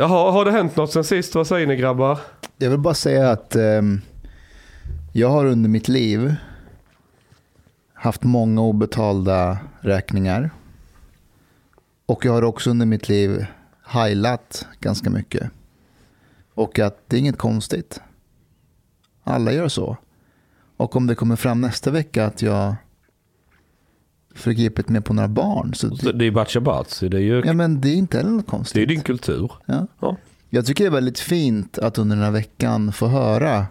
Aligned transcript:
Jaha, 0.00 0.30
har 0.30 0.44
det 0.44 0.50
hänt 0.50 0.76
något 0.76 0.92
sen 0.92 1.04
sist? 1.04 1.34
Vad 1.34 1.46
säger 1.46 1.66
ni 1.66 1.76
grabbar? 1.76 2.18
Jag 2.56 2.70
vill 2.70 2.78
bara 2.78 2.94
säga 2.94 3.30
att 3.30 3.56
eh, 3.56 3.82
jag 5.12 5.28
har 5.28 5.46
under 5.46 5.68
mitt 5.68 5.88
liv 5.88 6.34
haft 7.92 8.22
många 8.22 8.60
obetalda 8.60 9.58
räkningar. 9.80 10.50
Och 12.06 12.24
jag 12.24 12.32
har 12.32 12.44
också 12.44 12.70
under 12.70 12.86
mitt 12.86 13.08
liv 13.08 13.46
heilat 13.82 14.66
ganska 14.80 15.10
mycket. 15.10 15.50
Och 16.54 16.78
att 16.78 16.98
det 17.06 17.16
är 17.16 17.20
inget 17.20 17.38
konstigt. 17.38 18.00
Alla 19.24 19.52
gör 19.52 19.68
så. 19.68 19.96
Och 20.76 20.96
om 20.96 21.06
det 21.06 21.14
kommer 21.14 21.36
fram 21.36 21.60
nästa 21.60 21.90
vecka 21.90 22.26
att 22.26 22.42
jag 22.42 22.74
förgripit 24.34 24.88
mig 24.88 25.00
på 25.02 25.14
några 25.14 25.28
barn. 25.28 25.74
Så 25.74 25.86
Det 25.88 26.08
är 26.08 26.22
ju 26.22 26.30
Bachabat, 26.30 26.98
det 27.00 27.16
är 27.16 27.20
ju 27.20 27.42
ja, 27.46 27.52
men 27.52 27.80
det 27.80 27.88
är 27.88 27.94
inte 27.94 28.16
heller 28.16 28.30
något 28.30 28.46
konstigt. 28.46 28.74
det 28.74 28.82
är 28.82 28.86
din 28.86 29.00
kultur. 29.02 29.52
Ja. 29.66 29.86
Ja. 30.00 30.16
Jag 30.50 30.66
tycker 30.66 30.84
det 30.84 30.88
är 30.88 30.92
väldigt 30.92 31.18
fint 31.18 31.78
att 31.78 31.98
under 31.98 32.16
den 32.16 32.24
här 32.24 32.32
veckan 32.32 32.92
få 32.92 33.06
höra 33.06 33.66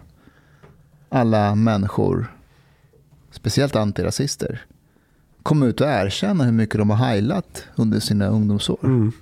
alla 1.08 1.54
människor, 1.54 2.32
speciellt 3.30 3.76
antirasister, 3.76 4.60
komma 5.42 5.66
ut 5.66 5.80
och 5.80 5.86
erkänna 5.86 6.44
hur 6.44 6.52
mycket 6.52 6.78
de 6.78 6.90
har 6.90 6.96
heilat 6.96 7.64
under 7.76 8.00
sina 8.00 8.26
ungdomsår. 8.26 8.78
Mm. 8.82 9.12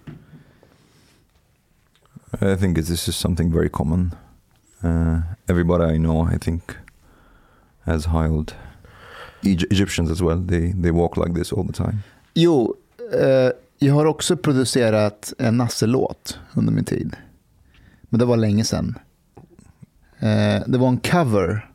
I 2.40 2.56
think 2.56 2.76
this 2.76 3.08
is 3.08 3.16
something 3.16 3.52
very 3.52 3.68
common. 3.68 4.14
Uh, 4.84 5.20
everybody 5.46 5.94
I 5.94 5.98
know, 5.98 6.34
I 6.34 6.38
think, 6.38 6.62
has 7.84 8.06
heiled. 8.06 8.52
Egy- 9.42 9.66
Egyptians 9.70 10.10
as 10.10 10.20
well. 10.20 10.48
They 10.48 10.72
they 10.82 10.90
walk 10.90 11.16
like 11.16 11.34
this 11.34 11.52
all 11.52 11.66
the 11.66 11.72
time. 11.72 11.98
Jo, 12.34 12.74
eh, 13.12 13.50
jag 13.78 13.94
har 13.94 14.06
också 14.06 14.36
producerat 14.36 15.32
en 15.38 15.56
Nasse-låt 15.56 16.38
under 16.54 16.72
min 16.72 16.84
tid. 16.84 17.16
Men 18.08 18.18
det 18.18 18.24
var 18.24 18.36
länge 18.36 18.64
sedan. 18.64 18.94
Eh, 20.18 20.62
det 20.66 20.78
var 20.78 20.88
en 20.88 20.98
cover. 20.98 21.70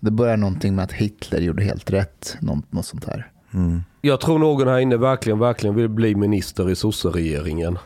Det 0.00 0.10
började 0.10 0.36
någonting 0.36 0.74
med 0.74 0.84
att 0.84 0.92
Hitler 0.92 1.40
gjorde 1.40 1.62
helt 1.64 1.90
rätt. 1.90 2.36
Något, 2.40 2.72
något 2.72 2.86
sånt 2.86 3.04
här. 3.04 3.30
Mm. 3.54 3.82
Jag 4.00 4.20
tror 4.20 4.38
någon 4.38 4.68
här 4.68 4.78
inne 4.78 4.96
verkligen, 4.96 5.38
verkligen 5.38 5.74
vill 5.76 5.88
bli 5.88 6.14
minister 6.14 6.70
i 6.70 6.76
sosseregeringen. 6.76 7.78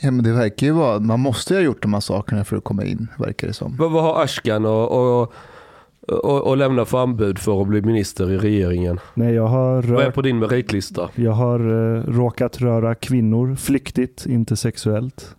Ja, 0.00 0.10
men 0.10 0.24
det 0.24 0.32
verkar 0.32 0.66
ju 0.66 0.72
vara, 0.72 0.98
man 1.00 1.20
måste 1.20 1.54
ju 1.54 1.60
ha 1.60 1.64
gjort 1.64 1.82
de 1.82 1.92
här 1.94 2.00
sakerna 2.00 2.44
för 2.44 2.56
att 2.56 2.64
komma 2.64 2.84
in, 2.84 3.08
verkar 3.18 3.46
det 3.46 3.52
som. 3.54 3.76
Vad, 3.76 3.92
vad 3.92 4.02
har 4.02 4.22
Ashkan 4.24 4.64
och, 4.66 5.20
och, 5.22 5.32
och, 6.08 6.46
och 6.46 6.56
lämna 6.56 6.84
för 6.84 7.02
anbud 7.02 7.38
för 7.38 7.62
att 7.62 7.68
bli 7.68 7.82
minister 7.82 8.30
i 8.30 8.38
regeringen? 8.38 9.00
Nej, 9.14 9.34
jag 9.34 9.46
har, 9.46 9.82
Vad 9.82 10.00
är 10.02 10.06
rört, 10.06 10.14
på 10.14 10.22
din 10.22 10.38
meritlista? 10.38 11.10
jag 11.14 11.32
har 11.32 11.60
eh, 11.96 12.02
råkat 12.02 12.60
röra 12.60 12.94
kvinnor 12.94 13.54
flyktigt, 13.54 14.26
inte 14.26 14.56
sexuellt. 14.56 15.36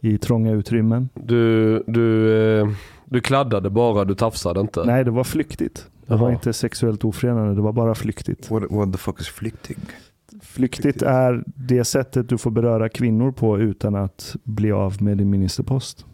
I 0.00 0.18
trånga 0.18 0.52
utrymmen. 0.52 1.08
Du, 1.14 1.78
du, 1.86 2.34
eh, 2.60 2.68
du 3.04 3.20
kladdade 3.20 3.70
bara, 3.70 4.04
du 4.04 4.14
tafsade 4.14 4.60
inte. 4.60 4.84
Nej, 4.84 5.04
det 5.04 5.10
var 5.10 5.24
flyktigt. 5.24 5.86
Det 6.06 6.14
var 6.14 6.26
Jaha. 6.26 6.32
inte 6.32 6.52
sexuellt 6.52 7.04
ofredande, 7.04 7.54
det 7.54 7.60
var 7.60 7.72
bara 7.72 7.94
flyktigt. 7.94 8.50
What 8.50 8.62
what 8.70 8.92
the 8.92 8.98
fuck 8.98 9.20
is 9.20 9.28
flyktig? 9.28 9.76
Flyktigt 10.42 11.02
är 11.02 11.44
det 11.46 11.84
sättet 11.84 12.28
du 12.28 12.38
får 12.38 12.50
beröra 12.50 12.88
kvinnor 12.88 13.32
på 13.32 13.58
utan 13.58 13.94
att 13.94 14.36
bli 14.44 14.72
av 14.72 15.02
med 15.02 15.18
din 15.18 15.30
ministerpost. 15.30 16.06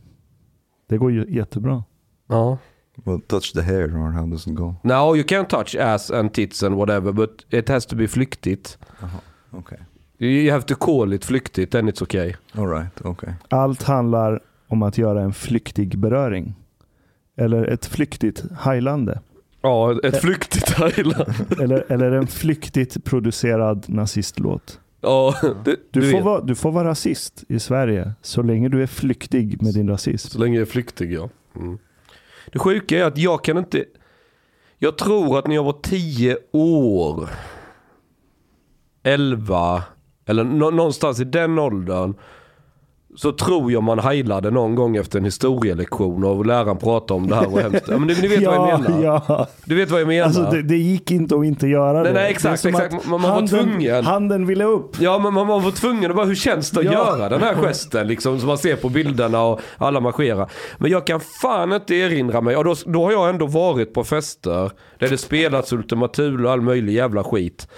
Det 0.88 0.98
går 0.98 1.12
ju 1.12 1.26
jättebra. 1.28 1.84
Ja. 2.28 2.58
Well, 3.04 3.20
touch 3.20 3.52
the 3.52 3.62
hair 3.62 3.84
or 3.84 4.12
how 4.12 4.26
does 4.26 4.46
it 4.46 4.54
go? 4.54 4.74
No, 4.82 5.16
you 5.16 5.24
can 5.24 5.46
touch 5.46 5.74
ass 5.74 6.10
and 6.10 6.32
tits 6.32 6.62
and 6.62 6.74
whatever, 6.76 7.12
but 7.12 7.44
it 7.50 7.68
has 7.68 7.86
to 7.86 7.96
be 7.96 8.08
flyktigt. 8.08 8.78
Okay. 9.54 9.78
You 10.18 10.52
have 10.52 10.66
to 10.66 10.74
call 10.74 11.12
it 11.12 11.24
flyktigt, 11.24 11.70
then 11.72 11.88
it's 11.88 12.02
okay. 12.02 12.34
All 12.54 12.66
right. 12.66 13.00
Okay. 13.04 13.32
Allt 13.48 13.82
handlar 13.82 14.40
om 14.68 14.82
att 14.82 14.98
göra 14.98 15.22
en 15.22 15.32
flyktig 15.32 15.98
beröring. 15.98 16.54
Eller 17.36 17.64
ett 17.66 17.86
flyktigt 17.86 18.44
heilande. 18.60 19.20
Ja, 19.62 20.00
ett 20.02 20.20
flyktigt 20.20 20.66
Thailand. 20.66 21.34
Eller, 21.60 21.92
eller 21.92 22.12
en 22.12 22.26
flyktigt 22.26 23.04
producerad 23.04 23.84
nazistlåt. 23.88 24.80
Ja, 25.00 25.34
det, 25.64 25.76
Du, 25.90 26.00
du, 26.00 26.10
får 26.10 26.20
vara, 26.20 26.40
du 26.40 26.54
får 26.54 26.72
vara 26.72 26.88
rasist 26.88 27.44
i 27.48 27.58
Sverige 27.58 28.12
så 28.22 28.42
länge 28.42 28.68
du 28.68 28.82
är 28.82 28.86
flyktig 28.86 29.62
med 29.62 29.74
din 29.74 29.88
rasism. 29.88 30.28
Så 30.28 30.38
länge 30.38 30.54
jag 30.54 30.62
är 30.62 30.70
flyktig 30.70 31.12
ja. 31.12 31.28
Mm. 31.56 31.78
Det 32.52 32.58
sjuka 32.58 32.98
är 32.98 33.04
att 33.04 33.18
jag 33.18 33.44
kan 33.44 33.58
inte... 33.58 33.84
Jag 34.78 34.98
tror 34.98 35.38
att 35.38 35.46
när 35.46 35.54
jag 35.54 35.64
var 35.64 35.80
10 35.82 36.36
år, 36.52 37.28
11 39.02 39.82
eller 40.26 40.44
någonstans 40.44 41.20
i 41.20 41.24
den 41.24 41.58
åldern. 41.58 42.14
Så 43.16 43.32
tror 43.32 43.72
jag 43.72 43.82
man 43.82 43.98
heilade 43.98 44.50
någon 44.50 44.74
gång 44.74 44.96
efter 44.96 45.18
en 45.18 45.24
historielektion 45.24 46.24
och 46.24 46.46
läraren 46.46 46.76
pratade 46.76 47.14
om 47.20 47.28
det 47.28 47.34
här 47.36 47.52
och 47.52 47.60
hemskt. 47.60 47.84
Ja, 47.88 47.98
men 47.98 48.06
ni, 48.08 48.14
ni 48.22 48.28
vet 48.28 48.46
vad 48.46 48.54
jag 48.54 48.80
menar. 48.90 49.04
ja. 49.04 49.46
Du 49.64 49.74
vet 49.74 49.90
vad 49.90 50.00
jag 50.00 50.08
menar. 50.08 50.24
Alltså 50.26 50.42
det, 50.42 50.62
det 50.62 50.76
gick 50.76 51.10
inte 51.10 51.36
att 51.36 51.44
inte 51.44 51.66
göra 51.66 51.92
Nej, 51.92 52.04
det. 52.04 52.12
nej, 52.12 52.22
Det 52.22 52.28
exakt, 52.28 52.60
som 52.60 52.68
exakt. 52.70 52.92
Man- 52.92 53.02
man 53.10 53.22
var 53.22 53.28
handen, 53.30 53.48
tvungen. 53.48 54.04
Handen 54.04 54.46
ville 54.46 54.64
upp. 54.64 55.00
Ja 55.00 55.18
men 55.18 55.34
man 55.34 55.46
man 55.46 55.62
var 55.62 55.70
tvungen 55.70 56.10
att 56.10 56.16
bara, 56.16 56.26
hur 56.26 56.34
känns 56.34 56.70
det 56.70 56.78
att 56.80 56.84
Ja. 56.86 56.92
göra 56.92 57.28
den 57.28 57.40
här 57.42 57.54
gesten 57.54 58.06
liksom 58.08 58.38
som 58.38 58.48
man 58.48 58.58
ser 58.58 58.76
på 58.76 58.88
bilderna 58.88 59.42
och 59.44 59.60
alla 59.78 60.00
marscherar. 60.00 60.50
Men 60.78 60.90
jag 60.90 61.06
kan 61.06 61.20
fan 61.42 61.72
inte 61.72 61.94
erinra 61.94 62.40
mig, 62.40 62.56
och 62.56 62.64
då, 62.64 62.74
då 62.86 63.04
har 63.04 63.12
jag 63.12 63.28
ändå 63.30 63.46
varit 63.46 63.94
på 63.94 64.04
fester 64.04 64.70
där 64.98 65.08
det 65.08 65.18
spelats 65.18 65.72
Ultima 65.72 66.08
Thule 66.08 66.46
och 66.48 66.52
all 66.52 66.60
möjlig 66.60 66.92
jävla 66.92 67.24
skit. 67.24 67.68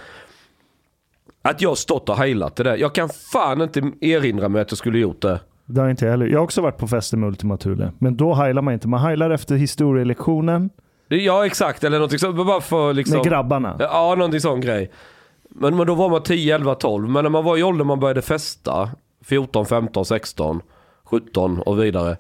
Att 1.43 1.63
jag 1.63 1.79
stått 1.79 2.09
och 2.09 2.17
heilat 2.17 2.57
det 2.57 2.63
där. 2.63 2.77
Jag 2.77 2.95
kan 2.95 3.09
fan 3.09 3.63
inte 3.63 3.93
erinra 4.01 4.49
mig 4.49 4.63
att 4.63 4.71
jag 4.71 4.79
skulle 4.79 4.99
gjort 4.99 5.23
det. 5.23 5.41
Det 5.67 5.81
har 5.81 5.89
inte 5.89 6.05
jag 6.05 6.11
heller. 6.11 6.27
Jag 6.27 6.39
har 6.39 6.45
också 6.45 6.61
varit 6.61 6.79
på 6.79 6.89
fester 6.89 7.17
med 7.17 7.29
Ultima 7.29 7.57
Thule. 7.57 7.93
Men 7.99 8.17
då 8.17 8.35
heilar 8.35 8.63
man 8.63 8.75
inte. 8.75 8.89
Man 8.89 9.01
heilar 9.01 9.31
efter 9.31 9.57
historielektionen 9.57 10.71
Ja 11.13 11.47
exakt, 11.47 11.85
eller 11.85 11.99
någonting 11.99 12.19
sånt. 12.19 12.37
Bara 12.37 12.61
för 12.61 12.93
liksom... 12.93 13.17
med 13.17 13.27
grabbarna. 13.27 13.77
Ja, 13.79 14.15
någonting 14.15 14.41
sån 14.41 14.61
grej. 14.61 14.91
Men, 15.49 15.77
men 15.77 15.87
då 15.87 15.95
var 15.95 16.09
man 16.09 16.23
10, 16.23 16.55
11, 16.55 16.75
12. 16.75 17.09
Men 17.09 17.25
när 17.25 17.31
man 17.31 17.45
var 17.45 17.57
i 17.57 17.63
åldern 17.63 17.87
man 17.87 18.01
började 18.01 18.23
festa, 18.23 18.91
14, 19.25 19.67
15, 19.67 20.05
16, 20.05 20.61
17 21.05 21.59
och 21.61 21.83
vidare. 21.83 22.17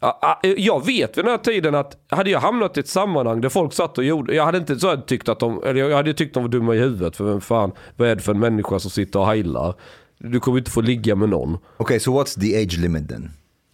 Ja, 0.00 0.18
ja, 0.22 0.40
Jag 0.56 0.86
vet 0.86 1.18
vid 1.18 1.24
den 1.24 1.30
här 1.30 1.38
tiden 1.38 1.74
att 1.74 1.96
hade 2.08 2.30
jag 2.30 2.40
hamnat 2.40 2.76
i 2.76 2.80
ett 2.80 2.88
sammanhang 2.88 3.40
där 3.40 3.48
folk 3.48 3.72
satt 3.72 3.98
och 3.98 4.04
gjorde, 4.04 4.34
jag 4.34 4.44
hade 4.44 4.58
inte 4.58 4.78
så 4.78 4.96
tyckt 4.96 5.28
att 5.28 5.40
de, 5.40 5.62
eller 5.66 5.88
jag 5.88 5.96
hade 5.96 6.14
tyckt 6.14 6.34
de 6.34 6.42
var 6.42 6.50
dumma 6.50 6.74
i 6.74 6.78
huvudet 6.78 7.16
för 7.16 7.24
vem 7.24 7.40
fan, 7.40 7.72
vad 7.96 8.08
är 8.08 8.16
det 8.16 8.22
för 8.22 8.32
en 8.32 8.40
människa 8.40 8.78
som 8.78 8.90
sitter 8.90 9.18
och 9.18 9.26
heilar? 9.26 9.74
Du 10.18 10.40
kommer 10.40 10.58
inte 10.58 10.70
få 10.70 10.80
ligga 10.80 11.14
med 11.14 11.28
någon. 11.28 11.58
Okay, 11.78 12.00
so 12.00 12.22
what's 12.22 12.40
the 12.40 12.62
age 12.62 12.78
limit 12.78 13.08
then? 13.08 13.30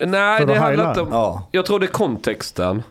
Nej, 0.07 0.39
För 0.41 0.47
det 0.47 0.59
handlar 0.59 0.89
inte 0.89 1.01
om, 1.01 1.09
Ja. 1.11 1.49
jag 1.53 1.67
tror 1.67 1.79
det 1.81 1.87
är 1.87 1.93
kontexten. 1.93 2.83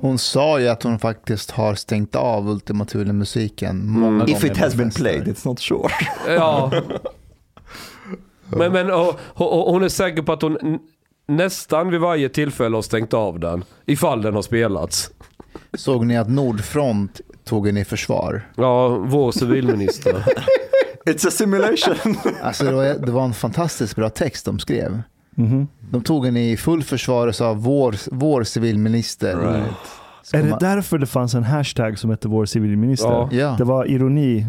Hon 0.00 0.18
sa 0.18 0.60
ju 0.60 0.68
att 0.68 0.82
hon 0.82 0.98
faktiskt 0.98 1.50
har 1.50 1.74
stängt 1.74 2.16
av 2.16 2.48
Ultima 2.48 2.84
Thule-musiken 2.84 3.86
många 3.90 4.18
gånger. 4.18 4.30
If 4.36 4.44
it 4.44 4.56
has 4.56 4.74
been 4.74 4.90
played, 4.90 5.28
it's 5.28 5.46
not 5.48 5.60
sure. 5.60 5.90
Ja. 6.28 6.72
Men, 8.56 8.72
men 8.72 8.90
och, 8.90 9.20
och, 9.20 9.66
och 9.66 9.72
hon 9.72 9.82
är 9.82 9.88
säker 9.88 10.22
på 10.22 10.32
att 10.32 10.42
hon 10.42 10.78
nästan 11.36 11.90
vid 11.90 12.00
varje 12.00 12.28
tillfälle 12.28 12.76
har 12.76 12.82
stängt 12.82 13.14
av 13.14 13.40
den. 13.40 13.64
Ifall 13.86 14.22
den 14.22 14.34
har 14.34 14.42
spelats. 14.42 15.10
Såg 15.74 16.06
ni 16.06 16.16
att 16.18 16.28
Nordfront 16.30 17.20
tog 17.44 17.68
en 17.68 17.76
i 17.76 17.84
försvar? 17.84 18.42
Ja, 18.56 18.88
vår 18.88 19.32
civilminister. 19.32 20.24
It's 21.06 21.28
a 21.28 21.30
simulation. 21.30 22.16
Alltså 22.42 22.64
det 22.64 22.72
var, 22.72 22.84
det 22.84 23.12
var 23.12 23.24
en 23.24 23.34
fantastiskt 23.34 23.96
bra 23.96 24.10
text 24.10 24.44
de 24.46 24.58
skrev. 24.58 25.02
Mhm. 25.34 25.68
De 25.90 26.02
tog 26.02 26.26
en 26.26 26.36
i 26.36 26.56
full 26.56 26.82
försvar 26.82 27.26
och 27.26 27.34
sa 27.34 27.54
vår, 27.54 27.96
vår 28.12 28.44
civilminister. 28.44 29.36
Right. 29.36 29.72
Är 30.32 30.42
det 30.42 30.50
man- 30.50 30.58
därför 30.60 30.98
det 30.98 31.06
fanns 31.06 31.34
en 31.34 31.44
hashtag 31.44 31.98
som 31.98 32.10
hette 32.10 32.28
vår 32.28 32.46
civilminister? 32.46 33.08
Ja. 33.08 33.28
Ja. 33.32 33.54
Det 33.58 33.64
var 33.64 33.84
ironi 33.90 34.46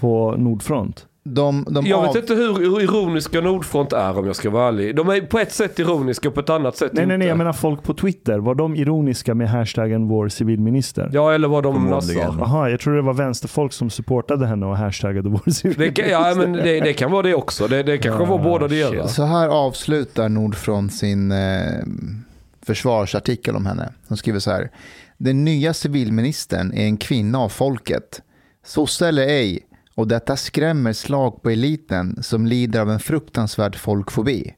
på 0.00 0.34
Nordfront. 0.38 1.06
De, 1.28 1.64
de 1.70 1.86
Jag 1.86 1.98
av- 1.98 2.06
vet 2.06 2.16
inte 2.16 2.34
hur 2.34 2.80
ironiska 2.82 3.40
Nordfront 3.40 3.92
är 3.92 4.18
om 4.18 4.26
jag 4.26 4.36
ska 4.36 4.50
vara 4.50 4.68
ärlig. 4.68 4.96
De 4.96 5.08
är 5.08 5.20
på 5.20 5.38
ett 5.38 5.52
sätt 5.52 5.78
ironiska 5.78 6.28
och 6.28 6.34
på 6.34 6.40
ett 6.40 6.50
annat 6.50 6.76
sätt 6.76 6.90
Nej, 6.92 7.02
inte. 7.02 7.08
nej, 7.08 7.18
nej, 7.18 7.28
jag 7.28 7.38
menar 7.38 7.52
folk 7.52 7.82
på 7.82 7.94
Twitter. 7.94 8.38
Var 8.38 8.54
de 8.54 8.76
ironiska 8.76 9.34
med 9.34 9.48
hashtaggen 9.50 10.08
vår 10.08 10.28
civilminister? 10.28 11.10
Ja, 11.12 11.32
eller 11.32 11.48
vad 11.48 11.62
de 11.62 11.86
nassar. 11.86 12.14
Jaha, 12.14 12.70
jag 12.70 12.80
tror 12.80 12.96
det 12.96 13.02
var 13.02 13.14
vänsterfolk 13.14 13.72
som 13.72 13.90
supportade 13.90 14.46
henne 14.46 14.66
och 14.66 14.76
hashtagade 14.76 15.28
vår 15.28 15.40
Det 15.44 15.52
civilminister. 15.52 16.02
kan, 16.02 16.12
ja, 16.12 16.34
men 16.36 16.52
det, 16.52 16.80
det 16.80 16.92
kan 16.92 17.10
vara 17.10 17.22
det 17.22 17.34
också. 17.34 17.68
Det, 17.68 17.82
det 17.82 17.98
kanske 17.98 18.24
var 18.24 18.38
Ah, 18.38 18.42
båda 18.42 18.68
delarna. 18.68 19.02
shit. 19.02 19.10
Så 19.16 19.24
här 19.24 19.48
avslutar 19.48 20.28
Nordfront 20.28 20.92
sin 20.94 21.32
eh, 21.32 21.38
försvarsartikel 22.66 23.56
om 23.56 23.66
henne. 23.66 23.92
De 24.08 24.16
skriver 24.16 24.38
så 24.38 24.50
här. 24.50 24.70
Den 25.18 25.44
nya 25.44 25.74
civilministern 25.74 26.72
är 26.72 26.84
en 26.84 26.96
kvinna 26.96 27.38
av 27.38 27.48
folket. 27.48 28.22
Sosse 28.66 29.08
eller 29.08 29.22
ej. 29.22 29.65
Och 29.96 30.08
detta 30.08 30.36
skrämmer 30.36 30.92
slag 30.92 31.42
på 31.42 31.50
eliten 31.50 32.22
som 32.22 32.46
lider 32.46 32.80
av 32.80 32.90
en 32.90 33.00
fruktansvärd 33.00 33.76
folkfobi. 33.76 34.54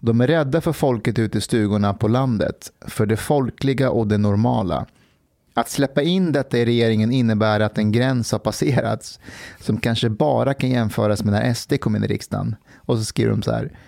De 0.00 0.20
är 0.20 0.26
rädda 0.26 0.60
för 0.60 0.72
folket 0.72 1.18
ute 1.18 1.38
i 1.38 1.40
stugorna 1.40 1.94
på 1.94 2.08
landet, 2.08 2.72
för 2.86 3.06
det 3.06 3.16
folkliga 3.16 3.90
och 3.90 4.06
det 4.06 4.18
normala. 4.18 4.86
Att 5.54 5.68
släppa 5.68 6.02
in 6.02 6.32
detta 6.32 6.58
i 6.58 6.64
regeringen 6.64 7.12
innebär 7.12 7.60
att 7.60 7.78
en 7.78 7.92
gräns 7.92 8.32
har 8.32 8.38
passerats 8.38 9.20
som 9.60 9.80
kanske 9.80 10.08
bara 10.08 10.54
kan 10.54 10.70
jämföras 10.70 11.24
med 11.24 11.32
när 11.32 11.54
SD 11.54 11.80
kom 11.80 11.96
in 11.96 12.04
i 12.04 12.06
riksdagen. 12.06 12.56
Och 12.76 12.98
så 12.98 13.04
skriver 13.04 13.30
de 13.30 13.42
så 13.42 13.52
här. 13.52 13.78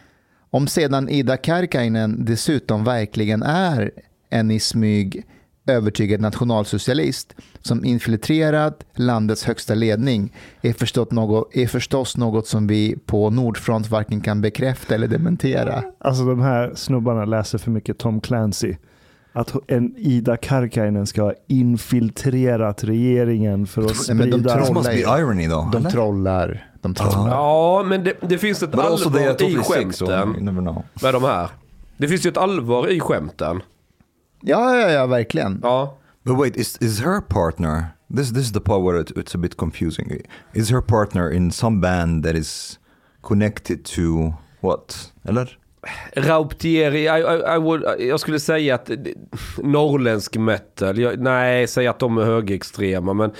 Om 0.51 0.67
sedan 0.67 1.09
Ida 1.09 1.37
Karkainen 1.37 2.25
dessutom 2.25 2.85
verkligen 2.85 3.43
är 3.43 3.91
en 4.31 4.51
i 4.51 4.61
smyg 4.61 5.27
övertygad 5.69 6.21
nationalsocialist 6.21 7.35
som 7.61 7.85
infiltrerat 7.85 8.85
landets 8.95 9.45
högsta 9.45 9.75
ledning 9.75 10.35
är, 10.63 10.73
förstått 10.73 11.13
något, 11.13 11.57
är 11.57 11.67
förstås 11.67 12.17
något 12.17 12.47
som 12.47 12.67
vi 12.67 12.97
på 13.07 13.31
Nordfront 13.31 13.91
varken 13.91 14.21
kan 14.21 14.41
bekräfta 14.41 14.95
eller 14.95 15.09
dementera. 15.09 15.83
Alltså 15.99 16.25
de 16.25 16.41
här 16.41 16.73
snubbarna 16.75 17.25
läser 17.25 17.59
för 17.59 17.71
mycket 17.71 17.99
Tom 17.99 18.21
Clancy. 18.21 18.75
Att 19.33 19.55
en 19.67 19.95
Ida 19.97 20.37
Karkainen 20.37 21.07
ska 21.07 21.23
ha 21.23 21.33
infiltrerat 21.47 22.85
regeringen 22.85 23.67
för 23.67 23.83
att 23.83 24.09
Nej, 24.09 24.17
men 24.17 24.31
de 24.31 24.39
sprida... 24.39 24.65
Trollar 24.65 25.19
irony 25.19 25.49
though. 25.49 25.71
De 25.71 25.85
trollar. 25.85 26.71
De 26.81 26.95
trollar. 26.95 27.29
Ja, 27.29 27.85
men 27.87 28.05
det, 28.05 28.15
det 28.29 28.39
finns 28.39 28.63
ett 28.63 28.75
allvar 28.75 29.43
i 29.43 29.57
skämten 29.57 30.31
med 31.03 31.15
de 31.15 31.25
här. 31.25 31.49
Det 31.97 32.09
finns 32.09 32.27
ju 32.27 32.31
ett 32.31 32.37
allvar 32.37 32.89
i 32.89 33.01
skämten. 33.01 33.63
Ja, 34.43 34.81
ja, 34.81 34.91
ja, 34.91 35.07
verkligen. 35.07 35.61
Ja. 35.63 35.95
But 36.25 36.37
wait, 36.37 36.57
is 36.57 36.77
is 36.81 37.01
her 37.01 37.21
partner? 37.21 37.95
This 38.17 38.33
this 38.33 38.47
is 38.47 38.53
the 38.53 38.61
part 38.61 38.83
where 38.83 39.01
it, 39.01 39.11
it's 39.11 39.35
a 39.35 39.39
bit 39.39 39.57
confusing. 39.57 40.23
Is 40.55 40.71
her 40.71 40.81
partner 40.81 41.31
in 41.31 41.51
some 41.51 41.81
band 41.81 42.25
that 42.25 42.35
is 42.35 42.79
connected 43.23 43.85
to 43.85 44.35
what? 44.61 45.13
Eller? 45.25 45.59
Rauptieri, 46.17 47.03
I, 47.03 47.21
I, 47.21 47.55
I 47.55 47.59
would, 47.59 47.85
jag 47.99 48.21
skulle 48.21 48.41
säga 48.41 48.75
att 48.75 48.91
norrländsk 49.59 50.37
metal, 50.37 50.99
jag, 50.99 51.21
nej 51.21 51.67
säg 51.67 51.87
att 51.87 51.99
de 51.99 52.19
är 52.19 52.25
högerextrema 52.25 53.13
men 53.13 53.31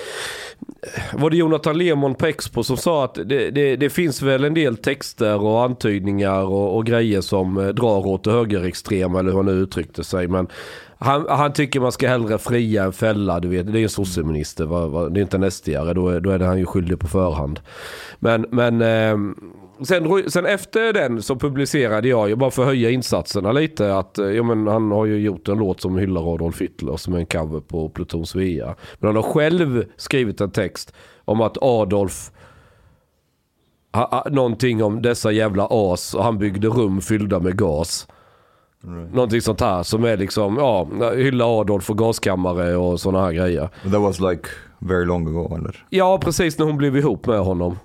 var 1.13 1.31
det 1.31 1.37
Jonathan 1.37 1.79
Lemon 1.79 2.15
på 2.15 2.27
Expo 2.27 2.63
som 2.63 2.77
sa 2.77 3.05
att 3.05 3.15
det, 3.15 3.51
det, 3.51 3.77
det 3.77 3.91
finns 3.91 4.23
väl 4.23 4.45
en 4.45 4.55
del 4.55 4.77
texter 4.77 5.43
och 5.43 5.63
antydningar 5.63 6.43
och, 6.43 6.77
och 6.77 6.87
grejer 6.87 7.21
som 7.21 7.57
eh, 7.57 7.69
drar 7.69 8.07
åt 8.07 8.25
det 8.25 8.31
högerextrema 8.31 9.19
eller 9.19 9.31
hur 9.31 9.37
han 9.37 9.47
nu 9.47 9.53
uttryckte 9.53 10.05
sig 10.05 10.29
men 10.29 10.49
han, 10.99 11.27
han 11.29 11.53
tycker 11.53 11.81
man 11.81 11.93
ska 11.93 12.09
hellre 12.09 12.39
fria 12.39 12.85
än 12.85 12.93
fälla, 12.93 13.41
du 13.41 13.49
vet. 13.49 13.73
Det 13.73 13.79
är 13.81 13.83
en 13.83 13.89
sosseminister, 13.89 14.67
det 15.11 15.21
är 15.21 15.23
inte 15.23 15.37
en 15.37 15.45
SD-are, 15.45 15.95
då, 15.95 16.09
är- 16.09 16.21
då 16.21 16.31
är 16.31 16.39
det 16.39 16.45
han 16.47 16.59
ju 16.59 16.67
skyldig 16.67 16.99
på 17.01 17.07
förhand. 17.07 17.61
Men, 18.19 18.47
men 18.51 18.83
eh, 18.83 19.17
sen, 19.85 20.31
sen 20.31 20.47
efter 20.47 20.93
den 20.93 21.23
så 21.23 21.37
publicerade 21.37 22.09
jag, 22.09 22.29
ju 22.29 22.37
bara 22.37 22.51
för 22.51 22.63
att 22.63 22.69
höja 22.69 22.91
insatserna 22.91 23.53
lite, 23.53 23.95
att 23.97 24.19
eh, 24.19 24.27
ja, 24.27 24.43
men 24.43 24.67
han 24.67 24.91
har 24.91 25.07
ju 25.07 25.17
gjort 25.19 25.49
en 25.49 25.59
låt 25.59 25.81
som 25.81 25.97
hyllar 25.99 26.35
Adolf 26.35 26.61
Hitler 26.61 26.97
som 26.97 27.15
är 27.15 27.19
en 27.19 27.27
cover 27.27 27.61
på 27.61 27.89
Pluton 27.89 28.27
Svea. 28.27 28.75
Men 28.99 29.07
han 29.09 29.17
har 29.17 29.23
själv 29.33 29.85
skrivit 29.97 30.41
en 30.41 30.51
text 30.51 30.95
om 31.25 31.41
att 31.41 31.59
Adolf 31.63 32.31
ha, 33.93 34.09
ha, 34.11 34.27
någonting 34.31 34.83
om 34.83 35.03
dessa 35.03 35.33
jävla 35.33 35.69
as 35.71 36.15
och 36.15 36.25
han 36.25 36.39
byggde 36.39 36.69
rum 36.69 37.01
fyllda 37.01 37.41
med 37.41 37.59
gas. 37.59 38.09
Någonting 39.13 39.41
sånt 39.41 39.61
här 39.61 39.83
som 39.83 40.05
är 40.05 40.17
liksom, 40.17 40.57
ja, 40.57 40.89
hylla 41.15 41.45
Adolf 41.47 41.91
och 41.91 41.99
gaskammare 41.99 42.77
och 42.77 43.01
sådana 43.01 43.25
här 43.25 43.33
grejer. 43.33 43.69
That 43.83 44.01
was 44.01 44.21
like 44.21 44.49
very 44.79 45.05
long 45.05 45.27
ago, 45.27 45.57
eller? 45.57 45.87
Ja, 45.91 46.19
precis 46.19 46.59
när 46.59 46.67
hon 46.67 46.77
blev 46.77 46.97
ihop 46.97 47.27
med 47.27 47.41
honom. 47.41 47.79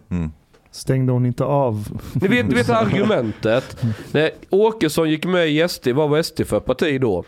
Stängde 0.71 1.11
hon 1.13 1.25
inte 1.25 1.43
av? 1.43 1.87
Ni 2.13 2.27
vet, 2.27 2.47
ni 2.47 2.55
vet 2.55 2.69
argumentet. 2.69 3.77
När 4.11 4.31
Åkesson 4.49 5.09
gick 5.09 5.25
med 5.25 5.49
i 5.49 5.67
SD, 5.67 5.87
vad 5.87 6.09
var 6.09 6.21
SD 6.21 6.41
för 6.45 6.59
parti 6.59 7.01
då? 7.01 7.23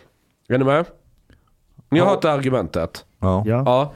Är 0.48 0.58
ni 0.58 0.64
med? 0.64 0.84
Ni 1.90 1.98
har 1.98 2.06
hört 2.06 2.22
det 2.22 2.32
argumentet? 2.32 3.04
Ja. 3.20 3.42
Ja. 3.46 3.62
Ja. 3.66 3.92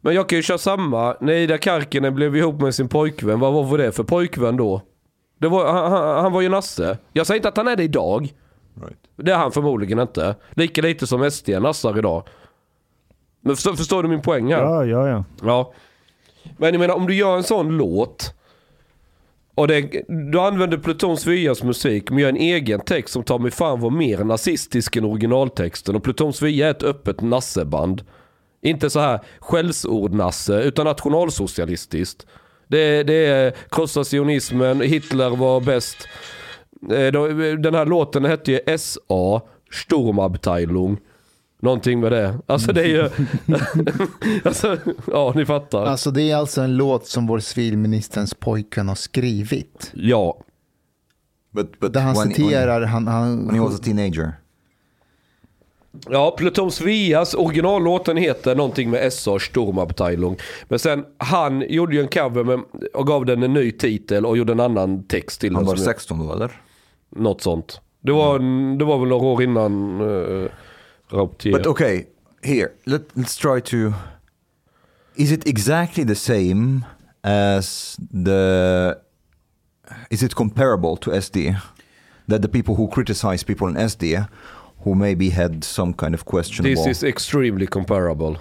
Men 0.00 0.14
jag 0.14 0.28
kan 0.28 0.36
ju 0.36 0.42
köra 0.42 0.58
samma. 0.58 1.16
När 1.20 1.32
Ida 1.32 1.58
Karkinen 1.58 2.14
blev 2.14 2.36
ihop 2.36 2.60
med 2.60 2.74
sin 2.74 2.88
pojkvän, 2.88 3.40
vad 3.40 3.68
var 3.68 3.78
det 3.78 3.92
för 3.92 4.04
pojkvän 4.04 4.56
då? 4.56 4.82
Det 5.38 5.48
var, 5.48 5.72
han, 5.72 5.92
han, 5.92 6.22
han 6.22 6.32
var 6.32 6.40
ju 6.40 6.48
nasse. 6.48 6.98
Jag 7.12 7.26
säger 7.26 7.36
inte 7.38 7.48
att 7.48 7.56
han 7.56 7.68
är 7.68 7.76
det 7.76 7.82
idag. 7.82 8.32
Right. 8.74 8.98
Det 9.16 9.32
är 9.32 9.36
han 9.36 9.52
förmodligen 9.52 9.98
inte. 9.98 10.34
Lika 10.50 10.82
lite 10.82 11.06
som 11.06 11.30
SD 11.30 11.48
nassar 11.48 11.98
idag. 11.98 12.28
Men 13.40 13.56
förstår, 13.56 13.74
förstår 13.74 14.02
du 14.02 14.08
min 14.08 14.22
poäng 14.22 14.52
här? 14.52 14.62
Ja, 14.62 14.84
ja, 14.84 15.08
ja. 15.08 15.24
Ja. 15.42 15.72
Men 16.56 16.72
jag 16.74 16.80
menar 16.80 16.94
om 16.94 17.06
du 17.06 17.14
gör 17.14 17.36
en 17.36 17.42
sån 17.42 17.68
låt. 17.68 18.34
Och 19.54 19.68
det, 19.68 20.04
du 20.08 20.40
använder 20.40 20.78
Pluton 20.78 21.16
Svias 21.16 21.62
musik 21.62 22.10
men 22.10 22.18
gör 22.18 22.28
en 22.28 22.36
egen 22.36 22.80
text 22.80 23.12
som 23.12 23.22
tar 23.22 23.38
mig 23.38 23.50
fan 23.50 23.80
var 23.80 23.90
mer 23.90 24.24
nazistisk 24.24 24.96
än 24.96 25.04
originaltexten. 25.04 25.96
Och 25.96 26.02
Pluton 26.02 26.32
Svia 26.32 26.66
är 26.66 26.70
ett 26.70 26.82
öppet 26.82 27.20
nasseband. 27.20 28.02
Inte 28.62 28.90
så 28.90 29.00
här 29.00 29.20
skällsord-nasse 29.40 30.62
utan 30.62 30.86
nationalsocialistiskt. 30.86 32.26
Det, 32.68 33.02
det 33.02 33.26
är 33.26 33.54
krossa 33.70 34.04
sionismen, 34.04 34.80
Hitler 34.80 35.30
var 35.30 35.60
bäst. 35.60 36.08
Eh, 36.82 37.12
Den 37.58 37.74
här 37.74 37.86
låten 37.86 38.24
hette 38.24 38.52
ju 38.52 38.78
SA, 38.78 39.40
Sturmabteilung. 39.72 40.98
Någonting 41.62 42.00
med 42.00 42.12
det. 42.12 42.38
Alltså 42.46 42.72
det 42.72 42.82
är 42.82 42.86
ju... 42.86 43.02
alltså, 44.44 44.76
ja, 45.12 45.32
ni 45.36 45.46
fattar. 45.46 45.84
Alltså 45.86 46.10
det 46.10 46.30
är 46.30 46.36
alltså 46.36 46.60
en 46.60 46.76
låt 46.76 47.06
som 47.06 47.26
vår 47.26 47.38
civilministerns 47.38 48.34
pojkvän 48.34 48.88
har 48.88 48.94
skrivit. 48.94 49.90
Ja. 49.94 50.38
But, 51.50 51.80
but 51.80 51.92
Där 51.92 52.00
han 52.00 52.14
when, 52.14 52.28
when, 52.28 52.34
citerar, 52.34 52.80
han, 52.82 53.06
han, 53.06 53.46
when 53.46 53.54
he 53.54 53.60
was 53.60 53.74
a 53.74 53.82
teenager. 53.84 54.32
Ja, 56.10 56.34
Pluton 56.38 56.70
Svias 56.70 57.34
originallåten 57.34 58.16
heter 58.16 58.54
någonting 58.56 58.90
med 58.90 59.12
SA 59.12 59.38
Sturmabteilung. 59.38 60.36
Men 60.68 60.78
sen, 60.78 61.04
han 61.18 61.64
gjorde 61.68 61.94
ju 61.94 62.00
en 62.02 62.08
cover 62.08 62.44
med, 62.44 62.60
och 62.94 63.06
gav 63.06 63.24
den 63.26 63.42
en 63.42 63.52
ny 63.52 63.72
titel 63.72 64.26
och 64.26 64.36
gjorde 64.36 64.52
en 64.52 64.60
annan 64.60 65.02
text 65.02 65.40
till 65.40 65.54
Han 65.54 65.62
den. 65.64 65.68
var 65.68 65.76
som- 65.76 65.84
16 65.84 66.26
då, 66.26 66.32
eller? 66.34 66.60
Något 67.16 67.40
sånt. 67.42 67.80
Det 68.00 68.12
var, 68.12 68.38
det 68.78 68.84
var 68.84 68.98
väl 68.98 69.08
några 69.08 69.26
år 69.26 69.42
innan 69.42 70.00
uh, 70.00 70.48
Rauptier. 71.08 71.52
But 71.52 71.66
okay, 71.66 72.04
here, 72.42 72.68
let, 72.84 73.02
let's 73.14 73.40
try 73.40 73.60
to 73.60 73.92
is 75.20 75.32
it 75.32 75.46
exactly 75.46 76.04
the 76.04 76.14
same 76.14 76.84
as 77.22 77.96
the? 78.24 78.96
Is 80.10 80.22
it 80.22 80.34
comparable 80.34 80.96
to 80.96 81.10
SD? 81.10 81.56
That 82.28 82.42
the 82.42 82.48
people 82.48 82.74
who 82.74 82.88
criticize 82.88 83.44
people 83.44 83.68
in 83.68 83.76
SD, 83.76 84.26
who 84.84 84.94
maybe 84.94 85.30
had 85.30 85.64
some 85.64 85.92
kind 85.92 86.14
of 86.14 86.24
questionable. 86.24 86.84
This 86.84 86.86
is 86.86 87.04
extremely 87.04 87.66
comparable. 87.66 88.36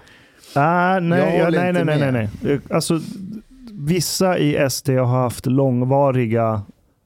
Ah, 0.56 1.00
nej, 1.02 1.38
ja, 1.38 1.50
nej, 1.50 1.74
nej, 1.74 1.86
nej, 1.86 2.12
nej, 2.12 2.30
nej. 2.42 2.60
Alltså, 2.70 3.00
vissa 3.74 4.38
i 4.38 4.70
SD 4.70 4.90
har 4.90 5.06
haft 5.06 5.46
långvariga 5.46 6.62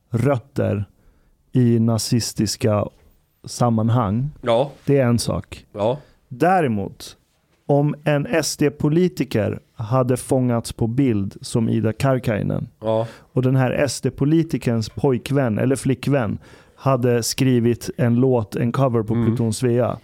rötter 0.09 0.85
i 1.53 1.79
nazistiska 1.79 2.85
sammanhang. 3.45 4.29
Ja, 4.41 4.71
Det 4.85 4.97
är 4.97 5.05
en 5.05 5.19
sak. 5.19 5.65
ja. 5.73 5.97
Däremot, 6.27 7.17
om 7.65 7.95
en 8.03 8.43
SD-politiker 8.43 9.59
hade 9.75 10.17
fångats 10.17 10.73
på 10.73 10.87
bild 10.87 11.35
som 11.41 11.69
Ida 11.69 11.93
Karkainen 11.93 12.67
ja. 12.81 13.07
och 13.33 13.41
den 13.41 13.55
här 13.55 13.87
SD-politikerns 13.87 14.89
pojkvän 14.89 15.57
eller 15.57 15.75
flickvän 15.75 16.37
hade 16.75 17.23
skrivit 17.23 17.89
en 17.97 18.15
låt, 18.15 18.55
en 18.55 18.71
cover 18.71 19.03
på 19.03 19.13
Mm. 19.13 19.25
Pluton 19.25 19.53
Svea. 19.53 19.97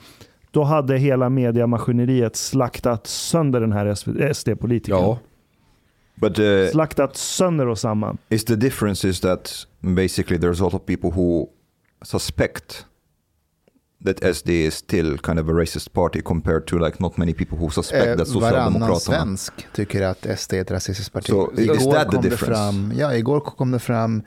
Då 0.52 0.64
hade 0.64 0.98
hela 0.98 1.30
mediamaskineriet 1.30 2.36
slaktat 2.36 3.08
sönder 3.08 3.62
den 3.62 3.72
här 3.72 3.86
SD-politikern. 4.34 4.98
ja. 5.02 5.18
But 6.22 6.40
uh, 6.40 6.72
Slaktat 6.72 7.18
sönder 7.18 7.68
och 7.68 7.78
samman. 7.80 8.18
is 8.30 8.44
the 8.46 8.56
difference 8.56 9.08
is 9.08 9.20
that 9.20 9.52
basically 9.82 10.38
there's 10.38 10.60
a 10.62 10.64
lot 10.64 10.74
of 10.74 10.86
people 10.86 11.12
who 11.12 11.48
suspect 12.06 12.86
that 14.06 14.20
SD 14.22 14.50
is 14.50 14.74
still 14.74 15.18
kind 15.18 15.40
of 15.40 15.50
a 15.50 15.52
racist 15.52 15.94
party 15.94 16.22
compared 16.22 16.66
to 16.68 16.78
like 16.80 16.98
not 17.00 17.18
many 17.18 17.34
people 17.34 17.58
who 17.58 17.70
suspect 17.70 18.08
Eh, 18.08 18.16
that 18.16 18.28
varannan 18.28 18.74
Socialdemokraterna. 18.74 19.18
svensk 19.18 19.54
tycker 19.74 20.02
att 20.02 20.40
SD 20.40 20.54
är 20.54 20.62
ett 20.62 20.72
rasistiskt 20.72 21.14
parti. 21.14 21.28
So, 21.28 21.52
is 21.58 21.68
that 21.68 22.10
the 22.10 22.16
kom 22.16 22.22
det 22.22 22.30
difference? 22.30 22.46
fram, 22.46 22.92
ja, 22.96 23.16
igår 23.16 23.40
kom 23.40 23.72
det 23.72 23.80
fram, 23.80 24.22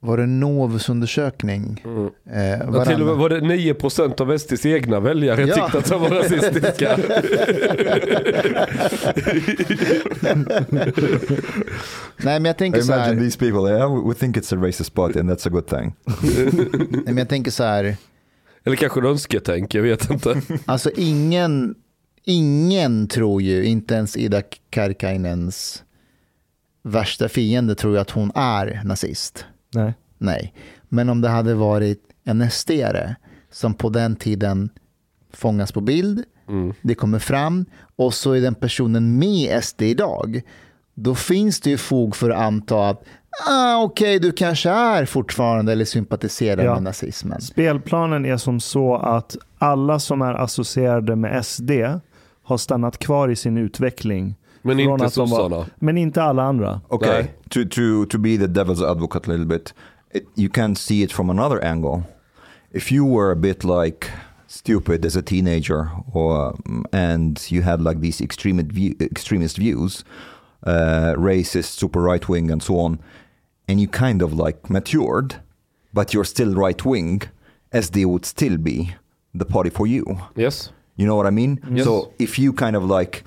var 0.00 0.16
det 0.16 0.26
Novus 0.26 0.88
undersökning? 0.88 1.84
Eh, 2.32 2.42
Ja, 2.48 2.84
till 2.84 3.00
och 3.00 3.06
med 3.06 3.16
var 3.16 3.28
det 3.28 3.40
9% 3.40 4.20
av 4.20 4.38
SDs 4.38 4.66
egna 4.66 5.00
väljare 5.00 5.42
Ja. 5.46 5.54
tyckte 5.54 5.78
att 5.78 5.88
de 5.88 6.00
var 6.02 6.10
rasistiska. 6.10 6.96
Nej 12.16 12.40
men 12.40 12.44
jag 12.44 12.58
tänker 12.58 12.78
I 12.78 12.82
så 12.82 12.92
imagine 12.92 13.18
här, 13.18 13.24
these 13.24 13.38
people, 13.38 13.70
yeah, 13.70 13.90
we- 13.90 14.14
think 14.14 14.36
it's 14.36 14.58
a 14.58 14.66
racist 14.66 14.94
party 14.94 15.20
and 15.20 15.30
that's 15.30 15.46
a 15.46 15.50
good 15.50 15.66
thing. 15.66 15.94
nej, 16.90 17.02
men 17.04 17.16
jag 17.16 17.28
tänker 17.28 17.50
så 17.50 17.64
här, 17.64 17.96
Eller 18.64 18.76
kanske 18.76 19.00
en 19.00 19.06
önsketänk, 19.06 19.74
jag 19.74 19.82
vet 19.82 20.10
inte. 20.10 20.40
alltså 20.64 20.90
ingen, 20.96 21.74
ingen 22.24 23.08
tror 23.08 23.42
ju, 23.42 23.64
inte 23.64 23.94
ens 23.94 24.16
Ida 24.16 24.42
Karkainens 24.70 25.82
värsta 26.82 27.28
fiende 27.28 27.74
tror 27.74 27.94
ju 27.94 28.00
att 28.00 28.10
hon 28.10 28.32
är 28.34 28.80
nazist. 28.84 29.44
Nej. 29.76 29.94
Nej, 30.18 30.54
men 30.88 31.08
om 31.08 31.20
det 31.20 31.28
hade 31.28 31.54
varit 31.54 32.02
en 32.24 32.50
sd 32.50 32.70
som 33.50 33.74
på 33.74 33.88
den 33.88 34.16
tiden 34.16 34.70
fångas 35.32 35.72
på 35.72 35.80
bild, 35.80 36.24
det 36.82 36.94
kommer 36.94 37.18
fram 37.18 37.64
och 37.96 38.14
så 38.14 38.32
är 38.32 38.40
den 38.40 38.54
personen 38.54 39.18
med 39.18 39.64
SD 39.64 39.82
idag, 39.82 40.40
då 40.94 41.14
finns 41.14 41.60
det 41.60 41.70
ju 41.70 41.76
fog 41.76 42.16
för 42.16 42.30
att 42.30 42.38
anta 42.38 42.88
att 42.88 43.02
ah, 43.48 43.82
okej, 43.82 44.18
du 44.18 44.32
kanske 44.32 44.70
är 44.70 45.04
fortfarande 45.04 45.72
eller 45.72 45.84
sympatiserar 45.84 46.64
Ja. 46.64 46.74
med 46.74 46.82
nazismen. 46.82 47.40
Spelplanen 47.40 48.24
är 48.26 48.36
som 48.36 48.60
så 48.60 48.96
att 48.96 49.36
alla 49.58 49.98
som 49.98 50.22
är 50.22 50.34
associerade 50.34 51.16
med 51.16 51.46
SD 51.46 51.70
har 52.42 52.56
stannat 52.56 52.98
kvar 52.98 53.28
i 53.28 53.36
sin 53.36 53.56
utveckling. 53.58 54.34
Men 54.66 54.76
Från 54.76 55.00
inte 55.00 55.14
de 55.20 55.30
var- 55.30 55.38
sossarna. 55.38 55.66
Men 55.78 55.98
inte 55.98 56.22
alla 56.22 56.42
andra. 56.42 56.80
Okay, 56.88 57.10
Nej. 57.22 57.34
to, 57.50 57.64
to, 57.64 58.06
to 58.06 58.18
be 58.18 58.36
the 58.38 58.46
devil's 58.46 58.82
advocate 58.90 59.28
a 59.30 59.32
little 59.32 59.46
bit, 59.46 59.74
it, 60.14 60.24
you 60.34 60.48
can 60.52 60.76
see 60.76 61.02
it 61.02 61.12
from 61.12 61.30
another 61.30 61.64
angle. 61.64 62.02
If 62.72 62.92
you 62.92 63.04
were 63.16 63.32
a 63.32 63.36
bit 63.36 63.64
like 63.64 64.10
stupid 64.48 65.04
as 65.04 65.16
a 65.16 65.22
teenager 65.22 65.88
or, 66.12 66.54
um, 66.66 66.84
and 66.92 67.50
you 67.50 67.62
had 67.62 67.80
like 67.80 68.00
these 68.00 68.20
extremist, 68.24 68.68
view, 68.72 68.94
extremist 69.00 69.56
views, 69.58 70.04
uh, 70.66 71.14
racist, 71.16 71.78
super 71.78 72.00
right 72.02 72.28
wing, 72.28 72.50
and 72.50 72.62
so 72.62 72.78
on, 72.78 72.98
and 73.68 73.80
you 73.80 73.88
kind 73.88 74.22
of 74.22 74.32
like 74.32 74.68
matured, 74.70 75.36
but 75.94 76.12
you're 76.14 76.24
still 76.26 76.54
right 76.54 76.84
wing, 76.84 77.22
SD 77.72 78.04
would 78.06 78.24
still 78.24 78.56
be 78.58 78.94
the 79.34 79.44
party 79.44 79.70
for 79.70 79.86
you. 79.86 80.04
Yes. 80.36 80.72
You 80.96 81.06
know 81.06 81.16
what 81.16 81.26
I 81.26 81.30
mean? 81.30 81.60
Yes. 81.70 81.84
So 81.84 82.12
if 82.18 82.38
you 82.38 82.52
kind 82.52 82.74
of 82.76 82.84
like 82.84 83.22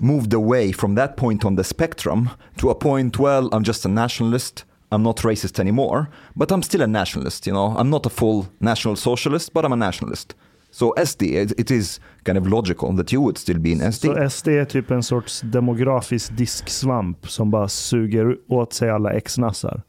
moved 0.00 0.32
away 0.32 0.72
from 0.72 0.94
that 0.94 1.16
point 1.16 1.44
on 1.44 1.56
the 1.56 1.64
spectrum 1.64 2.30
to 2.58 2.70
a 2.70 2.74
point, 2.74 3.18
well, 3.18 3.48
I'm 3.52 3.62
just 3.62 3.84
a 3.84 3.88
nationalist. 3.88 4.64
I'm 4.92 5.02
not 5.02 5.16
racist 5.16 5.58
anymore, 5.58 6.08
but 6.36 6.52
I'm 6.52 6.62
still 6.62 6.82
a 6.82 6.86
nationalist. 6.86 7.46
You 7.46 7.52
know, 7.52 7.76
I'm 7.76 7.90
not 7.90 8.06
a 8.06 8.10
full 8.10 8.46
national 8.58 8.96
socialist, 8.96 9.52
but 9.52 9.64
I'm 9.64 9.72
a 9.72 9.76
nationalist. 9.76 10.34
So 10.70 10.94
SD, 10.96 11.22
it, 11.22 11.52
it 11.58 11.70
is 11.70 12.00
kind 12.24 12.38
of 12.38 12.46
logical 12.46 12.92
that 12.92 13.12
you 13.12 13.20
would 13.22 13.38
still 13.38 13.58
be 13.58 13.72
in 13.72 13.80
SD. 13.92 14.06
Så 14.06 14.30
SD 14.30 14.48
är 14.48 14.64
typ 14.64 14.90
en 14.90 15.02
sorts 15.02 15.40
demografisk 15.40 16.36
disksvamp 16.36 17.28
som 17.28 17.50
bara 17.50 17.68
suger 17.68 18.36
åt 18.48 18.72
sig 18.72 18.90
alla 18.90 19.12
ex-nassar. 19.12 19.82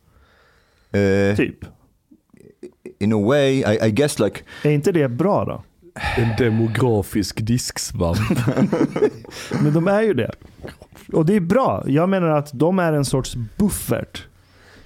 Uh, 0.95 1.35
Typ. 1.35 1.65
in 2.99 3.13
a 3.13 3.27
way, 3.27 3.63
I, 3.63 3.87
I 3.87 3.91
guess 3.91 4.19
like 4.19 4.43
Är 4.63 4.71
inte 4.71 4.91
det 4.91 5.07
bra 5.07 5.45
då? 5.45 5.63
En 6.17 6.29
demografisk 6.37 7.41
disksvamp. 7.45 8.17
Men 9.61 9.73
de 9.73 9.87
är 9.87 10.01
ju 10.01 10.13
det. 10.13 10.31
Och 11.13 11.25
det 11.25 11.35
är 11.35 11.39
bra. 11.39 11.83
Jag 11.87 12.09
menar 12.09 12.27
att 12.27 12.49
de 12.53 12.79
är 12.79 12.93
en 12.93 13.05
sorts 13.05 13.35
buffert 13.57 14.23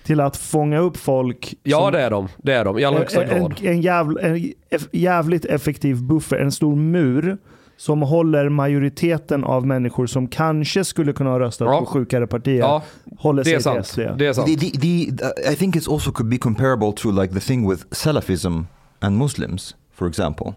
till 0.03 0.19
att 0.19 0.37
fånga 0.37 0.79
upp 0.79 0.97
folk. 0.97 1.53
Ja 1.63 1.77
som- 1.81 1.91
det 1.91 2.01
är 2.01 2.09
de. 2.09 2.27
Det 2.37 2.53
är 2.53 2.65
de 2.65 2.79
i 2.79 2.83
allra 2.85 2.99
högsta 2.99 3.23
en, 3.23 3.29
grad. 3.41 3.55
en, 3.61 3.67
en, 3.67 3.81
jävl, 3.81 4.17
en 4.21 4.51
jävligt 4.91 5.45
effektiv 5.45 6.03
buffer, 6.03 6.37
en 6.37 6.51
stor 6.51 6.75
mur 6.75 7.37
som 7.77 8.01
håller 8.01 8.49
majoriteten 8.49 9.43
av 9.43 9.67
människor 9.67 10.07
som 10.07 10.27
kanske 10.27 10.83
skulle 10.83 11.13
kunna 11.13 11.29
ha 11.29 11.39
röstat 11.39 11.65
Ja. 11.65 11.79
på 11.79 11.85
sjukare 11.85 12.27
partier, 12.27 12.59
Ja, 12.59 12.83
håller 13.17 13.43
det 13.43 13.45
sig 13.45 13.53
är 13.53 13.57
till 13.57 13.63
sant. 13.63 13.85
SD. 13.87 13.99
Det 14.17 14.27
är 14.27 14.33
sant. 14.33 14.47
The, 14.47 14.55
the, 14.69 14.77
the, 14.79 15.51
I 15.53 15.55
think 15.55 15.75
it's 15.75 15.93
also 15.93 16.11
could 16.11 16.29
be 16.29 16.37
comparable 16.37 16.91
to 16.95 17.11
like 17.11 17.33
the 17.33 17.39
thing 17.39 17.69
with 17.69 17.83
Salafism 17.91 18.59
and 18.99 19.17
Muslims, 19.17 19.75
for 20.01 20.07
example. 20.13 20.49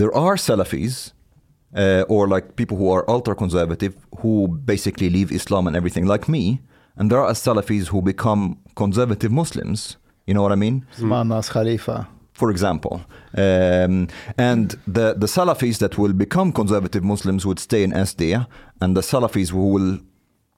There 0.00 0.12
are 0.26 0.36
Salafis 0.46 0.94
uh, 1.82 2.04
or 2.14 2.22
like 2.34 2.44
people 2.60 2.76
who 2.80 2.88
are 2.94 3.02
ultra 3.16 3.34
conservative 3.34 3.92
who 4.20 4.34
basically 4.72 5.08
leave 5.16 5.28
Islam 5.40 5.66
and 5.68 5.74
everything, 5.80 6.06
like 6.14 6.24
me. 6.36 6.42
And 6.96 7.04
there 7.10 7.20
are 7.24 7.34
Salafis 7.34 7.84
who 7.92 8.00
become 8.12 8.42
conservative 8.82 9.32
Muslims. 9.42 9.78
You 10.28 10.34
know 10.34 10.42
what 10.46 10.52
I 10.52 10.60
mean? 10.66 10.76
Anas 11.20 11.48
Khalifa. 11.56 11.98
for 12.40 12.48
example. 12.54 12.94
Um, 13.44 13.94
and 14.50 14.66
the, 14.96 15.06
the 15.22 15.28
Salafis 15.36 15.76
that 15.78 15.92
will 16.00 16.12
become 16.26 16.48
conservative 16.52 17.02
Muslims 17.12 17.42
would 17.48 17.60
stay 17.68 17.82
in 17.86 17.90
SD, 18.08 18.22
and 18.80 18.90
the 18.98 19.04
Salafis 19.10 19.48
who 19.50 19.64
will 19.74 19.98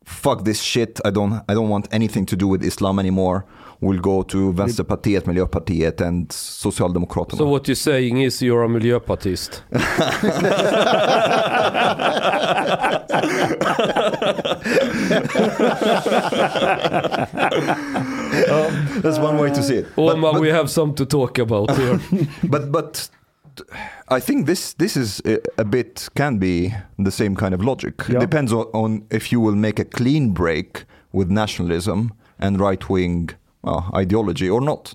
fuck 0.05 0.39
this 0.45 0.61
shit, 0.73 0.93
I 1.09 1.11
don't, 1.17 1.33
I 1.51 1.53
don't 1.55 1.71
want 1.75 1.87
anything 1.99 2.25
to 2.27 2.37
do 2.43 2.47
with 2.53 2.63
Islam 2.73 2.99
anymore, 2.99 3.39
will 3.81 4.01
go 4.01 4.23
to 4.23 4.53
Vänsterpartiet, 4.53 5.27
Miljöpartiet 5.27 6.01
and 6.01 6.33
Socialdemokraterna. 6.33 7.39
So 7.39 7.47
what 7.47 7.69
you're 7.69 7.75
saying 7.77 8.21
is 8.23 8.43
you're 8.43 8.65
a 8.65 8.69
miljöpartist. 8.69 9.63
That's 19.03 19.19
one 19.19 19.39
way 19.39 19.51
to 19.51 19.63
see 19.63 19.77
it. 19.77 19.87
But- 19.97 20.17
Omar, 20.17 20.33
but- 20.33 20.41
we 20.43 20.49
have 20.49 20.71
some 20.71 20.95
to 20.95 21.07
talk 21.07 21.39
about 21.39 21.71
here. 21.77 22.01
but 22.45 22.73
but 22.73 23.09
I 24.09 24.21
think 24.21 24.47
this 24.47 24.75
this 24.75 24.97
is 24.97 25.21
a, 25.25 25.39
a 25.59 25.65
bit 25.65 26.09
can 26.15 26.39
be 26.39 26.73
the 26.99 27.11
same 27.11 27.35
kind 27.35 27.55
of 27.55 27.65
logic. 27.65 27.95
Yeah. 28.09 28.19
Depends 28.21 28.53
on, 28.53 28.67
on 28.73 29.05
if 29.11 29.33
you 29.33 29.41
will 29.41 29.55
make 29.57 29.79
a 29.79 29.85
clean 29.85 30.33
break 30.33 30.85
with 31.13 31.31
nationalism 31.31 32.13
and 32.39 32.61
right 32.61 32.89
wing 32.89 33.31
uh, 33.67 33.91
ideology 33.95 34.49
or 34.49 34.61
not. 34.61 34.95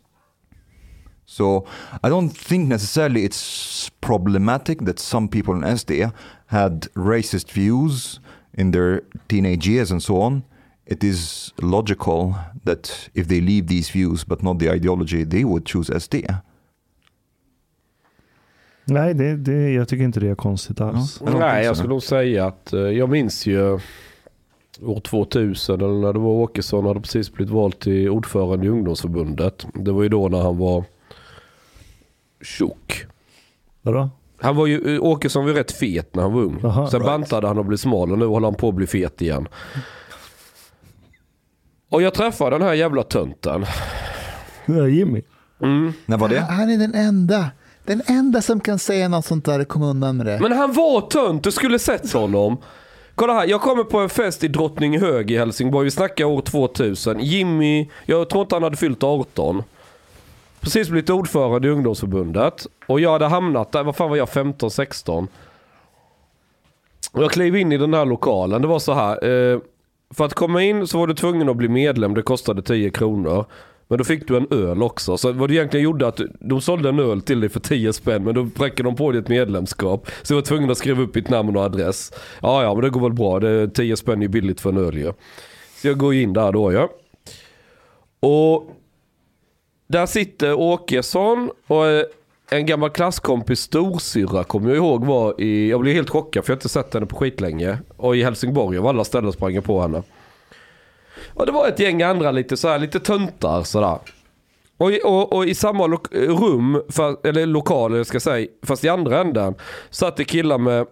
So 1.25 1.65
I 2.03 2.09
don't 2.09 2.29
think 2.29 2.67
necessarily 2.67 3.23
it's 3.23 3.89
problematic 4.01 4.79
that 4.85 4.99
some 4.99 5.27
people 5.27 5.53
in 5.55 5.61
SD 5.61 6.11
had 6.47 6.81
racist 6.93 7.51
views 7.51 8.19
in 8.53 8.71
their 8.71 9.01
teenage 9.27 9.67
years 9.67 9.91
and 9.91 10.03
so 10.03 10.21
on. 10.21 10.43
It 10.85 11.03
is 11.03 11.53
logical 11.61 12.35
that 12.65 13.09
if 13.13 13.27
they 13.27 13.39
leave 13.39 13.67
these 13.67 13.89
views 13.89 14.25
but 14.25 14.43
not 14.43 14.59
the 14.59 14.69
ideology, 14.69 15.23
they 15.23 15.45
would 15.45 15.65
choose 15.65 15.89
SD. 15.89 16.25
Nej, 18.85 19.13
det, 19.13 19.35
det, 19.35 19.71
jag 19.71 19.87
tycker 19.87 20.03
inte 20.03 20.19
det 20.19 20.29
är 20.29 20.35
konstigt 20.35 20.81
alls. 20.81 21.21
Don't 21.21 21.39
Nej, 21.39 21.65
jag 21.65 21.77
skulle 21.77 21.89
nog 21.89 22.03
säga 22.03 22.45
att 22.45 22.73
eh, 22.73 22.79
jag 22.79 23.09
minns 23.09 23.45
ju 23.45 23.79
år 24.81 24.99
2000 24.99 25.81
eller 25.81 25.93
när 26.01 26.13
det 26.13 26.19
var 26.19 26.29
Åkesson 26.29 26.85
hade 26.85 26.99
precis 27.01 27.31
blivit 27.33 27.53
vald 27.53 27.79
till 27.79 28.09
ordförande 28.09 28.65
i 28.65 28.69
ungdomsförbundet. 28.69 29.65
Det 29.73 29.91
var 29.91 30.03
ju 30.03 30.09
då 30.09 30.27
när 30.27 30.41
han 30.41 30.57
var 30.57 30.83
tjock. 32.41 33.05
Vadå? 33.81 34.09
Han 34.41 34.55
var 34.55 34.67
ju, 34.67 34.99
Åkesson 34.99 35.43
var 35.43 35.51
ju 35.51 35.57
rätt 35.57 35.71
fet 35.71 36.15
när 36.15 36.23
han 36.23 36.33
var 36.33 36.41
ung. 36.41 36.59
Aha, 36.63 36.89
Sen 36.89 36.99
right. 36.99 37.11
bantade 37.11 37.47
han 37.47 37.57
och 37.57 37.65
blev 37.65 37.77
smal 37.77 38.11
och 38.11 38.19
nu 38.19 38.25
håller 38.25 38.47
han 38.47 38.55
på 38.55 38.69
att 38.69 38.75
bli 38.75 38.87
fet 38.87 39.21
igen. 39.21 39.47
Och 41.89 42.01
jag 42.01 42.13
träffade 42.13 42.55
den 42.57 42.67
här 42.67 42.73
jävla 42.73 43.03
tönten. 43.03 43.65
Det 44.65 44.73
är 44.73 44.87
Jimmy. 44.87 45.21
När 46.05 46.17
var 46.17 46.29
det? 46.29 46.39
Han 46.39 46.69
är 46.69 46.77
den 46.77 46.95
enda. 46.95 47.45
Den 47.85 48.01
enda 48.07 48.41
som 48.41 48.59
kan 48.59 48.79
säga 48.79 49.07
något 49.07 49.25
sånt 49.25 49.45
där 49.45 49.59
och 49.59 49.67
komma 49.67 49.85
undan 49.89 50.17
med 50.17 50.25
det. 50.25 50.39
Men 50.41 50.51
han 50.51 50.73
var 50.73 51.01
tönt, 51.01 51.43
du 51.43 51.51
skulle 51.51 51.79
sett 51.79 52.13
honom. 52.13 52.57
Kolla 53.21 53.33
här, 53.33 53.47
jag 53.47 53.61
kommer 53.61 53.83
på 53.83 53.99
en 53.99 54.09
fest 54.09 54.43
i 54.43 54.47
Drottninghög 54.47 55.31
i 55.31 55.37
Helsingborg. 55.37 55.83
Vi 55.83 55.91
snackar 55.91 56.25
år 56.25 56.41
2000. 56.41 57.19
Jimmy, 57.19 57.89
jag 58.05 58.29
tror 58.29 58.41
inte 58.41 58.55
han 58.55 58.63
hade 58.63 58.77
fyllt 58.77 59.03
18. 59.03 59.63
Precis 60.59 60.89
blivit 60.89 61.09
ordförande 61.09 61.67
i 61.67 61.71
ungdomsförbundet. 61.71 62.67
Och 62.87 62.99
jag 62.99 63.11
hade 63.11 63.27
hamnat 63.27 63.71
där, 63.71 63.83
vad 63.83 63.95
fan 63.95 64.09
var 64.09 64.17
jag, 64.17 64.27
15-16? 64.27 65.27
Och 67.11 67.23
jag 67.23 67.31
klev 67.31 67.55
in 67.55 67.71
i 67.71 67.77
den 67.77 67.93
här 67.93 68.05
lokalen. 68.05 68.61
Det 68.61 68.67
var 68.67 68.79
så 68.79 68.93
här. 68.93 69.25
Eh, 69.29 69.59
för 70.13 70.25
att 70.25 70.33
komma 70.33 70.63
in 70.63 70.87
så 70.87 70.97
var 70.97 71.07
du 71.07 71.13
tvungen 71.13 71.49
att 71.49 71.57
bli 71.57 71.67
medlem. 71.67 72.13
Det 72.13 72.21
kostade 72.21 72.61
10 72.61 72.89
kronor. 72.89 73.45
Men 73.91 73.97
då 73.97 74.03
fick 74.03 74.27
du 74.27 74.37
en 74.37 74.47
öl 74.51 74.83
också. 74.83 75.17
Så 75.17 75.31
vad 75.31 75.49
det 75.49 75.55
egentligen 75.55 75.83
gjorde 75.83 76.07
att 76.07 76.19
de 76.39 76.61
sålde 76.61 76.89
en 76.89 76.99
öl 76.99 77.21
till 77.21 77.39
dig 77.39 77.49
för 77.49 77.59
10 77.59 77.93
spänn. 77.93 78.23
Men 78.23 78.35
då 78.35 78.49
präcker 78.55 78.83
de 78.83 78.95
på 78.95 79.11
ditt 79.11 79.27
medlemskap. 79.27 80.09
Så 80.21 80.33
jag 80.33 80.37
var 80.37 80.41
tvungen 80.41 80.71
att 80.71 80.77
skriva 80.77 81.01
upp 81.01 81.13
ditt 81.13 81.29
namn 81.29 81.57
och 81.57 81.63
adress. 81.63 82.13
Ja, 82.41 82.63
ja, 82.63 82.73
men 82.73 82.83
det 82.83 82.89
går 82.89 83.01
väl 83.01 83.13
bra. 83.13 83.39
Det 83.39 83.49
är 83.49 83.67
10 83.67 83.97
spänn 83.97 84.17
är 84.17 84.21
ju 84.21 84.27
billigt 84.27 84.61
för 84.61 84.69
en 84.69 84.77
öl 84.77 84.97
ju. 84.97 85.13
Så 85.81 85.87
jag 85.87 85.97
går 85.97 86.13
in 86.13 86.33
där 86.33 86.51
då 86.51 86.73
ja. 86.73 86.89
Och 88.19 88.71
där 89.87 90.05
sitter 90.05 90.53
Åkesson 90.53 91.49
och 91.67 91.87
eh, 91.87 92.03
en 92.51 92.65
gammal 92.65 92.89
klasskompis 92.89 93.59
storsyrra 93.59 94.43
kommer 94.43 94.69
jag 94.69 94.77
ihåg 94.77 95.05
var 95.05 95.41
i, 95.41 95.69
jag 95.69 95.81
blev 95.81 95.95
helt 95.95 96.09
chockad 96.09 96.45
för 96.45 96.51
jag 96.51 96.55
har 96.55 96.59
inte 96.59 96.69
sett 96.69 96.93
henne 96.93 97.05
på 97.05 97.15
skitlänge. 97.15 97.77
Och 97.97 98.15
i 98.15 98.23
Helsingborg 98.23 98.77
av 98.77 98.87
alla 98.87 99.03
ställen 99.03 99.31
sprang 99.31 99.53
jag 99.55 99.63
på 99.63 99.81
henne. 99.81 100.03
Och 101.41 101.47
det 101.47 101.51
var 101.51 101.67
ett 101.67 101.79
gäng 101.79 102.01
andra 102.01 102.31
lite 102.31 102.57
så 102.57 102.67
här, 102.67 102.79
lite 102.79 102.99
töntar 102.99 103.63
sådär. 103.63 103.97
Och, 104.77 104.91
i- 104.91 105.01
och, 105.03 105.33
och 105.33 105.45
i 105.45 105.55
samma 105.55 105.87
lo- 105.87 106.03
rum, 106.11 106.81
för, 106.89 107.27
eller 107.27 107.45
lokal 107.45 107.97
jag 107.97 108.05
ska 108.05 108.19
säga, 108.19 108.47
fast 108.63 108.83
i 108.83 108.89
andra 108.89 109.21
änden, 109.21 109.55
satt 109.89 110.17
det 110.17 110.23
killar 110.23 110.57
med 110.57 110.85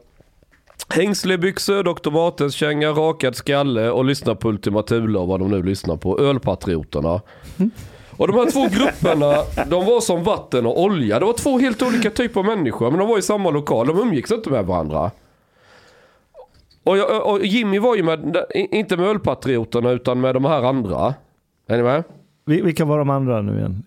hängslebyxor, 0.90 1.84
Dr. 1.84 2.12
Martens 2.12 2.54
känga, 2.56 2.90
rakad 2.90 3.36
skalle 3.36 3.90
och 3.90 4.06
lyssnar 4.06 4.36
på 4.36 4.50
Ultima 4.50 4.82
Thule 4.84 5.20
och 5.20 5.28
vad 5.28 5.40
de 5.40 5.52
nu 5.52 5.64
lyssnar 5.64 5.96
på. 5.98 6.20
Ölpatrioterna. 6.20 7.22
Och 8.18 8.28
de 8.28 8.36
här 8.36 8.52
två 8.52 8.68
grupperna, 8.68 9.36
de 9.68 9.86
var 9.86 10.02
som 10.02 10.24
vatten 10.24 10.66
och 10.66 10.82
olja. 10.82 11.20
Det 11.20 11.26
var 11.26 11.34
två 11.34 11.60
helt 11.60 11.82
olika 11.82 12.10
typer 12.10 12.40
av 12.40 12.46
människor, 12.46 12.90
men 12.92 13.00
de 13.00 13.08
var 13.10 13.18
i 13.18 13.22
samma 13.22 13.50
lokal. 13.50 13.88
De 13.88 14.00
umgicks 14.00 14.32
inte 14.32 14.50
med 14.50 14.66
varandra. 14.66 15.12
Och, 16.90 16.98
jag, 16.98 17.26
och 17.28 17.46
Jimmy 17.46 17.80
var 17.80 17.96
ju 17.96 18.04
med, 18.04 18.46
inte 18.56 18.98
med 18.98 19.08
ölpatrioterna 19.08 19.92
utan 19.92 20.22
med 20.22 20.36
de 20.36 20.46
här 20.46 20.64
andra. 20.64 21.14
Är 21.68 21.78
ni 21.78 21.84
med? 21.84 22.04
Vi- 22.46 22.62
Vilka 22.62 22.86
var 22.86 22.98
de 22.98 23.10
andra 23.10 23.42
nu 23.42 23.58
igen? 23.60 23.84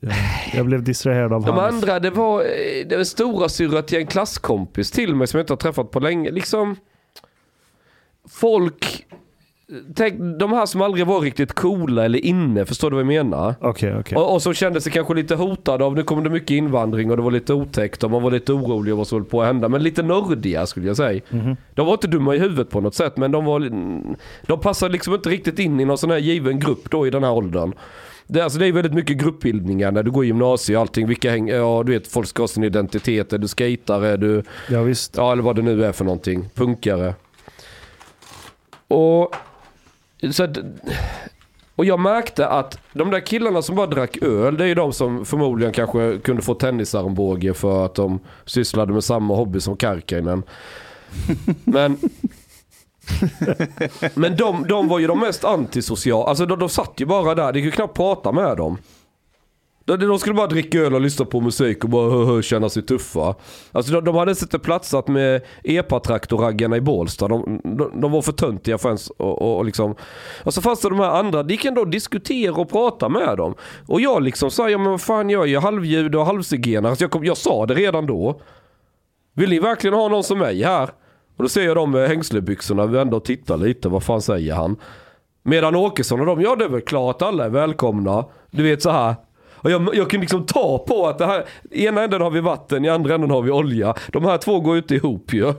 Jag, 0.54 0.66
blev 0.66 0.82
distraherad 0.82 1.32
av 1.32 1.44
De 1.44 1.50
hans. 1.56 1.74
andra, 1.74 2.00
det 2.00 2.10
var, 2.10 2.40
eh, 2.40 2.86
det 2.88 2.96
var 2.96 3.04
stora 3.04 3.48
syrra 3.48 3.82
till 3.82 3.98
en 3.98 4.06
klasskompis 4.06 4.90
till 4.90 5.14
mig 5.14 5.26
som 5.26 5.38
jag 5.38 5.42
inte 5.44 5.52
har 5.52 5.58
träffat 5.58 5.90
på 5.90 6.00
länge. 6.00 6.30
Liksom, 6.30 6.76
folk, 8.28 9.06
tänk 9.94 10.38
de 10.38 10.52
här 10.52 10.66
som 10.66 10.82
aldrig 10.82 11.06
var 11.06 11.20
riktigt 11.20 11.52
coola 11.52 12.04
eller 12.04 12.24
inne, 12.24 12.64
förstår 12.64 12.90
du 12.90 12.96
vad 12.96 13.00
jag 13.04 13.24
menar? 13.24 13.54
Okej, 13.60 13.96
okej. 14.00 14.18
Och, 14.18 14.34
och 14.34 14.42
som 14.42 14.54
kände 14.54 14.80
sig 14.80 14.92
kanske 14.92 15.14
lite 15.14 15.34
hotade 15.34 15.84
av, 15.84 15.94
nu 15.94 16.02
kommer 16.02 16.22
det 16.22 16.30
mycket 16.30 16.50
invandring 16.50 17.10
och 17.10 17.16
det 17.16 17.22
var 17.22 17.30
lite 17.30 17.54
otäckt 17.54 18.04
och 18.04 18.10
man 18.10 18.22
var 18.22 18.30
lite 18.30 18.52
orolig 18.52 18.90
över 18.90 18.98
vad 18.98 19.06
som 19.06 19.18
höll 19.18 19.24
på 19.28 19.40
att 19.40 19.46
hända. 19.46 19.68
Men 19.68 19.82
lite 19.82 20.02
nördiga 20.02 20.66
skulle 20.66 20.86
jag 20.86 20.96
säga. 20.96 21.20
De 21.74 21.86
var 21.86 21.92
inte 21.92 22.06
dumma 22.06 22.34
i 22.34 22.38
huvudet 22.38 22.70
på 22.70 22.80
något 22.80 22.94
sätt 22.94 23.16
men 23.16 23.32
de 23.32 23.44
var, 23.44 23.60
de 24.46 24.60
passade 24.60 24.92
liksom 24.92 25.14
inte 25.14 25.28
riktigt 25.28 25.58
in 25.58 25.80
i 25.80 25.84
någon 25.84 25.98
sån 25.98 26.10
här 26.10 26.18
given 26.18 26.58
grupp 26.60 26.90
då 26.90 27.06
i 27.06 27.10
den 27.10 27.24
här 27.24 27.32
åldern. 27.32 27.72
Det, 28.26 28.40
alltså 28.40 28.58
det 28.58 28.66
är 28.66 28.72
väldigt 28.72 28.94
mycket 28.94 29.16
gruppbildningar 29.16 29.92
när 29.92 30.02
du 30.02 30.10
går 30.10 30.24
i 30.24 30.26
gymnasiet 30.26 30.76
och 30.76 30.80
allting. 30.80 31.06
Vilka 31.06 31.30
häng, 31.30 31.48
ja 31.48 31.82
du 31.86 31.92
vet 31.92 32.06
folk 32.06 32.28
ska 32.28 32.42
ha 32.42 32.48
sin 32.48 32.64
identitet. 32.64 33.32
Är 33.32 33.38
du 33.38 33.48
skatare? 33.48 34.08
Är 34.08 34.16
du 34.16 34.42
Ja, 34.70 34.82
visst. 34.82 35.16
Ja, 35.16 35.32
eller 35.32 35.42
vad 35.42 35.56
det 35.56 35.62
nu 35.62 35.84
är 35.84 35.92
för 35.92 36.04
någonting. 36.04 36.48
Punkare. 36.54 37.14
Och, 38.88 39.34
så 40.30 40.44
att, 40.44 40.58
och 41.76 41.84
jag 41.84 42.00
märkte 42.00 42.48
att 42.48 42.78
de 42.92 43.10
där 43.10 43.20
killarna 43.20 43.62
som 43.62 43.76
bara 43.76 43.86
drack 43.86 44.22
öl, 44.22 44.56
det 44.56 44.64
är 44.64 44.68
ju 44.68 44.74
de 44.74 44.92
som 44.92 45.24
förmodligen 45.24 45.72
kanske 45.72 46.18
kunde 46.18 46.42
få 46.42 46.54
tennisarmbåge 46.54 47.54
för 47.54 47.84
att 47.84 47.94
de 47.94 48.20
sysslade 48.44 48.92
med 48.92 49.04
samma 49.04 49.34
hobby 49.34 49.60
som 49.60 49.76
Karkainen. 49.76 50.42
Men, 51.64 51.98
men 54.14 54.36
de, 54.36 54.66
de 54.68 54.88
var 54.88 54.98
ju 54.98 55.06
de 55.06 55.20
mest 55.20 55.44
antisociala. 55.44 56.24
Alltså 56.24 56.46
de, 56.46 56.58
de 56.58 56.68
satt 56.68 56.92
ju 56.96 57.06
bara 57.06 57.34
där, 57.34 57.52
det 57.52 57.58
gick 57.58 57.66
ju 57.66 57.70
knappt 57.70 57.96
prata 57.96 58.32
med 58.32 58.56
dem. 58.56 58.78
De, 59.84 60.18
skulle 60.18 60.34
bara 60.34 60.46
dricka 60.46 60.78
öl 60.78 60.94
och 60.94 61.00
lyssna 61.00 61.24
på 61.24 61.40
musik 61.40 61.84
och 61.84 61.90
bara 61.90 62.10
hö, 62.10 62.24
hö, 62.24 62.42
känna 62.42 62.68
sig 62.68 62.82
tuffa. 62.82 63.34
Alltså 63.72 63.92
de, 63.92 64.04
de 64.04 64.14
hade 64.14 64.30
inte 64.30 64.58
platsat 64.58 65.08
med 65.08 65.42
epatraktorraggarna 65.64 66.76
i 66.76 66.80
Bålsta. 66.80 67.28
De, 67.28 67.60
de, 67.64 68.00
de 68.00 68.12
var 68.12 68.22
för 68.22 68.32
töntiga 68.32 68.78
för 68.78 68.88
ens 68.88 69.10
och, 69.10 69.42
och, 69.42 69.56
och 69.56 69.64
liksom. 69.64 69.94
Och 70.44 70.54
så 70.54 70.62
fanns 70.62 70.80
det 70.80 70.88
de 70.88 70.98
här 70.98 71.10
andra, 71.10 71.42
de 71.42 71.54
gick 71.54 71.64
ändå 71.64 71.84
diskutera 71.84 72.54
och 72.54 72.70
prata 72.70 73.08
med 73.08 73.36
dem. 73.36 73.54
Och 73.86 74.00
jag 74.00 74.22
liksom 74.22 74.50
sa, 74.50 74.70
ja 74.70 74.78
men 74.78 74.90
vad 74.90 75.00
fan 75.00 75.30
jag 75.30 75.42
är 75.42 75.48
ju 75.48 75.58
halvjude 75.58 76.18
och 76.18 76.26
halvzigenare. 76.26 76.90
Alltså 76.90 77.04
jag, 77.04 77.10
kom, 77.10 77.24
jag 77.24 77.36
sa 77.36 77.66
det 77.66 77.74
redan 77.74 78.06
då. 78.06 78.40
Vill 79.34 79.50
ni 79.50 79.58
verkligen 79.58 79.94
ha 79.94 80.08
någon 80.08 80.24
som 80.24 80.38
mig 80.38 80.62
här? 80.62 80.90
Och 81.36 81.42
då 81.42 81.48
ser 81.48 81.62
jag 81.62 81.76
dem 81.76 81.90
med 81.90 82.08
hängslebyxorna 82.08 82.86
vända 82.86 83.16
och 83.16 83.24
titta 83.24 83.56
lite, 83.56 83.88
vad 83.88 84.02
fan 84.02 84.22
säger 84.22 84.54
han? 84.54 84.76
Medan 85.42 85.76
Åkesson 85.76 86.20
och 86.20 86.26
de, 86.26 86.40
ja 86.40 86.56
det 86.56 86.64
är 86.64 86.68
väl 86.68 86.80
klart 86.80 87.22
alla 87.22 87.44
är 87.44 87.48
välkomna. 87.48 88.24
Du 88.50 88.62
vet 88.62 88.82
så 88.82 88.90
här. 88.90 89.14
Och 89.62 89.70
jag, 89.70 89.88
jag 89.94 90.10
kan 90.10 90.20
liksom 90.20 90.46
ta 90.46 90.78
på 90.88 91.06
att 91.06 91.18
det 91.18 91.26
här, 91.26 91.44
i 91.70 91.86
ena 91.86 92.02
änden 92.04 92.20
har 92.22 92.30
vi 92.30 92.40
vatten, 92.40 92.84
i 92.84 92.88
andra 92.88 93.14
änden 93.14 93.30
har 93.30 93.42
vi 93.42 93.50
olja. 93.50 93.94
De 94.12 94.24
här 94.24 94.38
två 94.38 94.60
går 94.60 94.76
inte 94.76 94.94
ihop 94.94 95.32
ju. 95.32 95.52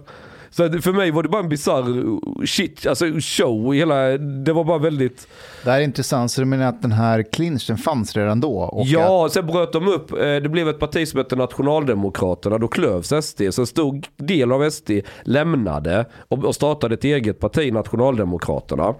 Så 0.50 0.63
att 0.63 0.84
för 0.84 0.94
mig 0.94 1.12
var 1.12 1.24
det 1.24 1.30
bara 1.30 1.42
en 1.44 1.50
bizarr 1.50 2.46
shit, 2.46 2.88
alltså 2.88 3.06
show. 3.20 3.74
Hela, 3.74 3.96
det 4.18 4.54
var 4.54 4.63
bara 4.63 4.78
väldigt... 4.78 5.28
Det 5.63 5.72
här 5.72 5.80
är 5.80 5.84
intressant, 5.84 6.32
så 6.32 6.42
du 6.42 6.46
menar 6.46 6.66
att 6.66 6.82
den 6.82 6.92
här 6.92 7.24
clinchen 7.32 7.78
fanns 7.78 8.16
redan 8.16 8.39
då? 8.39 8.54
Och 8.58 8.82
att, 8.82 8.88
Ja, 8.88 9.30
sen 9.32 9.48
bröt 9.48 9.74
de 9.74 9.88
upp. 9.88 10.12
eh, 10.12 10.18
Det 10.18 10.50
blev 10.50 10.70
ett 10.70 10.80
parti 10.80 11.08
som 11.08 11.18
hette 11.18 11.36
Nationaldemokraterna. 11.36 12.58
Då 12.58 12.68
klövs 12.68 13.13
SD. 13.26 13.42
Så 13.52 13.62
en 13.62 13.66
stor 13.68 14.02
del 14.18 14.52
av 14.52 14.70
SD 14.70 14.92
lämnade 15.24 16.06
och 16.28 16.56
startade 16.56 16.94
ett 16.94 17.04
eget 17.04 17.39
parti, 17.39 17.74
Nationaldemokraterna. 17.74 18.94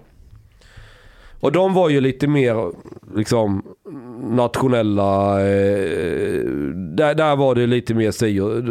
Och 1.44 1.52
de 1.52 1.74
var 1.74 1.88
ju 1.88 2.00
lite 2.00 2.26
mer 2.28 2.72
liksom 3.16 3.62
nationella, 4.22 5.40
eh, 5.40 6.44
där, 6.96 7.14
där 7.14 7.36
var 7.36 7.54
det 7.54 7.66
lite 7.66 7.94
mer 7.94 8.10
si 8.10 8.40
och- 8.40 8.62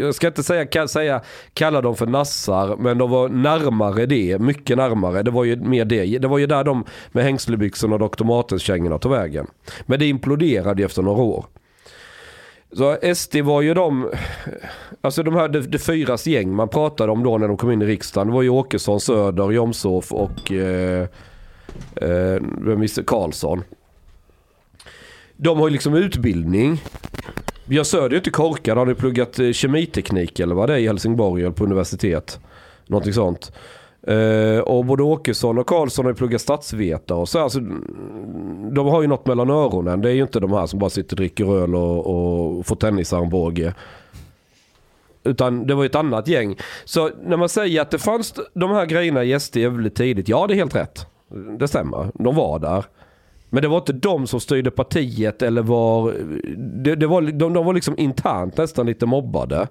Jag 0.00 0.14
ska 0.14 0.26
inte 0.26 0.42
säga, 0.42 0.66
kan 0.66 0.88
säga, 0.88 1.20
kalla 1.54 1.80
dem 1.80 1.96
för 1.96 2.06
nassar, 2.06 2.76
men 2.76 2.98
de 2.98 3.10
var 3.10 3.28
närmare 3.28 4.06
det, 4.06 4.38
mycket 4.38 4.76
närmare. 4.76 5.22
Det 5.22 5.30
var 5.30 5.44
ju 5.44 5.56
mer 5.56 5.84
det. 5.84 6.18
Det 6.18 6.28
var 6.28 6.38
ju 6.38 6.46
där 6.46 6.64
de 6.64 6.84
med 7.12 7.24
hängslebyxorna 7.24 7.94
och 7.96 8.10
Dr. 8.16 8.24
Martens-kängorna 8.24 8.98
tog 8.98 9.12
vägen. 9.12 9.46
Men 9.86 9.98
det 9.98 10.06
imploderade 10.08 10.82
ju 10.82 10.86
efter 10.86 11.02
några 11.02 11.22
år. 11.22 11.44
Så 12.72 12.96
SD 13.14 13.36
var 13.36 13.62
ju 13.62 13.74
de, 13.74 14.10
alltså 15.00 15.22
de 15.22 15.34
här 15.34 15.48
de, 15.48 15.60
de 15.60 15.78
fyras 15.78 16.26
gäng 16.26 16.54
man 16.54 16.68
pratade 16.68 17.12
om 17.12 17.22
då 17.22 17.38
när 17.38 17.48
de 17.48 17.56
kom 17.56 17.70
in 17.70 17.82
i 17.82 17.86
riksdagen. 17.86 18.28
Det 18.28 18.34
var 18.34 18.42
ju 18.42 18.48
Åkesson, 18.48 19.00
Söder, 19.00 19.50
Jomshof 19.50 20.12
och 20.12 20.52
eh, 20.52 21.06
Eh, 21.96 22.08
med 22.08 22.64
vem 22.64 22.80
visste, 22.80 23.02
Karlsson. 23.02 23.62
De 25.36 25.58
har 25.58 25.68
ju 25.68 25.72
liksom 25.72 25.94
utbildning. 25.94 26.82
Björn 27.64 27.84
Söder 27.84 28.06
är 28.06 28.10
ju 28.10 28.16
inte 28.16 28.30
korkad. 28.30 28.78
Han 28.78 28.86
har 28.86 28.94
ju 28.94 29.00
pluggat 29.00 29.38
eh, 29.38 29.52
kemiteknik 29.52 30.40
eller 30.40 30.54
vad 30.54 30.68
det 30.68 30.74
är 30.74 30.78
i 30.78 30.86
Helsingborg 30.86 31.42
eller 31.42 31.52
på 31.52 31.64
universitet. 31.64 32.40
Någonting 32.86 33.12
sånt. 33.12 33.52
Eh, 34.02 34.58
och 34.58 34.84
både 34.84 35.02
Åkesson 35.02 35.58
och 35.58 35.66
Karlsson 35.66 36.04
har 36.04 36.12
ju 36.12 36.16
pluggat 36.16 36.40
statsvetare 36.40 37.18
och 37.18 37.28
så. 37.28 37.38
Alltså, 37.38 37.60
de 38.72 38.86
har 38.86 39.02
ju 39.02 39.08
något 39.08 39.26
mellan 39.26 39.50
öronen. 39.50 40.00
Det 40.00 40.10
är 40.10 40.14
ju 40.14 40.22
inte 40.22 40.40
de 40.40 40.52
här 40.52 40.66
som 40.66 40.78
bara 40.78 40.90
sitter 40.90 41.16
och 41.16 41.16
dricker 41.16 41.62
öl 41.62 41.74
och, 41.74 42.06
och 42.06 42.66
får 42.66 42.76
tennisarmbåge. 42.76 43.74
Utan 45.24 45.66
det 45.66 45.74
var 45.74 45.82
ju 45.82 45.86
ett 45.86 45.94
annat 45.94 46.28
gäng. 46.28 46.56
Så 46.84 47.10
när 47.24 47.36
man 47.36 47.48
säger 47.48 47.80
att 47.80 47.90
det 47.90 47.98
fanns 47.98 48.34
de 48.54 48.70
här 48.70 48.86
grejerna 48.86 49.24
i 49.24 49.40
SD 49.40 49.56
jävligt 49.56 49.94
tidigt. 49.94 50.28
Ja, 50.28 50.46
det 50.46 50.54
är 50.54 50.56
helt 50.56 50.74
rätt. 50.74 51.06
Det 51.58 51.68
stämmer. 51.68 52.10
De 52.14 52.34
var 52.34 52.58
där. 52.58 52.84
Men 53.50 53.62
det 53.62 53.68
var 53.68 53.78
inte 53.78 53.92
de 53.92 54.26
som 54.26 54.40
styrde 54.40 54.70
partiet 54.70 55.42
eller 55.42 55.62
var... 55.62 56.14
Det, 56.56 56.94
det 56.94 57.06
var 57.06 57.22
de, 57.22 57.52
de 57.52 57.66
var 57.66 57.74
liksom 57.74 57.98
internt 57.98 58.56
nästan 58.56 58.86
lite 58.86 59.06
mobbade. 59.06 59.68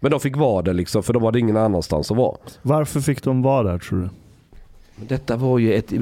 Men 0.00 0.10
de 0.10 0.20
fick 0.20 0.36
vara 0.36 0.62
det 0.62 0.72
liksom 0.72 1.02
för 1.02 1.12
de 1.12 1.22
hade 1.22 1.38
ingen 1.38 1.56
annanstans 1.56 2.10
att 2.10 2.16
vara. 2.16 2.36
Varför 2.62 3.00
fick 3.00 3.22
de 3.22 3.42
vara 3.42 3.62
där 3.62 3.78
tror 3.78 4.00
du? 4.00 4.08
Detta 5.06 5.36
var 5.36 5.58
ju 5.58 5.74
ett 5.74 5.92
eh, 5.92 6.00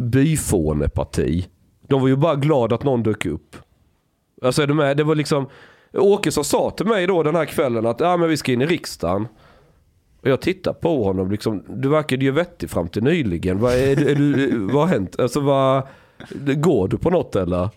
byfåneparti. 0.00 1.48
De 1.80 2.00
var 2.00 2.08
ju 2.08 2.16
bara 2.16 2.34
glada 2.34 2.74
att 2.74 2.84
någon 2.84 3.02
dök 3.02 3.26
upp. 3.26 3.56
Alltså 4.42 4.62
är 4.62 4.66
du 4.66 4.74
med? 4.74 4.96
Det 4.96 5.04
var 5.04 5.14
liksom 5.14 5.46
Åkesson 5.92 6.44
sa 6.44 6.70
till 6.70 6.86
mig 6.86 7.06
då 7.06 7.22
den 7.22 7.34
här 7.34 7.44
kvällen 7.44 7.86
att 7.86 8.00
ja, 8.00 8.16
men 8.16 8.28
vi 8.28 8.36
ska 8.36 8.52
in 8.52 8.62
i 8.62 8.66
riksdagen. 8.66 9.28
Och 10.24 10.30
jag 10.30 10.40
tittar 10.40 10.72
på 10.72 11.04
honom, 11.04 11.30
liksom, 11.30 11.64
du 11.68 11.88
verkade 11.88 12.24
ju 12.24 12.30
vettig 12.30 12.70
fram 12.70 12.88
till 12.88 13.02
nyligen. 13.02 13.58
Vad, 13.58 13.72
är, 13.72 14.08
är 14.08 14.14
du, 14.14 14.58
vad 14.58 14.82
har 14.82 14.86
hänt? 14.86 15.20
Alltså, 15.20 15.40
vad, 15.40 15.82
går 16.56 16.88
du 16.88 16.98
på 16.98 17.10
något 17.10 17.36
eller? 17.36 17.68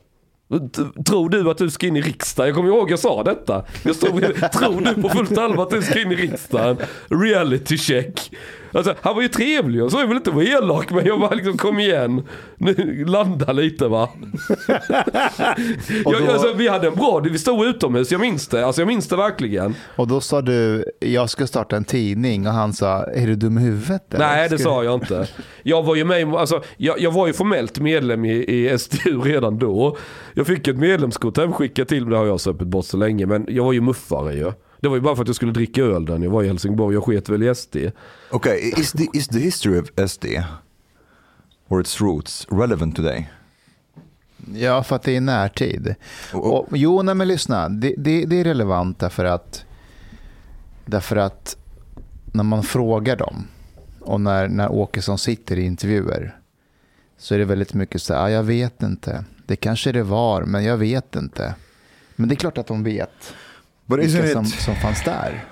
Tror 1.06 1.30
du 1.30 1.50
att 1.50 1.58
du 1.58 1.70
ska 1.70 1.88
in 1.88 1.96
i 1.96 2.02
riksdagen? 2.02 2.48
Jag 2.48 2.56
kommer 2.56 2.70
ihåg 2.70 2.92
jag 2.92 3.00
sa 3.00 3.24
detta. 3.24 3.66
Jag 3.84 3.96
stod, 3.96 4.22
tror 4.54 4.82
du 4.82 5.02
på 5.02 5.10
fullt 5.10 5.38
allvar 5.38 5.64
att 5.64 5.70
du 5.70 5.82
ska 5.82 6.02
in 6.02 6.12
i 6.12 6.16
riksdagen? 6.16 6.78
Reality 7.10 7.78
check. 7.78 8.32
Alltså, 8.72 8.96
han 9.02 9.16
var 9.16 9.22
ju 9.22 9.28
trevlig 9.28 9.84
och 9.84 9.92
så, 9.92 10.00
jag 10.00 10.08
vill 10.08 10.18
inte 10.18 10.32
vara 10.32 10.46
elak 10.46 10.92
men 10.92 11.06
jag 11.06 11.20
bara 11.20 11.34
liksom 11.34 11.58
kom 11.58 11.80
igen. 11.80 12.24
Nu, 12.58 13.06
landa 13.08 13.54
lite 13.54 13.88
va. 13.88 14.10
jag, 16.06 16.30
alltså, 16.30 16.54
vi 16.54 16.68
hade 16.68 16.88
en 16.88 16.96
bra, 16.96 17.20
vi 17.20 17.40
stod 17.40 17.66
utomhus, 17.66 18.12
jag 18.12 18.22
minns 18.22 18.48
det. 18.48 18.66
Alltså 18.66 18.82
jag 18.82 18.88
minns 18.88 19.08
det 19.08 19.16
verkligen. 19.16 19.76
Och 19.96 20.08
då 20.08 20.22
sa 20.22 20.42
du, 20.42 20.86
jag 21.00 21.30
ska 21.30 21.48
starta 21.48 21.78
en 21.78 21.86
tidning 21.86 22.48
och 22.48 22.54
han 22.54 22.74
sa, 22.74 23.04
är 23.04 23.28
du 23.28 23.36
dum 23.36 23.58
i 23.58 23.62
huvudet? 23.62 24.14
eller? 24.14 24.26
Nej 24.26 24.50
det 24.50 24.58
sa 24.58 24.84
jag 24.84 24.94
inte. 24.94 25.28
Jag 25.64 25.84
var 25.84 25.96
ju 25.96 26.04
med, 26.04 26.36
alltså, 26.36 26.62
jag, 26.78 27.00
jag 27.00 27.12
var 27.12 27.28
ju 27.28 27.34
formellt 27.34 27.80
medlem 27.80 28.26
i, 28.26 28.32
i 28.32 28.78
SDU 28.78 29.22
redan 29.22 29.58
då. 29.60 29.98
Jag 30.34 30.48
fick 30.48 30.68
ett 30.68 30.78
medlemskort 30.78 31.38
hemskickat 31.38 31.88
till 31.88 32.06
mig, 32.06 32.12
det 32.12 32.18
har 32.18 32.26
jag 32.26 32.40
söpt 32.40 32.62
bort 32.62 32.86
så 32.86 32.98
länge. 32.98 33.26
Men 33.26 33.46
jag 33.50 33.64
var 33.64 33.74
ju 33.74 33.82
muffare 33.82 34.34
ju. 34.34 34.52
Det 34.80 34.88
var 34.88 34.96
ju 34.96 35.02
bara 35.02 35.16
för 35.16 35.22
att 35.22 35.28
jag 35.30 35.36
skulle 35.36 35.52
dricka 35.52 35.82
öl 35.82 36.06
där 36.06 36.18
när 36.18 36.26
jag 36.26 36.32
var 36.32 36.44
i 36.44 36.48
Helsingborg. 36.48 36.94
Jag 36.96 37.04
sket 37.04 37.30
väl 37.30 37.44
i 37.44 37.56
SD. 37.56 37.78
Okay, 38.32 38.60
is 38.78 38.92
the 38.92 39.08
is 39.14 39.28
the 39.28 39.40
history 39.40 39.80
of 39.80 40.10
SD 40.10 40.26
or 41.68 41.82
its 41.82 42.02
roots 42.02 42.48
relevant 42.52 42.96
today? 42.96 43.30
Ja, 44.54 44.84
för 44.84 44.96
att 44.96 45.04
det 45.04 45.16
är 45.16 45.22
närtid. 45.22 45.96
Och- 46.34 46.54
Och, 46.72 46.78
jo, 46.78 47.02
nej, 47.02 47.16
men 47.16 47.28
lyssna. 47.28 47.70
Det, 47.70 47.94
det, 47.98 48.26
det 48.26 48.40
är 48.40 48.44
relevant 48.44 49.00
därför 49.00 49.26
att, 49.26 49.66
därför 50.86 51.16
att 51.16 51.58
när 52.32 52.44
man 52.44 52.64
frågar 52.64 53.16
dem 53.16 53.48
och 54.00 54.22
när, 54.22 54.48
när 54.48 54.72
Åkesson 54.72 55.18
sitter 55.18 55.58
i 55.60 55.66
intervjuer 55.66 56.36
så 57.18 57.36
är 57.36 57.40
det 57.40 57.46
väldigt 57.46 57.74
mycket 57.74 58.02
så 58.02 58.14
här, 58.14 58.22
"Ah, 58.24 58.30
jag 58.30 58.44
vet 58.44 58.84
inte. 58.84 59.24
Det 59.46 59.56
kanske 59.56 59.92
det 59.92 60.04
var, 60.04 60.44
men 60.44 60.64
jag 60.64 60.78
vet 60.78 61.16
inte. 61.16 61.56
Men 62.16 62.30
det 62.30 62.34
är 62.34 62.38
klart 62.38 62.58
att 62.58 62.68
de 62.68 62.84
vet 62.84 63.34
But 63.88 64.00
isn't 64.00 64.34
som, 64.34 64.44
it 64.44 64.50
som 64.50 64.76
fanns 64.76 65.04
där. 65.04 65.44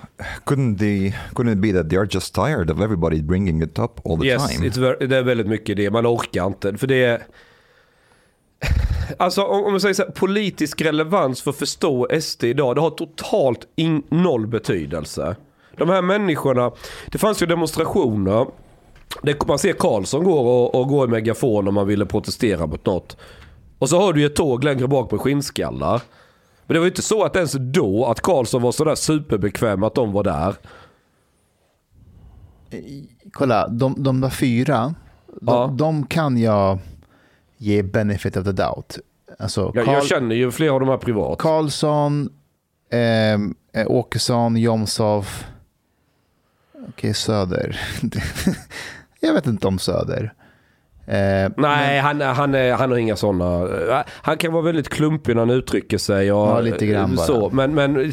couldn't 0.44 0.78
the 0.78 1.14
couldn't 1.34 1.52
it 1.52 1.58
be 1.58 1.72
that 1.72 1.90
they 1.90 1.98
are 1.98 2.08
just 2.10 2.34
tired 2.34 2.70
of 2.70 2.80
everybody 2.80 3.22
bringing 3.22 3.62
it 3.62 3.78
up 3.78 4.06
all 4.06 4.18
the 4.18 4.26
Yes, 4.26 4.48
time? 4.56 4.68
very, 4.70 5.06
det 5.06 5.16
är 5.16 5.22
väldigt 5.22 5.46
mycket 5.46 5.76
det. 5.76 5.90
Man 5.90 6.06
orkar 6.06 6.46
inte. 6.46 6.76
För 6.78 6.86
det 6.86 7.04
är... 7.04 7.22
Alltså 9.18 9.42
om 9.42 9.64
om 9.64 9.70
man 9.72 9.80
säger 9.80 9.94
så 9.94 10.02
här, 10.02 10.10
politisk 10.10 10.80
relevans 10.80 11.42
för 11.42 11.50
att 11.50 11.56
förstå 11.56 12.08
SD 12.20 12.44
idag, 12.44 12.74
det 12.74 12.80
har 12.80 12.90
totalt 12.90 13.66
in, 13.76 14.02
noll 14.08 14.46
betydelse. 14.46 15.36
De 15.76 15.88
här 15.88 16.02
människorna, 16.02 16.72
det 17.06 17.18
fanns 17.18 17.42
ju 17.42 17.46
demonstrationer. 17.46 18.46
Det, 19.22 19.46
man 19.48 19.58
ser 19.58 19.72
Karlsson 19.72 20.24
går 20.24 20.40
och, 20.44 20.74
och 20.74 20.88
går 20.88 21.08
i 21.08 21.10
megafon 21.10 21.68
om 21.68 21.74
man 21.74 21.86
ville 21.86 22.06
protestera 22.06 22.66
mot 22.66 22.86
något. 22.86 23.16
Och 23.78 23.88
så 23.88 23.98
har 24.00 24.12
du 24.12 24.20
ju 24.20 24.26
ett 24.26 24.36
tåg 24.36 24.64
längre 24.64 24.88
bak 24.88 25.10
med 25.10 25.20
skinnskallar. 25.20 26.02
Men 26.66 26.74
det 26.74 26.78
var 26.78 26.84
ju 26.86 26.90
inte 26.90 27.02
så 27.02 27.24
att 27.24 27.36
ens 27.36 27.52
då 27.52 28.06
att 28.06 28.20
Karlsson 28.20 28.62
var 28.62 28.72
sådär 28.72 28.94
superbekväm 28.94 29.82
att 29.82 29.94
de 29.94 30.12
var 30.12 30.24
där. 30.24 30.54
Kolla, 33.32 33.68
de, 33.68 34.02
de 34.02 34.20
där 34.20 34.30
fyra, 34.30 34.94
de, 35.26 35.38
Ja. 35.46 35.74
de 35.78 36.06
kan 36.06 36.38
jag 36.38 36.78
ge 37.56 37.82
benefit 37.82 38.36
of 38.36 38.44
the 38.44 38.52
doubt. 38.52 38.98
Alltså, 39.38 39.72
Jag, 39.74 39.84
Carl- 39.86 39.94
jag 39.94 40.06
känner 40.06 40.34
ju 40.36 40.50
flera 40.50 40.72
av 40.72 40.80
de 40.80 40.88
här 40.88 40.96
privat. 40.96 41.38
Karlsson, 41.38 42.28
ehm, 42.90 43.54
eh, 43.72 43.86
Åkesson, 43.90 44.56
Jomshof. 44.56 45.44
Okej, 46.88 47.14
Söder. 47.14 47.80
jag 49.20 49.32
vet 49.32 49.46
inte 49.46 49.66
om 49.68 49.78
Söder. 49.78 50.34
Eh, 51.06 51.50
Nej, 51.56 51.98
han, 51.98 52.20
han, 52.20 52.54
är, 52.54 52.72
han 52.72 52.90
har 52.90 52.98
inga 52.98 53.16
sådana. 53.16 53.68
Han 54.08 54.36
kan 54.36 54.52
vara 54.52 54.62
väldigt 54.62 54.88
klumpig 54.88 55.34
när 55.36 55.42
han 55.42 55.50
uttrycker 55.50 55.98
sig. 55.98 56.32
Och, 56.32 56.48
Ja, 56.48 56.60
lite 56.60 56.86
grann 56.86 57.16
bara. 57.16 57.26
Så, 57.26 57.50
men, 57.50 57.74
men 57.74 58.12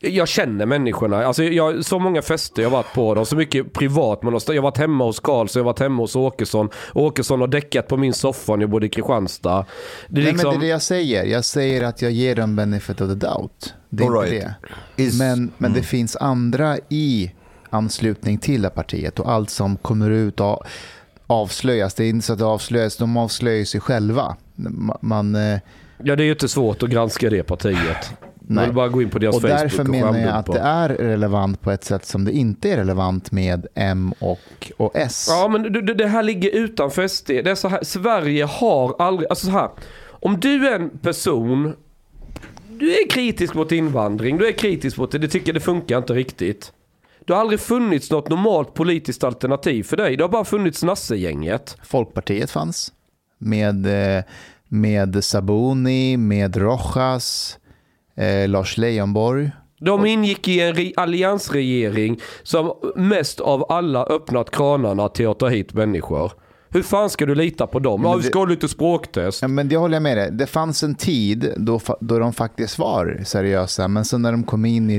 jag 0.00 0.28
känner 0.28 0.66
människorna. 0.66 1.26
Alltså, 1.26 1.42
jag, 1.42 1.84
så 1.84 1.98
många 1.98 2.22
fester 2.22 2.62
jag 2.62 2.70
varit 2.70 2.94
på. 2.94 3.14
dem, 3.14 3.26
så 3.26 3.36
mycket 3.36 3.72
privat. 3.72 4.22
Men 4.22 4.32
jag 4.46 4.54
har 4.54 4.60
varit 4.62 4.78
hemma 4.78 5.04
hos 5.04 5.20
Karlsson, 5.20 5.60
jag 5.60 5.64
har 5.64 5.72
varit 5.72 5.80
hemma 5.80 6.02
hos 6.02 6.16
Åkesson. 6.16 6.68
Åkesson 6.94 7.40
har 7.40 7.48
däckat 7.48 7.88
på 7.88 7.96
min 7.96 8.12
soffa 8.12 8.56
när 8.56 8.62
jag 8.62 8.70
bodde 8.70 8.86
i 8.86 8.88
Kristianstad. 8.88 9.64
Det 10.08 10.20
är 10.20 10.24
Nej, 10.24 10.32
liksom, 10.32 10.50
men 10.50 10.60
det 10.60 10.66
är 10.66 10.68
det 10.68 10.72
jag 10.72 10.82
säger. 10.82 11.24
Jag 11.24 11.44
säger 11.44 11.84
att 11.84 12.02
jag 12.02 12.10
ger 12.10 12.34
dem 12.36 12.56
benefit 12.56 13.00
of 13.00 13.08
the 13.08 13.14
doubt. 13.14 13.74
Det 13.88 14.04
är 14.04 14.08
All 14.18 14.24
inte 14.24 14.36
right. 14.36 14.54
det. 14.96 15.02
Is- 15.02 15.18
Men, 15.18 15.52
men 15.58 15.72
det 15.72 15.82
finns 15.82 16.16
andra 16.16 16.76
i 16.88 17.32
anslutning 17.70 18.38
till 18.38 18.62
det 18.62 18.70
partiet 18.70 19.18
och 19.20 19.30
allt 19.32 19.50
som 19.50 19.76
kommer 19.76 20.10
ut 20.10 20.40
och 20.40 20.62
avslöjas. 21.26 21.94
Det 21.94 22.04
är 22.04 22.08
inte 22.08 22.26
så 22.26 22.32
att 22.32 22.38
det 22.38 22.44
avslöjas, 22.44 22.96
de 22.96 23.16
avslöjar 23.16 23.64
sig 23.64 23.80
själva. 23.80 24.36
Ma- 24.56 24.98
Man, 25.00 25.34
eh, 25.34 25.58
ja, 26.02 26.16
det 26.16 26.22
är 26.22 26.24
ju 26.24 26.32
inte 26.32 26.48
svårt 26.48 26.82
att 26.82 26.90
granska 26.90 27.30
det 27.30 27.42
partiet. 27.42 28.10
Nej. 28.48 28.72
bara 28.72 28.88
gå 28.88 29.02
in 29.02 29.10
på 29.10 29.18
deras 29.18 29.36
och 29.36 29.42
Facebook 29.42 29.58
därför 29.60 29.80
och 29.82 29.88
menar 29.88 30.18
jag 30.18 30.28
att 30.28 30.46
skärmdumpa. 30.46 30.52
det 30.52 30.60
är 30.60 30.88
relevant 30.88 31.60
på 31.60 31.70
ett 31.70 31.84
sätt 31.84 32.04
som 32.06 32.24
det 32.24 32.32
inte 32.32 32.70
är 32.72 32.76
relevant 32.76 33.32
med 33.32 33.66
M 33.74 34.14
och, 34.18 34.72
och 34.76 34.90
S. 34.94 35.26
Ja 35.30 35.48
men 35.48 35.72
det, 35.72 35.94
det- 35.94 36.06
här 36.06 36.22
ligger 36.22 36.50
utanför 36.50 37.08
SD. 37.08 37.26
Det 37.28 37.46
är 37.50 37.54
så 37.54 37.68
här, 37.68 37.78
Sverige 37.84 38.44
har 38.44 38.96
aldrig, 38.98 39.28
alltså 39.30 39.46
så 39.46 39.52
här. 39.52 39.68
Om 40.06 40.40
du 40.40 40.68
är 40.68 40.74
en 40.74 40.90
person, 40.90 41.76
du 42.68 42.90
är 42.90 43.08
kritisk 43.10 43.54
mot 43.54 43.72
invandring, 43.72 44.38
du 44.38 44.48
är 44.48 44.52
kritisk 44.52 44.96
mot 44.96 45.12
det, 45.12 45.18
det 45.18 45.28
tycker 45.28 45.52
det 45.52 45.60
funkar 45.60 45.98
inte 45.98 46.12
riktigt. 46.12 46.72
Det 47.26 47.32
har 47.32 47.40
aldrig 47.40 47.60
funnits 47.60 48.10
något 48.10 48.28
normalt 48.28 48.74
politiskt 48.74 49.24
alternativ 49.24 49.82
för 49.82 49.96
dig. 49.96 50.16
Det 50.16 50.24
har 50.24 50.28
bara 50.28 50.44
funnits 50.44 50.82
Nasse-gänget. 50.84 51.76
Folkpartiet 51.84 52.50
fanns 52.50 52.92
med, 53.38 53.86
eh, 54.16 54.24
med 54.68 55.24
Sabuni, 55.24 56.16
med 56.16 56.56
Rojas, 56.56 57.58
eh, 58.16 58.48
Lars 58.48 58.78
Leijonborg. 58.78 59.50
De 59.80 60.06
ingick 60.06 60.48
i 60.48 60.60
en 60.60 60.74
re- 60.74 60.92
alliansregering 60.96 62.20
som 62.42 62.72
mest 62.96 63.40
av 63.40 63.72
alla 63.72 64.04
öppnat 64.04 64.50
kranarna 64.50 65.08
till 65.08 65.28
att 65.28 65.38
ta 65.38 65.48
hit 65.48 65.72
människor. 65.74 66.32
Hur 66.70 66.82
fan 66.82 67.10
ska 67.10 67.26
du 67.26 67.34
lita 67.34 67.66
på 67.66 67.78
dem? 67.78 68.02
Ja, 68.04 68.14
vi 68.16 68.22
ska 68.22 68.38
ha 68.38 68.46
lite 68.46 68.68
språktest. 68.68 69.42
Ja, 69.42 69.48
men 69.48 69.68
det 69.68 69.76
håller 69.76 69.94
jag 69.94 70.02
med 70.02 70.16
dig. 70.16 70.30
Det 70.32 70.46
fanns 70.46 70.82
en 70.82 70.94
tid 70.94 71.52
då, 71.56 71.80
då 72.00 72.18
de 72.18 72.32
faktiskt 72.32 72.78
var 72.78 73.20
seriösa, 73.24 73.88
men 73.88 74.04
sen 74.04 74.22
när 74.22 74.32
de 74.32 74.44
kom 74.44 74.64
in 74.64 74.90
i 74.90 74.98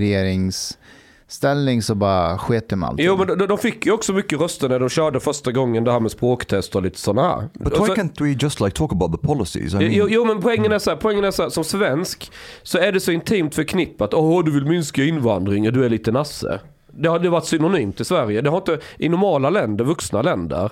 regeringsställning 1.27 1.81
så 1.81 1.95
bara 1.95 2.37
sket 2.37 2.69
de 2.69 2.83
allt. 2.83 2.99
Jo 2.99 3.17
men 3.17 3.27
de, 3.37 3.47
de 3.47 3.57
fick 3.57 3.85
ju 3.85 3.91
också 3.91 4.13
mycket 4.13 4.39
röster 4.39 4.69
när 4.69 4.79
de 4.79 4.89
körde 4.89 5.19
första 5.19 5.51
gången 5.51 5.83
det 5.83 5.91
här 5.91 5.99
med 5.99 6.11
språktest 6.11 6.75
och 6.75 6.81
lite 6.83 6.99
sådana 6.99 7.27
här. 7.29 7.49
But 7.53 7.73
why 7.73 7.85
så- 7.85 7.93
can't 7.95 8.21
we 8.23 8.29
just 8.39 8.59
like 8.59 8.77
talk 8.77 8.91
about 8.91 9.11
the 9.21 9.27
policies? 9.27 9.73
I 9.73 9.77
mean, 9.77 9.91
Jo, 9.91 10.07
jo 10.09 10.25
men 10.25 10.41
poängen 10.41 10.71
är 10.71 10.79
så 10.79 10.89
här, 10.89 10.97
poängen 10.97 11.23
är 11.23 11.31
så 11.31 11.43
här, 11.43 11.49
som 11.49 11.63
svensk 11.63 12.31
så 12.63 12.77
är 12.77 12.91
det 12.91 12.99
så 12.99 13.11
intimt 13.11 13.55
förknippat. 13.55 14.13
Åh 14.13 14.43
du 14.43 14.51
vill 14.51 14.65
minska 14.65 15.03
invandringen, 15.03 15.73
du 15.73 15.85
är 15.85 15.89
lite 15.89 16.11
nasse. 16.11 16.59
Det 16.97 17.09
har 17.09 17.19
det 17.19 17.29
varit 17.29 17.45
synonymt 17.45 18.01
i 18.01 18.05
Sverige. 18.05 18.41
Det 18.41 18.49
har 18.49 18.57
inte, 18.57 18.79
i 18.97 19.09
normala 19.09 19.49
länder, 19.49 19.85
vuxna 19.85 20.21
länder. 20.21 20.69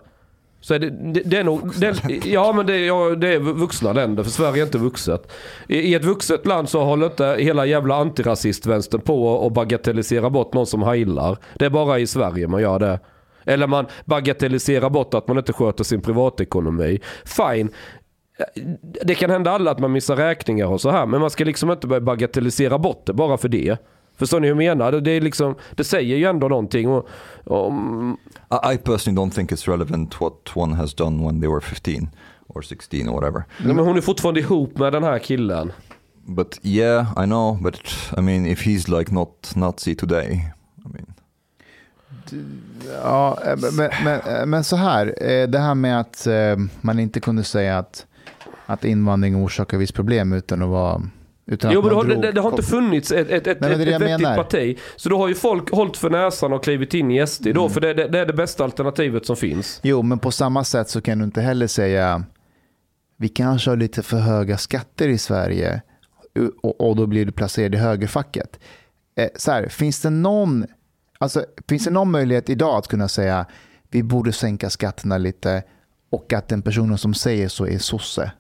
Så 0.64 0.74
är 0.74 0.80
det, 0.80 0.90
det, 0.90 1.22
det 1.26 1.38
är 1.38 1.44
nog, 1.44 1.72
det, 1.80 2.26
ja 2.26 2.54
men 2.54 2.66
det, 2.66 2.78
ja, 2.78 3.16
det 3.16 3.34
är 3.34 3.40
vuxna 3.40 3.94
länder 3.94 4.24
för 4.24 4.32
Sverige 4.32 4.62
är 4.62 4.66
inte 4.66 4.78
vuxet. 4.78 5.32
I, 5.68 5.78
I 5.78 5.94
ett 5.94 6.06
vuxet 6.06 6.46
land 6.46 6.70
så 6.70 6.84
håller 6.84 7.06
inte 7.06 7.36
hela 7.40 7.66
jävla 7.66 7.96
antirasistvänstern 7.96 9.02
på 9.02 9.46
att 9.48 9.54
bagatellisera 9.54 10.30
bort 10.30 10.54
någon 10.54 10.66
som 10.66 10.84
heilar. 10.84 11.38
Det 11.56 11.66
är 11.66 11.70
bara 11.70 12.00
i 12.00 12.08
Sverige 12.08 12.48
man 12.48 12.62
gör 12.62 12.80
det. 12.80 13.00
Eller 13.46 13.68
man 13.68 13.86
bagatelliserar 14.06 14.90
bort 14.90 15.14
att 15.14 15.28
man 15.28 15.38
inte 15.38 15.54
sköter 15.54 15.84
sin 15.84 16.02
privatekonomi. 16.02 17.00
Fine. 17.26 17.70
Det 19.06 19.16
kan 19.16 19.30
hända 19.30 19.52
alla 19.52 19.72
att 19.72 19.80
man 19.80 19.92
missar 19.92 20.16
räkningar 20.16 20.68
och 20.68 20.82
så 20.82 20.90
här. 20.90 21.06
Men 21.06 21.22
man 21.22 21.30
ska 21.30 21.44
liksom 21.44 21.72
inte 21.72 21.88
börja 21.88 22.02
bagatellisera 22.02 22.78
bort 22.78 23.06
det 23.06 23.14
bara 23.14 23.38
för 23.38 23.50
det. 23.50 23.78
Förstår 24.16 24.40
ni 24.40 24.48
hur 24.48 24.62
jag 24.62 24.78
menar? 24.78 24.92
Det, 24.92 25.12
är 25.12 25.22
liksom, 25.22 25.56
det 25.76 25.84
säger 25.84 26.18
ju 26.18 26.26
ändå 26.26 26.48
någonting. 26.48 26.90
Och, 26.90 27.08
och, 27.44 27.74
I, 28.52 28.74
I 28.74 28.78
personally 28.78 29.22
don't 29.22 29.36
think 29.36 29.52
it's 29.52 29.72
relevant 29.72 30.22
what 30.22 30.52
one 30.56 30.76
has 30.76 30.96
done 30.96 31.26
when 31.26 31.42
they 31.42 31.50
were 31.50 31.62
15 31.62 32.10
or 32.48 32.62
16 32.62 33.10
or 33.10 33.14
whatever. 33.14 33.44
Nej, 33.58 33.76
men 33.76 33.86
hon 33.86 33.98
är 33.98 34.02
fortfarande 34.02 34.40
ihop 34.40 34.78
med 34.78 34.94
den 34.94 35.04
här 35.04 35.20
killen. 35.20 35.72
But 36.26 36.60
yeah, 36.64 37.24
I 37.24 37.26
know. 37.26 37.62
But 37.62 37.80
I 38.18 38.22
mean, 38.22 38.46
if 38.46 38.66
he's 38.66 39.00
like 39.00 39.14
not 39.14 39.52
Nazi 39.56 39.96
today, 39.96 40.54
I 40.86 40.90
mean, 40.94 41.14
Ja, 43.04 43.38
eh, 43.46 43.58
men, 43.74 43.90
men, 44.04 44.50
men 44.50 44.64
så 44.64 44.76
här, 44.76 45.16
eh, 45.22 45.48
det 45.48 45.60
här 45.60 45.76
med 45.76 46.00
att 46.00 46.28
eh, 46.28 46.58
man 46.82 47.00
inte 47.00 47.20
kunde 47.20 47.44
säga 47.44 47.78
att, 47.78 48.06
att 48.66 48.86
invandring 48.86 49.44
orsakar 49.44 49.78
visst 49.78 49.94
problem 49.94 50.34
utan 50.34 50.62
att 50.62 50.70
vara... 50.70 51.02
Utan 51.46 51.74
Jo 51.74 51.82
men 51.82 51.90
det 51.90 51.96
drog 51.96 52.22
det, 52.22 52.32
det 52.32 52.42
har 52.42 52.50
inte 52.52 52.64
funnits 52.64 53.12
ett, 53.12 53.30
ett, 53.30 53.48
ett, 53.48 53.62
Nej, 53.62 53.72
ett 53.74 53.80
jag 53.80 54.00
vettigt 54.00 54.22
menar. 54.22 54.36
parti. 54.36 54.78
Så 54.96 55.10
då 55.10 55.18
har 55.18 55.28
ju 55.28 55.36
folk 55.36 55.72
hållit 55.72 55.98
för 55.98 56.10
näsan 56.10 56.54
och 56.54 56.64
klivit 56.64 56.94
in 56.94 57.12
i 57.12 57.28
SD 57.28 57.46
Mm. 57.48 57.56
då. 57.56 57.70
För 57.70 57.82
det, 57.82 57.94
det, 57.94 58.08
det 58.08 58.20
är 58.20 58.26
det 58.26 58.34
bästa 58.34 58.64
alternativet 58.64 59.26
som 59.26 59.36
finns. 59.36 59.80
Jo, 59.84 60.02
men 60.02 60.20
på 60.20 60.32
samma 60.32 60.64
sätt 60.64 60.90
så 60.90 61.02
kan 61.02 61.18
du 61.20 61.26
inte 61.26 61.42
heller 61.42 61.68
säga 61.68 62.24
vi 63.18 63.30
kanske 63.30 63.70
har 63.72 63.78
lite 63.78 64.04
för 64.04 64.18
höga 64.18 64.58
skatter 64.58 65.10
i 65.10 65.18
Sverige. 65.18 65.82
och, 66.64 66.82
och 66.90 66.96
då 66.96 67.06
blir 67.08 67.26
du 67.26 67.32
placerad 67.32 67.76
i 67.76 67.78
högerfacket. 67.78 68.60
Eh, 69.18 69.30
så 69.36 69.52
här, 69.52 69.68
finns, 69.68 70.02
det 70.02 70.10
någon, 70.10 70.66
alltså, 71.18 71.46
finns 71.70 71.84
det 71.84 71.92
någon 71.92 72.12
möjlighet 72.12 72.50
idag 72.50 72.78
att 72.78 72.88
kunna 72.88 73.08
säga 73.08 73.46
vi 73.92 74.04
borde 74.04 74.32
sänka 74.32 74.70
skatterna 74.70 75.18
lite 75.18 75.64
och 76.12 76.34
att 76.34 76.48
den 76.48 76.62
personen 76.62 76.98
som 76.98 77.14
säger 77.14 77.48
så 77.48 77.68
är 77.68 77.78
sosse? 77.78 78.32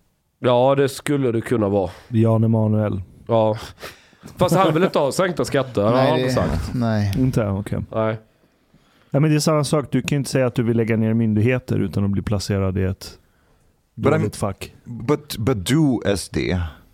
Ja, 0.46 0.76
det 0.76 0.90
skulle 0.90 1.32
det 1.32 1.42
kunna 1.42 1.70
vara. 1.70 1.90
Jan 2.08 2.44
Emanuel. 2.44 3.02
Ja. 3.28 3.58
Fast 4.38 4.56
han 4.56 4.74
vill 4.74 4.84
inte 4.84 5.00
ha 5.00 5.12
sänkta 5.12 5.46
skatter, 5.46 5.82
har 5.82 5.92
han 5.92 6.32
sagt. 6.32 6.72
nej. 6.74 7.14
Inte? 7.18 7.48
Okej. 7.48 7.80
Nej. 7.92 8.18
Ja, 9.12 9.20
men 9.20 9.30
det 9.32 9.36
är 9.36 9.40
samma 9.40 9.64
sak. 9.64 9.86
Du 9.92 10.02
kan 10.02 10.10
ju 10.10 10.18
inte 10.18 10.30
säga 10.30 10.46
att 10.46 10.56
du 10.56 10.64
vill 10.64 10.78
lägga 10.78 10.98
ner 10.98 11.14
myndigheter 11.14 11.80
utan 11.80 12.04
att 12.04 12.10
bli 12.10 12.22
placerad 12.22 12.78
i 12.78 12.84
ett 12.84 13.18
dåligt 13.96 14.36
fack. 14.36 14.74
But 14.84 15.38
but 15.38 15.58
do 15.66 16.02
SD 16.18 16.38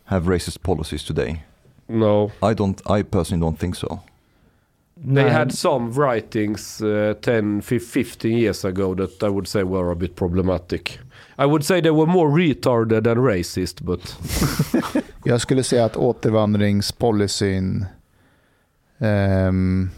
have 0.03 0.35
racist 0.35 0.61
policies 0.61 1.05
today? 1.05 1.45
No. 1.87 2.31
I 2.41 2.53
don't. 2.53 2.99
I 2.99 3.03
personally 3.03 3.45
don't 3.45 3.57
think 3.59 3.75
so. 3.75 3.99
They 4.95 5.23
Nej. 5.23 5.29
had 5.29 5.51
some 5.53 5.91
writings 5.91 6.81
uh, 6.81 7.13
10, 7.13 7.61
15 7.61 8.37
years 8.37 8.65
ago 8.65 8.95
that 8.95 9.23
I 9.23 9.31
would 9.31 9.47
say 9.47 9.63
were 9.63 9.91
a 9.91 9.95
bit 9.95 10.15
problematic. 10.15 10.99
I 11.39 11.45
would 11.45 11.65
say 11.65 11.81
they 11.81 11.91
were 11.91 12.05
more 12.05 12.29
retarded 12.29 13.03
than 13.03 13.23
racist, 13.23 13.81
but 13.81 14.17
Jag 15.23 15.41
skulle 15.41 15.63
säga 15.63 15.85
att 15.85 15.97
återvandringspolicyn 15.97 17.85
ehm, 18.97 19.89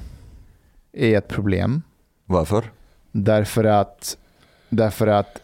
är 0.94 1.18
ett 1.18 1.28
problem. 1.28 1.82
Varför? 2.26 2.72
Därför 3.12 3.64
att, 3.64 4.18
därför 4.70 5.08
att 5.08 5.42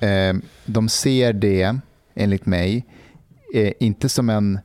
eh, 0.00 0.34
de 0.64 0.88
ser 0.88 1.32
det, 1.32 1.76
enligt 2.14 2.46
mig, 2.46 2.86
eh, 3.54 3.72
inte 3.80 4.08
som 4.08 4.30
en 4.30 4.58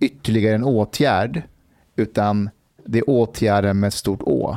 ytterligare 0.00 0.54
en 0.54 0.64
åtgärd, 0.64 1.42
utan 1.96 2.50
det 2.84 2.98
är 2.98 3.10
åtgärden 3.10 3.80
med 3.80 3.88
ett 3.88 3.94
stort 3.94 4.22
Å. 4.22 4.56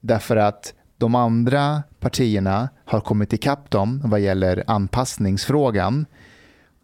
Därför 0.00 0.36
att 0.36 0.74
de 1.02 1.14
andra 1.14 1.82
partierna 2.00 2.68
har 2.84 3.00
kommit 3.00 3.32
ikapp 3.32 3.70
dem 3.70 4.02
vad 4.04 4.20
gäller 4.20 4.64
anpassningsfrågan. 4.66 6.06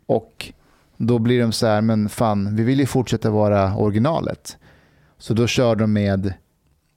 Och 0.06 0.52
då 0.96 1.18
blir 1.18 1.40
de 1.40 1.52
så 1.52 1.66
här, 1.66 1.80
men 1.80 2.08
fan, 2.08 2.56
vi 2.56 2.62
vill 2.62 2.80
ju 2.80 2.86
fortsätta 2.86 3.30
vara 3.30 3.76
originalet. 3.76 4.56
Så 5.18 5.34
då 5.34 5.46
kör 5.46 5.76
de 5.76 5.92
med 5.92 6.32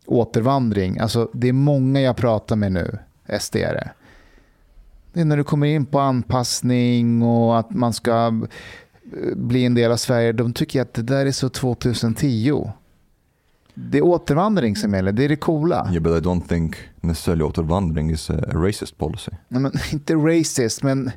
återvandring. 0.06 1.00
Alltså, 1.00 1.30
det 1.34 1.48
är 1.48 1.54
många 1.54 2.02
jag 2.02 2.16
pratar 2.16 2.56
med 2.56 2.72
nu, 2.72 3.00
sd 3.40 3.56
Det 5.14 5.22
är 5.22 5.26
när 5.26 5.38
du 5.38 5.44
kommer 5.44 5.68
in 5.68 5.86
på 5.86 6.00
anpassning 6.00 7.22
och 7.22 7.60
att 7.60 7.70
man 7.72 7.94
ska 7.94 8.28
eh, 9.18 9.36
bli 9.36 9.66
en 9.66 9.74
del 9.74 9.92
av 9.92 9.98
Sverige. 9.98 10.32
De 10.32 10.54
tycker 10.54 10.82
att 10.82 10.94
det 10.94 11.02
där 11.02 11.26
är 11.26 11.32
så 11.32 11.50
2010. 11.50 12.72
Det 13.90 13.98
är 13.98 14.02
återvandring 14.02 14.76
som 14.76 14.94
gäller, 14.94 15.12
det 15.12 15.24
är 15.24 15.30
det 15.30 15.36
coola. 15.36 15.88
Yeah, 15.92 16.04
but 16.04 16.24
I 16.24 16.28
don't 16.28 16.48
think 16.48 16.76
necessarily 17.02 17.44
återvandring 17.44 18.12
is 18.12 18.30
a, 18.30 18.34
racist 18.48 18.98
policy. 18.98 19.32
Nej, 19.48 19.62
men, 19.62 19.72
inte 19.92 20.16
racist, 20.16 20.84
men 20.84 21.12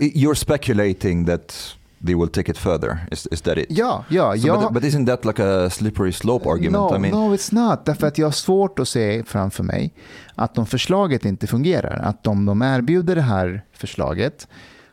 You're 0.00 0.34
speculating 0.34 1.26
that 1.26 1.76
they 2.06 2.14
will 2.14 2.28
take 2.28 2.50
it 2.50 2.58
further. 2.58 2.98
Is, 3.10 3.28
is 3.30 3.40
that 3.42 3.58
it? 3.58 3.66
ja, 3.68 4.04
ja. 4.08 4.36
So, 4.36 4.46
jag, 4.46 4.60
but, 4.60 4.72
but 4.72 4.82
isn't 4.84 5.06
that 5.06 5.24
like 5.24 5.42
a 5.42 5.70
slippery 5.70 6.12
slope 6.12 6.48
argument? 6.48 6.90
No, 6.90 6.96
I 6.96 6.98
mean, 6.98 7.12
no 7.12 7.34
it's 7.34 7.54
not. 7.54 7.84
Därför 7.84 8.06
att 8.06 8.18
jag 8.18 8.26
har 8.26 8.32
svårt 8.32 8.78
att 8.78 8.88
se 8.88 9.24
framför 9.24 9.62
mig 9.62 9.94
att 10.34 10.58
om 10.58 10.66
förslaget 10.66 11.24
inte 11.24 11.46
fungerar, 11.46 12.00
att 12.04 12.26
om 12.26 12.46
de 12.46 12.62
erbjuder 12.62 13.14
det 13.14 13.22
här 13.22 13.64
förslaget 13.72 14.48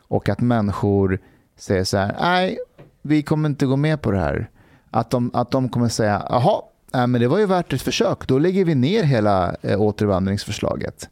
och 0.08 0.28
att 0.28 0.40
människor 0.40 1.18
säger 1.58 1.84
så 1.84 1.96
här, 1.96 2.16
nej, 2.20 2.58
vi 3.02 3.22
kommer 3.22 3.48
inte 3.48 3.66
gå 3.66 3.76
med 3.76 4.02
på 4.02 4.10
det 4.10 4.18
här. 4.18 4.50
Att 4.90 5.10
de, 5.10 5.30
att 5.34 5.50
de 5.50 5.68
kommer 5.68 5.88
säga, 5.88 6.26
jaha, 6.28 6.62
nej, 6.92 7.06
men 7.06 7.20
det 7.20 7.28
var 7.28 7.38
ju 7.38 7.46
värt 7.46 7.72
ett 7.72 7.82
försök, 7.82 8.28
då 8.28 8.38
lägger 8.38 8.64
vi 8.64 8.74
ner 8.74 9.02
hela 9.04 9.54
eh, 9.62 9.80
återvandringsförslaget. 9.80 11.08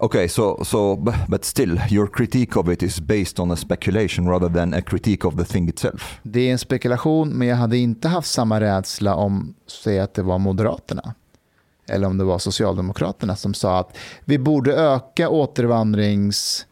okay, 0.00 0.28
so 0.28 0.64
so 0.64 0.96
bu- 0.96 1.28
but 1.30 1.44
still, 1.44 1.80
your 1.90 2.06
critique 2.06 2.60
of 2.60 2.68
it 2.68 2.82
is 2.82 3.00
based 3.00 3.40
on 3.40 3.50
a 3.50 3.56
speculation 3.56 4.28
rather 4.28 4.48
than 4.48 4.74
a 4.74 4.82
critique 4.82 5.28
of 5.28 5.36
the 5.36 5.44
thing 5.44 5.68
itself. 5.68 6.18
Det 6.22 6.40
är 6.48 6.52
en 6.52 6.58
spekulation, 6.58 7.28
men 7.28 7.48
jag 7.48 7.56
hade 7.56 7.76
inte 7.78 8.08
haft 8.08 8.30
samma 8.30 8.60
rädsla 8.60 9.14
om, 9.14 9.54
säg 9.66 10.00
att 10.00 10.14
det 10.14 10.22
var 10.22 10.38
Moderaterna. 10.38 11.14
Eller 11.88 12.06
om 12.06 12.18
det 12.18 12.24
var 12.24 12.38
Socialdemokraterna 12.38 13.36
som 13.36 13.54
sa 13.54 13.78
att 13.78 13.96
vi 14.24 14.38
borde 14.38 14.74
öka 14.74 15.28
återvandrings... 15.28 16.66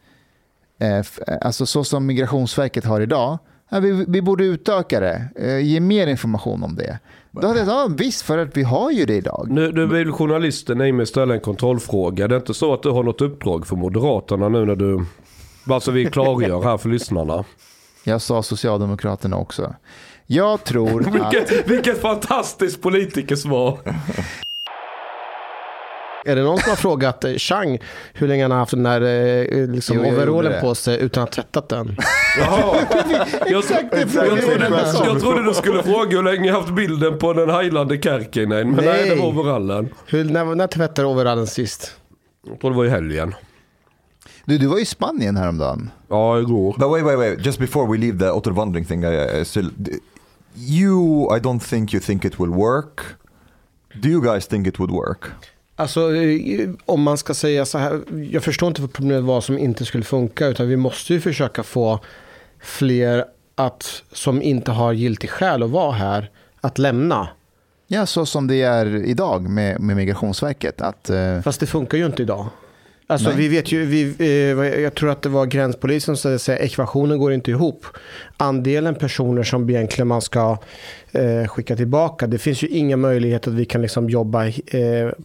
Eh, 0.79 0.97
f- 0.97 1.19
alltså 1.41 1.65
så 1.65 1.83
som 1.83 2.05
Migrationsverket 2.05 2.85
har 2.85 3.01
idag. 3.01 3.37
Ja, 3.73 3.79
vi, 3.79 4.05
vi 4.07 4.21
borde 4.21 4.45
utöka 4.45 4.99
det, 4.99 5.27
eh, 5.35 5.59
ge 5.59 5.79
mer 5.79 6.07
information 6.07 6.63
om 6.63 6.75
det. 6.75 6.99
Då 7.31 7.47
hade 7.47 7.59
jag 7.59 7.67
sagt, 7.67 7.89
ja, 7.89 7.95
visst, 7.97 8.21
för 8.21 8.37
att 8.37 8.57
vi 8.57 8.63
har 8.63 8.91
ju 8.91 9.05
det 9.05 9.15
idag. 9.15 9.47
nu, 9.49 9.71
nu 9.71 9.85
vill 9.85 10.11
journalisten 10.11 10.81
i 10.81 10.91
mig 10.91 11.05
ställa 11.05 11.33
en 11.33 11.39
kontrollfråga. 11.39 12.27
Det 12.27 12.35
är 12.35 12.39
inte 12.39 12.53
så 12.53 12.73
att 12.73 12.83
du 12.83 12.89
har 12.89 13.03
något 13.03 13.21
uppdrag 13.21 13.67
för 13.67 13.75
Moderaterna 13.75 14.49
nu 14.49 14.65
när 14.65 14.75
du... 14.75 15.05
Bara 15.65 15.79
så 15.79 15.91
vi 15.91 16.05
klargör 16.05 16.63
här 16.63 16.77
för 16.77 16.89
lyssnarna. 16.89 17.43
Jag 18.03 18.21
sa 18.21 18.43
Socialdemokraterna 18.43 19.37
också. 19.37 19.75
Jag 20.25 20.63
tror 20.63 21.07
att... 21.07 21.33
Vilket, 21.33 21.71
vilket 21.71 22.01
fantastiskt 22.01 22.81
politikersvar. 22.81 23.79
Är 26.25 26.35
det 26.35 26.43
någon 26.43 26.59
som 26.59 26.69
har 26.69 26.75
frågat 26.75 27.23
eh, 27.23 27.33
Chang 27.35 27.79
hur 28.13 28.27
länge 28.27 28.43
han 28.43 28.51
har 28.51 28.57
haft 28.57 28.71
den 28.71 28.83
där 28.83 29.01
eh, 29.01 29.67
liksom 29.67 29.97
Jo, 29.97 30.05
overallen 30.05 30.61
på 30.61 30.75
sig 30.75 31.01
utan 31.01 31.23
att 31.23 31.35
ha 31.35 31.43
tvättat 31.43 31.69
den? 31.69 31.97
Jaha. 32.39 32.75
Jag, 33.47 33.63
trodde, 33.63 34.07
jag 35.05 35.19
trodde 35.19 35.43
du 35.43 35.53
skulle 35.53 35.83
fråga 35.83 36.17
hur 36.17 36.23
länge 36.23 36.47
jag 36.47 36.55
haft 36.55 36.73
bilden 36.73 37.17
på 37.17 37.33
den 37.33 37.49
heilande 37.49 38.01
Kärkinen. 38.01 38.71
Men 38.71 38.85
nej, 38.85 39.09
det 39.09 39.15
var 39.15 39.27
overallen. 39.27 39.89
Hur, 40.05 40.23
när, 40.23 40.55
när 40.55 40.67
tvättade 40.67 41.01
du 41.01 41.11
overallen 41.11 41.47
sist? 41.47 41.95
Jag 42.47 42.59
tror 42.59 42.71
det 42.71 42.77
var 42.77 42.85
i 42.85 42.89
helgen. 42.89 43.35
Du, 44.45 44.57
du 44.57 44.67
var 44.67 44.79
i 44.79 44.85
Spanien 44.85 45.37
häromdagen. 45.37 45.89
Ja, 46.09 46.39
igår. 46.39 46.75
But 46.79 46.89
wait, 46.91 47.03
wait, 47.05 47.19
wait. 47.19 47.45
Just 47.45 47.59
before 47.59 47.91
we 47.91 47.97
leave 47.97 48.19
the 48.19 48.31
återvandring 48.31 48.85
thing, 48.85 49.03
I, 49.03 49.41
I 49.41 49.45
still, 49.45 49.69
you, 50.55 51.27
I 51.37 51.39
don't 51.39 51.59
think 51.59 51.93
you 51.93 52.01
think 52.01 52.25
it 52.25 52.39
will 52.39 52.51
work. 52.51 53.01
Do 54.01 54.09
you 54.09 54.21
guys 54.21 54.47
think 54.47 54.67
it 54.67 54.79
would 54.79 54.91
work? 54.91 55.31
Alltså 55.75 56.15
eh, 56.15 56.69
om 56.85 57.01
man 57.01 57.17
ska 57.17 57.33
säga 57.33 57.65
så 57.65 57.77
här, 57.77 58.01
jag 58.31 58.43
förstår 58.43 58.67
inte 58.67 58.81
vad 58.81 58.93
problemet 58.93 59.23
var 59.23 59.41
som 59.41 59.57
inte 59.57 59.85
skulle 59.85 60.03
funka, 60.03 60.47
utan 60.47 60.67
vi 60.67 60.77
måste 60.77 61.13
ju 61.13 61.21
försöka 61.21 61.63
få 61.63 61.99
fler 62.59 63.25
att, 63.55 64.03
som 64.11 64.41
inte 64.41 64.71
har 64.71 64.93
giltig 64.93 65.29
skäl 65.29 65.63
att 65.63 65.69
vara 65.69 65.91
här, 65.91 66.31
att 66.61 66.77
lämna. 66.77 67.27
Ja, 67.87 68.05
så 68.05 68.25
som 68.25 68.47
det 68.47 68.61
är 68.61 68.95
idag 68.95 69.49
med, 69.49 69.79
med 69.79 69.95
Migrationsverket. 69.95 70.81
Att, 70.81 71.09
eh, 71.09 71.41
Fast 71.41 71.59
det 71.59 71.65
funkar 71.65 71.97
ju 71.97 72.05
inte 72.05 72.21
idag. 72.21 72.47
Alltså 73.07 73.27
Nej. 73.29 73.37
vi 73.37 73.47
vet 73.47 73.71
ju, 73.71 73.85
vi, 73.85 74.15
eh, 74.19 74.27
jag 74.81 74.95
tror 74.95 75.09
att 75.09 75.21
det 75.21 75.29
var 75.29 75.45
gränspolisen 75.45 76.17
som 76.17 76.39
säger 76.39 76.63
ekvationen 76.63 77.19
går 77.19 77.33
inte 77.33 77.51
ihop. 77.51 77.85
Andelen 78.37 78.95
personer 78.95 79.43
som 79.43 79.69
egentligen 79.69 80.07
man 80.07 80.21
ska 80.21 80.57
eh, 81.11 81.47
skicka 81.47 81.75
tillbaka, 81.75 82.27
det 82.27 82.37
finns 82.37 82.63
ju 82.63 82.67
inga 82.67 82.97
möjligheter 82.97 83.51
att 83.51 83.57
vi 83.57 83.65
kan 83.65 83.81
liksom 83.81 84.09
jobba 84.09 84.45
eh, 84.47 84.53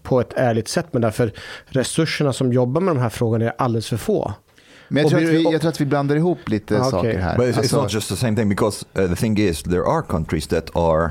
på 0.02 0.20
ett 0.20 0.32
ärligt 0.36 0.68
sätt 0.68 0.92
med 0.92 1.02
därför 1.02 1.32
resurserna 1.68 2.32
som 2.32 2.52
jobbar 2.52 2.80
med 2.80 2.94
de 2.96 3.00
här 3.00 3.08
frågorna 3.08 3.44
är 3.44 3.52
alldeles 3.58 3.88
för 3.88 3.96
få. 3.96 4.32
men 4.88 5.02
jag 5.02 5.10
tror, 5.10 5.22
att 5.22 5.28
vi- 5.28 5.42
jag 5.52 5.60
tror 5.60 5.68
att 5.68 5.80
vi 5.80 5.84
blandar 5.86 6.16
ihop 6.16 6.48
lite 6.48 6.74
Ah, 6.76 6.78
okej. 6.80 6.90
saker 6.90 7.18
här. 7.18 7.36
But 7.36 7.46
it's, 7.46 7.52
it's 7.52 7.58
Alltså- 7.58 7.82
not 7.82 7.94
just 7.94 8.08
the 8.08 8.16
same 8.16 8.36
thing 8.36 8.48
because 8.48 8.84
uh, 8.98 9.08
the 9.08 9.16
thing 9.16 9.38
is, 9.38 9.62
there 9.62 9.82
are 9.86 10.02
countries 10.08 10.46
that 10.46 10.76
are 10.76 11.10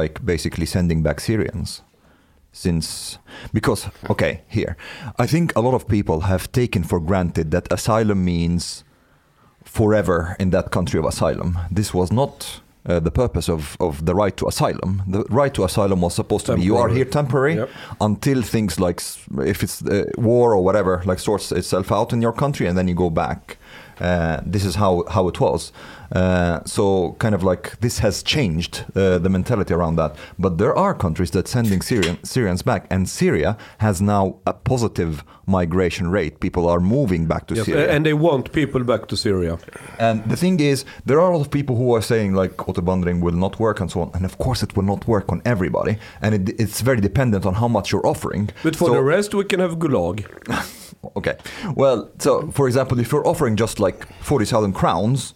like 0.00 0.20
basically 0.22 0.66
sending 0.66 1.02
back 1.02 1.20
Syrians. 1.20 1.82
Since, 2.56 3.18
because, 3.52 3.90
okay, 4.08 4.40
here, 4.48 4.78
I 5.18 5.26
think 5.26 5.52
a 5.54 5.60
lot 5.60 5.74
of 5.74 5.86
people 5.86 6.20
have 6.20 6.50
taken 6.52 6.84
for 6.84 6.98
granted 7.00 7.50
that 7.50 7.70
asylum 7.70 8.24
means 8.24 8.82
forever 9.62 10.36
in 10.38 10.50
that 10.50 10.70
country 10.70 10.98
of 10.98 11.04
asylum. 11.04 11.58
This 11.70 11.92
was 11.92 12.10
not 12.10 12.62
uh, 12.86 12.98
the 13.00 13.10
purpose 13.10 13.50
of, 13.50 13.76
of 13.78 14.06
the 14.06 14.14
right 14.14 14.34
to 14.38 14.46
asylum. 14.48 15.02
The 15.06 15.24
right 15.28 15.52
to 15.54 15.64
asylum 15.64 16.00
was 16.00 16.14
supposed 16.14 16.46
to 16.46 16.54
be 16.56 16.62
you 16.62 16.76
are 16.78 16.88
here 16.88 17.04
temporary 17.04 17.56
Yep. 17.56 17.68
until 18.00 18.42
things 18.42 18.80
like 18.80 19.02
if 19.44 19.62
it's 19.62 19.82
uh, 19.82 20.04
war 20.16 20.54
or 20.54 20.64
whatever 20.64 21.02
like 21.04 21.18
sorts 21.18 21.52
itself 21.52 21.92
out 21.92 22.12
in 22.12 22.22
your 22.22 22.32
country 22.32 22.66
and 22.68 22.78
then 22.78 22.88
you 22.88 22.94
go 22.94 23.10
back. 23.10 23.58
Uh, 24.00 24.40
this 24.46 24.64
is 24.64 24.74
how, 24.76 25.04
how 25.10 25.26
it 25.28 25.40
was. 25.40 25.72
Uh, 26.12 26.60
so 26.64 27.14
kind 27.18 27.34
of 27.34 27.42
like 27.42 27.78
this 27.80 27.98
has 27.98 28.22
changed 28.22 28.84
uh, 28.94 29.18
the 29.18 29.28
mentality 29.28 29.74
around 29.74 29.96
that. 29.96 30.14
But 30.38 30.58
there 30.58 30.74
are 30.76 30.94
countries 30.94 31.30
that 31.32 31.48
sending 31.48 31.80
Syrian, 31.82 32.18
Syrians 32.24 32.62
back, 32.62 32.86
and 32.90 33.08
Syria 33.08 33.56
has 33.78 34.00
now 34.00 34.36
a 34.46 34.52
positive 34.52 35.24
migration 35.48 36.10
rate. 36.10 36.40
People 36.40 36.68
are 36.68 36.80
moving 36.80 37.26
back 37.26 37.46
to 37.46 37.54
Yes, 37.54 37.66
Syria. 37.66 37.90
and 37.92 38.04
they 38.04 38.12
want 38.14 38.52
people 38.52 38.82
back 38.84 39.06
to 39.08 39.16
Syria. 39.16 39.58
And 39.98 40.24
the 40.28 40.36
thing 40.36 40.58
is, 40.60 40.84
there 41.04 41.20
are 41.20 41.30
a 41.30 41.36
lot 41.36 41.46
of 41.46 41.50
people 41.52 41.76
who 41.76 41.94
are 41.94 42.02
saying 42.02 42.34
like 42.34 42.56
autobundling 42.56 43.20
will 43.20 43.36
not 43.36 43.58
work 43.60 43.80
and 43.80 43.90
so 43.90 44.00
on. 44.02 44.10
And 44.14 44.24
of 44.24 44.38
course, 44.38 44.62
it 44.62 44.76
will 44.76 44.84
not 44.84 45.06
work 45.06 45.30
on 45.30 45.42
everybody, 45.44 45.98
and 46.22 46.34
it, 46.34 46.60
it's 46.60 46.80
very 46.80 47.00
dependent 47.00 47.46
on 47.46 47.54
how 47.54 47.68
much 47.68 47.92
you're 47.92 48.06
offering. 48.06 48.50
But 48.62 48.74
for 48.76 48.88
So- 48.88 48.94
the 48.94 49.02
rest 49.02 49.34
we 49.34 49.44
can 49.44 49.60
have 49.60 49.76
Gulag. 49.78 50.24
okay, 51.16 51.36
well, 51.74 52.10
so 52.18 52.50
for 52.50 52.66
example, 52.66 52.98
if 52.98 53.12
you're 53.12 53.26
offering 53.26 53.56
just 53.56 53.78
like 53.78 54.06
forty 54.22 54.44
thousand 54.44 54.72
crowns, 54.72 55.34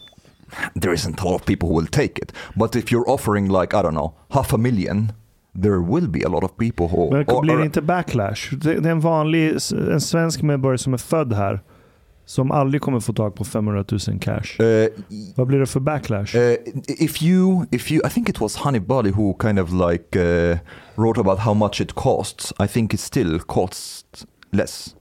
there 0.81 0.95
isn't 0.95 1.21
a 1.21 1.25
lot 1.25 1.35
of 1.35 1.47
people 1.47 1.69
who 1.69 1.75
will 1.75 1.91
take 1.91 2.19
it. 2.19 2.33
But 2.55 2.77
if 2.77 2.93
you're 2.93 3.09
offering 3.11 3.49
like, 3.49 3.75
I 3.75 3.83
don't 3.83 3.95
know, 3.95 4.15
half 4.29 4.53
a 4.53 4.59
million, 4.59 5.13
there 5.63 5.81
will 5.81 6.09
be 6.09 6.23
a 6.23 6.29
lot 6.29 6.45
of 6.45 6.57
people 6.57 6.89
who... 6.89 7.11
Men 7.11 7.25
or- 7.29 7.43
blir 7.43 7.57
det 7.57 7.65
inte 7.65 7.83
backlash? 7.83 8.51
Det 8.51 8.81
det 8.81 8.89
är 8.89 8.93
en 8.93 9.01
vanlig, 9.01 9.55
en 9.73 10.01
svensk 10.01 10.43
medborgare 10.43 10.79
som 10.79 10.95
är 10.95 10.99
född 10.99 11.33
här, 11.33 11.61
som 12.27 12.51
aldrig 12.51 12.83
kommer 12.83 13.01
få 13.01 13.13
tag 13.13 13.35
på 13.35 13.45
500 13.45 13.85
000 14.09 14.21
cash. 14.21 14.61
Uh, 14.61 14.89
Vad 15.37 15.47
blir 15.47 15.59
det 15.59 15.67
för 15.67 15.81
backlash? 15.81 16.37
Uh, 16.37 16.57
if 16.87 17.23
you, 17.23 17.67
if 17.71 17.93
you, 17.93 18.07
I 18.07 18.11
think 18.11 18.29
it 18.29 18.41
was 18.41 18.59
Bali 18.87 19.11
who 19.11 19.35
kind 19.41 19.59
of 19.59 19.73
like 19.73 20.17
uh, 20.17 20.59
wrote 20.97 21.21
about 21.21 21.39
how 21.39 21.55
much 21.55 21.81
it 21.81 21.95
costs. 21.95 22.53
I 22.65 22.69
think 22.69 22.95
it 22.95 23.01
still 23.01 23.41
costs 23.41 24.27
less. 24.53 24.95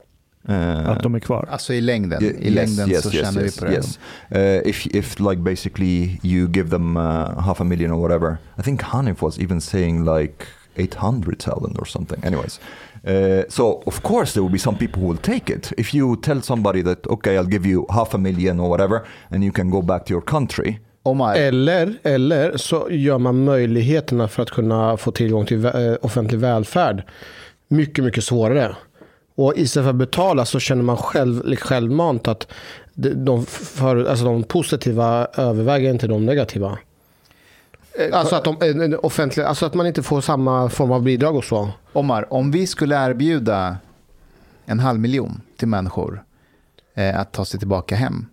Uh, 0.50 0.88
att 0.88 1.02
de 1.02 1.14
är 1.14 1.20
kvar? 1.20 1.48
Alltså 1.50 1.72
i 1.74 1.80
längden, 1.80 2.22
i 2.22 2.50
längden 2.50 3.02
så 3.02 3.10
tjänar 3.10 3.42
vi 3.42 3.50
på 3.58 3.64
det. 3.64 3.72
yes. 3.72 3.98
Uh, 4.34 4.70
if 4.70 4.86
if 4.86 5.20
like 5.20 5.36
basically 5.42 6.18
you 6.22 6.50
give 6.52 6.70
them 6.70 6.96
uh, 6.96 7.38
half 7.40 7.60
a 7.60 7.64
million 7.64 7.92
or 7.92 8.00
whatever. 8.08 8.36
I 8.58 8.62
think 8.62 8.82
Hanif 8.82 9.22
was 9.22 9.38
even 9.38 9.60
saying 9.60 10.04
like 10.04 10.46
eight 10.76 10.94
hundred 10.94 11.38
thousand 11.38 11.78
or 11.78 11.84
something. 11.84 12.24
Anyways, 12.24 12.60
uh, 13.08 13.42
so 13.48 13.82
of 13.86 14.02
course 14.02 14.32
there 14.32 14.42
will 14.42 14.52
be 14.52 14.58
some 14.58 14.78
people 14.78 15.02
who 15.02 15.08
will 15.08 15.22
take 15.22 15.54
it. 15.56 15.72
If 15.78 15.94
you 15.94 16.16
tell 16.16 16.42
somebody 16.42 16.82
that 16.82 17.06
okay, 17.06 17.36
I'll 17.36 17.50
give 17.50 17.68
you 17.68 17.86
half 17.88 18.14
a 18.14 18.18
million 18.18 18.60
or 18.60 18.68
whatever, 18.70 19.06
and 19.30 19.44
you 19.44 19.52
can 19.52 19.70
go 19.70 19.82
back 19.82 20.04
to 20.06 20.12
your 20.12 20.24
country. 20.24 20.78
Omar, 21.02 21.34
Eller, 21.34 21.98
eller 22.02 22.56
så 22.56 22.88
gör 22.90 23.18
man 23.18 23.44
möjligheterna 23.44 24.28
för 24.28 24.42
att 24.42 24.50
kunna 24.50 24.96
få 24.96 25.12
tillgång 25.12 25.46
till 25.46 25.64
eh, 25.64 25.72
offentlig 26.02 26.38
välfärd 26.38 27.02
mycket, 27.68 28.04
mycket 28.04 28.24
svårare. 28.24 28.76
Och 29.34 29.52
istället 29.56 29.84
för 29.84 29.90
att 29.90 29.96
betala 29.96 30.44
så 30.44 30.58
känner 30.58 30.82
man 30.82 30.96
själv, 30.96 31.44
liksom 31.44 31.68
självmant 31.68 32.28
att 32.28 32.46
de, 32.94 33.46
för, 33.46 34.04
alltså 34.04 34.24
de 34.24 34.42
positiva 34.42 35.26
överväger 35.34 35.90
inte 35.90 36.06
de 36.06 36.26
negativa. 36.26 36.78
Alltså 38.12 38.36
att, 38.36 38.44
de, 38.44 38.56
eh, 39.40 39.48
alltså 39.48 39.66
att 39.66 39.74
man 39.74 39.86
inte 39.86 40.02
får 40.02 40.20
samma 40.20 40.68
form 40.68 40.92
av 40.92 41.02
bidrag 41.02 41.36
och 41.36 41.44
så. 41.44 41.68
Omar, 41.92 42.32
om 42.32 42.50
vi 42.50 42.66
skulle 42.66 43.06
erbjuda 43.06 43.76
en 44.66 44.78
halv 44.78 45.00
miljon 45.00 45.40
till 45.56 45.68
människor 45.68 46.24
eh, 46.94 47.20
att 47.20 47.32
ta 47.32 47.44
sig 47.44 47.58
tillbaka 47.60 47.96
hem 47.96 48.26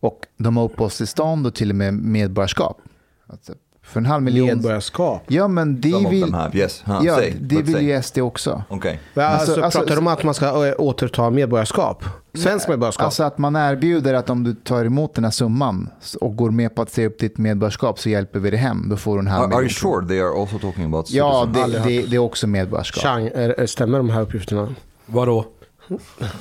och 0.00 0.26
de 0.36 0.56
har 0.56 0.64
uppehållstillstånd 0.64 1.46
och 1.46 1.54
till 1.54 1.70
och 1.70 1.76
med 1.76 1.94
medborgarskap. 1.94 2.80
Alltså, 3.26 3.54
för 3.88 4.00
en 4.00 4.06
halv 4.06 4.22
miljon. 4.22 4.46
Medborgarskap. 4.46 5.22
Ja, 5.26 5.48
men 5.48 5.80
det 5.80 5.90
Some 5.90 6.08
vill, 6.10 6.34
yes. 6.54 6.82
Huh, 6.86 7.00
ja, 7.04 7.16
say, 7.16 7.32
det 7.40 7.62
vill 7.62 7.74
say. 7.74 7.84
ju 7.84 8.02
SD 8.02 8.18
också. 8.18 8.62
Okay. 8.70 8.92
Alltså, 9.14 9.20
Alltså- 9.20 9.62
alltså- 9.62 9.78
pratar 9.78 9.94
de 9.94 10.00
om 10.00 10.06
att 10.06 10.24
man 10.24 10.34
ska 10.34 10.66
eh, 10.66 10.74
återta 10.78 11.30
medborgarskap? 11.30 12.04
Svensk 12.34 12.68
medborgarskap? 12.68 13.04
Alltså 13.04 13.22
att 13.24 13.38
man 13.38 13.56
erbjuder 13.56 14.14
att 14.14 14.30
om 14.30 14.44
du 14.44 14.54
tar 14.54 14.84
emot 14.84 15.14
den 15.14 15.24
här 15.24 15.30
summan 15.30 15.88
och 16.20 16.36
går 16.36 16.50
med 16.50 16.74
på 16.74 16.82
att 16.82 16.90
säga 16.90 17.06
upp 17.08 17.18
ditt 17.18 17.38
medborgarskap 17.38 17.98
så 17.98 18.08
hjälper 18.08 18.38
vi 18.38 18.50
dig 18.50 18.58
hem. 18.58 18.88
Då 18.88 18.96
får 18.96 19.14
du 19.14 19.20
en 19.20 19.26
halv 19.26 19.42
Are, 19.44 19.46
are 19.46 19.52
you 19.54 19.62
miljon. 19.62 19.70
sure 20.00 20.08
they 20.08 20.20
are 20.20 20.40
also 20.40 20.58
talking 20.58 20.84
about 20.84 21.10
Ja, 21.10 21.46
citizens? 21.54 21.72
det, 21.84 21.90
det, 22.00 22.06
det 22.06 22.16
är 22.16 22.20
också 22.20 22.46
medborgarskap. 22.46 23.02
Chang, 23.02 23.26
är- 23.34 23.66
stämmer 23.66 23.98
de 23.98 24.10
här 24.10 24.20
uppgifterna? 24.20 24.74
Vadå? 25.06 25.44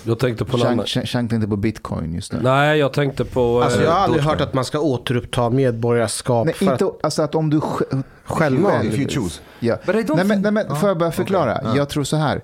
Jag 0.03 0.19
tänkte 0.19 0.45
på 0.45 0.57
Chang. 0.57 0.83
Chang, 0.85 1.05
Chang 1.05 1.27
tänkte 1.29 1.47
på 1.47 1.55
bitcoin 1.55 2.13
just 2.15 2.33
nu. 2.33 2.39
Nej, 2.41 2.79
jag 2.79 2.93
tänkte 2.93 3.25
på... 3.25 3.61
Alltså 3.63 3.79
eh, 3.79 3.85
jag 3.85 3.91
har 3.91 3.99
aldrig 3.99 4.23
hört 4.23 4.41
att 4.41 4.53
man 4.53 4.65
ska 4.65 4.79
återuppta 4.79 5.49
medborgarskap. 5.49 6.45
Nej, 6.45 6.53
för 6.55 6.71
inte, 6.71 6.85
att, 6.85 7.03
alltså 7.03 7.21
att 7.21 7.35
om 7.35 7.49
du 7.49 7.59
sj- 7.59 8.03
Självmant. 8.25 8.85
If 8.85 8.97
you 8.99 9.09
choose. 9.09 9.41
Don't 9.59 10.15
Nej, 10.15 10.25
men, 10.25 10.41
nej, 10.41 10.51
men 10.51 10.75
får 10.75 10.89
jag 10.89 10.97
bara 10.97 11.11
förklara? 11.11 11.61
Ja. 11.63 11.75
Jag 11.77 11.89
tror 11.89 12.03
så 12.03 12.17
här. 12.17 12.41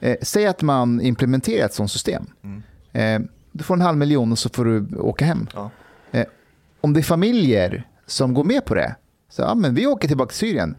Eh, 0.00 0.16
säg 0.22 0.46
att 0.46 0.62
man 0.62 1.00
implementerar 1.00 1.66
ett 1.66 1.74
sådant 1.74 1.90
system. 1.90 2.26
Eh, 2.92 3.20
du 3.52 3.64
får 3.64 3.74
en 3.74 3.80
halv 3.80 3.98
miljon 3.98 4.32
och 4.32 4.38
så 4.38 4.48
får 4.48 4.64
du 4.64 4.86
åka 4.98 5.24
hem. 5.24 5.46
Ja. 5.54 5.70
Eh, 6.12 6.24
om 6.80 6.92
det 6.92 7.00
är 7.00 7.02
familjer 7.02 7.86
som 8.06 8.34
går 8.34 8.44
med 8.44 8.64
på 8.64 8.74
det, 8.74 8.94
så 9.30 9.42
ja, 9.42 9.54
men 9.54 9.74
vi 9.74 9.86
åker 9.86 10.08
tillbaka 10.08 10.28
till 10.28 10.38
Syrien. 10.38 10.76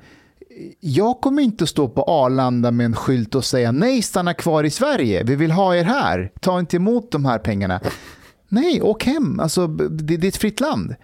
Jag 0.80 1.22
kommer 1.22 1.42
inte 1.42 1.64
att 1.64 1.70
stå 1.70 1.90
på 1.90 2.04
Arlanda 2.04 2.72
med 2.72 2.86
en 2.86 2.96
skylt 2.96 3.36
och 3.36 3.46
säga 3.46 3.72
nej, 3.72 4.02
stanna 4.02 4.34
kvar 4.34 4.64
i 4.64 4.70
Sverige. 4.70 5.24
Vi 5.24 5.36
vill 5.36 5.52
ha 5.52 5.76
er 5.76 5.84
här. 5.84 6.32
Ta 6.40 6.60
inte 6.60 6.76
emot 6.76 7.12
de 7.12 7.26
här 7.26 7.40
pengarna. 7.40 7.80
Nej, 8.50 8.82
åk 8.82 9.04
hem. 9.04 9.40
Alltså, 9.40 9.68
det, 9.68 10.18
det 10.18 10.28
är 10.28 10.30
ett 10.30 10.38
fritt 10.38 10.60
land. 10.60 10.96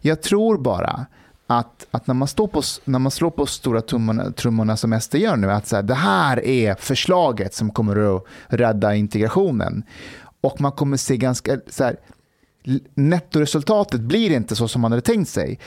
Jag 0.00 0.22
tror 0.22 0.58
bara 0.58 1.06
att, 1.46 1.86
att 1.90 2.06
när, 2.06 2.14
man 2.14 2.28
står 2.28 2.46
på, 2.46 2.62
när 2.84 2.98
man 2.98 3.10
slår 3.10 3.30
på 3.30 3.46
stora 3.46 3.80
trummorna, 3.80 4.32
trummorna 4.32 4.76
som 4.76 5.00
SD 5.00 5.14
gör 5.14 5.36
nu, 5.36 5.50
att 5.50 5.66
så 5.66 5.76
här, 5.76 5.82
det 5.82 5.94
här 5.94 6.44
är 6.46 6.74
förslaget 6.74 7.54
som 7.54 7.70
kommer 7.70 8.16
att 8.16 8.24
rädda 8.46 8.94
integrationen. 8.94 9.82
Och 10.40 10.60
man 10.60 10.72
kommer 10.72 10.96
se 10.96 11.16
ganska, 11.16 11.60
så 11.68 11.84
här, 11.84 11.96
nettoresultatet 12.94 14.00
blir 14.00 14.30
inte 14.30 14.56
så 14.56 14.68
som 14.68 14.80
man 14.80 14.92
hade 14.92 15.02
tänkt 15.02 15.30
sig. 15.30 15.58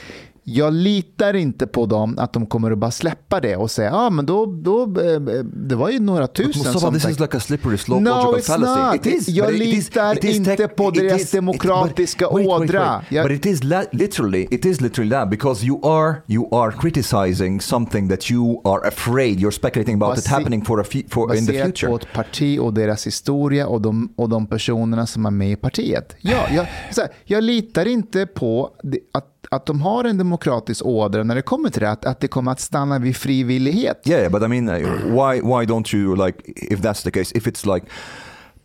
Jag 0.46 0.74
litar 0.74 1.34
inte 1.34 1.68
på 1.68 1.86
dem 1.86 2.16
att 2.20 2.34
de 2.34 2.46
kommer 2.46 2.72
att 2.72 2.78
bara 2.78 2.92
släppa 2.92 3.40
det 3.40 3.56
och 3.56 3.72
säga 3.72 3.94
ah, 3.96 4.10
men 4.10 4.26
då, 4.26 4.46
då, 4.46 4.82
eh, 4.84 5.20
det 5.44 5.76
var 5.76 5.90
ju 5.90 6.00
några 6.00 6.28
tusen 6.28 6.48
Mustafa, 6.48 6.80
som 6.80 6.94
this 6.94 7.06
is 7.10 7.20
like 7.20 7.38
a 7.38 7.40
slippery 7.40 7.78
slope 7.78 8.02
No, 8.02 8.10
logical 8.10 8.42
fallacy. 8.42 9.10
not. 9.10 9.28
Jag 9.28 9.48
but 9.48 9.60
litar 9.60 10.18
it 10.18 10.24
is 10.24 10.36
inte 10.36 10.56
tech- 10.56 10.68
på 10.68 10.88
it 10.90 10.96
deras 10.96 11.22
is- 11.22 11.28
it- 11.28 11.32
demokratiska 11.32 12.26
but- 12.26 12.34
wait, 12.34 12.48
wait, 12.48 12.62
ådra. 12.70 12.80
wait. 12.98 13.12
Jag- 13.12 13.28
But 13.30 13.38
it 13.38 13.46
is 13.46 13.64
literally, 13.92 14.48
it 14.52 14.66
is 14.66 14.82
literally 14.82 15.12
that 15.12 15.30
because 15.30 15.66
you 15.66 15.88
are 15.90 16.16
you 16.28 16.56
are 16.56 16.72
criticizing 16.82 17.62
something 17.62 18.10
that 18.10 18.32
you 18.32 18.62
are 18.68 18.88
afraid 18.88 19.40
you're 19.40 19.52
speculating 19.52 20.02
about 20.04 20.18
it 20.18 20.28
happening 20.28 20.66
for 20.66 20.82
a 20.82 20.84
for 21.10 21.36
in 21.36 21.48
the 21.48 21.64
future. 21.64 21.90
på 21.90 21.96
ett 21.96 22.14
parti 22.14 22.60
och 22.62 22.74
deras 22.74 23.08
historia 23.08 23.68
och 23.68 23.82
de, 23.82 24.14
och 24.16 24.30
de 24.30 24.48
personerna 24.48 25.06
som 25.08 25.26
är 25.26 25.32
med 25.32 25.52
i 25.52 25.56
partiet. 25.56 26.16
Ja, 26.22 26.38
jag, 26.56 26.64
här, 26.64 27.08
jag 27.26 27.44
litar 27.44 27.86
inte 27.88 28.26
på 28.26 28.70
det, 28.84 29.00
att, 29.14 29.26
att 29.54 29.66
de 29.66 29.82
har 29.82 30.04
en 30.04 30.18
demokratisk 30.18 30.86
ådra 30.86 31.24
när 31.24 31.36
det 31.36 31.42
kommer 31.42 31.70
till 31.70 31.82
det, 31.82 31.92
att, 31.92 32.06
att 32.06 32.20
det 32.20 32.28
kommer 32.28 32.52
att 32.52 32.60
stanna 32.60 33.00
vid 33.00 33.16
frivillighet. 33.16 34.02
Ja, 34.04 34.18
yeah, 34.18 34.32
but 34.32 34.44
I 34.44 34.48
mean, 34.48 34.70
uh, 34.70 34.76
why 35.06 35.42
why 35.42 35.66
don't 35.66 35.96
you 35.96 36.16
like 36.26 36.38
if 36.46 36.80
that's 36.80 37.04
the 37.04 37.12
case? 37.12 37.38
If 37.38 37.48
it's 37.48 37.74
like 37.74 37.86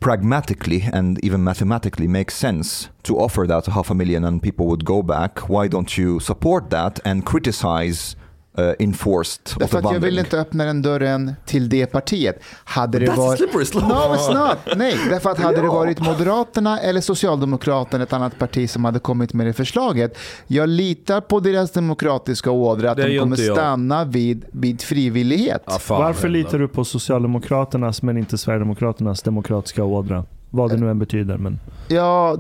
pragmatically 0.01 0.91
and 0.93 1.25
even 1.25 1.45
mathematically 1.45 2.09
makes 2.09 2.39
sense 2.39 2.89
to 3.03 3.19
offer 3.19 3.47
that 3.47 3.65
to 3.65 3.71
half 3.71 3.91
a 3.91 3.95
million 3.95 4.25
and 4.25 4.43
people 4.43 4.67
would 4.67 4.85
go 4.85 5.03
back, 5.03 5.49
why 5.49 5.69
don't 5.69 5.99
you 5.99 6.21
support 6.21 6.71
that 6.71 7.01
and 7.05 7.27
criticize 7.27 8.17
uh, 8.59 8.73
enforced 8.79 9.59
Därför 9.59 9.79
att 9.79 9.93
jag 9.93 10.01
vill 10.01 10.19
inte 10.19 10.41
öppna 10.41 10.65
den 10.65 10.83
dörren 10.83 11.35
till 11.45 11.69
det 11.69 11.87
partiet. 11.87 12.43
Hade 12.65 12.99
det 12.99 13.07
That's 13.07 13.13
a 13.13 13.17
varit... 13.17 13.39
slippery 13.39 13.65
slope. 13.65 13.87
No, 13.87 13.95
it's 13.95 14.49
not. 14.49 14.59
Nej, 14.77 14.97
därför 15.11 15.31
att 15.31 15.39
hade 15.39 15.63
det 15.63 15.69
varit 15.69 16.01
Moderaterna 16.01 16.81
eller 16.81 17.01
Socialdemokraterna, 17.01 18.05
ett 18.05 18.13
annat 18.13 18.39
parti 18.39 18.71
som 18.71 18.85
hade 18.85 18.99
kommit 18.99 19.35
med 19.35 19.47
det 19.47 19.53
förslaget. 19.53 20.19
Jag 20.47 20.69
litar 20.69 21.21
på 21.21 21.41
deras 21.41 21.71
demokratiska 21.71 22.51
ådra 22.51 22.91
att 22.91 22.97
Det 22.97 23.09
de 23.09 23.19
kommer 23.19 23.37
stanna 23.37 24.05
vid, 24.05 24.45
vid 24.53 24.83
frivillighet. 24.83 25.63
Fan, 25.81 26.03
Varför 26.03 26.29
litar 26.29 26.59
du 26.59 26.69
på 26.69 26.85
Socialdemokraternas 26.85 28.03
men 28.03 28.19
inte 28.19 28.39
Sverigedemokraternas 28.39 29.23
demokratiska 29.23 29.85
ådra? 29.85 30.25
Vad 30.51 30.71
det 30.71 30.77
nu 30.77 30.91
än 30.91 30.99
betyder. 30.99 31.37
Men 31.39 31.61
Ja, 31.89 32.37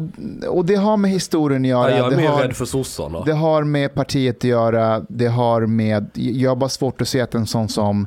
och 0.49 0.65
det 0.65 0.75
har 0.77 0.97
med 0.97 1.11
historien 1.11 1.63
att 1.65 1.69
Ja, 1.69 1.89
göra. 1.91 1.97
jag 1.99 2.07
är 2.07 2.11
det, 2.11 2.17
mer 2.17 2.29
har, 2.29 2.43
rädd 2.43 2.57
för 2.57 2.65
sossarna. 2.65 3.21
det 3.25 3.33
har 3.33 3.65
med 3.65 3.95
partiet 3.95 4.37
att 4.37 4.45
göra. 4.45 5.03
Det 5.09 5.27
har 5.27 5.67
med... 5.67 6.11
Jag 6.15 6.51
har 6.51 6.57
bara 6.57 6.69
svårt 6.71 7.01
att 7.01 7.09
se 7.09 7.21
att 7.21 7.35
en 7.35 7.47
sån 7.47 7.69
som 7.69 8.07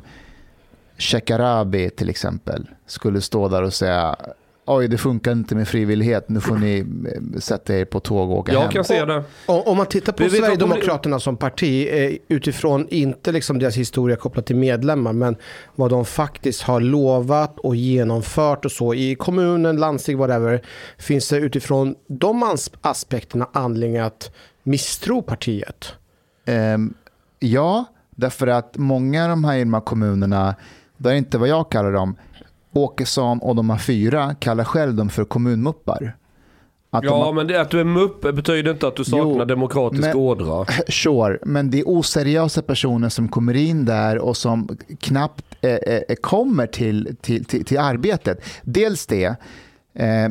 Shekarabi 0.98 1.90
till 1.90 2.08
exempel 2.10 2.68
skulle 2.86 3.20
stå 3.20 3.48
där 3.48 3.62
och 3.62 3.72
säga 3.74 4.16
Oj, 4.66 4.88
det 4.88 4.98
funkar 4.98 5.32
inte 5.32 5.54
med 5.54 5.68
frivillighet. 5.68 6.28
Nu 6.28 6.40
får 6.40 6.56
ni 6.56 6.78
eh, 6.78 7.38
sätta 7.40 7.76
er 7.76 7.84
på 7.84 8.00
tåg 8.00 8.30
och 8.30 8.38
åka 8.38 8.52
Jag 8.52 8.60
hem. 8.60 8.70
kan 8.70 8.84
se 8.84 9.04
det. 9.04 9.24
Om, 9.46 9.62
om 9.66 9.76
man 9.76 9.86
tittar 9.86 10.12
på 10.12 10.24
Vi 10.24 10.30
Sverigedemokraterna 10.30 11.20
som 11.20 11.36
parti 11.36 11.88
eh, 11.90 12.12
utifrån 12.28 12.88
inte 12.88 13.32
liksom 13.32 13.58
deras 13.58 13.76
historia 13.76 14.16
kopplat 14.16 14.46
till 14.46 14.56
medlemmar 14.56 15.12
men 15.12 15.36
vad 15.74 15.90
de 15.90 16.04
faktiskt 16.04 16.62
har 16.62 16.80
lovat 16.80 17.58
och 17.58 17.76
genomfört 17.76 18.64
och 18.64 18.72
så 18.72 18.94
i 18.94 19.14
kommunen, 19.14 19.76
landsting, 19.76 20.18
whatever. 20.18 20.62
Finns 20.98 21.28
det 21.28 21.36
utifrån 21.36 21.94
de 22.06 22.56
aspekterna 22.80 23.48
anledning 23.52 23.98
att 23.98 24.30
misstro 24.62 25.22
partiet? 25.22 25.92
Ehm, 26.44 26.94
ja, 27.38 27.84
därför 28.10 28.46
att 28.46 28.76
många 28.76 29.22
av 29.22 29.28
de 29.30 29.44
här, 29.44 29.56
i 29.56 29.60
de 29.60 29.74
här 29.74 29.80
kommunerna, 29.80 30.54
det 30.96 31.10
är 31.10 31.14
inte 31.14 31.38
vad 31.38 31.48
jag 31.48 31.70
kallar 31.70 31.92
dem, 31.92 32.16
Åkesson 32.72 33.38
och 33.38 33.56
de 33.56 33.70
här 33.70 33.78
fyra 33.78 34.34
kallar 34.34 34.64
själv 34.64 34.94
dem 34.94 35.08
för 35.10 35.24
kommunmuppar. 35.24 36.16
Att 36.94 37.04
Ja, 37.04 37.24
har- 37.24 37.32
men 37.32 37.46
det, 37.46 37.60
att 37.60 37.70
du 37.70 37.80
är 37.80 37.84
mupp 37.84 38.20
betyder 38.20 38.70
inte 38.72 38.88
att 38.88 38.96
du 38.96 39.04
saknar 39.04 39.24
Jo, 39.38 39.44
demokratisk 39.44 40.02
men- 40.08 40.16
ådra. 40.16 40.66
Sure, 40.88 41.38
men 41.42 41.70
det 41.70 41.78
är 41.80 41.84
oseriösa 41.88 42.62
personer 42.62 43.08
som 43.08 43.28
kommer 43.28 43.54
in 43.54 43.84
där 43.84 44.18
och 44.18 44.36
som 44.36 44.68
knappt 45.00 45.44
eh, 45.60 45.70
eh, 45.74 46.00
kommer 46.20 46.66
till, 46.66 47.16
till, 47.20 47.44
till, 47.44 47.64
till 47.64 47.78
arbetet. 47.78 48.40
Dels 48.62 49.06
det. 49.06 49.24
Eh, 49.94 50.24
eh, 50.24 50.30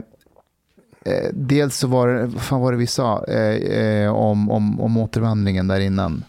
dels 1.34 1.78
så 1.78 1.88
var 1.88 2.08
det, 2.08 2.26
vad 2.26 2.42
fan 2.42 2.62
var 2.62 2.72
det 2.72 2.78
vi 2.78 2.88
sa 2.88 3.26
eh, 3.26 3.56
eh, 3.56 4.16
om, 4.16 4.52
om, 4.52 4.82
om 4.82 4.98
återvandringen 4.98 5.68
där 5.68 5.80
innan? 5.80 6.24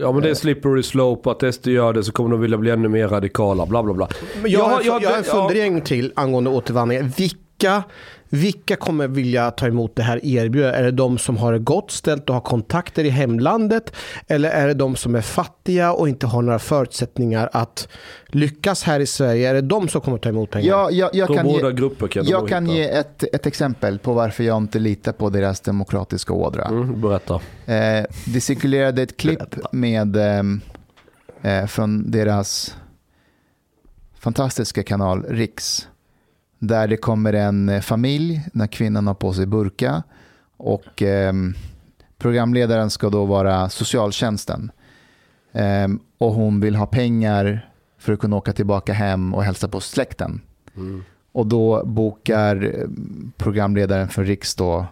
Ja 0.00 0.12
men 0.12 0.22
det 0.22 0.30
är 0.30 0.34
slippery 0.34 0.82
slope, 0.82 1.30
att 1.30 1.54
SD 1.54 1.66
gör 1.68 1.92
det 1.92 2.04
så 2.04 2.12
kommer 2.12 2.30
de 2.30 2.40
vilja 2.40 2.58
bli 2.58 2.70
ännu 2.70 2.88
mer 2.88 3.08
radikala, 3.08 3.66
bla 3.66 3.82
bla 3.82 3.94
bla. 3.94 4.08
Men 4.42 4.50
jag, 4.50 4.60
Ja, 4.60 4.64
har, 4.68 4.82
ja, 4.84 4.98
jag 5.02 5.10
har 5.10 5.16
en 5.18 5.24
ja. 5.26 5.32
fundering 5.32 5.80
till 5.80 6.12
angående 6.16 6.50
återvandring. 6.50 7.12
Vilka 7.16 7.82
vilka, 8.28 8.76
kommer 8.76 9.08
vilja 9.08 9.50
ta 9.50 9.66
emot 9.66 9.96
det 9.96 10.02
här 10.02 10.24
erbjudandet? 10.24 10.80
Är 10.80 10.84
det 10.84 10.90
de 10.90 11.18
som 11.18 11.36
har 11.36 11.52
det 11.52 11.58
gott 11.58 11.90
ställt 11.90 12.28
och 12.28 12.34
har 12.34 12.40
kontakter 12.40 13.04
i 13.04 13.10
hemlandet? 13.10 13.92
Eller 14.26 14.50
är 14.50 14.66
det 14.68 14.74
de 14.74 14.96
som 14.96 15.14
är 15.14 15.20
fattiga 15.20 15.92
och 15.92 16.08
inte 16.08 16.26
har 16.26 16.42
några 16.42 16.58
förutsättningar 16.58 17.50
att 17.52 17.88
lyckas 18.26 18.82
här 18.82 19.00
i 19.00 19.06
Sverige? 19.06 19.50
Är 19.50 19.54
det 19.54 19.60
de 19.60 19.88
som 19.88 20.00
kommer 20.00 20.18
ta 20.18 20.28
emot 20.28 20.50
pengar? 20.50 20.68
Jag, 20.68 20.92
jag, 20.92 21.14
jag 21.14 21.28
kan, 21.28 21.46
båda 21.46 21.70
ge, 21.70 22.08
kan 22.08 22.24
jag 22.24 22.48
kan 22.48 22.66
ge 22.66 22.88
ett, 22.88 23.24
ett 23.32 23.46
exempel 23.46 23.98
på 23.98 24.12
varför 24.12 24.44
jag 24.44 24.56
inte 24.56 24.78
litar 24.78 25.12
på 25.12 25.30
deras 25.30 25.60
demokratiska 25.60 26.32
ådra. 26.32 26.64
Mm, 26.64 27.00
berätta. 27.00 27.34
Eh, 27.66 28.04
det 28.26 28.40
cirkulerade 28.40 29.02
ett 29.02 29.16
klipp 29.16 29.72
med, 29.72 30.16
ehm, 30.16 30.60
eh, 31.42 31.66
från 31.66 32.10
deras 32.10 32.76
fantastiska 34.18 34.82
kanal 34.82 35.24
Riks. 35.28 35.88
Där 36.58 36.88
det 36.88 36.96
kommer 36.96 37.32
en 37.32 37.68
eh, 37.68 37.80
familj 37.80 38.42
när 38.52 38.66
kvinnan 38.66 39.06
har 39.06 39.14
på 39.14 39.32
sig 39.32 39.46
burka. 39.46 40.02
Och 40.56 41.02
ehm, 41.02 41.54
programledaren 42.18 42.90
ska 42.90 43.10
då 43.10 43.24
vara 43.24 43.68
socialtjänsten. 43.68 44.70
Ehm, 45.52 46.00
och 46.18 46.32
hon 46.32 46.60
vill 46.60 46.74
ha 46.74 46.86
pengar 46.86 47.70
för 47.98 48.12
att 48.12 48.18
kunna 48.18 48.36
åka 48.36 48.52
tillbaka 48.52 48.92
hem 48.92 49.34
och 49.34 49.44
hälsa 49.44 49.68
på 49.68 49.80
släkten. 49.80 50.40
Och 51.32 51.46
då 51.46 51.84
bokar 51.84 52.64
eh, 52.64 52.88
programledaren 53.36 54.08
för 54.08 54.24
Riks 54.24 54.54
då 54.54 54.86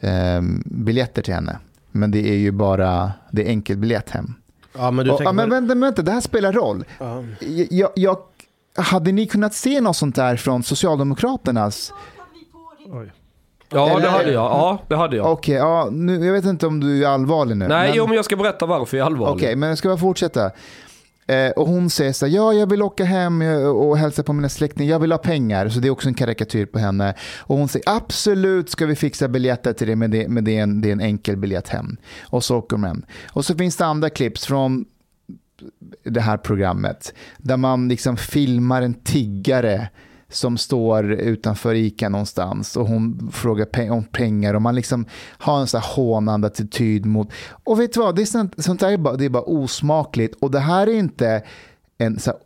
ehm, 0.00 0.62
biljetter 0.66 1.22
till 1.22 1.34
henne. 1.34 1.58
Men 1.90 2.10
det 2.10 2.28
är 2.30 2.36
ju 2.36 2.50
bara 2.50 3.12
det 3.30 3.42
är 3.42 3.48
enkelbiljett 3.48 4.10
hem. 4.10 4.34
Ja, 4.72 4.90
men 4.90 5.04
du 5.04 5.10
Och, 5.10 5.18
tänker 5.18 5.28
ja, 5.28 5.32
men 5.32 5.50
vänta, 5.50 5.74
vänta, 5.74 6.02
det 6.02 6.12
här 6.12 6.20
spelar 6.20 6.52
roll. 6.52 6.84
Ja. 6.98 7.24
Jag, 7.70 7.90
jag, 7.94 8.18
hade 8.74 9.12
ni 9.12 9.26
kunnat 9.26 9.54
se 9.54 9.80
något 9.80 9.96
sånt 9.96 10.16
där 10.16 10.36
från 10.36 10.62
Socialdemokraternas? 10.62 11.92
Ja, 13.72 13.90
Eller- 13.90 14.00
det 14.00 14.08
hade 14.08 14.32
jag. 14.32 14.42
Ja, 14.44 14.78
det 14.88 14.96
hade 14.96 15.16
jag. 15.16 15.32
Okej, 15.32 15.54
ja, 15.54 15.88
nu, 15.92 16.26
jag 16.26 16.32
vet 16.32 16.44
inte 16.44 16.66
om 16.66 16.80
du 16.80 17.04
är 17.04 17.08
allvarlig 17.08 17.56
nu. 17.56 17.68
Nej, 17.68 17.88
men- 17.88 17.96
jo, 17.96 18.06
men 18.06 18.16
jag 18.16 18.24
ska 18.24 18.36
berätta 18.36 18.66
varför 18.66 18.96
jag 18.96 19.04
är 19.04 19.06
allvarlig. 19.06 19.34
Okej, 19.36 19.56
men 19.56 19.68
jag 19.68 19.78
ska 19.78 19.88
bara 19.88 19.98
fortsätta. 19.98 20.50
Eh, 21.26 21.50
och 21.50 21.66
hon 21.68 21.90
säger 21.90 22.12
så 22.12 22.26
här, 22.26 22.32
ja 22.34 22.52
jag 22.52 22.70
vill 22.70 22.82
åka 22.82 23.04
hem 23.04 23.42
eh, 23.42 23.66
och 23.66 23.98
hälsa 23.98 24.22
på 24.22 24.32
mina 24.32 24.48
släktingar, 24.48 24.90
jag 24.90 24.98
vill 25.00 25.12
ha 25.12 25.18
pengar. 25.18 25.68
Så 25.68 25.80
det 25.80 25.88
är 25.88 25.92
också 25.92 26.08
en 26.08 26.14
karikatyr 26.14 26.66
på 26.66 26.78
henne. 26.78 27.14
Och 27.38 27.56
hon 27.56 27.68
säger, 27.68 27.88
absolut 27.90 28.70
ska 28.70 28.86
vi 28.86 28.96
fixa 28.96 29.28
biljetter 29.28 29.72
till 29.72 29.86
det, 29.86 29.96
men 29.96 30.10
det, 30.10 30.28
men 30.28 30.44
det, 30.44 30.58
är, 30.58 30.62
en, 30.62 30.80
det 30.80 30.88
är 30.88 30.92
en 30.92 31.00
enkel 31.00 31.36
biljett 31.36 31.68
hem. 31.68 31.96
Och 32.22 32.44
så 32.44 32.56
åker 32.56 32.76
de 32.76 32.84
hem. 32.84 33.02
Och 33.32 33.44
så 33.44 33.54
finns 33.54 33.76
det 33.76 33.86
andra 33.86 34.10
clips 34.10 34.46
från 34.46 34.84
det 36.04 36.20
här 36.20 36.36
programmet. 36.36 37.14
Där 37.38 37.56
man 37.56 37.88
liksom 37.88 38.16
filmar 38.16 38.82
en 38.82 38.94
tiggare 38.94 39.88
som 40.28 40.58
står 40.58 41.12
utanför 41.12 41.74
ICA 41.74 42.08
någonstans 42.08 42.76
och 42.76 42.86
hon 42.86 43.30
frågar 43.32 43.64
pe- 43.64 43.90
om 43.90 44.04
pengar 44.04 44.54
och 44.54 44.62
man 44.62 44.74
liksom 44.74 45.04
har 45.38 45.60
en 45.60 45.66
så 45.66 45.78
här 45.78 45.94
hånande 45.96 46.46
attityd 46.46 47.06
mot... 47.06 47.32
Och 47.64 47.80
vet 47.80 47.92
du 47.92 48.00
vad, 48.00 48.16
det 48.16 48.22
är 48.22 48.26
sånt, 48.26 48.64
sånt 48.64 48.80
där 48.80 48.92
är 48.92 48.96
bara, 48.96 49.16
det 49.16 49.24
är 49.24 49.28
bara 49.28 49.42
osmakligt 49.42 50.34
och 50.40 50.50
det 50.50 50.60
här 50.60 50.86
är 50.86 50.94
inte 50.94 51.42
en 51.98 52.18
så 52.18 52.30
här, 52.30 52.40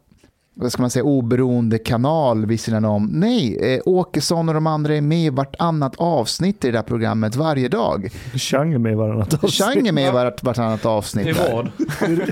vad 0.54 0.72
ska 0.72 0.82
man 0.82 0.90
säga, 0.90 1.04
oberoende 1.04 1.78
kanal 1.78 2.46
vid 2.46 2.60
sidan 2.60 2.84
om. 2.84 3.06
Nej, 3.12 3.74
eh, 3.74 3.80
Åkesson 3.84 4.48
och 4.48 4.54
de 4.54 4.66
andra 4.66 4.96
är 4.96 5.00
med 5.00 5.26
i 5.26 5.30
vartannat 5.30 5.94
avsnitt 5.96 6.64
i 6.64 6.70
det 6.70 6.78
här 6.78 6.82
programmet 6.82 7.36
varje 7.36 7.68
dag. 7.68 8.08
Chang 8.34 8.72
är 8.72 8.78
med 8.78 8.92
i 8.92 8.94
varannat 8.94 9.50
Chang 9.52 9.86
är 9.86 9.92
med 9.92 10.08
i 10.08 10.10
vart, 10.10 10.42
vartannat 10.42 10.86
avsnitt 10.86 11.26
I 11.26 11.32
där, 11.32 11.52
vad? 11.52 11.70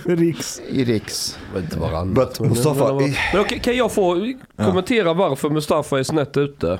Riks. 0.18 0.60
i 0.68 0.84
Riks. 0.84 1.38
Inte 1.56 1.78
varannat. 1.78 2.14
But 2.38 2.48
Mustafa, 2.48 2.94
men, 2.94 3.44
kan 3.60 3.76
jag 3.76 3.92
få 3.92 4.32
kommentera 4.56 5.14
varför 5.14 5.50
Mustafa 5.50 5.98
är 5.98 6.02
snett 6.02 6.36
ute? 6.36 6.78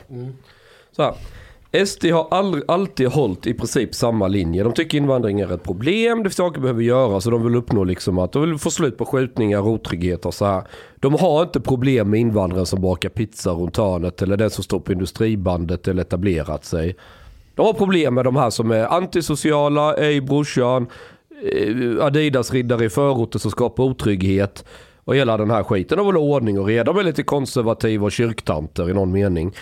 Så 0.96 1.02
här. 1.02 1.14
SD 1.72 2.06
har 2.06 2.26
all, 2.30 2.64
alltid 2.68 3.08
hållit 3.08 3.46
i 3.46 3.54
princip 3.54 3.94
samma 3.94 4.28
linje. 4.28 4.62
De 4.62 4.72
tycker 4.72 4.98
invandring 4.98 5.40
är 5.40 5.52
ett 5.54 5.62
problem, 5.62 6.18
det 6.18 6.24
finns 6.24 6.36
saker 6.36 6.60
behöver 6.60 6.82
göras 6.82 7.26
och 7.26 7.32
de 7.32 7.44
vill 7.44 7.56
uppnå 7.56 7.84
liksom 7.84 8.18
att 8.18 8.32
de 8.32 8.42
vill 8.42 8.58
få 8.58 8.70
slut 8.70 8.98
på 8.98 9.04
skjutningar, 9.04 9.68
otrygghet 9.68 10.26
och 10.26 10.34
så 10.34 10.44
här. 10.44 10.62
De 10.96 11.14
har 11.14 11.42
inte 11.42 11.60
problem 11.60 12.10
med 12.10 12.20
invandrare 12.20 12.66
som 12.66 12.80
bakar 12.80 13.08
pizza 13.08 13.50
runt 13.50 13.76
hörnet 13.76 14.22
eller 14.22 14.36
den 14.36 14.50
som 14.50 14.64
står 14.64 14.80
på 14.80 14.92
industribandet 14.92 15.88
eller 15.88 16.02
etablerat 16.02 16.64
sig. 16.64 16.96
De 17.54 17.66
har 17.66 17.72
problem 17.72 18.14
med 18.14 18.24
de 18.24 18.36
här 18.36 18.50
som 18.50 18.70
är 18.70 18.86
antisociala, 18.86 19.94
ej 19.94 20.20
brorsan, 20.20 20.86
eh, 21.52 22.04
Adidas-riddare 22.04 22.84
i 22.84 22.90
förorter 22.90 23.38
som 23.38 23.50
skapar 23.50 23.84
otrygghet 23.84 24.64
och 25.04 25.16
hela 25.16 25.36
den 25.36 25.50
här 25.50 25.62
skiten. 25.62 25.98
De 25.98 26.06
vill 26.06 26.16
ha 26.16 26.22
ordning 26.22 26.60
och 26.60 26.66
reda. 26.66 26.92
De 26.92 26.98
är 26.98 27.02
lite 27.02 27.22
konservativa 27.22 28.04
och 28.04 28.12
kyrktanter 28.12 28.90
i 28.90 28.94
någon 28.94 29.12
mening. 29.12 29.52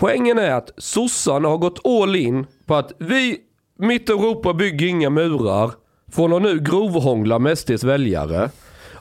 Poängen 0.00 0.38
är 0.38 0.50
att 0.50 0.70
sossarna 0.76 1.48
har 1.48 1.58
gått 1.58 1.86
all 1.86 2.16
in 2.16 2.46
på 2.66 2.74
att 2.74 2.92
vi, 2.98 3.38
mitt 3.78 4.08
Europa 4.08 4.54
bygger 4.54 4.86
inga 4.86 5.10
murar, 5.10 5.70
från 6.12 6.32
att 6.32 6.42
nu 6.42 6.58
grovhångla 6.58 7.38
med 7.38 7.58
SDs 7.58 7.84
väljare. 7.84 8.50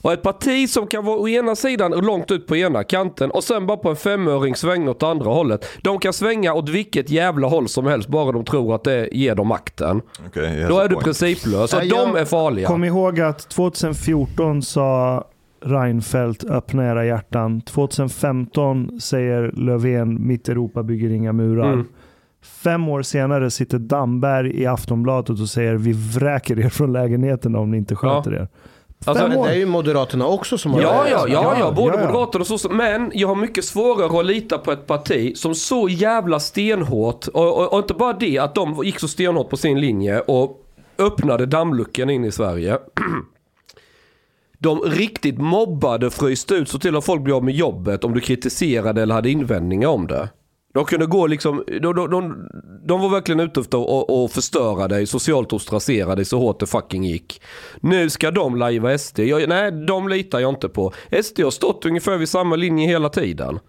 Och 0.02 0.14
ett 0.14 0.22
parti 0.22 0.70
som 0.70 0.88
kan 0.88 1.06
vara 1.06 1.18
å 1.18 1.28
ena 1.28 1.56
sidan 1.56 1.91
långt 1.91 2.32
ut 2.32 2.47
på 2.47 2.56
ena 2.56 2.84
kanten 2.84 3.32
och 3.32 3.43
sen 3.43 3.68
bara 3.68 3.78
på 3.78 3.89
en 3.89 3.95
femöring 3.95 4.56
svänga 4.56 4.91
åt 4.91 5.04
andra 5.04 5.30
hållet. 5.30 5.66
De 5.82 6.00
kan 6.00 6.14
svänga 6.14 6.54
åt 6.54 6.70
vilket 6.70 7.10
jävla 7.10 7.47
håll 7.47 7.68
som 7.68 7.86
helst 7.86 8.10
bara 8.10 8.32
de 8.32 8.45
tror 8.45 8.76
att 8.76 8.84
det 8.84 9.10
ger 9.12 9.36
dem 9.36 9.47
makten. 9.47 10.02
Okay, 10.28 10.62
has 10.62 10.70
Då 10.70 10.80
är 10.80 10.88
du 10.88 10.95
principlös. 10.95 11.72
Så 11.72 11.80
de 11.80 12.16
är 12.16 12.26
farliga. 12.26 12.68
Kom 12.68 12.84
ihåg 12.84 13.20
att 13.20 13.50
2014 13.50 14.62
sa 14.62 15.24
Reinfeldt 15.62 16.43
öppna 16.43 16.91
era 16.91 17.05
hjärtan. 17.05 17.62
2015 17.62 18.99
säger 19.01 19.51
Löfven 19.55 20.28
mitt 20.28 20.49
Europa 20.49 20.84
bygger 20.84 21.10
inga 21.10 21.34
murar. 21.34 21.74
Mm. 21.74 21.86
Fem 22.41 22.89
år 22.89 23.01
senare 23.01 23.51
sitter 23.51 23.80
Damberg 23.80 24.62
i 24.62 24.66
Aftonbladet 24.66 25.30
och 25.30 25.49
säger 25.49 25.76
vi 25.76 25.93
vräker 25.93 26.60
er 26.60 26.70
från 26.70 26.93
lägenheterna 26.93 27.60
om 27.60 27.72
ni 27.72 27.78
inte 27.78 27.95
sköter 27.95 28.34
er. 28.34 28.47
Alltså, 29.05 29.28
Men 29.28 29.41
det 29.41 29.49
är 29.49 29.55
ju 29.55 29.66
Moderaterna 29.66 30.28
också 30.28 30.57
som 30.57 30.72
har 30.74 30.82
Ja, 30.82 31.03
det. 31.03 31.10
ja, 31.10 31.26
ja, 31.28 31.55
ja, 31.60 31.72
både 31.72 31.93
ja, 31.97 32.01
ja. 32.01 32.07
Moderaterna 32.07 32.41
och 32.41 32.47
sossar. 32.47 32.70
Men 32.70 33.12
jag 33.14 33.28
har 33.28 33.36
mycket 33.36 33.66
svårare 33.66 34.20
att 34.20 34.26
lita 34.26 34.57
på 34.57 34.72
ett 34.72 34.88
parti 34.88 35.38
som 35.38 35.55
så 35.55 35.89
jävla 35.89 36.39
stenhårt, 36.39 37.28
och, 37.28 37.57
och, 37.57 37.74
och 37.74 37.80
inte 37.80 37.93
bara 37.93 38.14
det, 38.14 38.38
att 38.38 38.55
de 38.55 38.82
gick 38.84 38.99
så 38.99 39.07
stenhårt 39.07 39.49
på 39.49 39.57
sin 39.57 39.80
linje 39.80 40.20
och 40.20 40.66
öppnade 40.97 41.45
dammluckan 41.45 42.10
in 42.10 42.26
i 42.26 42.32
Sverige. 42.32 42.78
De 44.62 44.80
riktigt 44.80 45.38
mobbade, 45.38 46.12
fryste 46.12 46.55
ut, 46.55 46.70
så 46.70 46.80
till 46.80 46.95
att 46.95 47.05
folk 47.05 47.22
blev 47.24 47.36
av 47.36 47.43
med 47.43 47.55
jobbet 47.55 48.03
om 48.03 48.14
du 48.14 48.20
kritiserade 48.20 49.01
eller 49.01 49.16
hade 49.16 49.30
invändningar 49.30 49.88
om 49.88 50.07
det. 50.07 50.30
De 50.74 50.86
kunde 50.86 51.05
gå 51.05 51.28
liksom, 51.28 51.64
de, 51.68 51.95
de, 51.95 52.12
de, 52.12 52.49
de 52.88 53.01
var 53.01 53.10
verkligen 53.10 53.39
ute 53.39 53.60
efter 53.60 54.01
att 54.01 54.12
att 54.12 54.32
förstöra 54.32 54.88
dig, 54.88 55.07
socialt 55.07 55.53
ostracera 55.53 56.16
dig 56.16 56.26
så 56.26 56.39
hårt 56.39 56.60
det 56.60 56.66
fucking 56.66 57.03
gick. 57.03 57.41
Nu 57.82 58.10
ska 58.10 58.32
de 58.32 58.55
lajva 58.55 58.97
SD. 58.97 59.20
Jag, 59.20 59.49
nej, 59.49 59.72
de 59.72 60.10
litar 60.10 60.39
jag 60.39 60.49
inte 60.49 60.70
på. 60.70 60.93
SD 61.24 61.39
har 61.39 61.51
stått 61.51 61.86
ungefär 61.86 62.18
vid 62.18 62.30
samma 62.30 62.55
linje 62.55 62.88
hela 62.88 63.10
tiden. 63.10 63.60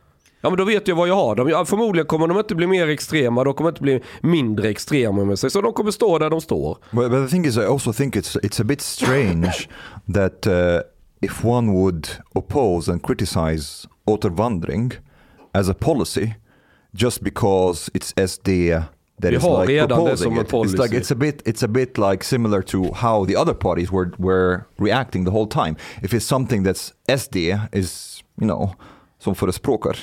Ja 0.41 0.51
men 0.51 0.57
då 0.57 0.64
vet 0.64 0.88
jag 0.88 0.97
vad 0.97 1.09
jag 1.09 1.14
har. 1.14 1.34
De, 1.34 1.49
ja, 1.49 1.64
förmodligen 1.64 2.07
kommer 2.07 2.28
de 2.28 2.38
inte 2.38 2.55
bli 2.55 2.66
mer 2.66 2.88
extrema, 2.88 3.45
de 3.45 3.55
kommer 3.55 3.70
inte 3.70 3.82
bli 3.82 4.01
mindre 4.20 4.68
extrema 4.68 5.24
med 5.24 5.38
sig. 5.38 5.51
Så 5.51 5.61
de 5.61 5.72
kommer 5.72 5.91
stå 5.91 6.18
där 6.18 6.30
de 6.30 6.41
står. 6.41 6.78
But, 6.91 7.11
but 7.11 7.24
the 7.24 7.28
thing 7.30 7.47
is, 7.47 7.57
I 7.57 7.64
also 7.64 7.93
think 7.93 8.16
it's 8.16 8.36
it's 8.43 8.61
a 8.61 8.64
bit 8.64 8.80
strange 8.80 9.68
that 10.14 10.47
uh, 10.47 10.80
if 11.20 11.45
one 11.45 11.72
would 11.72 12.09
oppose 12.34 12.93
and 12.93 13.07
criticize 13.07 13.88
återvandring 14.05 14.93
as 15.53 15.68
a 15.68 15.74
policy, 15.74 16.34
just 16.93 17.22
because 17.22 17.91
it's 17.95 18.14
SD 18.14 18.49
that 19.20 19.30
Vi 19.30 19.36
is 19.36 19.43
har 19.43 19.66
like 19.66 19.82
redan 19.82 20.05
det 20.05 20.16
som 20.16 20.32
en 20.32 20.38
it. 20.38 20.53
It's 20.53 20.64
like 20.64 20.76
policy. 20.76 20.97
it's 20.97 21.12
a 21.12 21.14
bit 21.14 21.43
it's 21.49 21.64
a 21.64 21.68
bit 21.68 21.99
like 21.99 22.24
similar 22.24 22.62
to 22.62 22.93
how 22.95 23.26
the 23.26 23.36
other 23.36 23.55
parties 23.55 23.93
were 23.93 24.11
were 24.18 24.61
reacting 24.78 25.24
the 25.24 25.30
whole 25.30 25.47
time. 25.47 25.76
If 26.03 26.14
it's 26.14 26.26
something 26.26 26.64
that's 26.64 26.93
SD 27.09 27.59
is 27.72 28.22
you 28.41 28.47
know 28.47 28.70
som 29.18 29.34
förespråkar, 29.34 29.97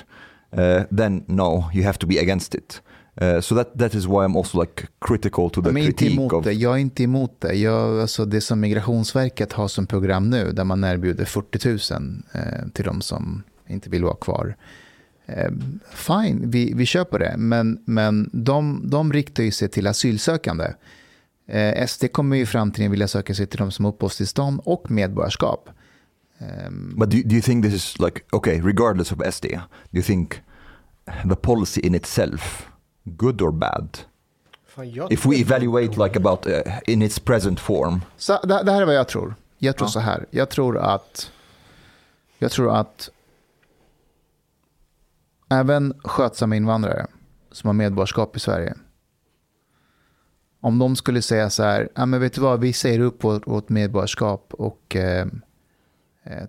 then 0.97 1.23
no, 1.27 1.69
you 1.73 1.85
have 1.85 1.97
to 1.97 2.07
be 2.07 2.19
against 2.19 2.55
it. 2.55 2.81
Uh, 3.21 3.41
so 3.41 3.55
that 3.55 3.77
that 3.77 3.95
is 3.95 4.07
why 4.07 4.25
I'm 4.25 4.37
also 4.37 4.59
like 4.59 4.87
critical 4.99 5.49
to 5.49 5.61
the 5.61 5.69
inte 5.69 5.81
critique 5.81 6.13
emot 6.13 6.33
of 6.33 6.43
det. 6.43 6.53
Jag 6.53 6.73
är 6.73 6.77
inte 6.77 7.03
emot 7.03 7.41
det. 7.41 7.53
Jag, 7.53 8.01
alltså 8.01 8.25
det 8.25 8.41
som 8.41 8.59
Migrationsverket 8.59 9.53
har 9.53 9.67
som 9.67 9.87
program 9.87 10.29
nu, 10.29 10.51
där 10.51 10.63
man 10.63 10.83
erbjuder 10.83 11.25
40 11.25 11.93
000 11.93 12.23
eh, 12.31 12.69
till 12.73 12.85
de 12.85 13.01
som 13.01 13.43
inte 13.67 13.89
vill 13.89 14.03
vara 14.03 14.15
kvar. 14.15 14.55
Eh, 15.25 15.51
fine, 15.91 16.51
vi, 16.51 16.73
vi 16.73 16.85
köper 16.85 17.19
det. 17.19 17.35
Men, 17.37 17.79
men 17.85 18.29
de, 18.33 18.81
de 18.89 19.13
riktar 19.13 19.43
ju 19.43 19.51
sig 19.51 19.69
till 19.69 19.87
asylsökande. 19.87 20.73
Eh, 21.47 21.87
SD 21.87 22.11
kommer 22.11 22.35
ju 22.35 22.41
i 22.41 22.45
framtiden 22.45 22.91
vilja 22.91 23.07
söka 23.07 23.33
sig 23.33 23.47
till 23.47 23.59
de 23.59 23.71
som 23.71 23.85
har 23.85 23.91
uppehållstillstånd 23.91 24.61
och 24.63 24.91
medborgarskap. 24.91 25.69
Ehm, 26.39 26.93
But 26.97 27.09
do, 27.09 27.17
do 27.25 27.35
you 27.35 27.41
think 27.41 27.65
this 27.65 27.73
is 27.73 27.99
like 27.99 28.21
okay, 28.33 28.61
regardless 28.61 29.11
of 29.11 29.17
SD, 29.33 29.47
do 29.91 29.97
you 29.97 30.03
think 30.03 30.41
the 31.29 31.35
policy 31.35 31.81
in 31.81 31.95
itself 31.95 32.67
good 33.05 33.41
or 33.41 33.51
bad? 33.51 33.97
If 35.09 35.25
we 35.25 35.35
evaluate 35.41 35.97
like 36.03 36.15
about 36.19 36.45
uh, 36.47 36.61
in 36.87 37.01
its 37.01 37.19
present 37.19 37.59
form. 37.59 38.01
Så 38.17 38.39
det, 38.43 38.63
det 38.63 38.71
här 38.71 38.81
är 38.81 38.85
vad 38.85 38.95
jag 38.95 39.07
tror. 39.07 39.35
Jag 39.57 39.77
tror 39.77 39.87
Ja. 39.87 39.91
så 39.91 39.99
här. 39.99 40.25
Jag 40.31 40.49
tror 40.49 40.77
att, 40.77 41.31
jag 42.37 42.51
tror 42.51 42.75
att 42.75 43.09
även 45.49 45.93
skötsamma 46.03 46.55
invandrare 46.55 47.07
som 47.51 47.67
har 47.67 47.73
medborgarskap 47.73 48.35
i 48.35 48.39
Sverige. 48.39 48.73
Om 50.61 50.79
de 50.79 50.95
skulle 50.95 51.21
säga 51.21 51.49
så 51.49 51.63
här, 51.63 51.89
ja, 51.95 52.05
men 52.05 52.19
vet 52.21 52.33
du 52.33 52.41
vad, 52.41 52.59
vi 52.59 52.73
säger 52.73 52.99
upp 52.99 53.23
vårt, 53.23 53.47
vårt 53.47 53.69
medborgarskap 53.69 54.53
och 54.53 54.95
eh, 54.95 55.25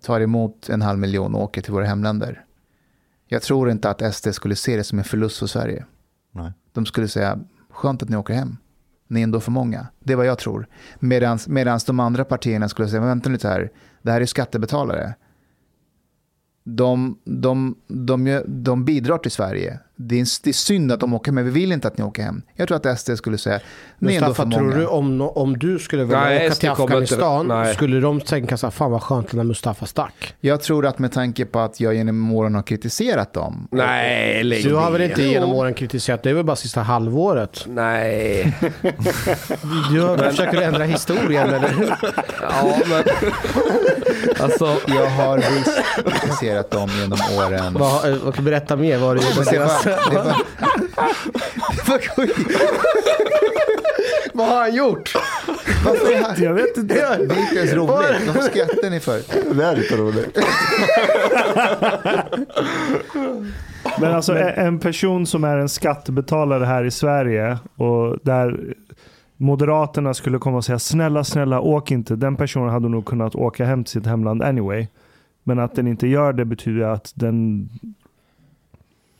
tar 0.02 0.20
emot 0.20 0.68
en 0.68 0.82
halv 0.82 0.98
miljon 0.98 1.34
och 1.34 1.42
åker 1.42 1.62
till 1.62 1.72
våra 1.72 1.86
hemländer. 1.86 2.44
Jag 3.26 3.42
tror 3.42 3.70
inte 3.70 3.90
att 3.90 4.14
SD 4.14 4.28
skulle 4.34 4.56
se 4.56 4.76
det 4.76 4.84
som 4.84 4.98
en 4.98 5.04
förlust 5.04 5.38
för 5.38 5.46
Sverige. 5.46 5.84
Nej. 6.32 6.52
De 6.72 6.86
skulle 6.86 7.08
säga, 7.08 7.38
skönt 7.70 8.02
att 8.02 8.08
ni 8.08 8.16
åker 8.16 8.34
hem. 8.34 8.56
Ni 9.06 9.20
är 9.20 9.24
ändå 9.24 9.40
för 9.40 9.50
många. 9.50 9.86
Det 10.00 10.12
är 10.12 10.16
vad 10.16 10.26
jag 10.26 10.38
tror. 10.38 10.66
Medan 10.98 11.78
de 11.86 12.00
andra 12.00 12.24
partierna 12.24 12.68
skulle 12.68 12.88
säga, 12.88 13.00
vänta 13.00 13.30
lite 13.30 13.48
här, 13.48 13.70
det 14.02 14.12
här 14.12 14.20
är 14.20 14.26
skattebetalare. 14.26 15.14
De, 16.64 17.18
de, 17.24 17.76
de, 17.88 18.42
de 18.46 18.84
bidrar 18.84 19.18
till 19.18 19.30
Sverige. 19.30 19.80
Det 20.00 20.20
är, 20.20 20.26
det 20.44 20.50
är 20.50 20.54
synd 20.54 20.92
att 20.92 21.00
de 21.00 21.14
åker, 21.14 21.32
men 21.32 21.44
vi 21.44 21.50
vill 21.50 21.72
inte 21.72 21.88
att 21.88 21.98
ni 21.98 22.04
åker 22.04 22.22
hem. 22.22 22.42
Jag 22.54 22.68
tror 22.68 22.86
att 22.86 23.00
SD 23.00 23.10
skulle 23.16 23.38
säga, 23.38 23.60
ni 23.98 24.14
är 24.16 24.22
ändå 24.22 24.34
för 24.34 24.44
många. 24.44 24.56
tror 24.58 24.72
du 24.80 24.86
om, 24.86 25.20
om 25.20 25.58
du 25.58 25.78
skulle 25.78 26.04
vilja 26.04 26.20
Nej, 26.20 26.46
åka 26.46 26.54
SD 26.54 26.60
till 26.60 26.68
inte- 26.68 26.82
Afghanistan, 26.82 27.46
nej. 27.48 27.74
skulle 27.74 28.00
de 28.00 28.20
tänka 28.20 28.56
så 28.56 28.66
här, 28.66 28.70
fan 28.70 28.90
vad 28.90 29.02
skönt 29.02 29.32
när 29.32 29.44
Mustafa 29.44 29.86
stack? 29.86 30.34
Jag 30.40 30.60
tror 30.62 30.86
att 30.86 30.98
med 30.98 31.12
tanke 31.12 31.44
på 31.44 31.58
att 31.60 31.80
jag 31.80 31.94
genom 31.94 32.32
åren 32.32 32.54
har 32.54 32.62
kritiserat 32.62 33.32
dem. 33.32 33.68
Nej, 33.70 34.42
lägg 34.44 34.64
Du 34.64 34.74
har 34.74 34.90
väl 34.90 35.02
inte 35.02 35.22
genom 35.22 35.52
åren 35.52 35.74
kritiserat, 35.74 36.22
det 36.22 36.30
är 36.30 36.34
väl 36.34 36.44
bara 36.44 36.56
sista 36.56 36.80
halvåret? 36.82 37.64
Nej. 37.66 38.56
Du 39.92 40.00
har- 40.00 40.30
försöker 40.30 40.62
ändra 40.62 40.84
historien 40.84 41.48
eller? 41.48 41.98
Ja, 42.42 42.78
men... 42.90 43.02
Alltså, 44.40 44.76
Jag 44.86 45.06
har 45.06 45.36
visst 45.36 45.80
kritiserat 46.20 46.70
dem 46.70 46.90
genom 47.00 47.18
åren. 47.38 47.74
Vad, 47.78 48.12
eh, 48.12 48.40
berätta 48.40 48.76
mer, 48.76 48.98
vad 48.98 49.08
har 49.08 49.14
du 49.14 49.20
gjort 49.20 49.36
Men 49.36 49.44
det 49.88 49.98
det 50.10 50.16
var, 50.16 50.36
det 52.26 52.32
Vad 54.34 54.48
har 54.48 54.60
han 54.60 54.74
gjort? 54.74 55.12
Varför 55.84 56.12
är 56.12 56.22
han? 56.22 56.42
Jag 56.42 56.54
vet 56.54 56.76
inte. 56.76 56.94
Det 56.94 57.00
är 57.00 57.22
inte 57.22 57.34
ens 57.56 57.72
roligt. 57.72 57.88
Varför 58.26 58.40
skrattar 58.42 58.90
ni 58.90 59.00
för? 59.00 59.54
Väldigt 59.54 59.92
roligt. 59.92 60.38
Men 64.00 64.14
alltså 64.14 64.32
en- 64.36 64.66
en 64.66 64.78
person 64.78 65.26
som 65.26 65.44
är 65.44 65.56
en 65.56 65.68
skattebetalare 65.68 66.64
här 66.64 66.84
i 66.84 66.90
Sverige 66.90 67.58
och 67.76 68.18
där 68.22 68.74
Moderaterna 69.36 70.14
skulle 70.14 70.38
komma 70.38 70.56
och 70.56 70.64
säga 70.64 70.78
snälla, 70.78 71.24
snälla 71.24 71.60
åk 71.60 71.90
inte. 71.90 72.16
Den 72.16 72.36
personen 72.36 72.68
hade 72.70 72.88
nog 72.88 73.04
kunnat 73.06 73.34
åka 73.34 73.64
hem 73.64 73.84
till 73.84 73.92
sitt 73.92 74.06
hemland 74.06 74.42
anyway. 74.42 74.86
Men 75.44 75.58
att 75.58 75.74
den 75.74 75.86
inte 75.86 76.06
gör 76.06 76.32
det 76.32 76.44
betyder 76.44 76.80
att 76.82 77.12
den 77.14 77.68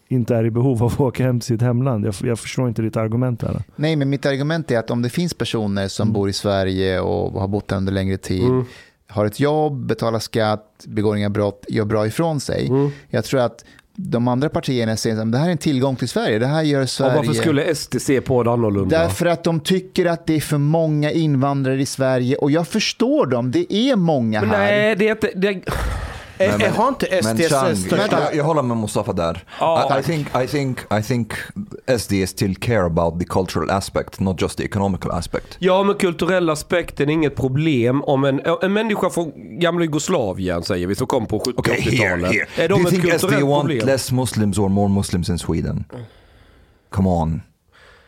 inte 0.09 0.35
är 0.37 0.45
i 0.45 0.51
behov 0.51 0.83
av 0.83 0.93
att 0.93 1.01
åka 1.01 1.25
hem 1.25 1.41
till 1.41 1.47
sitt 1.47 1.63
hemland. 1.63 2.07
Jag, 2.07 2.15
jag 2.23 2.39
förstår 2.39 2.69
inte 2.69 2.83
ditt 2.83 2.97
argument 2.97 3.41
där. 3.41 3.63
Nej, 3.77 3.97
men 3.97 4.11
mitt 4.11 4.27
argument 4.27 4.71
är 4.71 4.79
att 4.79 4.91
om 4.91 5.03
det 5.03 5.11
finns 5.11 5.35
personer 5.35 5.89
som 5.89 6.13
bor 6.13 6.29
i 6.29 6.33
Sverige 6.33 7.01
och 7.01 7.41
har 7.41 7.49
bott 7.49 7.69
där 7.69 7.77
under 7.77 7.93
längre 7.93 8.17
tid, 8.17 8.45
Mm. 8.45 8.65
har 9.09 9.27
ett 9.27 9.41
jobb, 9.41 9.87
betalar 9.87 10.19
skatt, 10.19 10.85
begår 10.87 11.17
inga 11.17 11.31
brott, 11.31 11.65
gör 11.69 11.85
bra 11.85 12.07
ifrån 12.07 12.41
sig. 12.41 12.67
Mm. 12.69 12.91
Jag 13.09 13.25
tror 13.25 13.41
att 13.41 13.65
de 14.01 14.29
andra 14.29 14.49
partierna 14.49 14.97
säger 14.97 15.21
att 15.21 15.33
det 15.33 15.39
här 15.39 15.47
är 15.47 15.53
en 15.53 15.59
tillgång 15.59 15.97
till 15.97 16.09
Sverige. 16.09 16.39
Det 16.39 16.47
här 16.47 16.63
gör 16.63 16.83
och 16.83 16.91
Sverige... 16.91 17.17
varför 17.17 17.33
skulle 17.33 17.75
SD 17.75 17.97
se 18.01 18.21
på 18.21 18.43
det 18.43 18.51
annorlunda? 18.51 18.99
Därför 18.99 19.27
att 19.27 19.45
de 19.45 19.61
tycker 19.61 20.07
att 20.07 20.27
det 20.27 20.35
är 20.37 20.41
för 20.41 20.59
många 20.59 21.11
invandrare 21.11 21.81
i 21.83 21.87
Sverige 21.87 22.37
och 22.37 22.51
jag 22.51 22.69
förstår 22.69 23.27
dem. 23.27 23.51
Det 23.51 23.73
är 23.75 23.97
många 23.97 24.41
Men 24.41 24.51
här. 24.51 24.59
nej, 24.59 24.97
det 24.97 25.09
är 25.09 25.13
inte... 25.13 25.31
Det... 25.35 25.61
Eh, 26.39 26.55
eh, 26.55 26.75
har 26.75 26.89
inte 26.89 27.21
Men 27.23 27.37
SDs 27.37 27.49
Chang, 27.51 27.77
största... 27.77 28.21
jag, 28.21 28.35
jag 28.35 28.45
håller 28.45 28.63
med 28.63 28.77
Mustafa 28.77 29.13
där. 29.13 29.45
Ja. 29.61 29.97
I, 29.97 30.01
I, 30.01 30.03
think, 30.03 30.27
I, 30.45 30.47
think, 30.47 30.79
I 30.99 31.03
think 31.03 31.33
SD 31.99 32.13
still 32.29 32.57
care 32.57 32.85
about 32.87 33.21
the 33.21 33.27
cultural 33.27 33.71
aspect, 33.71 34.21
not 34.21 34.43
just 34.43 34.59
the 34.59 34.65
economical 34.65 35.11
aspect. 35.11 35.57
Ja, 35.59 35.83
men 35.83 35.95
kulturella 35.95 36.53
aspekten 36.53 37.09
är 37.09 37.13
inget 37.13 37.37
problem 37.37 38.05
om 38.05 38.25
en, 38.25 38.41
en 38.63 38.73
människa 38.73 39.11
från 39.11 39.33
gamla 39.59 39.85
Jugoslavien, 39.85 40.63
säger 40.63 40.87
vi, 40.87 40.95
som 40.95 41.07
kom 41.07 41.27
på 41.27 41.39
70 41.41 41.53
Okay, 41.57 41.81
here, 41.81 42.17
80-talet. 42.17 42.33
here. 42.33 42.65
Är 42.65 42.69
Do 42.69 42.75
de 42.75 42.81
you 42.81 42.89
ett 42.89 42.91
think 43.03 43.05
SD 43.05 43.11
kulturellt 43.21 43.47
want 43.47 43.63
problem? 43.69 43.87
less 43.87 44.13
Muslims 44.13 44.59
or 44.59 44.69
more 44.69 44.89
Muslims 44.89 45.29
in 45.29 45.39
Sweden? 45.39 45.85
Come 46.91 47.09
on. 47.09 47.43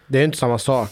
Det 0.06 0.18
är 0.20 0.24
inte 0.24 0.38
samma 0.38 0.58
sak. 0.58 0.90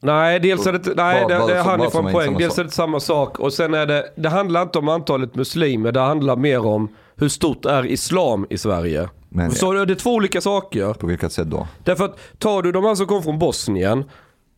Nej, 0.00 0.40
dels 0.40 0.66
är 0.66 0.72
det 0.72 0.94
nej, 0.96 1.24
det, 1.28 1.34
det 1.46 1.58
han 1.62 1.82
ifrån 1.82 2.06
är 2.06 2.12
poäng. 2.12 2.38
Dels 2.38 2.58
är 2.58 2.64
det 2.64 2.70
samma 2.70 3.00
sak 3.00 3.38
och 3.38 3.52
sen 3.52 3.74
är 3.74 3.86
det, 3.86 4.12
det 4.16 4.28
handlar 4.28 4.62
inte 4.62 4.78
om 4.78 4.88
antalet 4.88 5.34
muslimer, 5.34 5.92
det 5.92 6.00
handlar 6.00 6.36
mer 6.36 6.66
om 6.66 6.88
hur 7.16 7.28
stort 7.28 7.64
är 7.64 7.86
islam 7.86 8.46
i 8.50 8.58
Sverige. 8.58 9.08
Men- 9.28 9.50
Så 9.50 9.72
det 9.72 9.92
är 9.92 9.94
två 9.94 10.14
olika 10.14 10.40
saker. 10.40 10.92
På 10.92 11.06
vilket 11.06 11.32
sätt 11.32 11.46
då? 11.50 11.66
Därför 11.84 12.04
att 12.04 12.18
tar 12.38 12.62
du 12.62 12.72
de 12.72 12.84
här 12.84 12.94
som 12.94 13.06
kom 13.06 13.22
från 13.22 13.38
Bosnien, 13.38 14.04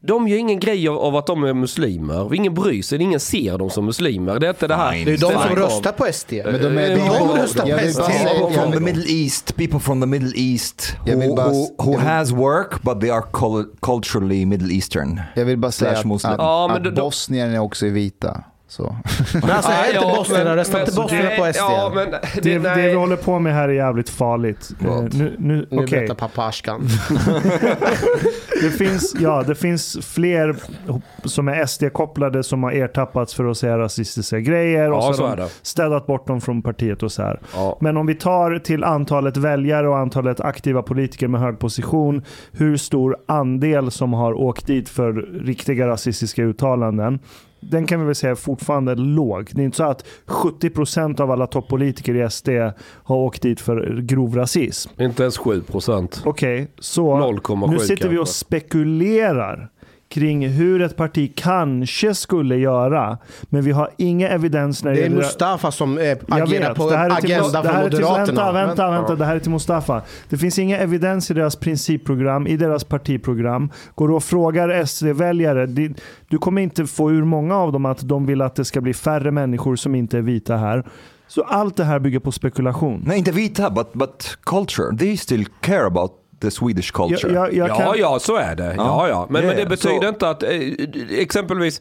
de 0.03 0.28
gör 0.28 0.36
ingen 0.38 0.61
grej 0.61 0.88
av- 0.88 0.98
av 0.98 1.16
att 1.16 1.26
de 1.26 1.44
är 1.44 1.55
muslimer. 1.55 2.34
Ingen 2.34 2.55
bryr 2.55 2.82
sig, 2.82 3.03
ingen 3.03 3.20
ser 3.20 3.59
dem 3.59 3.70
som 3.70 3.84
muslimer. 3.86 4.38
Det 4.38 4.46
är 4.46 4.51
inte 4.51 4.66
det 4.66 4.74
här. 4.74 4.92
Det 4.92 5.12
är 5.12 5.18
de 5.18 5.18
som 5.18 5.57
röstar 5.57 5.92
på 5.92 6.07
SD. 6.12 6.32
Men 6.44 6.62
de 6.62 6.78
är, 6.78 6.96
de 6.96 7.40
röstar 7.40 7.62
på 7.62 7.78
SD. 7.92 8.01
People 8.01 8.51
from 8.62 8.72
the 8.72 8.80
Middle 8.80 9.05
East, 9.12 9.57
people 9.57 9.80
from 9.80 10.01
the 10.01 10.07
Middle 10.07 10.32
East 10.34 10.96
who, 11.07 11.11
who, 11.78 11.92
who 11.92 11.96
has 11.98 12.30
work 12.30 12.82
but 12.82 13.01
they 13.01 13.11
are 13.11 13.22
cul- 13.32 13.66
culturally 13.82 14.46
Middle 14.46 14.74
Eastern. 14.74 15.20
jag 15.34 15.44
vill 15.44 15.59
bara 15.59 15.72
säga 15.72 15.90
att, 15.90 15.98
att, 16.07 16.22
Ja, 16.38 16.68
men 16.68 16.76
att 16.76 16.94
de- 16.96 17.01
bosnierna 17.03 17.62
också 17.62 17.86
är 17.86 17.90
vita. 17.90 18.44
Så. 18.70 18.96
Men 19.32 19.50
alltså, 19.50 19.70
är 19.70 19.94
inte 19.94 20.16
bosnierna, 20.16 20.56
röstar 20.56 20.80
inte 20.80 20.92
bosnierna 20.92 21.30
på 21.30 21.52
SD? 21.52 21.58
Ja, 21.58 21.92
men 21.94 22.10
Det, 22.10 22.40
det, 22.42 22.58
det 22.58 22.88
vi 22.88 22.94
håller 22.94 23.16
på 23.16 23.38
med 23.38 23.54
här 23.54 23.68
är 23.68 23.72
jävligt 23.72 24.08
farligt. 24.10 24.70
Vad? 24.78 25.14
nu, 25.14 25.36
nu, 25.38 25.66
Nu 25.70 25.78
okej. 25.78 25.86
berättar 25.98 26.14
pappa 26.14 26.46
Ashkan. 26.46 26.80
Det 28.62 28.70
finns, 28.70 29.16
ja, 29.20 29.42
det 29.46 29.54
finns 29.54 30.06
fler 30.06 30.56
som 31.24 31.48
är 31.48 31.66
SD-kopplade 31.66 32.42
som 32.42 32.62
har 32.62 32.72
ertappats 32.72 33.34
för 33.34 33.44
att 33.50 33.56
säga 33.58 33.78
rasistiska 33.78 34.40
grejer. 34.40 34.90
och 34.92 34.98
Ja, 34.98 35.02
så 35.02 35.14
så 35.14 35.26
har 35.26 35.36
de 35.36 35.48
städat 35.62 36.06
bort 36.06 36.26
dem 36.26 36.40
från 36.40 36.62
partiet 36.62 37.02
och 37.02 37.12
så 37.12 37.22
här. 37.22 37.40
Ja. 37.54 37.78
Men 37.80 37.96
om 37.96 38.06
vi 38.06 38.14
tar 38.14 38.58
till 38.58 38.84
antalet 38.84 39.36
väljare 39.36 39.88
och 39.88 39.98
antalet 39.98 40.40
aktiva 40.40 40.82
politiker 40.82 41.28
med 41.28 41.40
hög 41.40 41.58
position. 41.58 42.22
Hur 42.52 42.76
stor 42.76 43.16
andel 43.28 43.90
som 43.90 44.12
har 44.12 44.32
åkt 44.32 44.66
dit 44.66 44.88
för 44.88 45.12
riktiga 45.44 45.88
rasistiska 45.88 46.42
uttalanden. 46.42 47.18
Den 47.61 47.86
kan 47.86 48.00
vi 48.00 48.06
väl 48.06 48.14
säga 48.14 48.30
är 48.30 48.34
fortfarande 48.34 48.94
låg. 48.94 49.50
Det 49.52 49.62
är 49.62 49.64
inte 49.64 49.76
så 49.76 49.84
att 49.84 50.04
70% 50.26 51.20
av 51.20 51.30
alla 51.30 51.46
toppolitiker 51.46 52.14
i 52.26 52.30
SD 52.30 52.48
har 52.82 53.16
åkt 53.16 53.42
dit 53.42 53.61
för 53.61 54.00
grov 54.00 54.34
rasism. 54.34 54.90
Inte 55.00 55.22
ens 55.22 55.38
7 55.38 55.62
procent. 55.62 56.22
Okej, 56.24 56.70
så 56.78 57.14
0,7 57.14 57.70
nu 57.70 57.78
sitter 57.78 58.08
vi 58.08 58.18
och 58.18 58.28
spekulerar 58.28 59.70
kring 60.11 60.48
hur 60.48 60.82
ett 60.82 60.96
parti 60.96 61.32
kanske 61.36 62.14
skulle 62.14 62.56
göra. 62.56 63.18
Men 63.42 63.62
vi 63.62 63.70
har 63.70 63.90
inga 63.96 64.28
evidens 64.28 64.84
när 64.84 64.90
det, 64.90 64.96
Det 64.96 65.00
är 65.00 65.04
gäller... 65.04 65.16
Mustafa 65.16 65.70
som 65.70 65.98
eh, 65.98 66.18
agerar 66.28 66.68
vet, 66.68 66.76
på 66.76 66.90
det 66.90 66.96
här 66.96 67.11
är 67.11 67.20
till, 67.20 67.34
agenda 67.34 67.62
det 67.62 67.68
här 67.68 67.74
från 67.74 67.86
är 67.86 67.90
till, 67.90 68.00
Moderaterna. 68.00 68.52
Vänta, 68.52 68.66
vänta, 68.66 68.90
vänta. 68.90 69.16
Det 69.16 69.24
här 69.24 69.36
är 69.36 69.40
till 69.40 69.50
Mustafa. 69.50 70.02
Det 70.28 70.36
finns 70.36 70.58
inga 70.58 70.78
evidens 70.78 71.30
i 71.30 71.34
deras 71.34 71.56
principprogram, 71.56 72.46
i 72.46 72.56
deras 72.56 72.84
partiprogram. 72.84 73.70
Går 73.94 74.08
du 74.08 74.14
och 74.14 74.24
frågar 74.24 74.84
SD-väljare, 74.84 75.66
du 76.28 76.38
kommer 76.38 76.62
inte 76.62 76.86
få 76.86 77.11
ur 77.11 77.24
många 77.24 77.56
av 77.56 77.72
dem 77.72 77.86
att 77.86 78.08
de 78.08 78.26
vill 78.26 78.42
att 78.42 78.54
det 78.54 78.64
ska 78.64 78.80
bli 78.80 78.94
färre 78.94 79.30
människor 79.30 79.76
som 79.76 79.94
inte 79.94 80.18
är 80.18 80.22
vita 80.22 80.56
här. 80.56 80.84
Så 81.28 81.42
allt 81.42 81.76
det 81.76 81.84
här 81.84 81.98
bygger 81.98 82.18
på 82.18 82.32
spekulation. 82.32 83.02
Nej, 83.06 83.18
inte 83.18 83.32
vita, 83.32 83.70
but, 83.70 83.92
but 83.92 84.38
culture. 84.44 84.96
They 84.96 85.16
still 85.16 85.46
care 85.61 85.86
about 85.86 86.19
the 86.41 86.51
Swedish 86.51 86.93
culture. 86.93 87.32
Jag, 87.32 87.47
jag, 87.47 87.55
jag 87.55 87.68
Ja, 87.68 87.74
kan, 87.76 87.99
ja, 87.99 88.18
så 88.18 88.36
är 88.36 88.55
det. 88.57 88.74
Ja, 88.76 89.09
ja. 89.09 89.26
Men, 89.30 89.47
men 89.47 89.57
det 89.57 89.66
betyder 89.66 90.01
så- 90.03 90.09
inte 90.09 90.28
att, 90.30 90.43
eh, 90.43 90.51
exempelvis, 91.11 91.80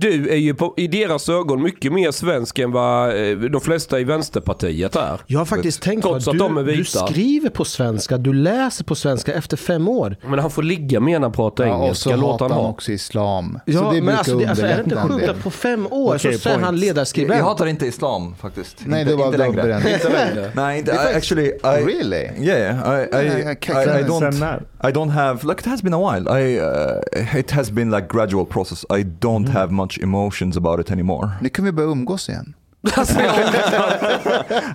du 0.00 0.28
är 0.30 0.36
ju 0.36 0.54
på, 0.54 0.74
i 0.76 0.86
deras 0.88 1.28
ögon 1.28 1.62
mycket 1.62 1.92
mer 1.92 2.10
svensk 2.10 2.58
än 2.58 2.72
vad 2.72 3.08
eh, 3.30 3.36
de 3.38 3.60
flesta 3.60 4.00
i 4.00 4.04
Vänsterpartiet 4.04 4.96
är. 4.96 5.20
Jag 5.26 5.38
har 5.40 5.46
faktiskt 5.46 5.82
tänkt 5.82 6.02
på 6.02 6.08
Trots 6.08 6.28
att 6.28 6.34
att 6.34 6.38
de 6.38 6.56
är 6.58 6.62
du, 6.64 6.72
du 6.76 6.84
skriver 6.84 7.50
på 7.50 7.64
svenska, 7.64 8.16
du 8.18 8.32
läser 8.32 8.84
på 8.84 8.94
svenska 8.94 9.32
efter 9.34 9.56
fem 9.56 9.88
år. 9.88 10.16
Men 10.26 10.38
han 10.38 10.50
får 10.50 10.62
ligga 10.62 11.00
med 11.00 11.12
när 11.20 11.20
han 11.28 11.32
pratar 11.32 11.66
Ja, 11.66 11.74
och 11.74 11.82
engelska. 11.84 12.10
så 12.10 12.16
Låt 12.16 12.30
hatar 12.40 12.48
han 12.54 12.58
ha. 12.64 12.70
också 12.70 12.92
islam. 12.92 13.58
Ja, 13.64 13.78
så 13.78 13.84
det 13.84 13.92
men 13.92 14.04
brukar 14.04 14.18
alltså, 14.18 14.38
det, 14.38 14.46
alltså, 14.46 14.66
är 14.66 14.76
det 14.76 14.82
inte 14.84 14.96
sjukt 14.96 15.28
att 15.28 15.42
på 15.42 15.50
fem 15.50 15.86
år 15.90 16.14
Okej, 16.14 16.38
så 16.38 16.48
point. 16.48 16.64
han 16.64 16.74
Jag, 16.74 16.80
ledarskribent? 16.80 17.38
jag 17.38 17.44
hatar 17.44 17.66
inte 17.66 17.86
islam 17.86 18.34
faktiskt. 18.40 18.76
Nej, 18.86 19.00
inte, 19.00 19.12
det 19.12 19.16
var 19.18 19.26
inte 19.26 19.38
längre. 19.38 19.76
Inte 19.94 20.08
längre. 20.12 20.50
Nej, 20.54 20.78
inte, 20.78 20.92
I, 20.92 21.16
actually, 21.16 21.46
I, 21.46 21.58
Really? 21.86 22.28
Yeah, 22.46 23.00
I, 23.00 23.16
I, 23.16 23.26
I- 23.26 23.42
I, 23.50 24.00
I 24.00 24.04
don't? 24.04 24.60
I 24.88 24.92
don't 24.92 25.10
have, 25.10 25.44
like 25.44 25.60
it 25.60 25.66
has 25.66 25.82
been 25.82 25.94
a 25.94 25.98
while. 25.98 26.28
I, 26.28 26.58
uh, 26.58 27.00
it 27.38 27.50
has 27.50 27.70
been 27.70 27.90
like 27.90 28.08
gradual 28.08 28.44
process. 28.44 28.84
I 28.90 29.02
don't 29.02 29.48
have 29.48 29.72
much 29.72 29.98
emotions 29.98 30.56
about 30.56 30.80
it 30.80 30.90
anymore. 30.90 31.30
Nu 31.40 31.48
kan 31.48 31.64
vi 31.64 31.72
börja 31.72 31.88
umgås 31.88 32.28
igen. 32.28 32.54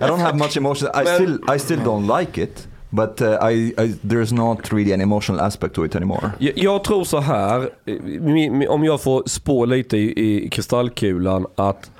I 0.00 0.06
don't 0.08 0.20
have 0.20 0.36
much 0.38 0.56
emotion. 0.56 0.90
I 0.94 1.04
still, 1.04 1.38
I 1.54 1.58
still 1.58 1.80
don't 1.80 2.18
like 2.18 2.42
it. 2.42 2.68
But 2.90 3.22
uh, 3.22 3.38
I, 3.40 3.72
I, 3.78 3.94
there's 4.02 4.32
not 4.32 4.72
really 4.72 4.92
an 4.92 5.00
emotional 5.00 5.40
aspect 5.40 5.74
to 5.74 5.84
it 5.84 5.96
anymore. 5.96 6.30
Jag, 6.38 6.58
jag 6.58 6.84
tror 6.84 7.04
så 7.04 7.20
här, 7.20 7.70
eh, 7.86 8.70
om 8.70 8.84
jag 8.84 9.02
får 9.02 9.22
spå 9.26 9.64
lite 9.64 9.96
i, 9.96 10.44
i 10.44 10.48
kristallkulan, 10.48 11.46
att 11.56 11.90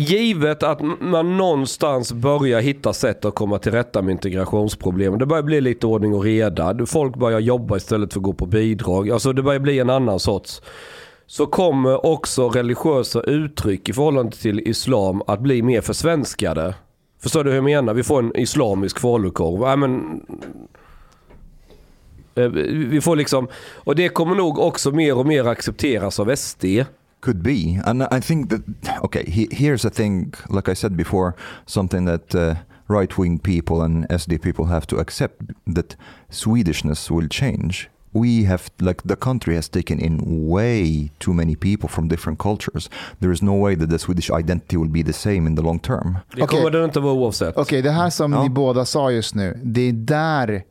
givet 0.00 0.62
att 0.62 0.80
man 1.00 1.36
någonstans 1.36 2.12
börjar 2.12 2.60
hitta 2.60 2.92
sätt 2.92 3.24
att 3.24 3.34
komma 3.34 3.58
till 3.58 3.72
rätta 3.72 4.02
med 4.02 4.12
integrationsproblemen. 4.12 5.18
Det 5.18 5.26
börjar 5.26 5.42
bli 5.42 5.60
lite 5.60 5.86
ordning 5.86 6.14
och 6.14 6.24
reda. 6.24 6.86
Folk 6.86 7.16
börjar 7.16 7.40
jobba 7.40 7.76
istället 7.76 8.12
för 8.12 8.20
att 8.20 8.24
gå 8.24 8.32
på 8.32 8.46
bidrag. 8.46 9.10
Alltså 9.10 9.32
det 9.32 9.42
börjar 9.42 9.60
bli 9.60 9.78
en 9.78 9.90
annan 9.90 10.20
sorts. 10.20 10.62
Så 11.26 11.46
kommer 11.46 12.06
också 12.06 12.48
religiösa 12.48 13.20
uttryck 13.20 13.88
i 13.88 13.92
förhållande 13.92 14.36
till 14.36 14.60
islam 14.60 15.22
att 15.26 15.40
bli 15.40 15.62
mer 15.62 15.80
försvenskade. 15.80 16.74
Förstår 17.22 17.44
du 17.44 17.50
hur 17.50 17.56
jag 17.56 17.64
menar? 17.64 17.94
Vi 17.94 18.02
får 18.02 18.18
en 18.18 18.36
islamisk 18.36 18.98
falukorv. 18.98 19.64
Äh, 19.64 19.76
men, 19.76 20.20
eh, 22.34 22.48
vi 22.88 23.00
får 23.00 23.16
liksom, 23.16 23.48
och 23.74 23.96
det 23.96 24.08
kommer 24.08 24.34
nog 24.34 24.58
också 24.58 24.90
mer 24.90 25.18
och 25.18 25.26
mer 25.26 25.44
accepteras 25.44 26.20
av 26.20 26.36
SD. 26.36 26.64
Could 27.20 27.42
be, 27.42 27.78
and 27.84 28.02
I 28.10 28.20
think 28.20 28.48
that 28.48 28.62
okay. 29.04 29.24
He, 29.24 29.46
here's 29.50 29.84
a 29.84 29.90
thing, 29.90 30.32
like 30.48 30.70
I 30.70 30.74
said 30.74 30.96
before, 30.96 31.34
something 31.66 32.06
that 32.06 32.34
uh, 32.34 32.54
right-wing 32.88 33.38
people 33.40 33.82
and 33.82 34.08
SD 34.08 34.38
people 34.40 34.64
have 34.64 34.86
to 34.86 34.96
accept 34.96 35.34
that 35.74 35.96
Swedishness 36.30 37.10
will 37.10 37.28
change. 37.28 37.88
We 38.12 38.44
have, 38.44 38.62
like, 38.80 39.02
the 39.04 39.16
country 39.16 39.54
has 39.54 39.68
taken 39.68 40.00
in 40.00 40.48
way 40.48 41.10
too 41.18 41.32
many 41.34 41.54
people 41.56 41.88
from 41.88 42.08
different 42.08 42.38
cultures. 42.38 42.90
There 43.20 43.32
is 43.32 43.42
no 43.42 43.54
way 43.54 43.76
that 43.76 43.90
the 43.90 43.98
Swedish 43.98 44.30
identity 44.30 44.76
will 44.76 44.88
be 44.90 45.02
the 45.02 45.12
same 45.12 45.46
in 45.46 45.56
the 45.56 45.62
long 45.62 45.78
term. 45.78 46.18
Det 46.34 46.42
Okej. 46.42 46.58
kommer 46.58 46.70
det 46.70 46.84
inte 46.84 47.00
vara 47.00 47.12
oavsett. 47.14 47.56
Okej, 47.56 47.82
det 47.82 47.90
här 47.90 48.10
som 48.10 48.32
Ja. 48.32 48.42
ni 48.42 48.48
båda 48.50 48.84
sa 48.84 49.10
just 49.10 49.34
nu, 49.34 49.60
det 49.64 49.80
är 49.88 49.92
där 49.92 50.62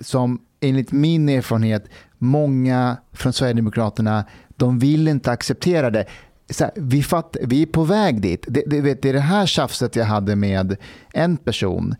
som 0.00 0.40
enligt 0.60 0.92
min 0.92 1.28
erfarenhet 1.28 1.84
många 2.18 2.96
från 3.12 3.32
Sverigedemokraterna, 3.32 4.24
de 4.56 4.78
vill 4.78 5.08
inte 5.08 5.30
acceptera 5.30 5.90
det. 5.90 6.06
Så 6.50 6.64
här, 6.64 6.72
vi, 6.76 7.02
fatt, 7.02 7.36
vi 7.42 7.62
är 7.62 7.66
på 7.66 7.84
väg 7.84 8.20
dit. 8.20 8.44
Det, 8.48 8.62
det, 8.66 8.80
vet, 8.80 9.02
det 9.02 9.08
är 9.08 9.12
det 9.12 9.20
här 9.20 9.46
tjafset 9.46 9.96
jag 9.96 10.04
hade 10.04 10.36
med 10.36 10.76
en 11.12 11.36
person, 11.36 11.94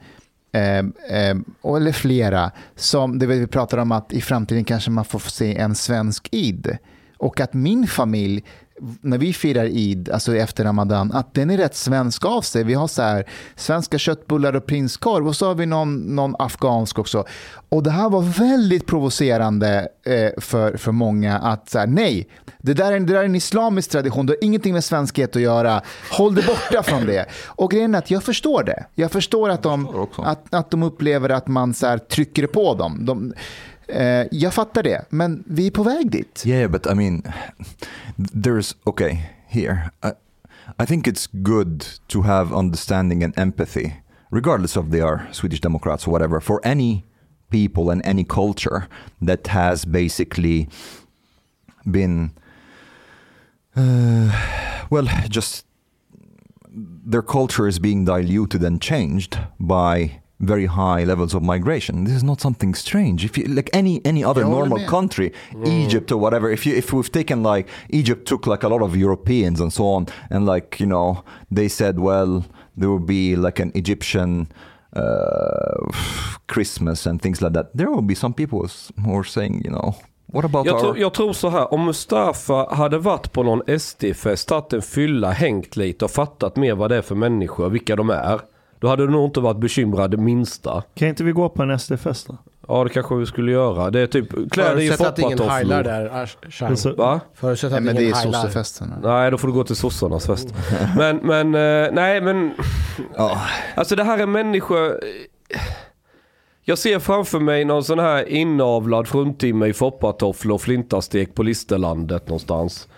eh, 0.53 0.79
eh, 1.19 1.37
eller 1.77 1.93
flera, 1.93 2.51
som 2.77 3.19
det 3.19 3.27
vet, 3.27 3.39
vi 3.39 3.47
pratar 3.47 3.79
om 3.79 3.93
att 3.93 4.13
i 4.13 4.21
framtiden 4.21 4.65
kanske 4.65 4.91
man 4.91 5.05
får 5.05 5.19
se 5.19 5.57
en 5.57 5.75
svensk 5.75 6.29
id. 6.33 6.79
Och 7.17 7.41
att 7.41 7.55
min 7.55 7.87
familj, 7.87 8.45
när 9.01 9.19
vi 9.19 9.33
firar 9.33 9.65
id, 9.65 10.11
alltså 10.11 10.37
efter 10.37 10.65
ramadan, 10.65 11.13
att 11.13 11.35
den 11.35 11.51
är 11.51 11.57
rätt 11.57 11.75
svensk 11.75 12.25
av 12.25 12.43
sig. 12.43 12.65
Vi 12.65 12.75
har 12.75 12.87
så 12.87 13.03
här 13.03 13.25
svenska 13.57 13.99
köttbullar 13.99 14.57
och 14.57 14.67
prinskorv 14.67 15.29
och 15.29 15.37
så 15.37 15.47
har 15.47 15.55
vi 15.55 15.67
någon, 15.67 16.17
någon 16.17 16.35
afghansk 16.39 16.99
också. 16.99 17.25
Och 17.69 17.83
det 17.83 17.91
här 17.91 18.11
var 18.11 18.23
väldigt 18.23 18.87
provocerande 18.87 19.89
eh, 20.07 20.41
för, 20.41 20.77
för 20.77 20.93
många 20.93 21.39
att 21.39 21.71
så 21.71 21.79
här, 21.79 21.87
nej, 21.87 22.29
det 22.59 22.75
där, 22.75 22.93
är, 22.93 23.01
det 23.01 23.13
där 23.13 23.21
är 23.21 23.25
en 23.25 23.35
islamisk 23.35 23.91
tradition, 23.91 24.27
det 24.27 24.33
har 24.33 24.45
ingenting 24.45 24.73
med 24.73 24.85
svenskhet 24.85 25.37
att 25.37 25.43
göra. 25.43 25.83
Håll 26.11 26.35
dig 26.35 26.45
borta 26.47 26.83
från 26.83 27.07
det. 27.07 27.27
Och 27.47 27.71
grejen 27.71 27.95
är 27.95 27.99
att 27.99 28.11
jag 28.11 28.23
förstår 28.23 28.63
det. 28.63 28.87
Jag 28.95 29.11
förstår 29.11 29.51
att 29.51 29.63
de, 29.63 30.07
att, 30.17 30.55
att 30.55 30.71
de 30.71 30.83
upplever 30.83 31.29
att 31.29 31.47
man 31.47 31.75
så 31.75 31.87
här, 31.87 31.99
trycker 31.99 32.47
på 32.47 32.75
dem. 32.75 33.07
De, 33.07 33.35
eh, 33.89 34.27
jag 34.31 34.55
fattar 34.55 34.83
det, 34.83 35.05
men 35.09 35.45
vi 35.47 35.67
är 35.67 35.71
på 35.71 35.83
väg 35.83 36.11
dit. 36.11 36.43
Yeah, 36.47 36.71
but 36.71 36.87
I 36.87 36.95
mean, 36.95 37.23
there's 38.17 38.77
okay 38.85 39.19
here. 39.49 39.91
I, 40.03 40.13
I 40.79 40.87
think 40.87 41.07
it's 41.07 41.29
good 41.33 41.85
to 42.09 42.23
have 42.23 42.55
understanding 42.55 43.25
and 43.25 43.39
empathy, 43.39 43.93
regardless 44.31 44.77
of 44.77 44.91
they 44.91 45.01
are 45.01 45.21
Swedish 45.33 45.61
Democrats 45.61 46.07
or 46.07 46.13
whatever, 46.13 46.41
for 46.41 46.61
any 46.65 47.05
people 47.51 47.91
and 47.93 48.05
any 48.05 48.25
culture 48.25 48.89
that 49.23 49.47
has 49.47 49.85
basically 49.85 50.69
been, 51.91 52.31
uh, 53.77 54.33
well, 54.91 55.07
just 55.29 55.67
their 57.07 57.23
culture 57.23 57.69
is 57.69 57.79
being 57.79 58.05
diluted 58.05 58.63
and 58.65 58.81
changed 58.81 59.39
by 59.61 60.21
very 60.47 60.67
high 60.67 61.05
levels 61.05 61.35
of 61.35 61.43
migration. 61.43 62.05
This 62.05 62.15
is 62.17 62.23
not 62.23 62.41
something 62.41 62.75
strange. 62.75 63.25
If 63.25 63.39
you 63.39 63.45
like 63.55 63.71
any 63.73 64.01
any 64.05 64.25
other 64.25 64.45
normal 64.45 64.79
med. 64.79 64.89
country, 64.89 65.33
Egypt 65.67 66.13
or 66.13 66.21
whatever, 66.21 66.51
if 66.53 66.67
you 66.67 66.77
if 66.79 66.93
we've 66.93 67.13
taken 67.13 67.43
like 67.43 67.69
Egypt 67.91 68.27
took 68.29 68.47
like 68.47 68.67
a 68.67 68.69
lot 68.69 68.83
of 68.83 68.97
Europeans 68.97 69.61
and 69.61 69.73
so 69.73 69.85
on, 69.85 70.07
and 70.31 70.47
like 70.55 70.81
you 70.81 70.87
know 70.87 71.23
they 71.55 71.69
said, 71.69 71.99
well, 71.99 72.45
there 72.77 72.89
will 72.89 73.07
be 73.07 73.37
like 73.37 73.63
an 73.63 73.71
Egyptian 73.75 74.47
uh, 74.97 75.91
Christmas 76.47 77.07
and 77.07 77.21
things 77.23 77.41
like 77.43 77.53
that. 77.55 77.71
There 77.75 77.91
will 77.91 78.03
be 78.03 78.15
some 78.15 78.35
people 78.35 78.69
who 79.05 79.19
are 79.19 79.25
saying, 79.25 79.63
you 79.65 79.71
know, 79.71 79.95
what 80.27 80.45
about 80.45 80.67
Jag, 80.67 80.75
our 80.75 80.81
tror- 80.81 80.99
jag 80.99 81.15
tror 81.15 81.33
så 81.33 81.49
här, 81.49 81.75
om 81.75 81.85
Mustafa 81.85 82.75
hade 82.75 82.99
varit 82.99 83.33
på 83.33 83.43
någon 83.43 83.63
SD-fest, 83.79 84.49
tagit 84.49 84.73
en 84.73 84.83
fylla, 84.83 85.31
hängt 85.31 85.77
lite 85.77 86.05
och 86.05 86.11
fattat 86.11 86.57
mer 86.57 86.75
vad 86.75 86.91
det 86.91 86.97
är 86.97 87.03
för 87.03 87.15
människor, 87.15 87.69
vilka 87.69 87.97
de 87.97 88.11
är. 88.11 88.41
Då 88.85 88.89
hade 88.91 89.07
du 89.07 89.11
nog 89.13 89.25
inte 89.29 89.41
varit 89.41 89.57
bekymrad 89.57 90.11
det 90.11 90.17
minsta. 90.17 90.83
Kan 90.95 91.09
inte 91.09 91.25
vi 91.25 91.33
gå 91.33 91.49
på 91.49 91.63
en 91.63 91.79
SD-fest 91.79 92.27
då? 92.27 92.37
Ja 92.69 92.85
det 92.85 92.91
kanske 92.91 93.15
vi 93.15 93.27
skulle 93.27 93.53
göra. 93.53 93.91
Det 93.91 94.01
är 94.01 94.07
typ, 94.07 94.29
klä 94.53 94.75
dig 94.75 94.85
i 94.87 94.89
Förutsatt 94.89 95.07
att 95.09 95.19
ingen 95.19 95.39
heilar 95.39 95.83
foppatofflor. 95.83 95.83
där, 95.83 96.25
Ash- 96.25 96.51
Chang. 96.51 96.77
Så- 96.77 96.93
Va? 96.95 97.21
Förutsatt 97.35 97.71
Nej, 97.71 97.79
att 97.79 97.85
men 97.85 97.95
det 97.95 98.01
är 98.01 98.05
ingen 98.05 98.15
heilar. 98.17 98.41
sossefesten. 98.43 98.95
Nej, 99.03 99.31
då 99.31 99.39
får 99.39 99.49
du 99.49 99.55
gå 99.55 99.65
till 99.65 99.77
sossarnas 99.77 100.27
fest. 100.27 100.55
Men, 100.97 101.17
men, 101.17 101.55
eh, 101.55 101.93
nej 101.93 102.21
men. 102.21 102.53
Alltså 103.75 103.97
det 103.97 104.05
här 104.05 104.19
är 104.19 104.27
människor. 104.27 105.01
Jag 106.63 106.79
ser 106.79 106.99
framför 106.99 107.41
mig 107.41 107.65
någon 107.65 107.85
sån 107.85 107.99
här 107.99 108.29
inavlad 108.29 109.09
fruntimmer 109.09 109.67
i 109.67 109.73
foppatofflor 109.73 110.55
och 110.55 110.61
flintastek 110.63 111.35
på 111.35 111.43
Listerlandet 111.43 112.29
någonstans. 112.29 112.89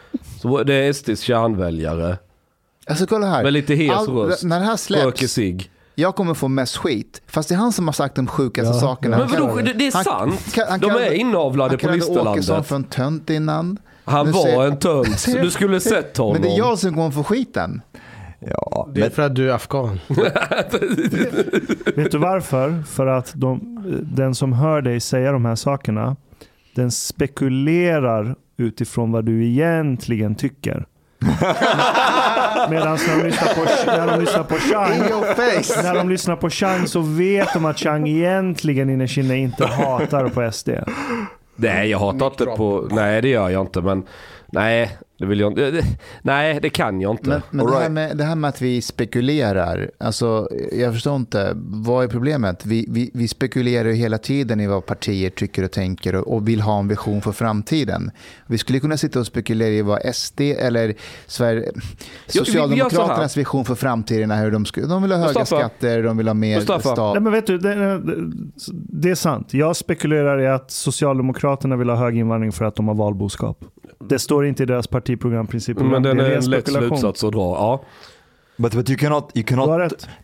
Så 0.43 0.63
det 0.63 0.75
är 0.75 0.93
SDs 0.93 1.21
kärnväljare. 1.21 2.17
Alltså 2.87 3.07
kolla 3.07 3.27
här. 3.27 3.43
Med 3.43 3.53
lite 3.53 3.75
hes 3.75 3.97
All- 3.97 4.09
röst. 4.17 4.45
När 4.45 4.61
det 4.61 4.67
här 4.67 4.73
Röker 5.05 5.17
släpps, 5.17 5.33
cigg. 5.33 5.71
Jag 5.99 6.15
kommer 6.15 6.35
få 6.35 6.49
mest 6.49 6.77
skit. 6.77 7.23
Fast 7.27 7.49
det 7.49 7.55
är 7.55 7.59
han 7.59 7.73
som 7.73 7.89
har 7.89 7.93
sagt 7.93 8.15
de 8.15 8.27
sjukaste 8.27 8.75
Ja. 8.75 8.81
sakerna. 8.81 9.19
Men 9.19 9.29
Han 9.29 9.41
vadå, 9.49 9.57
det, 9.57 9.73
det 9.73 9.87
är 9.87 9.93
han- 9.95 10.05
sant. 10.05 10.53
kan- 10.55 10.67
han 10.69 10.81
De 10.81 10.91
är 10.91 11.13
inavlade 11.13 11.71
Han 11.71 11.79
på 11.79 11.81
kallade 11.81 11.99
Åkesson 12.05 12.35
Listerlandet. 12.37 12.69
för 12.69 12.77
en 12.77 12.85
tönt 12.85 13.31
innan. 13.31 13.79
Han 14.05 14.27
Nu 14.27 14.33
var 14.33 14.43
ser- 14.43 14.67
en 14.67 14.77
tönt. 14.79 15.27
Du 15.43 15.51
skulle 15.51 15.81
sett 15.81 16.17
honom. 16.17 16.33
Men 16.41 16.43
det 16.43 16.49
är 16.55 16.59
jag 16.59 16.79
som 16.79 16.95
kommer 16.95 17.11
få 17.11 17.25
skiten. 17.25 17.83
Ja, 18.41 18.89
Det 18.95 19.01
är 19.01 19.05
men, 19.05 19.11
för 19.11 19.23
att 19.23 19.35
du 19.35 19.51
är 19.51 19.55
afghan. 19.55 20.01
Vet 21.97 22.11
du 22.13 22.19
varför? 22.19 22.83
För 22.87 23.07
att 23.07 23.33
de, 23.35 23.79
den 24.15 24.35
som 24.35 24.53
hör 24.53 24.83
dig 24.83 25.01
säga 25.01 25.33
de 25.33 25.45
här 25.45 25.55
sakerna, 25.55 26.17
den 26.75 26.91
spekulerar 26.91 28.35
utifrån 28.57 29.13
vad 29.13 29.25
du 29.25 29.47
egentligen 29.47 30.35
tycker. 30.35 30.87
Medan 32.71 32.99
när 33.09 33.17
de 33.19 33.27
lyssnar 33.27 33.55
på, 33.55 33.65
när 33.87 34.07
de 34.07 34.21
lyssnar 34.21 34.45
på 34.45 34.55
Chang, 34.59 34.93
In 34.95 35.03
your 35.03 35.35
face! 35.35 35.83
när 35.83 35.95
de 35.95 36.09
lyssnar 36.09 36.37
på 36.37 36.51
Chang 36.51 36.87
så 36.87 37.01
vet 37.01 37.53
de 37.53 37.65
att 37.65 37.79
Chang 37.79 38.09
egentligen 38.09 38.91
innerst 38.91 39.19
inne 39.19 39.37
inte 39.37 39.67
hatar 39.67 40.29
på 40.29 40.53
SD. 40.53 40.69
Nej, 41.57 41.91
jag 41.91 41.99
hatar 41.99 42.27
inte 42.27 42.45
på... 42.45 42.89
Nej, 42.91 43.23
det 43.23 43.29
gör 43.29 43.49
jag 43.49 43.61
inte. 43.63 43.81
Men 43.81 44.07
nej, 44.47 44.99
det 45.19 45.27
vill 45.27 45.41
jag 45.41 45.51
inte. 45.53 45.71
det- 45.71 45.85
Nej, 46.23 46.59
det 46.63 46.71
kan 46.71 47.01
jag 47.01 47.11
inte. 47.11 47.29
Men, 47.29 47.43
men 47.51 47.61
All 47.61 47.67
det, 47.67 47.73
här 47.73 47.81
right. 47.81 47.93
med, 47.93 48.17
det 48.17 48.25
här 48.25 48.35
med 48.35 48.49
att 48.49 48.63
vi 48.63 48.83
spekulerar, 48.83 49.91
alltså, 49.99 50.49
jag 50.73 50.93
förstår 50.95 51.17
inte, 51.17 51.53
vad 51.57 52.05
är 52.05 52.09
problemet? 52.09 52.67
Vi, 52.67 52.87
vi, 52.91 53.11
vi 53.15 53.29
spekulerar 53.29 53.89
ju 53.89 53.95
hela 53.95 54.19
tiden 54.19 54.61
i 54.61 54.67
vad 54.67 54.87
partier 54.87 55.31
tycker 55.31 55.63
och 55.65 55.71
tänker 55.71 56.15
och, 56.15 56.35
och 56.35 56.49
vill 56.49 56.61
ha 56.61 56.79
en 56.79 56.89
vision 56.89 57.23
för 57.23 57.33
framtiden. 57.33 58.11
Vi 58.47 58.59
skulle 58.59 58.81
kunna 58.81 58.97
sitta 58.97 59.21
och 59.21 59.27
spekulera 59.27 59.69
i 59.69 59.83
vad 59.83 60.15
SD 60.15 60.41
eller 60.41 60.95
Sverige, 61.27 61.73
Socialdemokraternas 62.27 63.37
vision 63.37 63.65
för 63.65 63.75
framtiden 63.75 64.31
är 64.31 64.45
hur 64.45 64.51
de, 64.51 64.65
skulle, 64.65 64.87
de 64.87 65.03
vill 65.03 65.13
ha 65.13 65.19
höga 65.19 65.41
Mustafa. 65.41 65.61
skatter, 65.69 66.03
de 66.03 66.17
vill 66.17 66.27
ha 66.27 66.35
mer 66.35 66.57
Mustafa. 66.57 66.89
Nej, 66.89 66.95
stat. 66.97 67.23
men 67.23 67.33
vet 67.33 67.47
du, 67.47 67.59
det, 67.59 68.01
det 68.73 69.11
är 69.11 69.15
sant. 69.15 69.55
Jag 69.55 69.77
spekulerar 69.77 70.41
i 70.41 70.47
att 70.47 70.71
Socialdemokraterna 70.71 71.77
vill 71.77 71.89
ha 71.89 71.97
hög 71.97 72.17
invandring 72.17 72.53
för 72.53 72.65
att 72.65 72.75
de 72.77 72.89
har 72.89 72.95
valboskap. 72.95 73.65
Det 74.09 74.19
står 74.19 74.47
inte 74.47 74.63
i 74.63 74.67
deras 74.67 74.87
partiprogram, 75.07 75.47
principprogram. 75.47 75.93
Men 75.93 76.03
den 76.03 76.17
det 76.17 76.27
är 76.27 76.37
en 76.37 76.51
lätt 76.51 76.69
slutsats 76.69 77.25
att 77.25 77.33
dra. 77.33 77.41
Ja. 77.55 77.83
but 78.59 78.73
but 78.73 78.89
you 78.91 78.99
cannot 78.99 79.31
you 79.35 79.45
cannot 79.45 79.69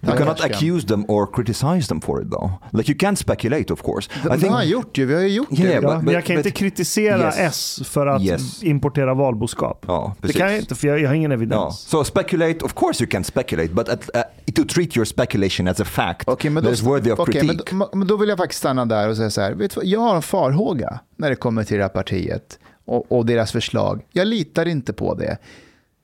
you 0.02 0.16
cannot 0.18 0.40
accuse 0.40 0.86
them 0.88 1.04
or 1.08 1.26
criticize 1.34 1.88
them 1.88 2.00
for 2.00 2.22
it 2.22 2.30
though. 2.30 2.50
Like 2.72 2.92
you 2.92 2.98
can 2.98 3.16
speculate, 3.16 3.72
of 3.72 3.82
course. 3.82 4.10
Det, 4.22 4.36
det 4.36 4.48
har 4.48 4.62
gjort 4.62 4.98
ju, 4.98 5.06
vi 5.06 5.14
har 5.14 5.20
ju 5.20 5.28
gjort 5.28 5.48
Yeah, 5.52 5.68
det. 5.68 5.74
Ja, 5.88 5.94
but- 5.94 6.02
men 6.02 6.14
jag 6.14 6.24
kan 6.24 6.36
but- 6.36 6.38
inte 6.38 6.50
kritisera 6.50 7.26
Yes. 7.26 7.38
S 7.38 7.80
för 7.84 8.06
att 8.06 8.22
Yes. 8.22 8.62
importera 8.62 9.14
valboskap. 9.14 9.84
Ja, 9.88 10.14
det 10.20 10.32
kan 10.32 10.50
jag 10.50 10.58
inte, 10.58 10.74
för 10.74 10.88
jag, 10.88 11.00
jag 11.00 11.08
har 11.08 11.14
ingen 11.14 11.30
Ja. 11.30 11.34
evidens. 11.36 11.78
So 11.80 12.04
speculate, 12.04 12.64
of 12.64 12.74
course 12.74 13.04
you 13.04 13.10
can 13.10 13.24
speculate, 13.24 13.68
but 13.74 13.88
at, 13.88 14.10
uh, 14.16 14.52
to 14.54 14.62
treat 14.74 14.96
your 14.96 15.04
speculation 15.04 15.68
as 15.68 15.80
a 15.80 15.84
fact 15.84 16.28
Okej, 16.28 16.50
men, 16.50 16.64
that 16.64 16.72
is 16.72 16.82
worthy 16.82 17.10
of 17.10 17.18
men, 17.18 17.26
critique. 17.26 17.74
då- 17.76 17.90
men 17.92 18.06
då 18.08 18.16
vill 18.16 18.28
jag 18.28 18.38
faktiskt 18.38 18.58
stanna 18.58 18.84
där 18.84 19.08
och 19.08 19.16
säga 19.16 19.30
så 19.30 19.40
här. 19.40 19.52
Vet 19.54 19.74
du 19.74 19.80
jag 19.84 20.00
har 20.00 20.16
en 20.16 20.22
farhåga 20.22 21.00
när 21.16 21.30
det 21.30 21.36
kommer 21.36 21.64
till 21.64 21.76
det 21.76 21.82
här 21.82 21.88
partiet 21.88 22.58
och, 22.84 23.12
och 23.12 23.26
deras 23.26 23.52
förslag. 23.52 24.04
Jag 24.12 24.28
litar 24.28 24.68
inte 24.68 24.92
på 24.92 25.14
det. 25.14 25.38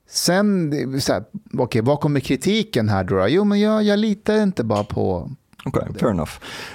Sen, 0.09 1.01
så 1.01 1.13
här, 1.13 1.23
okej, 1.57 1.81
vad 1.81 1.99
kommer 1.99 2.19
kritiken 2.19 2.89
här 2.89 3.03
då? 3.03 3.27
Jo, 3.27 3.43
men 3.43 3.59
jag, 3.59 3.83
jag 3.83 3.99
litar 3.99 4.43
inte 4.43 4.63
bara 4.63 4.83
på... 4.83 5.31
Okay, 5.65 5.83
fair 5.99 6.11
enough. 6.11 6.31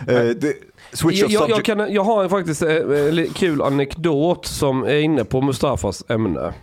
Uh, 0.09 0.51
switch 0.93 1.21
Jag, 1.21 1.27
of 1.27 1.33
jag, 1.33 1.51
jag, 1.51 1.65
kan, 1.65 1.93
jag 1.93 2.05
har 2.05 2.29
faktiskt 2.29 2.63
en 2.63 3.19
eh, 3.19 3.33
kul 3.33 3.63
anekdot 3.63 4.47
som 4.47 4.83
är 4.83 4.99
inne 4.99 5.25
på 5.25 5.41
Mustafas 5.41 6.05
ämne. 6.09 6.55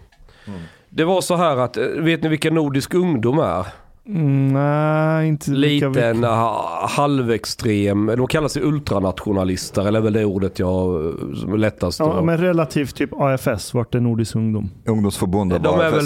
Mm. 0.47 0.59
Det 0.89 1.03
var 1.03 1.21
så 1.21 1.35
här 1.35 1.57
att, 1.57 1.77
eh, 1.77 1.83
vet 1.83 2.23
ni 2.23 2.29
vilka 2.29 2.51
Nordisk 2.51 2.93
ungdom 2.93 3.39
är? 3.39 3.65
Mm, 4.07 4.47
nej, 4.53 5.27
inte 5.27 5.51
lika 5.51 5.87
Liten, 5.89 6.15
mycket. 6.17 6.29
ha- 6.29 6.87
halvextrem, 6.89 8.05
de 8.17 8.27
kallar 8.27 8.47
sig 8.47 8.63
ultranationalister, 8.63 9.87
eller 9.87 10.01
väl 10.01 10.13
det 10.13 10.25
ordet 10.25 10.59
jag 10.59 11.05
eh, 11.05 11.55
lättast 11.57 11.99
Ja, 11.99 12.21
men 12.21 12.37
relativt 12.37 12.95
typ 12.95 13.09
AFS, 13.13 13.73
vart 13.73 13.95
är 13.95 13.99
Nordisk 13.99 14.35
ungdom? 14.35 14.69
Ungdomsförbundet 14.85 15.63
De 15.63 15.79
är 15.79 15.91
väl 15.91 16.05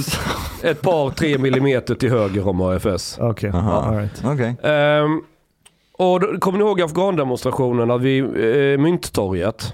ett 0.64 0.82
par, 0.82 1.10
tre 1.10 1.38
millimeter 1.38 1.96
till 1.96 2.10
höger 2.10 2.48
om 2.48 2.62
AFS. 2.62 3.18
Okej, 3.22 3.50
all 3.54 3.96
right. 3.96 4.24
Okej. 4.26 4.56
Ehm, 4.64 5.22
och 5.98 6.20
då, 6.20 6.40
kommer 6.40 6.58
ni 6.60 6.64
ihåg 6.66 6.82
afghandemonstrationerna 6.82 7.98
vid 7.98 8.24
eh, 8.24 8.78
Mynttorget? 8.78 9.74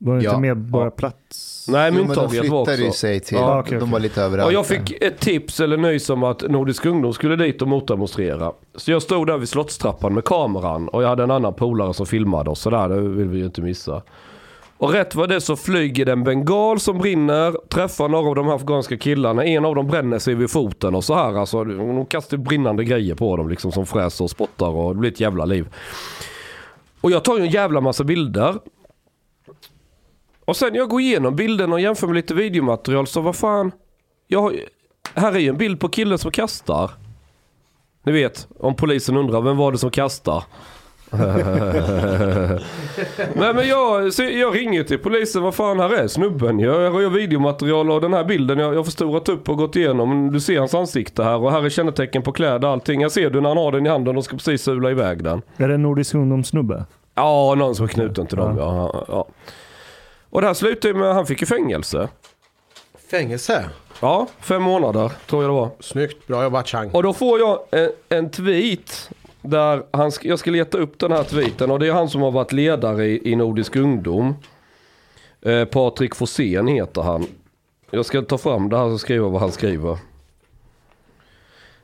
Var 0.00 0.16
det 0.16 0.22
Ja. 0.24 0.30
inte 0.30 0.40
Medborgarplats? 0.40 1.66
Nej, 1.68 1.90
Jo, 1.92 1.98
men 1.98 2.02
de 2.02 2.06
Mynttorget 2.08 2.50
var 2.50 2.64
flyttade 2.64 2.82
ju 2.82 2.88
också. 2.88 2.98
sig 2.98 3.20
till, 3.20 3.36
Ja, 3.36 3.60
okej, 3.60 3.70
de 3.70 3.76
okej. 3.76 3.92
var 3.92 4.00
lite 4.00 4.22
överallt. 4.22 4.46
Och 4.46 4.52
jag 4.52 4.66
fick 4.66 5.02
ett 5.02 5.18
tips 5.20 5.60
eller 5.60 5.76
nys 5.76 6.10
om 6.10 6.22
att 6.22 6.42
Nordisk 6.50 6.86
ungdom 6.86 7.12
skulle 7.12 7.36
dit 7.36 7.62
och 7.62 7.68
motdemonstrera. 7.68 8.52
Så 8.74 8.90
jag 8.90 9.02
stod 9.02 9.26
där 9.26 9.38
vid 9.38 9.48
slottstrappan 9.48 10.14
med 10.14 10.24
kameran 10.24 10.88
och 10.88 11.02
jag 11.02 11.08
hade 11.08 11.22
en 11.22 11.30
annan 11.30 11.54
polare 11.54 11.94
som 11.94 12.06
filmade 12.06 12.50
oss. 12.50 12.60
Så 12.60 12.70
där, 12.70 12.88
det 12.88 13.00
vill 13.00 13.28
vi 13.28 13.38
ju 13.38 13.44
inte 13.44 13.62
missa. 13.62 14.02
Och 14.80 14.92
rätt 14.92 15.14
vad 15.14 15.28
det 15.28 15.34
är 15.34 15.40
så 15.40 15.56
flyger 15.56 16.04
det 16.04 16.12
en 16.12 16.24
bengal 16.24 16.80
som 16.80 16.98
brinner, 16.98 17.54
träffar 17.68 18.08
några 18.08 18.28
av 18.28 18.34
de 18.34 18.46
här 18.46 18.54
afghanska 18.54 18.96
killarna. 18.96 19.44
En 19.44 19.64
av 19.64 19.74
dem 19.74 19.86
bränner 19.86 20.18
sig 20.18 20.34
vid 20.34 20.50
foten 20.50 20.94
och 20.94 21.04
så 21.04 21.14
här. 21.14 21.38
Alltså, 21.38 21.64
de 21.64 22.06
kastar 22.06 22.36
brinnande 22.36 22.84
grejer 22.84 23.14
på 23.14 23.36
dem 23.36 23.48
liksom 23.48 23.72
som 23.72 23.86
fräser 23.86 24.24
och 24.24 24.30
spottar 24.30 24.66
och 24.68 24.94
det 24.94 25.00
blir 25.00 25.10
ett 25.12 25.20
jävla 25.20 25.44
liv. 25.44 25.68
Och 27.00 27.10
jag 27.10 27.24
tar 27.24 27.36
ju 27.38 27.42
en 27.44 27.50
jävla 27.50 27.80
massa 27.80 28.04
bilder. 28.04 28.54
Och 30.48 30.56
sen 30.56 30.74
jag 30.74 30.88
går 30.88 31.00
igenom 31.00 31.36
bilderna 31.36 31.74
och 31.74 31.80
jämför 31.80 32.06
med 32.06 32.16
lite 32.16 32.34
videomaterial 32.34 33.06
så 33.06 33.20
vad 33.20 33.36
fan. 33.36 33.72
Jag 34.26 34.42
har, 34.42 34.54
här 35.14 35.32
är 35.32 35.38
ju 35.38 35.48
en 35.48 35.56
bild 35.56 35.80
på 35.80 35.88
killen 35.88 36.18
som 36.18 36.30
kastar. 36.30 36.90
Ni 38.02 38.12
vet, 38.12 38.48
om 38.58 38.74
polisen 38.74 39.16
undrar 39.16 39.40
vem 39.40 39.56
var 39.56 39.72
det 39.72 39.78
som 39.78 39.90
kastar? 39.90 40.44
men, 43.34 43.56
men 43.56 43.68
jag, 43.68 44.12
jag 44.18 44.56
ringer 44.56 44.84
till 44.84 44.98
polisen, 44.98 45.42
vad 45.42 45.54
fan 45.54 45.80
här 45.80 45.90
är 45.90 46.08
snubben? 46.08 46.58
Jag, 46.58 46.82
jag 46.82 46.90
har 46.90 47.10
videomaterial 47.10 47.90
och 47.90 48.00
den 48.00 48.12
här 48.12 48.24
bilden 48.24 48.58
jag 48.58 48.72
jag 48.72 48.78
har 48.78 48.84
förstorat 48.84 49.28
upp 49.28 49.48
och 49.48 49.56
gått 49.56 49.76
igenom. 49.76 50.32
Du 50.32 50.40
ser 50.40 50.58
hans 50.58 50.74
ansikte 50.74 51.22
här 51.22 51.36
och 51.36 51.52
här 51.52 51.64
är 51.64 51.68
kännetecken 51.68 52.22
på 52.22 52.32
kläder 52.32 52.64
och 52.64 52.72
allting. 52.72 53.00
Jag 53.00 53.12
ser 53.12 53.30
du 53.30 53.40
när 53.40 53.48
han 53.48 53.58
har 53.58 53.72
den 53.72 53.86
i 53.86 53.88
handen 53.88 54.16
och 54.16 54.24
ska 54.24 54.36
precis 54.36 54.62
sula 54.62 54.90
iväg 54.90 55.24
den. 55.24 55.42
Är 55.56 55.68
det 55.68 55.74
en 55.74 55.82
Nordisk 55.82 56.14
ungdomssnubbe? 56.14 56.84
Ja, 57.14 57.54
någon 57.54 57.74
som 57.74 57.84
är 57.84 57.88
knuten 57.88 58.26
till 58.26 58.36
dem. 58.36 58.56
Ja. 58.58 58.90
Ja, 58.94 59.04
ja. 59.08 59.26
Och 60.30 60.40
det 60.40 60.46
här 60.46 60.54
slutade 60.54 60.88
ju 60.94 61.00
med, 61.00 61.14
han 61.14 61.26
fick 61.26 61.40
ju 61.40 61.46
fängelse. 61.46 62.08
Fängelse. 63.10 63.70
Ja, 64.00 64.26
fem 64.40 64.62
månader 64.62 65.12
tror 65.26 65.42
jag 65.42 65.50
det 65.50 65.54
var. 65.54 65.70
Snyggt, 65.80 66.26
bra 66.26 66.42
jobbat 66.42 66.68
Chang. 66.68 66.90
Och 66.90 67.02
då 67.02 67.12
får 67.12 67.38
jag 67.40 67.60
en, 67.70 67.90
en 68.08 68.30
tweet 68.30 69.10
där 69.42 69.82
han, 69.90 70.10
sk- 70.10 70.26
jag 70.28 70.38
ska 70.38 70.50
leta 70.50 70.78
upp 70.78 70.98
den 70.98 71.12
här 71.12 71.22
tweeten 71.24 71.70
och 71.70 71.78
det 71.78 71.86
är 71.88 71.92
han 71.92 72.08
som 72.08 72.22
har 72.22 72.30
varit 72.30 72.52
ledare 72.52 73.06
i, 73.06 73.32
i 73.32 73.36
Nordisk 73.36 73.76
ungdom. 73.76 74.34
Eh, 75.42 75.64
Patrik 75.64 76.14
Forsén 76.14 76.66
heter 76.68 77.02
han. 77.02 77.26
Jag 77.90 78.06
ska 78.06 78.22
ta 78.22 78.38
fram 78.38 78.68
det 78.68 78.76
här 78.76 78.84
och 78.84 79.00
skriva 79.00 79.28
vad 79.28 79.40
han 79.40 79.52
skriver. 79.52 79.98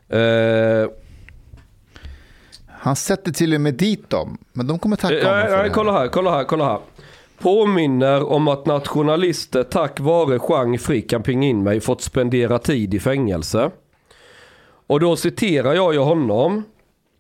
Eh, 0.08 0.88
Han 2.68 2.96
sätter 2.96 3.32
till 3.32 3.54
och 3.54 3.60
med 3.60 3.74
dit 3.74 4.10
dem. 4.10 4.38
Men 4.52 4.66
de 4.66 4.78
kommer 4.78 4.96
tacka 4.96 5.18
Eh, 5.18 5.26
honom 5.26 5.42
för 5.48 5.56
nej, 5.56 5.64
det 5.68 5.74
kolla 5.74 5.92
här. 5.92 5.98
här, 6.00 6.08
kolla 6.08 6.30
här, 6.30 6.44
kolla 6.44 6.64
här. 6.64 6.78
Påminner 7.44 8.32
om 8.32 8.48
att 8.48 8.66
nationalister 8.66 9.62
tack 9.62 10.00
vare 10.00 10.38
Chang 10.38 10.78
Frick 10.78 11.10
kan 11.10 11.22
pinga 11.22 11.48
in 11.48 11.62
mig 11.62 11.80
fått 11.80 12.00
spendera 12.00 12.58
tid 12.58 12.94
i 12.94 13.00
fängelse. 13.00 13.70
Och 14.86 15.00
då 15.00 15.16
citerar 15.16 15.74
jag 15.74 15.94
ju 15.94 16.00
honom. 16.00 16.62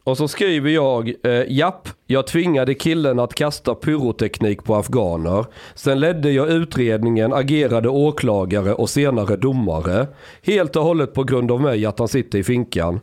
Och 0.04 0.16
så 0.16 0.28
skriver 0.28 0.70
jag, 0.70 1.08
eh, 1.22 1.42
japp, 1.48 1.88
jag 2.06 2.26
tvingade 2.26 2.74
killen 2.74 3.18
att 3.18 3.34
kasta 3.34 3.74
pyroteknik 3.74 4.64
på 4.64 4.74
afghaner. 4.74 5.46
Sen 5.74 6.00
ledde 6.00 6.30
jag 6.30 6.50
utredningen, 6.50 7.32
agerade 7.32 7.88
åklagare 7.88 8.74
och 8.74 8.90
senare 8.90 9.36
domare. 9.36 10.06
Helt 10.42 10.76
och 10.76 10.82
hållet 10.82 11.14
på 11.14 11.24
grund 11.24 11.50
av 11.50 11.60
mig 11.60 11.86
att 11.86 11.98
han 11.98 12.08
sitter 12.08 12.38
i 12.38 12.44
finkan. 12.44 13.00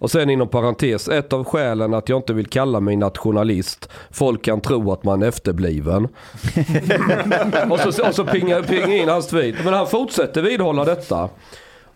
Och 0.00 0.10
sen 0.10 0.30
inom 0.30 0.48
parentes, 0.48 1.08
ett 1.08 1.32
av 1.32 1.44
skälen 1.44 1.94
att 1.94 2.08
jag 2.08 2.18
inte 2.18 2.32
vill 2.32 2.46
kalla 2.46 2.80
mig 2.80 2.96
nationalist. 2.96 3.88
Folk 4.10 4.44
kan 4.44 4.60
tro 4.60 4.92
att 4.92 5.04
man 5.04 5.22
är 5.22 5.28
efterbliven. 5.28 6.04
och 7.70 7.80
så, 7.80 8.08
och 8.08 8.14
så 8.14 8.24
pingar 8.24 8.62
pinga 8.62 8.96
in 8.96 9.08
hans 9.08 9.26
tweet. 9.26 9.54
Men 9.64 9.74
han 9.74 9.86
fortsätter 9.86 10.42
vidhålla 10.42 10.84
detta. 10.84 11.28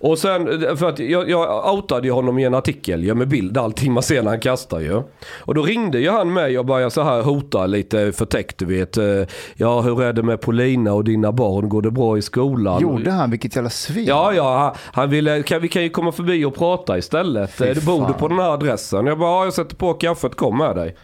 Och 0.00 0.18
sen, 0.18 0.46
för 0.76 0.88
att 0.88 0.98
jag, 0.98 1.30
jag 1.30 1.74
outade 1.74 2.10
honom 2.10 2.38
i 2.38 2.44
en 2.44 2.54
artikel 2.54 3.04
ju 3.04 3.14
med 3.14 3.28
bild 3.28 3.58
allting 3.58 3.92
man 3.92 4.02
ser 4.02 4.22
när 4.22 4.30
han 4.30 4.40
kastar 4.40 4.80
ju. 4.80 5.02
Och 5.44 5.54
då 5.54 5.62
ringde 5.62 5.98
ju 5.98 6.10
han 6.10 6.32
mig 6.32 6.58
och 6.58 6.64
började 6.64 6.90
så 6.90 7.02
här 7.02 7.22
hota 7.22 7.66
lite 7.66 8.12
förtäckt 8.12 8.58
du 8.58 8.64
vet. 8.64 8.96
eh, 8.96 9.04
Ja 9.56 9.80
hur 9.80 10.02
är 10.02 10.12
det 10.12 10.22
med 10.22 10.40
Polina 10.40 10.92
och 10.92 11.04
dina 11.04 11.32
barn, 11.32 11.68
går 11.68 11.82
det 11.82 11.90
bra 11.90 12.18
i 12.18 12.22
skolan? 12.22 12.80
Gjorde 12.82 13.10
han? 13.10 13.30
Vilket 13.30 13.56
jävla 13.56 13.70
svin. 13.70 14.04
Ja, 14.04 14.32
ja, 14.32 14.58
han, 14.58 14.72
han 14.92 15.10
ville, 15.10 15.42
kan, 15.42 15.60
vi 15.62 15.68
kan 15.68 15.82
ju 15.82 15.88
komma 15.88 16.12
förbi 16.12 16.44
och 16.44 16.54
prata 16.54 16.98
istället. 16.98 17.50
Fy 17.54 17.64
Eh, 17.64 17.74
Du 17.74 17.80
bor 17.80 18.06
du 18.06 18.12
på 18.12 18.28
den 18.28 18.38
här 18.38 18.50
adressen? 18.50 19.06
Jag 19.06 19.18
bara, 19.18 19.30
ja, 19.30 19.44
jag 19.44 19.52
sätter 19.54 19.76
på 19.76 19.92
kaffet, 19.94 20.34
kom 20.36 20.58
med 20.58 20.76
dig. 20.76 20.96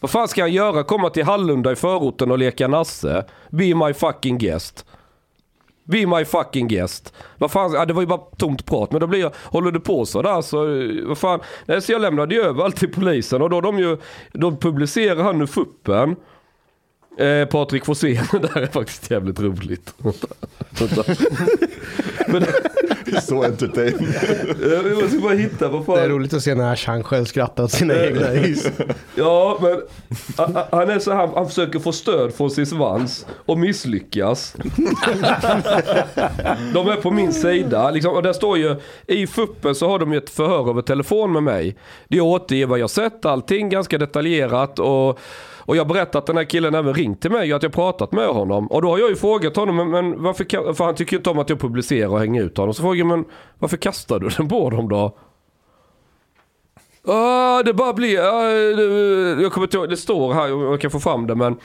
Vad 0.00 0.10
fan 0.10 0.28
ska 0.28 0.42
han 0.42 0.52
göra? 0.52 0.82
Komma 0.82 1.10
till 1.10 1.24
Hallunda 1.24 1.72
i 1.72 1.76
förorten 1.76 2.30
och 2.30 2.38
leka 2.38 2.68
nasse? 2.68 3.24
Be 3.50 3.74
my 3.74 3.92
fucking 3.94 4.38
guest. 4.38 4.84
Be 5.86 6.06
my 6.06 6.24
fucking 6.24 6.68
guest. 6.68 7.14
Vad 7.38 7.50
fan, 7.50 7.72
ja, 7.72 7.84
det 7.84 7.92
var 7.92 8.02
ju 8.02 8.06
bara 8.06 8.20
tomt 8.36 8.66
prat. 8.66 8.92
Men 8.92 9.00
då 9.00 9.06
blir 9.06 9.20
jag, 9.20 9.32
håller 9.44 9.70
du 9.70 9.80
på 9.80 10.06
så 10.06 10.22
där 10.22 10.42
så, 10.42 10.66
vad 11.08 11.18
fan. 11.18 11.40
Nej, 11.66 11.82
så 11.82 11.92
jag 11.92 12.00
lämnade 12.00 12.34
ju 12.34 12.42
över 12.42 12.64
allt 12.64 12.76
till 12.76 12.92
polisen 12.92 13.42
och 13.42 13.50
då 13.50 13.60
de 13.60 13.78
ju, 13.78 13.96
då 14.32 14.56
publicerar 14.56 15.22
han 15.22 15.38
nu 15.38 15.46
fuppen. 15.46 16.16
Eh, 17.18 17.44
Patrik 17.48 17.84
Forsén, 17.84 18.24
det 18.42 18.50
här 18.54 18.62
är 18.62 18.66
faktiskt 18.66 19.10
jävligt 19.10 19.40
roligt. 19.40 19.94
Vänta, 19.98 20.26
vänta. 20.80 21.04
Men, 22.26 22.44
Så 23.22 23.42
entertaining. 23.44 24.08
jag 25.00 25.10
ska 25.10 25.20
bara 25.20 25.34
hitta, 25.34 25.68
vad 25.68 25.86
fan. 25.86 25.94
Det 25.96 26.02
är 26.02 26.08
roligt 26.08 26.34
att 26.34 26.42
se 26.42 26.54
när 26.54 26.76
Chang 26.76 27.02
själv 27.02 27.24
skrattar 27.24 27.64
åt 27.64 27.70
sina 27.72 27.94
egna 28.04 28.34
is. 28.34 28.70
Ja, 29.14 29.58
men 29.62 29.80
han- 30.36 30.64
han 30.72 30.90
är 30.90 30.98
så 30.98 31.12
här, 31.12 31.26
han 31.34 31.48
försöker 31.48 31.78
få 31.78 31.92
stöd 31.92 32.34
från 32.34 32.50
sin 32.50 32.66
svans 32.66 33.26
och 33.46 33.58
misslyckas. 33.58 34.54
De 36.74 36.88
är 36.88 36.96
på 37.02 37.10
min 37.10 37.32
sida. 37.32 37.90
Liksom, 37.90 38.12
och 38.14 38.22
där 38.22 38.32
står 38.32 38.58
ju, 38.58 38.76
i 39.06 39.26
fuppen 39.26 39.74
så 39.74 39.88
har 39.88 39.98
de 39.98 40.12
ju 40.12 40.18
ett 40.18 40.30
förhör 40.30 40.70
över 40.70 40.82
telefon 40.82 41.32
med 41.32 41.42
mig. 41.42 41.76
Det 42.08 42.20
återger 42.20 42.66
vad 42.66 42.78
jag 42.78 42.90
sett, 42.90 43.24
allting 43.24 43.68
ganska 43.68 43.98
detaljerat. 43.98 44.78
Och, 44.78 45.18
och 45.66 45.76
jag 45.76 45.88
berättar 45.88 46.18
att 46.18 46.26
den 46.26 46.36
här 46.36 46.44
killen 46.44 46.74
även 46.74 46.94
ringt 46.94 47.20
till 47.20 47.30
mig 47.30 47.52
och 47.52 47.56
att 47.56 47.62
jag 47.62 47.72
pratat 47.72 48.12
med 48.12 48.28
honom. 48.28 48.66
Och 48.66 48.82
då 48.82 48.88
har 48.88 48.98
jag 48.98 49.08
ju 49.10 49.16
frågat 49.16 49.56
honom, 49.56 49.76
men, 49.76 49.90
men 49.90 50.22
varför, 50.22 50.72
för 50.74 50.84
han 50.84 50.94
tycker 50.94 51.12
ju 51.12 51.16
inte 51.16 51.30
om 51.30 51.38
att 51.38 51.50
jag 51.50 51.60
publicerar 51.60 52.08
och 52.08 52.18
hänger 52.18 52.42
ut 52.42 52.56
honom. 52.56 52.74
Så 52.74 52.82
frågar 52.82 52.98
jag, 52.98 53.06
men 53.06 53.24
varför 53.58 53.76
kastar 53.76 54.18
du 54.18 54.28
den 54.28 54.48
på 54.48 54.70
dem 54.70 54.88
då? 54.88 55.16
Ah, 57.08 57.62
det 57.62 57.74
bara 57.74 57.92
blir, 57.92 58.18
ah, 58.18 58.42
det, 58.76 59.42
jag 59.42 59.52
kommer 59.52 59.66
inte 59.66 59.76
ihåg, 59.76 59.88
det 59.88 59.96
står 59.96 60.32
här, 60.32 60.48
jag 60.48 60.80
kan 60.80 60.90
få 60.90 61.00
fram 61.00 61.26
det 61.26 61.34
men. 61.34 61.56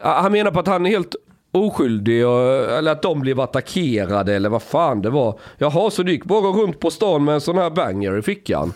ah, 0.00 0.20
han 0.20 0.32
menar 0.32 0.50
på 0.50 0.60
att 0.60 0.66
han 0.66 0.86
är 0.86 0.90
helt 0.90 1.16
oskyldig 1.52 2.26
och, 2.26 2.40
eller 2.70 2.92
att 2.92 3.02
de 3.02 3.20
blev 3.20 3.40
attackerade 3.40 4.34
eller 4.34 4.48
vad 4.48 4.62
fan 4.62 5.02
det 5.02 5.10
var. 5.10 5.38
Jaha, 5.58 5.90
så 5.90 6.02
du 6.02 6.12
gick 6.12 6.24
bara 6.24 6.48
runt 6.48 6.80
på 6.80 6.90
stan 6.90 7.24
med 7.24 7.34
en 7.34 7.40
sån 7.40 7.58
här 7.58 7.70
banger 7.70 8.18
i 8.18 8.22
fickan? 8.22 8.72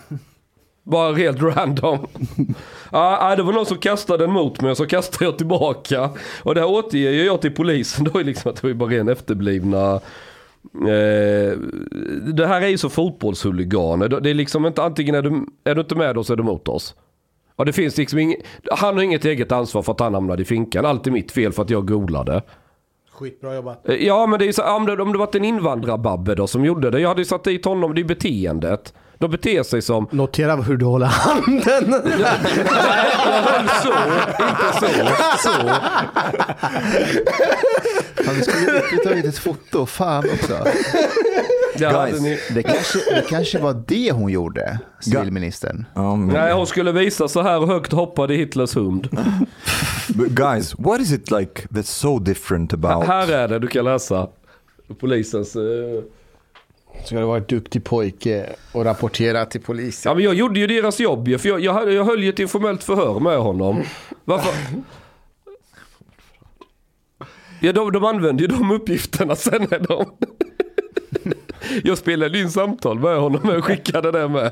Bara 0.85 1.13
helt 1.15 1.41
random. 1.41 2.07
Ja, 2.91 3.35
det 3.35 3.43
var 3.43 3.53
någon 3.53 3.65
som 3.65 3.77
kastade 3.77 4.23
den 4.23 4.33
mot 4.33 4.61
mig 4.61 4.71
och 4.71 4.77
så 4.77 4.85
kastade 4.85 5.25
jag 5.25 5.37
tillbaka. 5.37 6.09
Och 6.43 6.55
det 6.55 6.61
här 6.61 6.69
återger 6.69 7.11
ju 7.11 7.23
jag 7.23 7.41
till 7.41 7.51
polisen 7.51 8.03
då 8.13 8.19
är 8.19 8.23
liksom 8.23 8.49
att 8.49 8.55
det 8.55 8.63
var 8.63 8.69
ju 8.69 8.73
bara 8.73 8.89
ren 8.89 9.09
efterblivna 9.09 10.01
Eh, 10.73 11.57
det 12.33 12.47
här 12.47 12.61
är 12.61 12.67
ju 12.67 12.77
så 12.77 12.89
fotbollshuliganer. 12.89 14.07
Det 14.07 14.29
är 14.29 14.33
liksom 14.33 14.65
inte 14.65 14.83
antingen 14.83 15.15
är 15.15 15.21
du, 15.21 15.45
är 15.63 15.75
du 15.75 15.81
inte 15.81 15.95
med 15.95 16.17
oss 16.17 16.29
eller 16.29 16.43
emot 16.43 16.67
oss. 16.67 16.95
Och 17.55 17.65
det 17.65 17.73
finns 17.73 17.97
liksom 17.97 18.19
ing, 18.19 18.35
han 18.71 18.95
har 18.95 19.03
inget 19.03 19.25
eget 19.25 19.51
ansvar 19.51 19.81
för 19.81 19.91
att 19.91 19.99
han 19.99 20.13
hamnade 20.13 20.41
i 20.41 20.45
finkan. 20.45 20.85
Allt 20.85 21.07
är 21.07 21.11
mitt 21.11 21.31
fel 21.31 21.51
för 21.51 21.63
att 21.63 21.69
jag 21.69 21.87
golade. 21.87 22.41
Skitbra 23.11 23.55
jobbat. 23.55 23.89
Eh, 23.89 23.95
Ja 23.95 24.27
men 24.27 24.39
det 24.39 24.47
är 24.47 24.51
så, 24.51 24.75
om 24.75 24.85
det, 24.85 25.01
om 25.01 25.11
det 25.11 25.17
varit 25.17 25.35
en 25.35 25.45
invandrarbabbe 25.45 26.35
då 26.35 26.47
som 26.47 26.65
gjorde 26.65 26.91
det. 26.91 26.99
Jag 26.99 27.09
hade 27.09 27.21
ju 27.21 27.25
satt 27.25 27.43
dit 27.43 27.65
honom, 27.65 27.95
det 27.95 28.01
är 28.01 28.05
beteendet. 28.05 28.93
De 29.25 29.31
beter 29.31 29.63
sig 29.63 29.81
som... 29.81 30.07
Notera 30.11 30.55
hur 30.55 30.77
du 30.77 30.85
håller 30.85 31.05
handen. 31.05 31.61
Nej, 31.89 33.11
jag 33.25 33.41
höll 33.41 33.69
så, 33.69 33.93
inte 34.39 34.79
så. 34.79 35.49
Så. 35.49 35.69
Ja, 38.25 38.31
vi 38.35 38.41
skulle 38.43 39.03
tagit 39.03 39.25
ett 39.25 39.37
foto. 39.37 39.85
Fan 39.85 40.23
också. 40.33 40.57
Det 41.77 41.85
hade 41.85 42.19
ni. 42.19 42.39
Det 42.53 42.63
kanske, 42.63 42.99
det 43.15 43.25
kanske 43.29 43.59
var 43.59 43.83
det 43.87 44.11
hon 44.11 44.31
gjorde, 44.31 44.79
civilministern. 44.99 45.85
Ja, 45.95 46.15
men- 46.15 46.27
Nej, 46.35 46.53
hon 46.53 46.67
skulle 46.67 46.91
visa 46.91 47.27
så 47.27 47.41
här 47.41 47.65
högt 47.65 47.91
hoppade 47.91 48.33
Hitlers 48.35 48.75
hund. 48.75 49.07
But 50.07 50.27
guys, 50.29 50.75
what 50.79 51.01
is 51.01 51.11
it 51.11 51.31
like 51.31 51.67
that's 51.69 51.83
so 51.83 52.19
different 52.19 52.73
about... 52.73 53.07
Här 53.07 53.31
är 53.31 53.47
det, 53.47 53.59
du 53.59 53.67
kan 53.67 53.85
läsa 53.85 54.27
polisens... 54.99 55.55
eh, 55.55 55.61
Ska 57.03 57.19
du 57.19 57.25
vara 57.25 57.37
ett 57.37 57.47
duktig 57.47 57.83
pojke 57.83 58.55
och 58.71 58.85
rapportera 58.85 59.45
till 59.45 59.61
polisen? 59.61 60.09
Ja 60.09 60.15
men 60.15 60.23
jag 60.23 60.33
gjorde 60.33 60.59
ju 60.59 60.67
deras 60.67 60.99
jobb 60.99 61.27
ju, 61.27 61.37
för 61.37 61.49
jag, 61.49 61.59
jag, 61.59 61.93
jag 61.93 62.05
höll 62.05 62.23
ju 62.23 62.29
ett 62.29 62.39
informellt 62.39 62.83
förhör 62.83 63.19
med 63.19 63.37
honom. 63.37 63.83
Varför? 64.25 64.53
Ja 67.61 67.73
de, 67.73 67.91
de 67.91 68.03
använde 68.03 68.43
ju 68.43 68.47
de 68.47 68.71
uppgifterna 68.71 69.35
sen 69.35 69.67
när 69.71 69.79
de... 69.79 70.05
Jag 71.83 71.97
spelade 71.97 72.39
in 72.39 72.51
samtal 72.51 72.99
med 72.99 73.19
honom 73.19 73.49
och 73.49 73.65
skickade 73.65 74.11
det 74.11 74.27
med. 74.27 74.51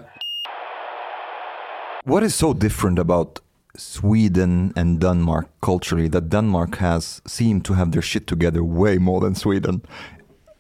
What 2.06 2.24
is 2.24 2.36
so 2.36 2.54
different 2.54 3.00
about 3.00 3.40
Sweden 3.78 4.74
and 4.76 5.00
Denmark 5.00 5.46
culturally 5.62 6.10
that 6.10 6.32
Denmark 6.32 6.78
has 6.78 7.22
seemed 7.26 7.66
to 7.66 7.74
have 7.74 7.92
their 7.92 8.02
shit 8.02 8.28
together 8.28 8.62
way 8.62 9.00
more 9.00 9.22
than 9.22 9.36
Sweden? 9.36 9.82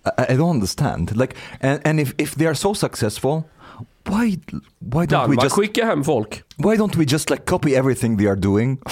I, 0.05 0.25
I 0.29 0.35
don't 0.35 0.51
understand. 0.51 1.15
Like, 1.15 1.35
and, 1.61 1.81
and 1.85 1.99
if, 1.99 2.13
if 2.17 2.35
they 2.35 2.45
are 2.45 2.55
so 2.55 2.73
successful, 2.73 3.49
why 4.05 4.37
why 4.79 5.05
don't 5.05 5.29
we 5.29 5.37
just 5.37 5.55
skickar 5.55 5.85
hem 5.85 6.03
folk. 6.03 6.43
why 6.57 6.75
don't 6.75 6.95
we 6.97 7.05
just 7.05 7.29
like 7.29 7.45
copy 7.45 7.75
everything 7.75 8.17
they 8.17 8.25
are 8.25 8.35
doing? 8.35 8.79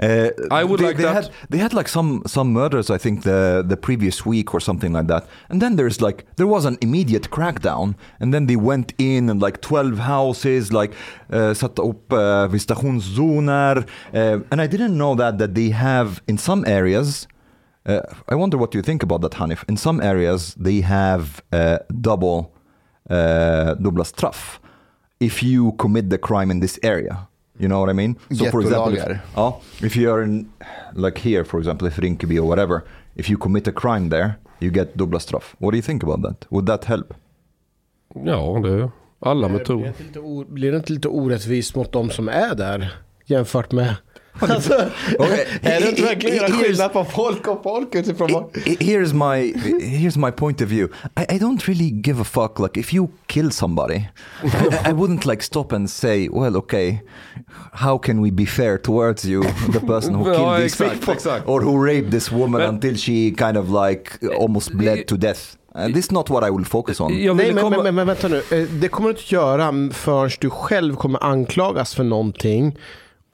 Uh, 0.00 0.30
I 0.50 0.64
would 0.64 0.80
they, 0.80 0.86
like 0.86 0.96
they 0.96 1.02
that. 1.04 1.24
Had, 1.24 1.32
they 1.50 1.58
had 1.58 1.74
like 1.74 1.88
some 1.88 2.22
some 2.26 2.52
murders, 2.52 2.90
I 2.90 2.98
think 2.98 3.22
the 3.22 3.64
the 3.66 3.76
previous 3.76 4.24
week 4.24 4.54
or 4.54 4.60
something 4.60 4.92
like 4.92 5.06
that. 5.08 5.26
And 5.48 5.60
then 5.60 5.76
there's 5.76 6.00
like 6.00 6.24
there 6.36 6.46
was 6.46 6.64
an 6.64 6.78
immediate 6.80 7.30
crackdown, 7.30 7.94
and 8.20 8.32
then 8.32 8.46
they 8.46 8.56
went 8.56 8.92
in 8.98 9.28
and 9.28 9.40
like 9.42 9.60
twelve 9.60 9.98
houses, 9.98 10.72
like 10.72 10.92
uh, 11.30 11.54
satte 11.54 11.80
upp 11.80 12.12
uh, 12.12 12.48
visitationszoner. 12.48 13.86
Uh, 14.14 14.40
and 14.50 14.60
I 14.60 14.66
didn't 14.66 14.96
know 14.96 15.14
that 15.16 15.38
that 15.38 15.54
they 15.54 15.70
have 15.70 16.22
in 16.28 16.38
some 16.38 16.64
areas. 16.66 17.26
Uh, 17.86 18.00
I 18.28 18.34
wonder 18.34 18.58
what 18.58 18.74
you 18.74 18.82
think 18.82 19.02
about 19.02 19.20
that, 19.20 19.32
Hanif. 19.32 19.64
In 19.68 19.76
some 19.76 20.00
areas, 20.00 20.54
they 20.54 20.80
have 20.80 21.42
uh, 21.52 21.78
double 22.00 22.52
uh, 23.08 23.76
dubbla 23.78 24.04
straff 24.04 24.58
if 25.20 25.42
you 25.42 25.72
commit 25.78 26.10
the 26.10 26.18
crime 26.18 26.50
in 26.50 26.60
this 26.60 26.78
area. 26.82 27.28
You 27.58 27.68
know 27.68 27.80
what 27.80 27.88
I 27.88 27.94
mean? 27.94 28.16
for 28.50 28.60
example, 28.60 28.94
if, 28.94 29.20
ja, 29.36 29.52
if 29.80 29.96
you 29.96 30.10
are 30.10 30.22
in, 30.22 30.52
like 30.94 31.18
here, 31.18 31.44
for 31.44 31.58
example, 31.58 31.88
if 31.88 31.96
Rinkeby 31.96 32.38
or 32.38 32.44
whatever, 32.44 32.84
if 33.14 33.30
you 33.30 33.38
commit 33.38 33.66
a 33.68 33.72
crime 33.72 34.10
there, 34.10 34.38
you 34.60 34.70
get 34.70 34.96
dubbla 34.96 35.20
straff. 35.20 35.54
What 35.58 35.70
do 35.70 35.76
you 35.76 35.82
think 35.82 36.02
about 36.02 36.22
that? 36.22 36.46
Would 36.50 36.66
that 36.66 36.84
help? 36.84 37.14
Ja, 38.14 38.60
det 38.62 38.68
är 38.70 38.90
alla 39.20 39.48
Blir 39.48 39.58
metoder. 39.58 40.44
blir 40.44 40.70
det 40.70 40.76
inte 40.76 40.92
lite 40.92 41.08
orättvist 41.08 41.74
mot 41.74 41.92
de 41.92 42.10
som 42.10 42.28
är 42.28 42.54
där? 42.54 42.94
Jämfört 43.26 43.72
med... 43.72 43.96
Alltså, 44.40 44.72
är 45.62 45.80
det 45.80 45.88
inte 45.90 46.02
verkligen 46.02 46.36
göra 46.36 46.48
skillnad 46.50 46.92
på 46.92 47.04
folk 47.04 47.46
och 47.46 47.62
folk 47.62 47.94
utifrån 47.94 48.32
vad... 48.32 48.56
I- 48.56 48.70
I- 48.70 48.76
here's 48.76 49.12
my 49.14 49.52
here's 49.80 50.18
my 50.26 50.30
point 50.32 50.60
of 50.60 50.68
view. 50.68 50.94
I, 51.16 51.34
I 51.34 51.38
don't 51.38 51.60
really 51.66 52.00
give 52.04 52.20
a 52.20 52.24
fuck. 52.24 52.58
Like 52.58 52.80
if 52.80 52.94
you 52.94 53.08
kill 53.26 53.50
somebody, 53.52 53.94
I, 53.96 54.90
I 54.90 54.92
wouldn't 54.92 55.26
like 55.30 55.42
stop 55.42 55.72
and 55.72 55.90
say, 55.90 56.28
well, 56.28 56.56
okay, 56.56 56.98
how 57.72 57.98
can 57.98 58.22
we 58.22 58.30
be 58.30 58.46
fair 58.46 58.78
towards 58.78 59.24
you, 59.24 59.42
the 59.72 59.80
person 59.80 60.14
who 60.14 60.28
Ja, 60.32 60.34
killed 60.34 60.56
these 60.62 60.64
exakt, 60.84 61.00
people, 61.00 61.14
exakt. 61.14 61.48
or 61.48 61.60
who 61.62 61.84
raped 61.86 62.10
this 62.10 62.32
woman 62.32 62.60
Men- 62.60 62.74
until 62.74 62.96
she 62.96 63.30
kind 63.38 63.56
of 63.56 63.68
like 63.86 64.10
almost 64.38 64.72
bled 64.72 65.06
to 65.08 65.16
death. 65.16 65.56
Uh, 65.78 65.86
this 65.88 66.04
is 66.06 66.10
not 66.10 66.30
what 66.30 66.42
I 66.48 66.50
will 66.50 66.64
focus 66.64 67.00
on. 67.00 67.12
Nej, 67.12 67.34
men, 67.34 67.56
komma... 67.56 67.70
men, 67.70 67.82
men, 67.82 67.94
men 67.94 68.06
vänta 68.06 68.28
nu. 68.28 68.42
Eh, 68.50 68.62
Det 68.80 68.88
kommer 68.88 69.08
du 69.08 69.18
inte 69.20 69.34
göra 69.34 69.72
förrän 69.92 70.30
du 70.40 70.50
själv 70.50 70.94
kommer 70.96 71.24
anklagas 71.24 71.94
för 71.94 72.04
någonting. 72.04 72.76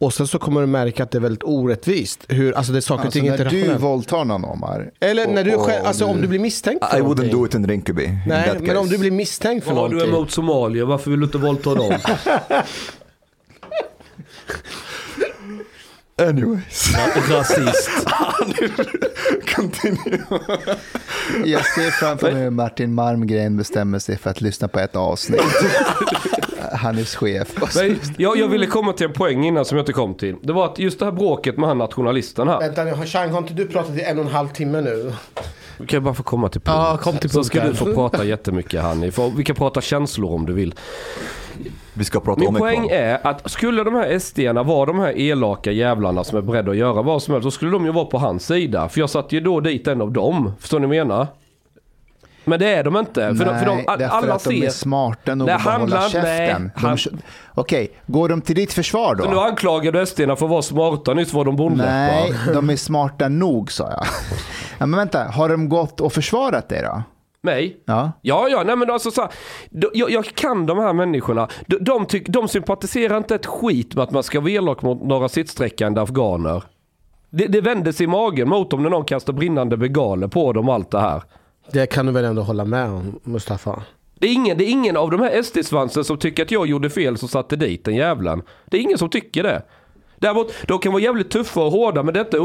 Och 0.02 0.14
sen 0.14 0.26
så 0.26 0.38
kommer 0.38 0.60
du 0.60 0.66
märka 0.66 1.02
att 1.02 1.10
det 1.10 1.18
är 1.18 1.20
väldigt 1.22 1.42
orättvist. 1.42 2.24
Hur, 2.28 2.52
alltså 2.52 2.72
det 2.72 2.78
är 2.78 2.80
saker 2.80 3.00
och 3.00 3.04
Alltså 3.06 3.18
ting 3.20 3.28
inte 3.28 3.44
när 3.44 3.50
du 3.50 3.56
rationellt. 3.58 3.82
våldtar 3.82 4.24
någon 4.24 4.44
Omar. 4.44 4.90
Eller 5.00 5.26
när 5.26 5.44
du 5.44 5.58
själv, 5.58 5.86
alltså 5.86 6.04
om 6.04 6.20
du 6.20 6.28
blir 6.28 6.38
misstänkt 6.38 6.84
för 6.90 6.96
I 6.98 7.00
wouldn't 7.00 7.04
någonting. 7.04 7.30
do 7.30 7.46
it 7.46 7.54
in 7.54 7.66
Rinkeby. 7.66 8.04
in 8.04 8.18
Nej, 8.26 8.50
men 8.60 8.76
om 8.76 8.82
case. 8.84 8.90
du 8.94 8.98
blir 8.98 9.10
misstänkt 9.10 9.64
för 9.64 9.72
Vad 9.72 9.82
har 9.82 9.88
du 9.88 9.94
någonting. 9.94 10.16
emot 10.16 10.30
Somalia? 10.30 10.84
Varför 10.84 11.10
vill 11.10 11.20
du 11.20 11.26
inte 11.26 11.38
våldta 11.38 11.74
dem? 11.74 11.92
Anyways, 16.22 16.92
Rasist. 17.30 17.90
continue. 19.56 20.22
Jag 21.44 21.64
ser 21.66 21.90
framför 21.90 22.32
mig 22.32 22.42
hur 22.42 22.50
Martin 22.50 22.94
Malmgren 22.94 23.56
bestämmer 23.56 23.98
sig 23.98 24.18
för 24.18 24.30
att 24.30 24.40
lyssna 24.40 24.68
på 24.68 24.78
ett 24.80 24.96
avsnitt. 24.96 25.40
Hanifs 26.76 27.14
chef. 27.16 27.48
Men 27.76 27.98
jag, 28.16 28.36
jag 28.36 28.48
ville 28.48 28.66
komma 28.66 28.92
till 28.92 29.06
en 29.06 29.12
poäng 29.12 29.44
innan 29.44 29.64
som 29.64 29.76
jag 29.78 29.82
inte 29.82 29.92
kom 29.92 30.14
till. 30.14 30.36
Det 30.42 30.52
var 30.52 30.64
att 30.66 30.78
just 30.78 30.98
det 30.98 31.04
här 31.04 31.12
bråket 31.12 31.56
med 31.58 31.68
han 31.68 31.78
nationalisten 31.78 32.48
här. 32.48 32.58
Vänta 32.60 32.84
nu, 32.84 33.06
Chang, 33.06 33.30
har 33.30 33.38
inte 33.38 33.54
du 33.54 33.66
pratat 33.66 33.96
i 33.96 34.00
en 34.00 34.18
och 34.18 34.24
en 34.24 34.30
halv 34.30 34.48
timme 34.48 34.80
nu? 34.80 35.12
Kan 35.76 35.86
jag 35.96 36.02
bara 36.02 36.14
få 36.14 36.22
komma 36.22 36.48
till 36.48 36.60
punkt? 36.60 36.74
Ja, 36.78 36.98
kom 37.02 37.16
till 37.18 37.30
Så 37.30 37.44
ska 37.44 37.60
punkten. 37.60 37.86
du 37.86 37.92
få 37.94 38.00
prata 38.10 38.24
jättemycket 38.24 38.82
Hanni. 38.82 39.10
För 39.10 39.30
vi 39.36 39.44
kan 39.44 39.56
prata 39.56 39.80
känslor 39.80 40.32
om 40.34 40.46
du 40.46 40.52
vill. 40.52 40.74
Vi 41.94 42.04
ska 42.04 42.20
prata 42.20 42.38
Min 42.40 42.48
om 42.48 42.54
poäng 42.54 42.84
ekval. 42.84 42.98
är 42.98 43.26
att 43.26 43.50
skulle 43.50 43.84
de 43.84 43.94
här 43.94 44.18
SD-arna 44.18 44.62
vara 44.62 44.86
de 44.86 44.98
här 44.98 45.18
elaka 45.18 45.70
jävlarna 45.72 46.24
som 46.24 46.38
är 46.38 46.42
beredda 46.42 46.70
att 46.70 46.76
göra 46.76 47.02
vad 47.02 47.22
som 47.22 47.34
helst, 47.34 47.44
så 47.44 47.50
skulle 47.50 47.70
de 47.70 47.84
ju 47.84 47.92
vara 47.92 48.04
på 48.04 48.18
hans 48.18 48.46
sida. 48.46 48.88
För 48.88 49.00
jag 49.00 49.10
satte 49.10 49.34
ju 49.34 49.40
då 49.40 49.60
dit 49.60 49.86
en 49.88 50.00
av 50.02 50.12
dem. 50.12 50.52
Förstår 50.60 50.80
ni 50.80 50.86
vad 50.86 50.96
jag 50.96 51.06
menar? 51.06 51.26
Men 52.44 52.58
det 52.58 52.68
är 52.74 52.84
de 52.84 52.96
inte. 52.96 53.34
För, 53.34 53.44
de, 53.44 53.58
för 53.58 53.66
de, 53.66 53.76
Nej, 53.76 53.84
all- 53.88 53.98
därför 53.98 54.16
alla 54.16 54.34
att 54.34 54.44
de 54.44 54.62
är 54.66 54.70
smarta 54.70 55.34
nog 55.34 55.50
att 55.50 55.62
hålla 55.62 56.00
nej, 56.00 56.10
käften. 56.10 56.70
De 56.80 56.86
han- 56.86 56.96
kö- 56.96 57.10
Okej, 57.54 57.90
går 58.06 58.28
de 58.28 58.40
till 58.40 58.56
ditt 58.56 58.72
försvar 58.72 59.16
Så 59.16 59.28
nu 59.28 59.34
då? 59.34 59.40
anklagar 59.40 59.92
du 59.92 60.06
SD-arna 60.06 60.36
för 60.36 60.46
att 60.46 60.50
vara 60.50 60.62
smarta, 60.62 61.14
nyss 61.14 61.32
var 61.32 61.44
de 61.44 61.56
bondläppar. 61.56 61.90
Nej, 61.92 62.32
de 62.54 62.70
är 62.70 62.76
smarta 62.76 63.28
nog 63.28 63.72
sa 63.72 63.90
jag. 63.90 64.04
Ja, 64.78 64.86
men 64.86 64.98
vänta, 64.98 65.24
har 65.24 65.48
de 65.48 65.68
gått 65.68 66.00
och 66.00 66.12
försvarat 66.12 66.68
dig 66.68 66.82
då? 66.82 67.02
Mig? 67.42 67.76
Ja. 67.86 68.12
Ja, 68.22 68.48
ja, 68.50 68.62
nej 68.66 68.76
men 68.76 68.90
alltså 68.90 69.10
så 69.10 69.20
här, 69.20 69.30
de- 69.70 69.90
jag, 69.94 70.10
jag 70.10 70.24
kan 70.24 70.66
de 70.66 70.78
här 70.78 70.92
människorna. 70.92 71.48
De, 71.66 71.76
de, 71.80 72.06
tyck, 72.06 72.28
de 72.28 72.48
sympatiserar 72.48 73.16
inte 73.16 73.34
ett 73.34 73.46
skit 73.46 73.94
med 73.94 74.02
att 74.04 74.10
man 74.10 74.22
ska 74.22 74.40
vara 74.40 74.50
elak 74.50 74.82
mot 74.82 75.02
några 75.02 75.28
sittsträckande 75.28 76.00
afghaner. 76.00 76.62
Det, 77.30 77.46
det 77.46 77.60
sig 77.92 78.04
i 78.04 78.06
magen 78.06 78.48
mot 78.48 78.70
dem 78.70 78.82
när 78.82 78.90
någon 78.90 79.04
kastar 79.04 79.32
brinnande 79.32 79.76
begaler 79.76 80.28
på 80.28 80.52
dem 80.52 80.68
och 80.68 80.74
allt 80.74 80.90
det 80.90 81.00
här. 81.00 81.22
Det 81.72 81.86
kan 81.86 82.06
du 82.06 82.12
väl 82.12 82.24
ändå 82.24 82.42
hålla 82.42 82.64
med 82.64 82.90
om, 82.90 83.20
Mustafa? 83.24 83.82
Det 84.18 84.26
är 84.26 84.32
ingen, 84.32 84.58
det 84.58 84.64
är 84.64 84.68
ingen 84.68 84.96
av 84.96 85.10
de 85.10 85.20
här 85.20 85.42
SD-svansen 85.42 86.04
som 86.04 86.18
tycker 86.18 86.42
att 86.42 86.50
jag 86.50 86.66
gjorde 86.66 86.90
fel 86.90 87.18
som 87.18 87.28
satte 87.28 87.56
dit 87.56 87.84
den 87.84 87.94
jävlen. 87.94 88.42
Det 88.66 88.76
är 88.76 88.80
ingen 88.80 88.98
som 88.98 89.10
tycker 89.10 89.42
det. 89.42 89.62
Däremot, 90.22 90.54
de 90.68 90.78
kan 90.78 90.92
vara 90.92 91.02
jävligt 91.02 91.30
tuffa 91.30 91.60
och 91.60 91.72
hårda 91.72 92.02
men 92.02 92.14
detta, 92.14 92.36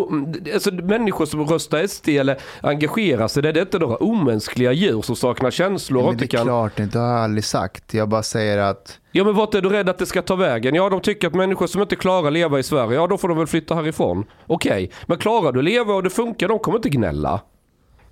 alltså 0.53 0.71
människor 0.71 1.25
som 1.25 1.45
röstar 1.45 1.88
SD 1.88 2.09
eller 2.09 2.38
engagerar 2.61 3.28
sig, 3.28 3.43
det 3.43 3.49
är 3.49 3.61
inte 3.61 3.80
några 3.80 3.95
omänskliga 3.95 4.71
djur 4.71 5.01
som 5.01 5.15
saknar 5.15 5.51
känslor 5.51 6.03
Men 6.03 6.17
det 6.17 6.23
inte 6.23 6.36
är 6.36 6.38
kan... 6.38 6.45
klart, 6.45 6.71
det 6.75 6.95
har 6.95 7.07
jag 7.07 7.23
aldrig 7.23 7.43
sagt. 7.43 7.93
Jag 7.93 8.09
bara 8.09 8.23
säger 8.23 8.57
att 8.57 8.99
Ja 9.11 9.23
men 9.23 9.36
vart 9.36 9.55
är 9.55 9.61
du 9.61 9.69
rädd 9.69 9.89
att 9.89 9.97
det 9.97 10.05
ska 10.05 10.21
ta 10.21 10.36
vägen? 10.36 10.75
Ja 10.75 10.89
de 10.89 11.01
tycker 11.01 11.28
att 11.28 11.34
människor 11.34 11.67
som 11.67 11.82
inte 11.82 11.95
klarar 11.95 12.28
att 12.28 12.34
leva 12.34 12.59
i 12.59 12.63
Sverige, 12.63 12.95
ja 12.95 13.07
då 13.07 13.17
får 13.17 13.28
de 13.28 13.38
väl 13.38 13.47
flytta 13.47 13.75
härifrån. 13.75 14.25
Okej, 14.47 14.91
men 15.05 15.17
klarar 15.17 15.51
du 15.51 15.59
att 15.59 15.65
leva 15.65 15.93
och 15.93 16.03
det 16.03 16.09
funkar, 16.09 16.47
de 16.47 16.59
kommer 16.59 16.78
inte 16.78 16.89
gnälla. 16.89 17.41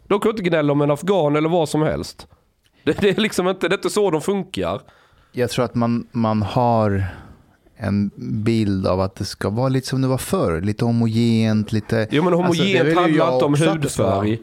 De 0.08 0.20
kommer 0.20 0.34
inte 0.34 0.44
gnälla 0.44 0.72
om 0.74 0.82
en 0.82 0.92
afghan 0.92 1.36
eller 1.36 1.50
vad 1.50 1.70
som 1.70 1.82
helst. 1.82 2.28
Det, 2.84 3.02
det 3.02 3.10
är 3.10 3.22
liksom 3.22 3.48
inte, 3.48 3.68
det 3.68 3.74
är 3.74 3.78
inte 3.78 3.90
så 3.90 4.12
de 4.12 4.22
funkar. 4.22 4.82
jag 5.32 5.50
tror 5.50 5.66
att 5.66 5.76
man, 5.76 6.08
man 6.12 6.42
har 6.42 7.06
en 7.78 8.12
bild 8.44 8.88
av 8.88 9.02
att 9.02 9.16
det 9.16 9.26
ska 9.26 9.50
vara 9.50 9.70
lite 9.70 9.88
som 9.88 10.02
det 10.02 10.08
var 10.08 10.18
förr. 10.18 10.62
Lite 10.62 10.86
homogent, 10.86 11.72
lite... 11.72 12.08
Jo 12.12 12.24
men 12.24 12.34
Alltså, 12.34 12.54
det 12.54 12.60
homogent 12.64 12.90
ju 12.90 12.96
handlar 12.96 13.34
inte 13.34 13.46
om 13.46 13.54
det 13.54 13.70
hudfärg. 13.70 14.40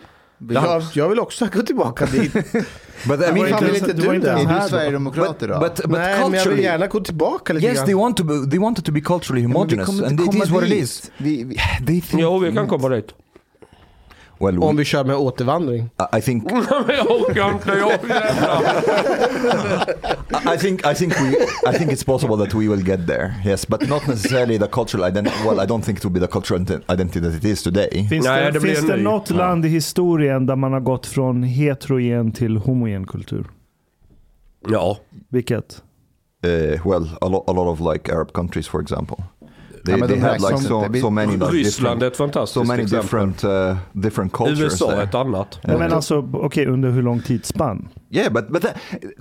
Jag, 0.51 0.83
jag 0.95 1.09
vill 1.09 1.21
också 1.21 1.49
gå 1.53 1.63
tillbaka 1.63 2.07
dit. 2.07 2.33
But 2.33 2.45
I 2.55 2.63
Men 3.07 3.19
mean, 3.19 3.51
var 3.51 3.75
inte, 3.75 3.87
det 3.87 3.93
du 3.93 4.07
ens 4.07 4.25
Är 4.25 4.47
här 4.47 4.63
du 4.63 4.69
sverigedemokrat 4.69 5.43
idag? 5.43 5.61
but, 5.61 5.77
but 5.77 5.91
Nej, 5.91 6.21
men 6.31 6.33
jag 6.39 6.47
vill 6.47 6.59
gärna 6.65 6.87
gå 6.87 7.01
tillbaka 7.01 7.53
lite 7.53 7.67
yes, 7.67 7.77
grann. 7.77 7.87
they 7.87 7.95
want 7.95 8.17
to 8.17 8.25
be, 8.25 8.51
they 8.51 8.59
want 8.59 8.79
it 8.79 8.85
to 8.85 8.93
be 8.93 9.01
culturally 9.01 9.43
Ja, 9.43 9.49
homogenous, 9.49 9.87
kommer 9.87 10.07
and 10.07 10.21
it 10.21 10.35
is 10.35 10.51
what 10.51 10.65
it 10.65 10.73
is. 10.73 11.11
Vi, 11.17 11.45
vi, 11.45 11.57
They 11.87 12.01
think, 12.01 12.23
Jo 12.23 12.39
vi 12.39 12.53
kan 12.53 12.69
komma 12.69 12.89
dit. 12.89 13.15
Well, 14.43 14.59
we- 14.59 14.65
Om 14.69 14.77
vi 14.77 14.85
kör 14.85 15.05
med 15.05 15.17
återvandring. 15.17 15.89
I 16.19 16.21
think. 16.21 16.45
I 20.55 20.57
think 20.59 20.87
I 20.87 20.95
think 20.95 21.13
we 21.21 21.37
I 21.67 21.73
think 21.79 21.93
it's 21.93 22.05
possible 22.05 22.37
that 22.37 22.55
we 22.55 22.69
will 22.69 22.83
get 22.83 23.07
there. 23.07 23.35
Yes, 23.45 23.69
but 23.69 23.89
not 23.89 24.07
necessarily 24.09 24.59
the 24.59 24.67
cultural 24.69 25.05
identity. 25.09 25.37
Well, 25.47 25.61
I 25.61 25.67
don't 25.67 25.83
think 25.85 25.99
it 25.99 26.05
will 26.05 26.13
be 26.13 26.21
the 26.21 26.27
cultural 26.33 26.61
ident- 26.61 26.83
identity 26.95 27.21
that 27.21 27.35
it 27.35 27.45
is 27.45 27.63
today. 27.63 28.07
Finns 28.11 28.27
Nej, 28.27 28.45
det, 28.45 28.51
det 28.51 28.61
blir 28.61 28.75
finns 28.75 28.87
det 28.87 28.97
ny. 28.97 29.03
något 29.03 29.31
Ja. 29.31 29.37
land 29.37 29.67
i 29.67 29.69
historien 29.69 30.47
där 30.47 30.57
man 30.57 30.73
har 30.73 30.81
gått 30.81 31.07
från 31.07 31.43
heterogen 31.43 32.33
till 32.33 32.57
homogen 32.57 33.07
kultur? 33.07 33.47
Ja. 34.69 34.99
Vilket? 35.29 35.83
Uh, 36.47 36.87
well, 36.89 37.09
a 37.21 37.29
lot 37.29 37.45
a 37.49 37.53
lot 37.53 37.81
of 37.81 37.93
like 37.95 38.13
Arab 38.13 38.33
countries, 38.33 38.69
for 38.69 38.81
example. 38.83 39.17
They, 39.85 39.99
Ja, 39.99 40.07
they 40.07 40.17
räknas 40.17 40.51
like 40.51 40.63
so, 40.63 40.89
Vi- 40.91 41.01
so 41.01 41.11
many 41.11 41.33
like 41.33 41.45
Ryssland 41.45 42.03
är 42.03 42.07
different, 42.11 42.13
ett 42.13 42.17
fantastiskt 42.35 42.55
so 42.55 42.65
many 42.65 42.83
exempel. 42.83 43.03
different 43.03 43.45
uh, 43.45 43.77
different 43.93 44.33
cultures 44.33 44.61
USA 44.61 44.93
är 44.93 45.03
ett 45.03 45.15
annat. 45.15 45.59
Nej, 45.65 45.79
men 45.79 45.93
alltså, 45.93 46.29
okej, 46.33 46.67
under 46.67 46.91
hur 46.91 47.03
lång 47.03 47.21
tidsspann? 47.21 47.89
Yeah, 48.11 48.33
but 48.33 48.49
but 48.49 48.63
the, 48.63 48.69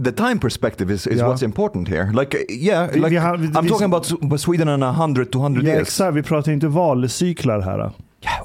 the 0.04 0.12
time 0.12 0.38
perspective 0.42 0.94
is, 0.94 1.08
is 1.08 1.18
Yeah. 1.18 1.30
what's 1.34 1.44
important 1.44 1.88
here. 1.90 2.12
Like 2.20 2.38
uh, 2.38 2.56
yeah, 2.58 2.88
Vi- 2.90 2.96
like 3.00 3.10
vi 3.10 3.18
har- 3.18 3.38
vi- 3.38 3.48
I'm 3.48 3.62
vi- 3.64 3.70
talking 3.70 3.94
about 3.94 4.42
Sweden 4.42 4.70
in 4.70 4.84
a 4.84 4.92
hundred, 4.92 5.32
200 5.32 5.62
Ja, 5.64 5.70
years. 5.70 5.82
exakt, 5.88 6.16
vi 6.16 6.24
pratar 6.24 6.52
inte 6.52 6.68
valcyklar 6.68 7.60
här. 7.62 7.92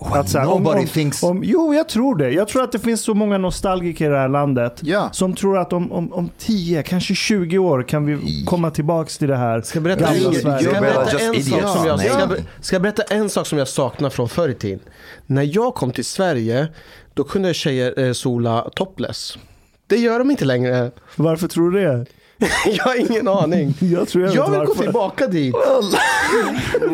Well, 0.01 0.21
Att 0.21 0.29
så 0.29 0.39
här, 0.39 0.45
nobody 0.47 0.81
om, 0.81 0.87
thinks... 0.87 1.23
om, 1.23 1.45
jo, 1.45 1.75
jag 1.75 1.89
tror 1.89 2.17
det. 2.17 2.31
Jag 2.31 2.49
tror 2.49 2.63
att 2.63 2.73
det 2.73 2.79
finns 2.79 3.01
så 3.03 3.15
många 3.15 3.39
nostalgiker 3.39 4.07
i 4.07 4.09
det 4.09 4.19
här 4.19 4.29
landet 4.29 4.81
Ja. 4.83 5.09
som 5.13 5.35
tror 5.35 5.59
att 5.59 5.73
om, 5.73 5.93
om, 5.93 6.13
om 6.13 6.31
10, 6.39 6.83
kanske 6.83 7.15
20 7.15 7.59
år 7.59 7.83
kan 7.83 8.07
vi 8.07 8.45
komma 8.47 8.71
tillbaka 8.71 9.09
till 9.19 9.29
det 9.29 9.37
här 9.37 9.61
Ska 9.61 9.77
jag 9.77 9.83
berätta, 9.85 10.05
gamla 10.05 10.33
ska 10.33 10.41
Sverige. 10.41 10.65
jag 10.65 10.73
Well, 10.73 10.83
berätta, 10.83 11.19
en, 11.19 11.43
sak 11.45 11.77
som 11.77 11.87
jag, 11.87 12.01
ska, 12.01 12.09
jag 12.09 12.31
ska 12.61 12.75
jag 12.77 12.83
berätta 12.83 13.03
en 13.03 13.29
sak 13.31 13.47
som 13.47 13.59
jag 13.59 13.69
saknar 13.69 14.11
från 14.11 14.29
förr 14.29 14.49
i 14.49 14.55
tiden? 14.55 14.81
När 15.27 15.57
jag 15.57 15.75
kom 15.75 15.91
till 15.93 16.05
Sverige, 16.05 16.69
då 17.15 17.25
kunde 17.25 17.55
tjejer 17.55 17.99
eh, 18.07 18.13
sola 18.13 18.71
topless. 18.75 19.39
Det 19.87 19.97
gör 19.97 20.19
de 20.19 20.31
inte 20.31 20.45
längre. 20.45 20.91
Varför 21.17 21.49
tror 21.49 21.71
du 21.71 21.81
det? 21.85 22.07
jag 22.67 22.85
har 22.85 23.11
ingen 23.11 23.29
aning. 23.29 23.75
Jag 23.81 24.09
tror 24.09 24.25
jag, 24.25 24.35
Jag 24.35 24.51
vill 24.51 24.61
gå 24.61 24.67
varför. 24.67 24.83
tillbaka 24.83 25.27
dit. 25.27 25.55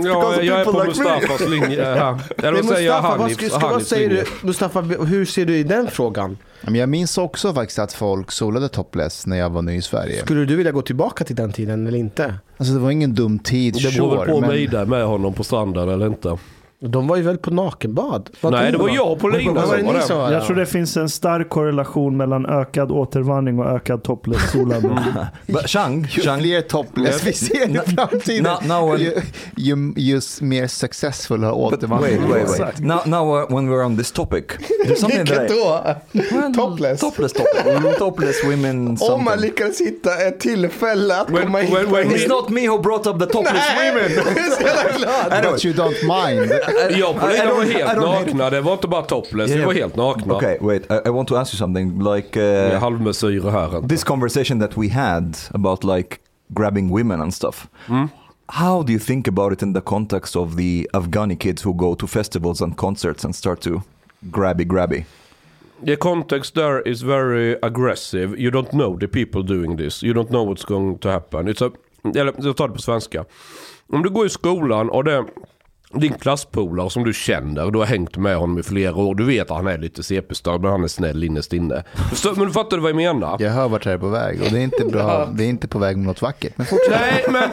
Ja, 0.04 0.42
jag 0.42 0.60
är 0.60 0.64
på 0.64 0.72
Mustafas 0.84 1.48
linje 1.48 1.84
här. 1.84 2.20
Eller 2.38 2.52
Men 2.52 2.66
vad 2.66 2.74
säger 2.76 2.88
jag? 2.90 3.00
Hanifs, 3.02 3.36
ska, 3.36 3.46
ska, 3.48 3.58
vad 3.58 3.70
Hanifs 3.70 3.88
säger 3.88 4.08
linje. 4.08 4.24
du? 4.40 4.46
Mustafa, 4.46 4.80
hur 4.80 5.24
ser 5.24 5.44
du 5.46 5.56
i 5.56 5.62
den 5.62 5.88
frågan? 5.90 6.38
Jag 6.60 6.88
minns 6.88 7.18
också 7.18 7.54
faktiskt 7.54 7.78
att 7.78 7.92
folk 7.92 8.30
solade 8.32 8.68
topless 8.68 9.26
när 9.26 9.36
jag 9.38 9.50
var 9.50 9.62
ny 9.62 9.76
i 9.76 9.82
Sverige. 9.82 10.20
Skulle 10.24 10.44
du 10.44 10.56
vilja 10.56 10.72
gå 10.72 10.82
tillbaka 10.82 11.24
till 11.24 11.36
den 11.36 11.52
tiden 11.52 11.86
eller 11.86 11.98
inte? 11.98 12.34
Alltså 12.56 12.74
det 12.74 12.80
var 12.80 12.90
ingen 12.90 13.14
dum 13.14 13.38
tid, 13.38 13.74
Det 13.74 13.92
beror 13.96 14.10
väl 14.10 14.18
sure, 14.18 14.26
på 14.30 14.34
om 14.34 14.40
men- 14.40 14.50
jag 14.50 14.58
är 14.60 14.68
där 14.68 14.84
med 14.86 15.04
honom 15.06 15.34
på 15.34 15.44
stranden 15.44 15.88
eller 15.88 16.06
inte. 16.06 16.38
De 16.88 17.06
var 17.08 17.16
ju 17.16 17.22
väl 17.22 17.38
på 17.38 17.50
nakenbad? 17.50 18.30
Vad 18.40 18.52
Nej, 18.52 18.72
det 18.72 18.78
var 18.78 18.88
jag 18.88 19.18
på 19.18 19.28
Lina 19.28 19.52
Vad 19.52 19.68
var 19.68 19.94
det 19.94 20.00
som 20.02 20.16
var 20.16 20.24
var 20.24 20.32
Jag 20.32 20.46
tror 20.46 20.56
det 20.56 20.66
finns 20.66 20.96
en 20.96 21.08
stark 21.08 21.48
korrelation 21.48 22.16
mellan 22.16 22.46
ökad 22.46 22.90
återvandring 22.90 23.58
och 23.58 23.66
ökad 23.66 24.02
topless-solande. 24.02 24.88
Chang, 25.66 26.06
Ju 26.10 26.22
Chang, 26.22 26.40
fler 26.40 26.60
topless 26.60 27.24
vi 27.24 27.32
ser 27.32 27.68
i 27.70 27.94
framtiden, 27.96 28.46
Now- 28.46 28.66
now 28.68 28.94
when- 28.94 28.98
ju, 28.98 29.20
ju, 29.56 29.92
ju 29.96 30.20
mer 30.40 30.66
successfulla 30.66 31.48
but 31.50 31.56
återvandring. 31.58 32.20
wait, 32.30 32.48
wait, 32.48 32.60
wait. 32.60 32.78
Now, 32.78 32.98
now 33.06 33.38
uh, 33.42 33.54
when 33.56 33.70
we're 33.70 33.84
on 33.84 33.96
this 33.96 34.12
topic, 34.12 34.44
Vilket 34.86 35.48
då? 35.48 35.84
Topless? 36.56 37.00
Topless, 37.00 37.32
topless, 37.32 37.66
mm, 37.66 37.92
topless 37.98 38.44
women 38.44 38.98
Om 39.00 39.24
man 39.24 39.40
lyckades 39.40 39.80
hitta 39.80 40.16
ett 40.16 40.40
tillfälle 40.40 41.20
att 41.20 41.28
When- 41.28 41.42
komma 41.42 41.58
hit 41.58 41.72
It's 41.78 42.28
not 42.28 42.48
me 42.48 42.68
who 42.68 42.78
brought 42.78 43.06
up 43.06 43.18
the 43.20 43.26
topless 43.26 43.62
women. 43.76 44.10
Jag 44.26 44.38
är 44.38 44.50
så 44.50 44.62
jävla 44.62 44.98
glad. 44.98 45.52
But 45.52 45.64
you 45.64 45.74
don't 45.74 46.02
mind. 46.02 46.52
Jag 46.90 47.14
don't- 47.16 47.20
var 47.20 47.64
helt 47.64 48.00
nakna. 48.26 48.50
Det 48.50 48.60
var 48.60 48.72
inte 48.72 48.88
bara 48.88 49.02
topless, 49.02 49.50
vi 49.50 49.54
Yeah. 49.54 49.66
var 49.66 49.74
helt 49.74 49.96
nakna. 49.96 50.34
Okay, 50.34 50.58
wait. 50.60 50.82
I, 50.92 51.08
I 51.08 51.10
want 51.10 51.28
to 51.28 51.36
ask 51.36 51.54
you 51.54 51.58
something. 51.58 52.14
Like 52.14 52.38
Med 52.38 52.72
uh, 52.74 52.78
halvmesyrer 52.80 53.50
här. 53.50 53.88
this 53.88 54.04
conversation 54.04 54.60
that 54.60 54.76
we 54.78 54.88
had 54.88 55.36
about 55.54 55.84
like 55.84 56.16
grabbing 56.48 56.90
women 56.96 57.20
and 57.20 57.34
stuff. 57.34 57.66
How 58.46 58.82
do 58.82 58.92
you 58.92 59.00
think 59.00 59.28
about 59.28 59.52
it 59.52 59.62
in 59.62 59.74
the 59.74 59.80
context 59.80 60.36
of 60.36 60.56
the 60.56 60.86
Afghani 60.92 61.36
kids 61.36 61.64
who 61.66 61.72
go 61.74 61.94
to 61.94 62.06
festivals 62.06 62.62
and 62.62 62.76
concerts 62.76 63.24
and 63.24 63.34
start 63.36 63.60
to 63.60 63.82
grabby 64.20 64.64
grabby? 64.64 65.04
The 65.86 65.96
context 65.96 66.54
there 66.54 66.88
is 66.90 67.02
very 67.02 67.56
aggressive. 67.62 68.36
You 68.40 68.50
don't 68.50 68.70
know 68.70 68.98
the 68.98 69.08
people 69.08 69.42
doing 69.42 69.76
this. 69.76 70.02
You 70.02 70.14
don't 70.14 70.28
know 70.28 70.44
what's 70.48 70.64
going 70.68 70.98
to 70.98 71.08
happen. 71.10 71.48
It's 71.48 71.66
a, 71.66 71.70
eller 72.14 72.32
jag 72.38 72.56
tar 72.56 72.68
det 72.68 72.74
på 72.74 72.82
svenska. 72.82 73.24
Om 73.92 74.02
du 74.02 74.10
går 74.10 74.26
i 74.26 74.30
skolan 74.30 74.90
och 74.90 75.04
det 75.04 75.24
din 75.94 76.12
klasspolare 76.12 76.90
som 76.90 77.04
du 77.04 77.12
känner, 77.12 77.70
du 77.70 77.78
har 77.78 77.86
hängt 77.86 78.16
med 78.16 78.36
honom 78.36 78.58
i 78.58 78.62
flera 78.62 78.94
år. 78.94 79.14
Du 79.14 79.24
vet 79.24 79.50
att 79.50 79.56
han 79.56 79.66
är 79.66 79.78
lite 79.78 80.02
CP-störd 80.02 80.60
men 80.60 80.70
han 80.70 80.84
är 80.84 80.88
snäll 80.88 81.24
innerst 81.24 81.52
inne. 81.52 81.84
Förstår- 82.10 82.34
Men 82.36 82.46
du 82.46 82.52
fattar 82.52 82.76
du 82.76 82.82
vad 82.82 82.90
jag 82.90 82.96
menar? 82.96 83.36
Jag 83.40 83.50
hör 83.50 83.68
vart 83.68 83.84
det 83.84 83.92
är 83.92 83.98
på 83.98 84.08
väg 84.08 84.40
och 84.42 84.50
det 84.52 84.58
är 84.58 84.62
inte 84.62 84.84
bra. 84.84 85.28
Det 85.34 85.44
är 85.44 85.48
inte 85.48 85.68
på 85.68 85.78
väg 85.78 85.96
mot 85.96 86.06
något 86.06 86.22
vackert. 86.22 86.52
Men 86.56 86.66
fortsätt. 86.66 87.00
Nej 87.00 87.24
men 87.30 87.50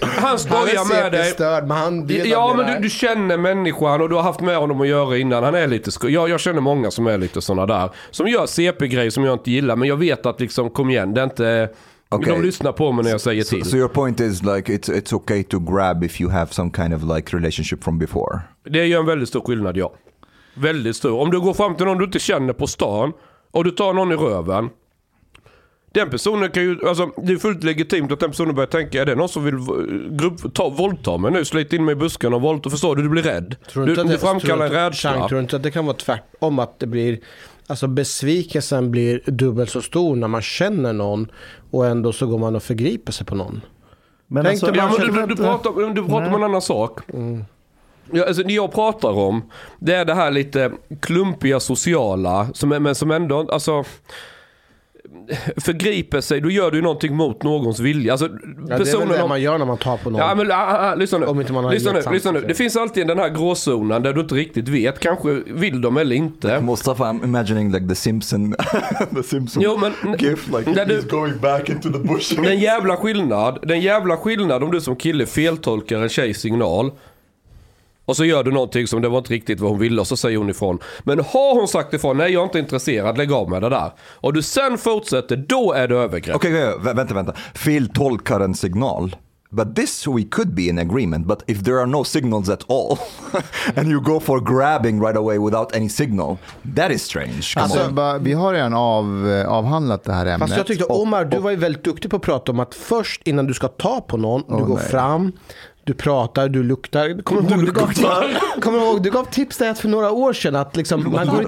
han 0.00 0.10
Han 0.22 0.38
skojar 0.38 0.62
är 0.96 1.02
med 1.02 1.12
dig. 1.12 1.24
CP-störd, 1.24 1.66
men 1.66 1.76
han 1.76 2.06
vet 2.06 2.26
Ja 2.26 2.54
men 2.56 2.66
är- 2.66 2.74
du, 2.76 2.82
du 2.82 2.90
känner 2.90 3.36
människan 3.38 4.00
och 4.02 4.08
du 4.08 4.14
har 4.14 4.22
haft 4.22 4.40
med 4.40 4.56
honom 4.56 4.80
att 4.80 4.88
göra 4.88 5.16
innan. 5.18 5.44
Han 5.44 5.54
är 5.54 5.66
lite 5.66 5.92
sko- 5.92 6.08
jag, 6.08 6.28
jag 6.28 6.40
känner 6.40 6.60
många 6.60 6.90
som 6.90 7.06
är 7.06 7.18
lite 7.18 7.40
sådana 7.40 7.66
där. 7.66 7.90
Som 8.10 8.26
gör 8.28 8.46
CP-grejer 8.46 9.10
som 9.10 9.24
jag 9.24 9.34
inte 9.34 9.50
gillar. 9.50 9.76
Men 9.76 9.88
jag 9.88 9.96
vet 9.96 10.26
att 10.26 10.40
liksom, 10.40 10.70
kom 10.70 10.90
igen, 10.90 11.14
det 11.14 11.20
är 11.20 11.24
inte... 11.24 11.68
Okej. 12.08 12.32
De 12.32 12.42
lyssnar 12.42 12.72
på 12.72 12.92
mig 12.92 13.04
när 13.04 13.10
jag 13.10 13.20
säger 13.20 13.42
So, 13.44 13.56
till. 13.56 13.64
so 13.64 13.76
your 13.76 13.88
point 13.88 14.20
is 14.20 14.42
like 14.42 14.72
it's 14.72 14.90
it's 14.92 15.14
okay 15.14 15.42
to 15.42 15.58
grab 15.58 16.04
if 16.04 16.20
you 16.20 16.30
have 16.30 16.52
some 16.52 16.70
kind 16.76 16.94
of 16.94 17.02
like 17.16 17.36
relationship 17.36 17.84
from 17.84 17.98
before. 17.98 18.40
Det 18.70 18.86
gör 18.86 19.00
en 19.00 19.06
väldigt 19.06 19.28
stor 19.28 19.40
skillnad 19.40 19.76
ja. 19.76 19.92
Väldigt 20.54 20.96
stor. 20.96 21.20
Om 21.20 21.30
du 21.30 21.40
går 21.40 21.54
fram 21.54 21.74
till 21.76 21.86
någon 21.86 21.98
du 21.98 22.04
inte 22.04 22.18
känner 22.18 22.52
på 22.52 22.66
stan 22.66 23.12
och 23.50 23.64
du 23.64 23.70
tar 23.70 23.92
någon 23.92 24.12
i 24.12 24.16
röven. 24.16 24.68
Den 25.94 26.10
personen 26.10 26.50
kan 26.50 26.62
ju, 26.62 26.78
alltså 26.88 27.10
det 27.16 27.32
är 27.32 27.36
fullt 27.36 27.64
legitimt 27.64 28.12
att 28.12 28.20
den 28.20 28.30
personen 28.30 28.54
börjar 28.54 28.66
tänka, 28.66 29.02
är 29.02 29.06
det 29.06 29.14
någon 29.14 29.28
som 29.28 29.44
vill 29.44 29.54
grupp, 30.10 30.54
ta, 30.54 30.68
våldta 30.68 31.18
mig 31.18 31.30
nu, 31.30 31.44
slita 31.44 31.76
in 31.76 31.84
mig 31.84 31.92
i 31.92 31.96
buskarna 31.96 32.36
och 32.36 32.42
våldta, 32.42 32.70
förstår 32.70 32.96
du? 32.96 33.02
Du 33.02 33.08
blir 33.08 33.22
rädd. 33.22 33.56
Tror 33.72 33.84
Du, 33.86 33.92
inte 33.92 34.00
att 34.00 34.06
du 34.06 34.12
det- 34.12 34.18
framkallar 34.18 34.66
en 34.66 34.72
rädsla. 34.72 35.28
Tror 35.28 35.38
du 35.38 35.42
inte 35.42 35.56
att 35.56 35.62
det 35.62 35.70
kan 35.70 35.86
vara 35.86 35.96
tvärtom? 35.96 36.58
Att 36.58 36.78
det 36.78 36.86
blir, 36.86 37.18
alltså 37.68 37.86
besvikelsen 37.86 38.90
blir 38.90 39.20
dubbelt 39.26 39.70
så 39.70 39.82
stor 39.82 40.16
när 40.16 40.28
man 40.28 40.42
känner 40.42 40.92
någon 40.92 41.28
och 41.70 41.86
ändå 41.86 42.12
så 42.12 42.26
går 42.26 42.38
man 42.38 42.56
och 42.56 42.62
förgriper 42.62 43.12
sig 43.12 43.26
på 43.26 43.34
någon. 43.34 43.60
Men 44.26 44.44
Tänk 44.44 44.60
dig 44.60 44.72
Ja, 44.74 44.90
men 44.98 45.06
du, 45.06 45.20
du, 45.20 45.26
du 45.26 45.36
pratar, 45.36 45.94
du 45.94 46.06
pratar 46.06 46.28
om 46.28 46.34
en 46.34 46.42
annan 46.42 46.62
sak. 46.62 47.00
Ja, 48.12 48.26
alltså, 48.26 48.42
det 48.42 48.52
jag 48.52 48.72
pratar 48.72 49.10
om, 49.12 49.42
det 49.78 49.94
är 49.94 50.04
det 50.04 50.14
här 50.14 50.30
lite 50.30 50.72
klumpiga 51.00 51.60
sociala, 51.60 52.48
som, 52.54 52.68
men 52.68 52.94
som 52.94 53.10
ändå, 53.10 53.48
alltså 53.52 53.84
förgriper 55.56 56.20
sig, 56.20 56.40
då 56.40 56.50
gör 56.50 56.70
du 56.70 56.76
ju 56.76 56.82
någonting 56.82 57.16
mot 57.16 57.42
någons 57.42 57.80
vilja. 57.80 58.12
Alltså, 58.12 58.26
Ja, 58.28 58.32
det 58.66 58.74
är 58.74 58.78
väl 58.78 58.86
personen 58.86 59.08
det 59.08 59.22
om- 59.22 59.28
man 59.28 59.40
gör 59.40 59.58
när 59.58 59.66
man 59.66 59.76
tar 59.78 59.96
på 59.96 60.10
någon. 60.10 60.20
Ja 60.20 60.34
men 60.34 60.50
ah, 60.52 60.54
ah, 60.90 60.94
lyssna 60.94 61.18
nu. 61.18 61.26
Om 61.26 61.40
inte 61.40 61.52
man 61.52 61.64
har 61.64 61.72
lyssna, 61.72 61.92
nu, 61.92 62.02
lyssna 62.12 62.30
nu. 62.32 62.40
Det 62.48 62.54
finns 62.54 62.76
alltid 62.76 63.06
den 63.06 63.18
här 63.18 63.28
gråzonen 63.28 64.02
där 64.02 64.12
du 64.12 64.20
inte 64.20 64.34
riktigt 64.34 64.68
vet. 64.68 64.98
Kanske 65.00 65.28
vill 65.46 65.80
de 65.80 65.96
eller 65.96 66.16
inte. 66.16 66.60
Mustafa, 66.60 67.04
I'm 67.04 67.24
imagining 67.24 67.72
like 67.72 67.88
the 67.88 67.94
Simpson, 67.94 68.54
the 69.16 69.22
Simpson 69.22 69.62
Jo 69.62 69.76
men... 69.76 69.92
gif, 70.18 70.48
like 70.58 70.70
Där 70.72 70.86
du- 70.86 71.00
he's 71.00 71.10
going 71.10 71.38
back 71.38 71.68
into 71.68 71.92
the 71.92 71.98
bush. 71.98 72.40
Den 72.42 72.58
jävla 72.58 72.96
skillnad, 72.96 73.58
den 73.62 73.80
jävla 73.80 74.16
skillnad 74.16 74.62
om 74.62 74.70
du 74.70 74.80
som 74.80 74.96
kille 74.96 75.26
feltolkar 75.26 76.02
en 76.02 76.08
tjejs 76.08 76.40
signal. 76.40 76.90
Och 78.08 78.16
så 78.16 78.24
gör 78.24 78.44
du 78.44 78.50
någonting 78.50 78.86
som 78.86 79.02
det 79.02 79.08
var 79.08 79.18
inte 79.18 79.32
riktigt 79.32 79.60
vad 79.60 79.70
hon 79.70 79.78
ville 79.78 80.00
och 80.00 80.06
så 80.06 80.16
säger 80.16 80.38
hon 80.38 80.50
ifrån. 80.50 80.78
Men 81.02 81.18
har 81.18 81.54
hon 81.58 81.68
sagt 81.68 81.94
ifrån, 81.94 82.16
nej 82.16 82.32
jag 82.32 82.40
är 82.40 82.44
inte 82.44 82.58
intresserad, 82.58 83.18
lägg 83.18 83.32
av 83.32 83.50
med 83.50 83.62
det 83.62 83.68
där. 83.68 83.92
Och 84.00 84.32
du 84.32 84.42
sen 84.42 84.78
fortsätter, 84.78 85.36
då 85.36 85.72
är 85.72 85.88
det 85.88 85.96
övergrepp. 85.96 86.36
Okej, 86.36 86.50
okay, 86.68 86.90
vä- 86.92 86.96
vänta, 86.96 87.14
vänta. 87.14 87.32
Feltolkar 87.54 88.40
en 88.40 88.54
signal. 88.54 89.16
But 89.50 89.76
this 89.76 90.06
we 90.06 90.22
could 90.30 90.54
be 90.54 90.62
in 90.62 90.78
agreement, 90.78 91.26
but 91.26 91.42
if 91.46 91.64
there 91.64 91.78
are 91.78 91.86
no 91.86 92.04
signals 92.04 92.48
at 92.48 92.70
all 92.70 92.98
and 93.76 93.88
you 93.90 94.00
go 94.00 94.20
for 94.20 94.40
grabbing 94.40 95.00
right 95.02 95.16
away 95.16 95.38
without 95.38 95.76
any 95.76 95.88
signal, 95.88 96.36
that 96.76 96.90
is 96.90 97.02
strange. 97.02 97.54
Come 97.54 97.62
Alltså, 97.64 97.88
bara, 97.92 98.18
vi 98.18 98.32
har 98.32 98.52
redan 98.52 98.74
av, 98.74 99.28
eh, 99.30 99.48
avhandlat 99.48 100.04
det 100.04 100.12
här 100.12 100.26
ämnet. 100.26 100.40
Fast 100.48 100.56
jag 100.56 100.66
tyckte 100.66 100.84
Och- 100.84 101.02
Omar, 101.02 101.24
du 101.24 101.38
var 101.38 101.50
ju 101.50 101.56
väldigt 101.56 101.84
duktig 101.84 102.10
på 102.10 102.16
att 102.16 102.22
prata 102.22 102.52
om 102.52 102.60
att 102.60 102.74
först 102.74 103.22
innan 103.24 103.46
du 103.46 103.54
ska 103.54 103.68
ta 103.68 104.00
på 104.00 104.16
någon, 104.16 104.42
du 104.48 104.54
Åh, 104.54 104.66
går 104.66 104.76
nej. 104.76 104.84
fram, 104.84 105.32
du 105.88 105.94
pratar, 105.94 106.48
du 106.48 106.62
luktar. 106.62 107.22
Kommer 107.22 107.42
du 107.42 107.48
ihåg, 107.54 107.64
du 107.66 107.72
gav, 107.72 107.92
kommer 108.60 108.78
du 108.78 108.84
ihåg, 108.84 109.02
du 109.02 109.10
gav 109.10 109.24
tips 109.24 109.56
där 109.58 109.74
för 109.74 109.88
några 109.88 110.10
år 110.10 110.32
sedan 110.32 110.56
att 110.56 110.76
liksom, 110.76 111.12
man, 111.12 111.26
går, 111.26 111.46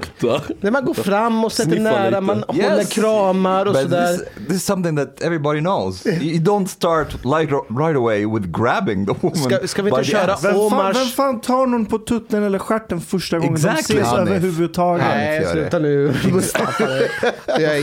när 0.61 0.71
man 0.71 0.85
går 0.85 0.93
fram 0.93 1.45
och 1.45 1.51
sätter 1.51 1.71
Sniffa 1.71 1.83
nära, 1.83 2.05
lite. 2.09 2.21
man 2.21 2.43
håller 2.47 2.83
kramar 2.91 3.65
och 3.65 3.73
But 3.73 3.81
sådär. 3.81 4.07
this, 4.17 4.45
this 4.47 4.55
is 4.55 4.65
something 4.65 4.97
that 4.97 5.21
everybody 5.21 5.59
knows. 5.59 6.05
You 6.05 6.39
don't 6.43 6.65
start 6.65 7.13
like 7.13 7.53
right 7.79 7.95
away 7.97 8.25
with 8.25 8.47
grabbing 8.61 9.05
the 9.05 9.13
woman. 9.21 9.37
Ska- 9.37 9.67
ska 9.67 9.81
vi 9.81 9.89
inte 9.89 10.03
köra 10.03 10.33
ass. 10.33 10.43
Vem 10.45 10.53
fan, 10.53 10.61
Omars- 10.61 10.93
vem 10.93 11.07
fan 11.07 11.41
tar 11.41 11.65
någon 11.67 11.85
på 11.85 11.97
tutten 11.97 12.43
eller 12.43 12.59
stjärten 12.59 13.01
första 13.01 13.39
gången 13.39 13.53
Exactly. 13.53 13.95
de 13.95 14.01
ses 14.01 14.13
Hanif. 14.17 14.29
överhuvudtaget? 14.29 15.05
Nej, 15.09 15.45
sluta 15.51 15.79
nu 15.79 16.13
Fuck. 16.13 16.81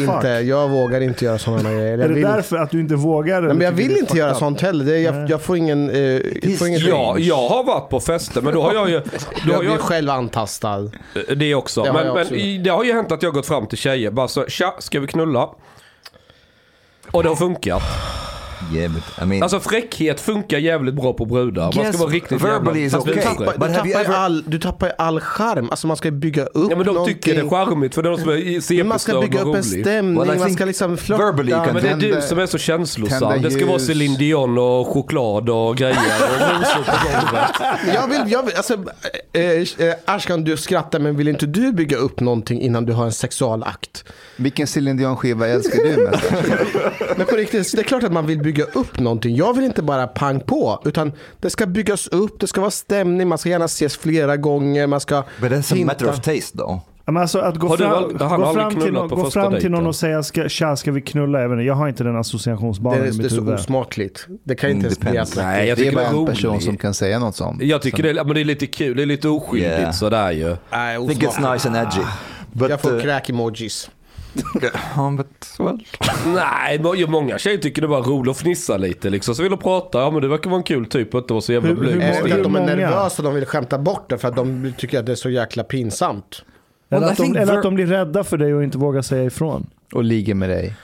inte, 0.01 0.29
jag 0.29 0.69
vågar 0.69 1.01
inte 1.01 1.25
göra 1.25 1.39
sådana 1.39 1.71
grejer. 1.71 1.85
Är 1.95 1.99
Jag 1.99 2.09
det 2.11 2.15
vill, 2.15 2.23
därför 2.23 2.57
att 2.57 2.71
du 2.71 2.81
inte 2.81 2.95
vågar? 2.95 3.41
Nej, 3.41 3.55
men 3.55 3.61
jag 3.65 3.73
vill 3.73 3.97
inte 3.97 4.17
göra 4.19 4.35
sånt 4.35 4.61
heller. 4.61 4.97
Jag, 4.97 5.31
jag 5.31 5.43
får 5.43 5.57
ingen... 5.57 5.91
Eh, 5.91 6.21
jag 6.51 6.59
får 6.59 6.69
ingen 6.69 6.81
Ja, 6.81 7.19
jag 7.19 7.49
har 7.49 7.65
varit 7.65 7.89
på 7.91 8.01
fester 8.01 8.43
men 8.43 8.55
då 8.55 8.63
har 8.63 8.75
jag 8.75 8.91
ju... 8.91 9.01
Då 9.01 9.09
jag 9.47 9.53
har 9.55 9.61
blir 9.61 9.71
jag 9.71 9.81
själv 9.81 10.11
antastad. 10.11 10.91
det 11.37 11.55
också. 11.55 11.83
Det 11.83 11.89
har 11.89 11.95
men 11.95 12.07
jag 12.07 12.15
men 12.15 12.23
också. 12.23 12.35
i- 12.35 12.59
det 12.59 12.71
har 12.71 12.85
ju 12.85 12.93
hänt 12.93 13.13
att 13.13 13.23
jag 13.23 13.31
har 13.31 13.35
gått 13.35 13.47
fram 13.47 13.67
till 13.67 13.79
tjejer 13.79 14.11
bara 14.11 14.29
så, 14.29 14.47
tja, 14.49 14.75
ska 14.79 15.01
vi 15.01 15.07
knulla? 15.07 15.49
Och 17.11 17.23
det 17.23 17.29
har 17.29 17.37
funkat. 17.37 17.83
Yeah, 18.75 18.93
but 18.93 19.03
I 19.23 19.25
mean, 19.27 19.43
Alltså 19.43 19.61
fräckhet 19.61 20.21
funkar 20.21 20.59
jävligt 20.59 20.95
bra 20.95 21.13
på 21.13 21.25
brudar. 21.25 21.73
Man 21.77 21.93
ska 21.93 21.99
vara 22.03 22.11
riktigt 22.11 22.41
verbally 22.43 22.81
jävla... 22.83 22.99
is 22.99 23.05
Du 23.05 23.11
okay. 23.11 23.23
Fast- 23.23 23.39
tappar, 23.39 23.69
du, 23.69 23.75
tappar 23.75 23.87
ju 23.87 23.93
ever- 23.95 24.15
all, 24.15 24.43
du 24.47 24.59
tappar 24.59 24.87
ju 24.87 24.93
all 24.99 25.21
charm. 25.21 25.71
Alltså 25.71 25.87
man 25.87 25.97
ska 25.97 26.11
bygga 26.11 26.45
upp 26.45 26.69
Ja 26.71 26.77
men 26.77 26.87
de 26.87 26.93
någonting. 26.93 27.15
tycker 27.15 27.35
det 27.35 27.41
är 27.41 27.49
charmigt 27.49 27.95
för 27.95 28.03
de 28.03 28.17
som 28.19 28.29
är 28.29 28.77
Men 28.79 28.89
man 28.89 28.99
ska 28.99 29.21
bygga 29.21 29.41
upp 29.43 29.55
en 29.57 29.65
stämning, 29.65 30.27
Well, 30.29 30.39
man 30.39 30.51
ska 30.51 30.65
liksom 30.65 30.97
flirta. 30.97 31.25
verbally 31.25 31.53
Men 31.53 31.75
det 31.75 31.89
är 31.89 31.97
du 31.97 32.21
som 32.23 32.39
är 32.39 32.47
så 32.47 32.59
känslosam. 32.59 33.43
Det 33.43 33.51
ska 33.51 33.67
vara. 33.67 33.79
Céline 33.79 34.15
Dion 34.19 34.59
och 34.59 34.87
choklad 34.87 35.49
och 35.51 35.77
grejer 35.77 35.97
och 35.97 36.41
rosor 36.61 36.83
på 36.85 36.93
golvet. 37.05 37.95
Jag 37.95 38.09
vill, 38.09 38.33
jag 38.33 38.43
vill, 38.43 38.55
alltså, 38.57 38.75
eh, 39.33 39.43
eh, 39.89 39.95
Ashkan 40.05 40.45
du 40.45 40.57
skrattar 40.57 40.99
men 40.99 41.17
vill 41.17 41.29
inte 41.29 41.47
du 41.47 41.73
bygga 41.73 41.97
upp 41.97 42.21
någonting 42.21 42.61
innan 42.61 42.85
du 42.87 42.93
har 42.93 43.05
en 43.05 43.13
sexualakt? 43.13 44.05
Vilken 44.37 44.67
Céline 44.67 44.97
Dion-skiva 44.97 45.49
älskar 45.49 45.79
du 45.85 45.97
mest? 46.11 46.25
Men 47.17 47.27
på 47.27 47.37
riktigt, 47.37 47.73
det 47.77 47.81
är 47.81 47.85
klart 47.85 48.03
att 48.03 48.13
man 48.13 48.27
vill 48.27 48.39
bygga 48.49 48.65
upp 48.65 48.99
någonting. 48.99 49.37
Jag 49.37 49.55
vill 49.55 49.65
inte 49.65 49.83
bara 49.83 50.07
pang 50.07 50.41
på, 50.41 50.83
utan 50.85 51.13
det 51.41 51.51
ska 51.51 51.67
byggas 51.67 52.07
upp, 52.09 52.41
det 52.41 52.47
ska 52.47 52.61
vara 52.61 52.71
stämning, 52.71 53.29
man 53.29 53.39
ska 53.39 53.49
gärna 53.49 53.65
ses 53.65 53.97
flera 53.97 54.37
gånger, 54.37 54.87
man 54.87 55.01
ska 55.01 55.23
But 55.41 55.51
that's 55.53 55.73
a 55.73 55.77
hinta. 55.77 55.87
matter 55.93 56.09
of 56.09 56.17
taste. 56.21 56.59
Ja, 56.59 56.83
Men 57.13 57.17
alltså 57.17 57.39
att 57.39 57.57
gå 57.57 57.77
fram, 57.77 57.91
har 58.21 58.39
gå 58.39 58.53
fram, 58.55 58.75
till, 58.81 58.93
någon, 58.93 59.09
gå 59.09 59.31
fram 59.31 59.55
till 59.61 59.71
någon 59.71 59.87
och 59.87 59.97
säga 59.97 60.23
ska, 60.23 60.49
tja, 60.49 60.77
ska 60.77 60.93
vi 60.93 61.01
knulla? 61.01 61.45
Inte, 61.45 61.63
jag 61.63 61.75
har 61.75 61.89
inte 61.89 62.05
den 62.05 62.13
Det 62.15 62.21
associationsbanan 62.21 62.99
är, 62.99 63.03
i 63.07 63.11
det 63.11 63.17
är 63.17 63.23
mitt 63.23 63.31
så 63.33 63.35
huvud. 63.41 63.55
osmakligt. 63.55 64.27
Det 64.45 64.55
kan 64.55 64.71
inte 64.71 64.87
ens 64.87 65.01
bli 65.01 65.09
attraktivt. 65.19 65.37
Nej, 65.45 65.69
jag 65.69 65.79
Det 65.79 65.83
är 65.83 65.85
tycker 65.85 65.97
bara 65.97 66.11
det 66.11 66.17
en 66.17 66.23
är 66.23 66.27
person 66.27 66.51
roligt. 66.53 66.65
som 66.65 66.77
kan 66.77 66.95
säga 66.95 67.19
något 67.19 67.37
sånt. 67.37 67.63
Jag 67.63 67.83
tycker 67.83 68.03
det, 68.03 68.11
är- 68.11 68.25
men 68.25 68.35
det 68.35 68.41
är 68.41 68.45
lite 68.45 68.67
kul, 68.67 68.97
det 68.97 69.03
är 69.03 69.07
lite 69.07 69.29
oskyldigt 69.29 69.71
Yeah. 69.81 69.93
sådär 69.93 70.31
ju. 70.33 70.57
Nej, 70.73 71.05
I 71.05 71.09
think 71.09 71.23
it's 71.23 71.53
nice 71.53 71.69
and 71.69 71.77
edgy. 71.77 72.03
But, 72.53 72.71
Jag 72.71 72.81
får 72.81 72.95
uh, 72.95 73.03
kräk-emojis. 73.03 73.91
Ja, 74.97 75.11
but 75.17 75.55
well. 75.59 75.79
Nej, 76.35 76.81
ju 76.97 77.07
många 77.07 77.39
tjejer 77.39 77.59
tycker 77.59 77.83
det 77.83 77.87
är 77.87 77.89
bara 77.89 78.03
roligt 78.03 78.31
att 78.31 78.37
fnissa 78.39 78.77
lite 78.77 79.11
liksom. 79.11 79.35
Så 79.35 79.43
vill 79.43 79.51
de 79.51 79.59
prata, 79.61 79.99
ja 79.99 80.11
men 80.11 80.23
det 80.23 80.29
verkar 80.29 80.51
vara 80.51 80.59
en 80.59 80.65
kul 80.65 80.87
typ 80.87 81.15
och 81.15 81.21
inte 81.21 81.33
vara 81.33 81.41
så 81.41 81.53
jävla 81.53 81.69
Hur- 81.69 81.77
hur 81.77 81.83
blyg. 81.83 82.03
Är 82.03 82.23
inte 82.25 82.37
att 82.37 82.43
de 82.43 82.57
är 82.57 82.67
nervösa 82.67 83.23
och 83.23 83.25
de 83.25 83.35
vill 83.35 83.47
skämta 83.47 83.79
bort 83.79 84.11
det 84.11 84.19
för 84.19 84.29
att 84.29 84.37
de 84.37 84.73
tycker 84.79 84.99
att 84.99 85.07
det 85.07 85.13
är 85.13 85.17
så 85.17 85.31
jäkla 85.31 85.65
pinsamt? 85.65 86.43
Eller, 86.91 87.01
Well, 87.01 87.11
att 87.11 87.17
de, 87.17 87.37
eller 87.37 87.57
att 87.57 87.63
de 87.63 87.75
blir 87.75 87.87
rädda 87.87 88.25
för 88.25 88.37
dig 88.37 88.55
och 88.55 88.65
inte 88.65 88.79
vågar 88.79 89.03
säga 89.03 89.25
ifrån. 89.25 89.67
Och 89.95 90.05
ligger 90.05 90.35
med 90.35 90.51
dig. 90.51 90.77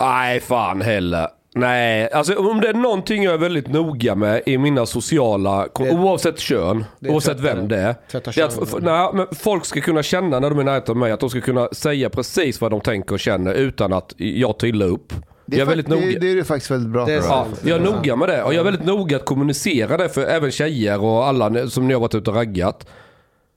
Nej, 0.00 0.40
fan 0.40 0.80
heller. 0.80 1.28
Nej, 1.54 2.10
alltså 2.12 2.34
om 2.34 2.60
det 2.60 2.68
är 2.68 2.74
någonting 2.74 3.22
jag 3.22 3.34
är 3.34 3.38
väldigt 3.38 3.68
noga 3.68 4.14
med 4.14 4.42
i 4.46 4.58
mina 4.58 4.86
sociala, 4.86 5.68
Det- 5.78 5.90
oavsett 5.90 6.38
kön, 6.38 6.84
oavsett 7.08 7.38
tvätta- 7.38 7.54
vem 7.56 7.68
det 7.68 7.76
är. 7.76 7.94
Det 8.12 8.36
är 8.38 8.44
att, 8.44 8.82
nej, 8.82 9.10
men 9.14 9.26
folk 9.38 9.64
ska 9.64 9.80
kunna 9.80 10.02
känna 10.02 10.40
när 10.40 10.50
de 10.50 10.58
är 10.58 10.64
nära 10.64 10.82
av 10.88 10.96
mig 10.96 11.12
att 11.12 11.20
de 11.20 11.30
ska 11.30 11.40
kunna 11.40 11.68
säga 11.72 12.10
precis 12.10 12.60
vad 12.60 12.70
de 12.70 12.80
tänker 12.80 13.12
och 13.14 13.20
känner 13.20 13.54
utan 13.54 13.92
att 13.92 14.14
jag 14.16 14.58
tar 14.58 14.66
illa 14.66 14.84
upp. 14.84 15.12
Det 15.46 15.56
jag 15.56 15.58
är, 15.58 15.62
är 15.62 15.76
väldigt 15.76 15.88
noga. 15.88 16.06
det, 16.06 16.18
det 16.18 16.30
är 16.30 16.34
du 16.34 16.44
faktiskt 16.44 16.70
väldigt 16.70 16.90
bra 16.92 17.04
Det 17.06 17.14
är 17.14 17.20
på. 17.20 17.26
Ja, 17.28 17.46
jag 17.64 17.80
är 17.80 17.84
noga 17.92 18.16
med 18.16 18.28
det 18.28 18.42
och 18.42 18.54
jag 18.54 18.60
är 18.60 18.64
väldigt 18.64 18.84
noga 18.86 19.16
att 19.16 19.24
kommunicera 19.24 19.96
det 19.96 20.08
för 20.08 20.24
även 20.26 20.50
tjejer 20.50 21.04
och 21.04 21.26
alla 21.26 21.66
som 21.68 21.88
ni 21.88 21.94
har 21.94 22.00
varit 22.00 22.14
ute 22.14 22.30
och 22.30 22.36
raggat. 22.36 22.86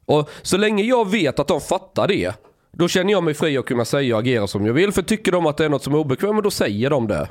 Och 0.06 0.30
så 0.42 0.58
länge 0.58 0.84
jag 0.84 1.10
vet 1.12 1.40
att 1.40 1.48
de 1.48 1.62
fattar 1.62 2.08
det, 2.08 2.34
då 2.74 2.88
känner 2.88 3.12
jag 3.12 3.24
mig 3.24 3.34
fri 3.34 3.58
att 3.58 3.66
kunna 3.66 3.86
säga 3.86 4.16
och 4.16 4.22
agera 4.22 4.48
som 4.48 4.66
jag 4.66 4.74
vill. 4.74 4.92
För 4.92 5.02
tycker 5.02 5.32
de 5.32 5.46
att 5.46 5.58
det 5.58 5.66
är 5.66 5.70
något 5.70 5.84
som 5.84 5.94
är 5.94 5.98
obekvämt, 5.98 6.44
då 6.44 6.52
säger 6.52 6.90
de 6.90 7.08
det. 7.08 7.30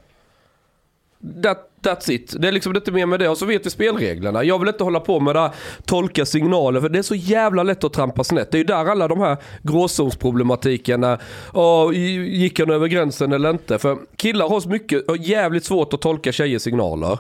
That, 1.43 1.59
that's 1.83 2.11
it. 2.11 2.35
Det 2.39 2.49
är 2.49 2.53
liksom 2.53 2.77
inte 2.77 2.93
mer 2.93 3.07
med 3.07 3.21
det. 3.21 3.29
Och 3.29 3.39
så 3.39 3.47
vet 3.47 3.67
vi 3.67 3.71
spelreglerna. 3.71 4.45
Jag 4.45 4.59
vill 4.59 4.69
inte 4.69 4.85
hålla 4.85 5.01
på 5.01 5.21
med 5.21 5.35
det 5.35 5.41
här, 5.41 5.51
tolka 5.85 6.25
signaler. 6.27 6.81
För 6.81 6.89
det 6.89 6.99
är 6.99 7.03
så 7.03 7.15
jävla 7.15 7.63
lätt 7.63 7.85
att 7.85 7.93
trampa 7.93 8.25
snett. 8.25 8.51
Det 8.51 8.57
är 8.57 8.59
ju 8.59 8.65
där 8.65 8.85
alla 8.87 9.09
de 9.09 9.21
här 9.21 9.37
gråzonsproblematiken. 9.63 11.01
när, 11.01 11.19
åh, 11.55 11.93
gick 12.29 12.61
han 12.61 12.71
över 12.71 12.87
gränsen 12.89 13.33
eller 13.33 13.51
inte? 13.51 13.79
För 13.79 13.97
killar 14.17 14.49
har 14.49 14.61
så 14.61 14.69
mycket, 14.69 15.09
och 15.11 15.17
jävligt 15.17 15.65
svårt 15.65 15.95
att 15.95 16.01
tolka 16.01 16.33
tjejers 16.33 16.63
signaler. 16.63 17.19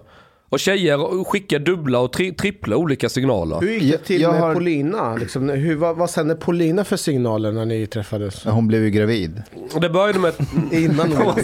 Och 0.48 0.60
tjejer 0.60 1.24
skickar 1.24 1.58
dubbla 1.58 1.98
och 2.00 2.12
tri, 2.12 2.32
trippla 2.32 2.76
olika 2.76 3.08
signaler. 3.08 3.60
Hur 3.60 3.68
gick 3.70 3.80
det 3.82 3.86
Jag- 3.88 4.04
till 4.04 4.20
jag 4.20 4.32
med 4.32 4.40
har- 4.40 4.54
Polina? 4.54 5.16
Liksom, 5.16 5.48
hur, 5.48 5.76
vad, 5.76 5.96
vad 5.96 6.10
sände 6.10 6.34
Polina 6.34 6.84
för 6.84 6.96
signaler 6.96 7.52
när 7.52 7.64
ni 7.64 7.86
träffades? 7.86 8.44
Hon 8.44 8.68
blev 8.68 8.84
ju 8.84 8.90
gravid. 8.90 9.42
Det 9.80 9.88
började 9.90 10.18
med 10.18 10.32
Innan 10.72 11.12
hon 11.12 11.34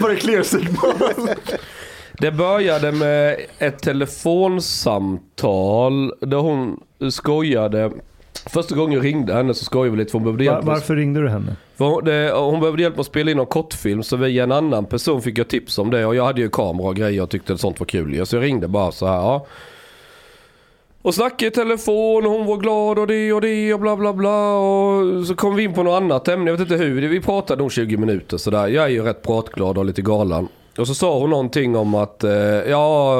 Bara 0.00 0.14
clear 0.16 0.42
signal. 0.42 0.92
Det 0.98 1.58
började 2.30 2.92
med 2.92 3.36
ett 3.58 3.82
telefonsamtal 3.82 6.12
där 6.20 6.36
hon 6.36 6.80
skojade. 7.10 7.90
Första 8.46 8.74
gången 8.74 8.92
jag 8.92 9.04
ringde 9.04 9.34
henne 9.34 9.54
så 9.54 9.64
skojade 9.64 9.90
vi 9.90 9.96
lite 9.96 10.10
för 10.10 10.18
hon 10.18 10.24
behövde 10.24 10.44
hjälp. 10.44 10.64
med- 10.64 10.74
varför 10.74 10.96
ringde 10.96 11.22
du 11.22 11.28
henne? 11.28 11.56
Hon, 11.78 12.04
det, 12.04 12.32
hon 12.34 12.60
behövde 12.60 12.82
hjälp 12.82 12.94
med 12.94 13.00
att 13.00 13.06
spela 13.06 13.30
in 13.30 13.36
någon 13.36 13.46
kortfilm 13.46 14.02
så 14.02 14.16
via 14.16 14.42
en 14.44 14.52
annan 14.52 14.84
person 14.84 15.22
fick 15.22 15.38
jag 15.38 15.48
tips 15.48 15.78
om 15.78 15.90
det. 15.90 16.06
Och 16.06 16.14
jag 16.14 16.24
hade 16.24 16.40
ju 16.40 16.48
kamera 16.48 16.88
och 16.88 16.96
grejer 16.96 17.22
och 17.22 17.30
tyckte 17.30 17.52
att 17.52 17.60
sånt 17.60 17.80
var 17.80 17.86
kul. 17.86 18.26
Så 18.26 18.36
jag 18.36 18.42
ringde 18.42 18.68
bara 18.68 18.92
så 18.92 19.06
här. 19.06 19.14
Ja. 19.16 19.46
Och 21.02 21.14
snackade 21.14 21.46
i 21.46 21.50
telefon 21.50 22.26
och 22.26 22.32
hon 22.32 22.46
var 22.46 22.56
glad 22.56 22.98
och 22.98 23.06
det 23.06 23.32
och 23.32 23.40
det 23.40 23.74
och 23.74 23.80
bla 23.80 23.96
bla 23.96 24.12
bla. 24.12 24.54
Och 24.56 25.26
så 25.26 25.34
kom 25.34 25.56
vi 25.56 25.62
in 25.62 25.74
på 25.74 25.82
något 25.82 26.02
annat 26.02 26.28
ämne. 26.28 26.50
Jag 26.50 26.58
vet 26.58 26.72
inte 26.72 26.84
hur. 26.84 27.08
Vi 27.08 27.20
pratade 27.20 27.62
nog 27.62 27.72
20 27.72 27.96
minuter 27.96 28.36
sådär. 28.36 28.68
Jag 28.68 28.84
är 28.84 28.88
ju 28.88 29.02
rätt 29.02 29.22
pratglad 29.22 29.78
och 29.78 29.84
lite 29.84 30.02
galen. 30.02 30.48
Och 30.78 30.86
så 30.86 30.94
sa 30.94 31.18
hon 31.18 31.30
någonting 31.30 31.76
om 31.76 31.94
att, 31.94 32.24
eh, 32.24 32.32
ja 32.70 33.16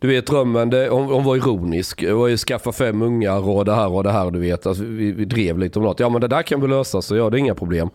du 0.00 0.08
vet 0.08 0.26
drömmen, 0.26 0.70
det, 0.70 0.88
hon, 0.88 1.06
hon 1.06 1.24
var 1.24 1.36
ironisk. 1.36 2.00
Det 2.00 2.12
var 2.12 2.28
ju 2.28 2.36
skaffa 2.36 2.72
fem 2.72 3.02
ungar 3.02 3.48
och 3.48 3.64
det 3.64 3.74
här 3.74 3.92
och 3.92 4.02
det 4.04 4.12
här 4.12 4.30
du 4.30 4.38
vet. 4.38 4.66
Alltså, 4.66 4.84
vi, 4.84 5.12
vi 5.12 5.24
drev 5.24 5.58
lite 5.58 5.78
om 5.78 5.84
något. 5.84 6.00
Ja 6.00 6.08
men 6.08 6.20
det 6.20 6.28
där 6.28 6.42
kan 6.42 6.60
vi 6.60 6.68
lösa 6.68 7.02
så 7.02 7.16
ja 7.16 7.30
det 7.30 7.36
är 7.36 7.38
inga 7.38 7.54
problem. 7.54 7.90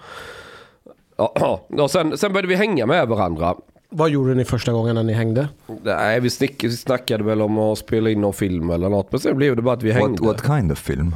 Ja, 1.18 1.62
och 1.78 1.91
sen, 1.91 2.18
sen 2.18 2.34
började 2.34 2.47
vi 2.47 2.56
hänga 2.56 2.86
med 2.86 3.08
varandra. 3.08 3.56
Vad 3.89 4.10
gjorde 4.10 4.34
ni 4.34 4.45
första 4.45 4.72
gången 4.72 4.95
när 4.95 5.03
ni 5.03 5.14
hängde? 5.14 5.47
Nej, 5.84 6.20
vi, 6.20 6.30
snick, 6.30 6.64
vi 6.64 6.78
snackade 6.78 7.24
väl 7.24 7.41
om 7.41 7.58
att 7.60 7.78
spela 7.78 8.10
in 8.10 8.22
någon 8.22 8.34
film 8.34 8.70
eller 8.70 8.89
något. 8.89 9.12
Men 9.12 9.20
sen 9.20 9.38
blev 9.38 9.56
det 9.56 9.62
bara 9.62 9.76
att 9.76 9.84
vi 9.84 9.91
hängde. 9.91 10.24
What, 10.24 10.47
what 10.47 10.58
kind 10.58 10.72
of 10.72 10.78
film? 10.78 11.16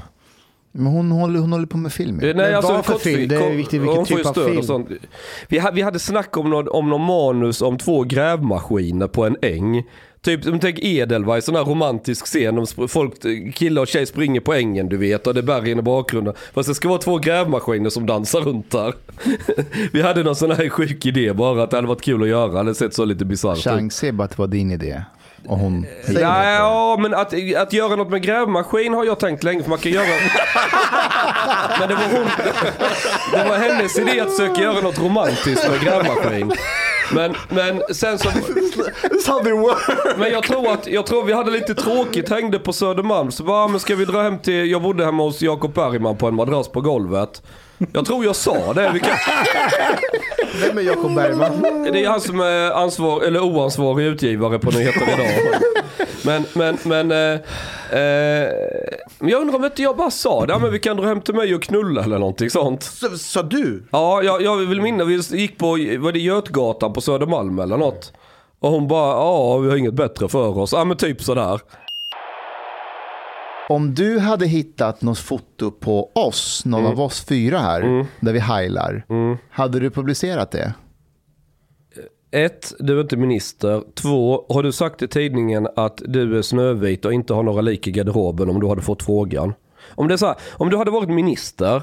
Men 0.71 0.85
hon 0.85 1.11
håller, 1.11 1.39
hon 1.39 1.51
håller 1.51 1.65
på 1.65 1.77
med 1.77 1.93
film. 1.93 2.19
Nej, 2.35 2.53
alltså 2.55 2.73
vad 2.73 2.85
för 2.85 2.93
kortfilm- 2.93 2.99
film? 3.17 3.27
Det 3.29 3.35
är 3.35 3.55
viktigt 3.55 3.81
vilken 3.81 4.05
typ 4.05 4.25
av 4.25 4.33
film. 4.33 4.63
sånt. 4.63 4.89
Vi, 5.47 5.59
ha- 5.59 5.71
vi 5.71 5.81
hade 5.81 5.99
snack 5.99 6.37
om 6.37 6.49
någon, 6.49 6.67
om 6.67 6.89
någon 6.89 7.01
manus 7.05 7.61
om 7.61 7.77
två 7.77 8.03
grävmaskiner 8.03 9.07
på 9.07 9.25
en 9.25 9.35
äng. 9.41 9.83
Typ, 10.21 10.41
tänk 10.61 10.79
Edelweiss, 10.79 11.45
sån 11.45 11.55
här 11.55 11.63
romantisk 11.63 12.25
scen. 12.25 12.55
De 12.55 12.65
sp- 12.65 12.87
folk, 12.87 13.13
killar 13.55 13.81
och 13.81 13.87
tjej 13.87 14.05
springer 14.05 14.39
på 14.41 14.53
ängen 14.53 14.89
du 14.89 14.97
vet 14.97 15.27
och 15.27 15.33
det 15.33 15.39
är 15.39 15.43
bergen 15.43 15.79
i 15.79 15.81
bakgrunden. 15.81 16.33
Fast 16.53 16.69
det 16.69 16.75
ska 16.75 16.89
vara 16.89 16.99
två 16.99 17.17
grävmaskiner 17.17 17.89
som 17.89 18.05
dansar 18.05 18.41
runt 18.41 18.71
där. 18.71 18.93
vi 19.93 20.01
hade 20.01 20.23
någon 20.23 20.35
sån 20.35 20.51
här 20.51 20.69
sjuk 20.69 21.05
idé 21.05 21.33
bara 21.33 21.63
att 21.63 21.71
det 21.71 21.77
hade 21.77 21.87
varit 21.87 22.01
kul 22.01 22.23
att 22.23 22.29
göra. 22.29 22.47
Det 22.51 22.57
hade 22.57 22.75
sett 22.75 22.93
så 22.93 23.05
lite 23.05 23.25
bisarrt 23.25 23.57
ut. 23.57 23.63
Chans 23.63 24.03
är 24.03 24.11
bara 24.11 24.23
att 24.23 24.31
det 24.31 24.39
var 24.39 24.47
din 24.47 24.71
idé. 24.71 25.01
Och 25.47 25.57
hon... 25.57 25.85
Nej, 26.07 26.21
ja, 26.57 26.97
men 26.99 27.13
att, 27.13 27.33
att 27.57 27.73
göra 27.73 27.95
något 27.95 28.09
med 28.09 28.21
grävmaskin 28.21 28.93
har 28.93 29.05
jag 29.05 29.19
tänkt 29.19 29.43
länge 29.43 29.63
för 29.63 29.69
man 29.69 29.79
kan 29.79 29.91
göra... 29.91 30.05
men 31.79 31.89
det 31.89 31.95
var 31.95 32.03
hon... 32.03 32.27
Det 33.31 33.49
var 33.49 33.57
hennes 33.57 33.99
idé 33.99 34.19
att 34.19 34.37
försöka 34.37 34.61
göra 34.61 34.81
något 34.81 34.99
romantiskt 34.99 35.69
med 35.69 35.81
grävmaskin. 35.81 36.51
Men, 37.13 37.35
men 37.49 37.81
sen 37.91 38.19
så... 38.19 38.29
Men 40.17 40.31
jag 40.31 40.43
tror 40.43 40.71
att, 40.71 40.87
jag 40.87 41.05
tror 41.05 41.23
vi 41.23 41.33
hade 41.33 41.51
lite 41.51 41.75
tråkigt, 41.75 42.29
hängde 42.29 42.59
på 42.59 42.73
Södermalm. 42.73 43.31
Så 43.31 43.43
bara, 43.43 43.67
men 43.67 43.79
ska 43.79 43.95
vi 43.95 44.05
dra 44.05 44.21
hem 44.21 44.39
till, 44.39 44.71
jag 44.71 44.81
bodde 44.81 45.05
hemma 45.05 45.23
hos 45.23 45.41
Jakob 45.41 45.73
Bergman 45.73 46.17
på 46.17 46.27
en 46.27 46.35
madrass 46.35 46.67
på 46.67 46.81
golvet. 46.81 47.41
Jag 47.93 48.05
tror 48.05 48.25
jag 48.25 48.35
sa 48.35 48.73
det. 48.73 48.91
Vi 48.93 48.99
kan, 48.99 49.09
Vem 50.67 50.77
är 50.77 50.81
Jakob 50.81 51.15
Bergman? 51.15 51.83
det 51.93 52.03
är 52.05 52.09
han 52.09 52.21
som 52.21 52.39
är 52.39 52.71
ansvar, 52.71 53.21
eller 53.21 53.43
oansvarig 53.43 54.05
utgivare 54.05 54.59
på 54.59 54.71
Nyheter 54.71 55.01
Idag. 55.13 55.61
Men, 56.25 56.45
men, 56.53 56.77
men, 56.83 57.11
eh, 57.11 57.39
eh, 57.99 58.49
jag 59.19 59.41
undrar 59.41 59.55
om 59.55 59.65
inte 59.65 59.81
jag 59.81 59.97
bara 59.97 60.11
sa 60.11 60.45
det. 60.45 60.53
Ja, 60.53 60.59
men 60.59 60.71
vi 60.71 60.79
kan 60.79 60.97
dra 60.97 61.05
hem 61.05 61.21
till 61.21 61.33
mig 61.35 61.55
och 61.55 61.63
knulla 61.63 62.03
eller 62.03 62.19
någonting 62.19 62.49
sånt. 62.49 62.83
Sa- 62.83 63.17
Sa 63.17 63.41
du? 63.43 63.83
Ja, 63.91 64.23
jag, 64.23 64.41
jag 64.41 64.55
vill 64.57 64.81
minnas, 64.81 65.31
vi 65.31 65.41
gick 65.41 65.57
på, 65.57 65.67
var 65.99 66.11
det 66.11 66.19
Götgatan 66.19 66.93
på 66.93 67.01
Södermalm 67.01 67.59
eller 67.59 67.77
något? 67.77 68.13
Och 68.59 68.69
hon 68.71 68.87
bara, 68.87 69.09
ja 69.11 69.57
vi 69.57 69.69
har 69.69 69.75
inget 69.77 69.93
bättre 69.93 70.27
för 70.29 70.57
oss. 70.59 70.71
Ja 70.73 70.83
men 70.83 70.97
typ 70.97 71.21
sådär. 71.23 71.59
Om 73.69 73.93
du 73.95 74.19
hade 74.19 74.45
hittat 74.47 75.01
något 75.01 75.17
foto 75.19 75.71
på 75.71 76.11
oss, 76.15 76.65
någon 76.65 76.79
Mm. 76.79 76.91
av 76.91 77.01
oss 77.01 77.25
fyra 77.25 77.59
här, 77.59 78.05
där 78.19 78.33
vi 78.33 78.39
heilar, 78.39 79.03
hade 79.49 79.79
du 79.79 79.89
publicerat 79.89 80.51
det? 80.51 80.73
Ett, 82.31 82.73
du 82.79 82.97
är 82.97 83.01
inte 83.01 83.17
minister. 83.17 83.83
Två, 83.95 84.45
har 84.49 84.63
du 84.63 84.71
sagt 84.71 85.01
i 85.01 85.07
tidningen 85.07 85.67
att 85.75 86.01
du 86.05 86.37
är 86.37 86.41
snövit 86.41 87.05
och 87.05 87.13
inte 87.13 87.33
har 87.33 87.43
några 87.43 87.61
lik 87.61 87.87
i 87.87 87.91
garderoben 87.91 88.49
om 88.49 88.59
du 88.59 88.67
hade 88.67 88.81
fått 88.81 89.03
frågan? 89.03 89.53
Om 89.95 90.07
det 90.07 90.13
är 90.13 90.17
så 90.17 90.25
här, 90.25 90.35
om 90.51 90.69
du 90.69 90.77
hade 90.77 90.91
varit 90.91 91.09
minister, 91.09 91.81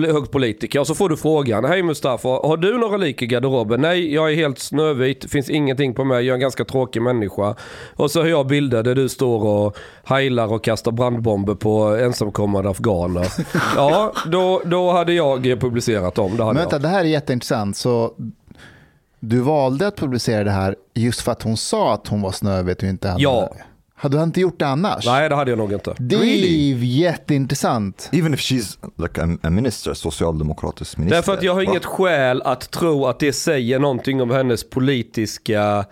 hög 0.00 0.30
politiker, 0.30 0.80
och 0.80 0.86
så 0.86 0.94
får 0.94 1.08
du 1.08 1.16
frågan. 1.16 1.64
Hej 1.64 1.82
Mustafa, 1.82 2.28
har 2.28 2.56
du 2.56 2.78
några 2.78 2.96
lik 2.96 3.22
i 3.22 3.26
garderoben? 3.26 3.80
Nej, 3.80 4.14
jag 4.14 4.32
är 4.32 4.36
helt 4.36 4.58
snövit, 4.58 5.30
finns 5.30 5.50
ingenting 5.50 5.94
på 5.94 6.04
mig, 6.04 6.24
jag 6.24 6.32
är 6.32 6.34
en 6.34 6.40
ganska 6.40 6.64
tråkig 6.64 7.02
människa. 7.02 7.54
Och 7.96 8.10
så 8.10 8.20
har 8.20 8.26
jag 8.26 8.46
bilder 8.46 8.82
där 8.82 8.94
du 8.94 9.08
står 9.08 9.44
och 9.46 9.76
heilar 10.04 10.52
och 10.52 10.64
kastar 10.64 10.92
brandbomber 10.92 11.54
på 11.54 11.82
ensamkommande 11.96 12.70
afghaner. 12.70 13.26
Ja, 13.76 14.12
då, 14.26 14.62
då 14.64 14.90
hade 14.92 15.12
jag 15.12 15.42
publicerat 15.42 16.14
dem. 16.14 16.30
Det 16.30 16.36
Men 16.36 16.46
jag. 16.46 16.54
vänta, 16.54 16.78
det 16.78 16.88
här 16.88 17.00
är 17.00 17.04
jätteintressant. 17.08 17.76
Så 17.76 18.12
du 19.20 19.40
valde 19.40 19.86
att 19.86 19.96
publicera 19.96 20.44
det 20.44 20.50
här 20.50 20.76
just 20.94 21.20
för 21.20 21.32
att 21.32 21.42
hon 21.42 21.56
sa 21.56 21.94
att 21.94 22.08
hon 22.08 22.22
var 22.22 22.32
snövit 22.32 22.82
och 22.82 22.88
inte 22.88 23.08
hade 23.08 23.22
Ja. 23.22 23.52
Hade 24.02 24.16
du 24.16 24.22
inte 24.22 24.40
gjort 24.40 24.58
det 24.58 24.66
annars? 24.66 25.06
Nej, 25.06 25.28
det 25.28 25.34
hade 25.34 25.50
jag 25.50 25.58
nog 25.58 25.72
inte. 25.72 25.94
Det 25.98 26.14
är 26.14 26.84
jätteintressant. 26.84 28.08
Even 28.12 28.34
if 28.34 28.40
she's 28.40 28.78
like 28.96 29.22
a, 29.22 29.38
a 29.42 29.50
minister, 29.50 29.94
socialdemokratisk 29.94 30.96
minister. 30.96 31.16
Därför 31.16 31.32
att 31.32 31.42
jag 31.42 31.54
har 31.54 31.62
inget 31.62 31.84
skäl 31.84 32.42
att 32.42 32.70
tro 32.70 33.06
att 33.06 33.18
det 33.18 33.32
säger 33.32 33.78
någonting 33.78 34.22
om 34.22 34.30
hennes 34.30 34.70
politiska 34.70 35.84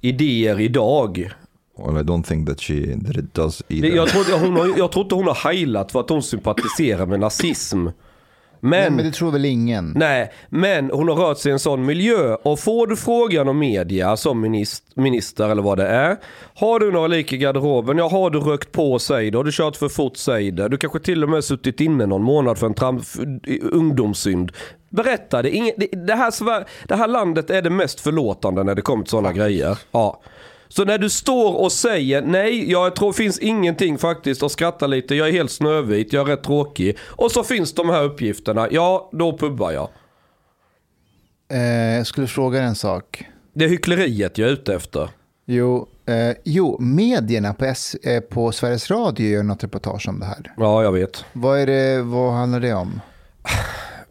idéer 0.00 0.60
idag. 0.60 1.32
Well, 1.78 1.96
I 1.96 2.00
don't 2.00 2.22
think 2.22 2.48
that 2.48 2.60
she 2.60 2.98
that 3.06 3.16
it 3.16 3.34
does 3.34 3.62
either. 3.68 3.88
Jag 3.88 4.08
tror, 4.08 4.38
hon 4.38 4.56
har, 4.56 4.78
jag 4.78 4.92
tror 4.92 5.04
inte 5.04 5.14
hon 5.14 5.26
har 5.26 5.50
heilat 5.50 5.92
för 5.92 6.00
att 6.00 6.08
hon 6.08 6.22
sympatiserar 6.22 7.06
med 7.06 7.20
nazism. 7.20 7.86
Men, 8.64 8.80
Nej, 8.80 8.90
men 8.90 9.04
det 9.04 9.10
tror 9.10 9.30
väl 9.30 9.44
ingen. 9.44 9.92
Nej, 9.96 10.32
men 10.48 10.90
hon 10.90 11.08
har 11.08 11.16
rört 11.16 11.38
sig 11.38 11.50
i 11.50 11.52
en 11.52 11.58
sån 11.58 11.84
miljö. 11.84 12.34
Och 12.34 12.58
får 12.58 12.86
du 12.86 12.96
frågan 12.96 13.48
om 13.48 13.58
media 13.58 14.16
som 14.16 14.40
minister, 14.40 15.00
minister 15.00 15.48
eller 15.48 15.62
vad 15.62 15.78
det 15.78 15.86
är. 15.86 16.16
Har 16.54 16.80
du 16.80 16.92
några 16.92 17.06
lik 17.06 17.32
i 17.32 17.38
garderoben? 17.38 17.98
Ja, 17.98 18.08
har 18.08 18.30
du 18.30 18.38
rökt 18.38 18.72
på, 18.72 18.98
säg 18.98 19.30
det. 19.30 19.38
Har 19.38 19.44
du 19.44 19.52
kört 19.52 19.76
för 19.76 19.88
fort, 19.88 20.16
säg 20.16 20.50
det. 20.50 20.68
Du 20.68 20.76
kanske 20.76 20.98
till 20.98 21.22
och 21.22 21.28
med 21.28 21.44
suttit 21.44 21.80
inne 21.80 22.06
någon 22.06 22.22
månad 22.22 22.58
för 22.58 22.66
en 22.66 22.74
tram, 22.74 23.00
för, 23.00 23.40
ungdomssynd. 23.72 24.52
Berätta, 24.90 25.42
det, 25.42 25.48
är 25.48 25.54
ingen, 25.54 25.74
det, 25.76 25.88
det, 26.06 26.14
här, 26.14 26.64
det 26.88 26.96
här 26.96 27.08
landet 27.08 27.50
är 27.50 27.62
det 27.62 27.70
mest 27.70 28.00
förlåtande 28.00 28.64
när 28.64 28.74
det 28.74 28.82
kommer 28.82 29.04
till 29.04 29.10
sådana 29.10 29.32
grejer. 29.32 29.78
Ja. 29.92 30.20
Så 30.74 30.84
när 30.84 30.98
du 30.98 31.10
står 31.10 31.54
och 31.54 31.72
säger 31.72 32.22
nej, 32.22 32.70
jag 32.70 32.96
tror 32.96 33.12
finns 33.12 33.38
ingenting 33.38 33.98
faktiskt 33.98 34.42
och 34.42 34.50
skrattar 34.50 34.88
lite, 34.88 35.14
jag 35.14 35.28
är 35.28 35.32
helt 35.32 35.50
snövit, 35.50 36.12
jag 36.12 36.28
är 36.30 36.36
rätt 36.36 36.44
tråkig. 36.44 36.98
Och 37.00 37.30
så 37.30 37.44
finns 37.44 37.74
de 37.74 37.88
här 37.88 38.02
uppgifterna, 38.02 38.68
ja 38.70 39.10
då 39.12 39.38
pubbar 39.38 39.72
jag. 39.72 39.88
Eh, 41.52 41.96
jag 41.96 42.06
skulle 42.06 42.26
fråga 42.26 42.62
en 42.62 42.74
sak. 42.74 43.24
Det 43.54 43.64
är 43.64 43.68
hyckleriet 43.68 44.38
jag 44.38 44.48
är 44.48 44.52
ute 44.52 44.74
efter. 44.74 45.08
Jo, 45.46 45.88
eh, 46.06 46.36
jo 46.44 46.76
medierna 46.80 47.54
på, 47.54 47.64
S, 47.64 47.94
eh, 47.94 48.20
på 48.20 48.52
Sveriges 48.52 48.90
Radio 48.90 49.26
gör 49.26 49.42
något 49.42 49.64
reportage 49.64 50.08
om 50.08 50.20
det 50.20 50.26
här. 50.26 50.52
Ja, 50.56 50.82
jag 50.82 50.92
vet. 50.92 51.24
Vad, 51.32 51.58
är 51.58 51.66
det, 51.66 52.02
vad 52.02 52.32
handlar 52.32 52.60
det 52.60 52.74
om? 52.74 53.00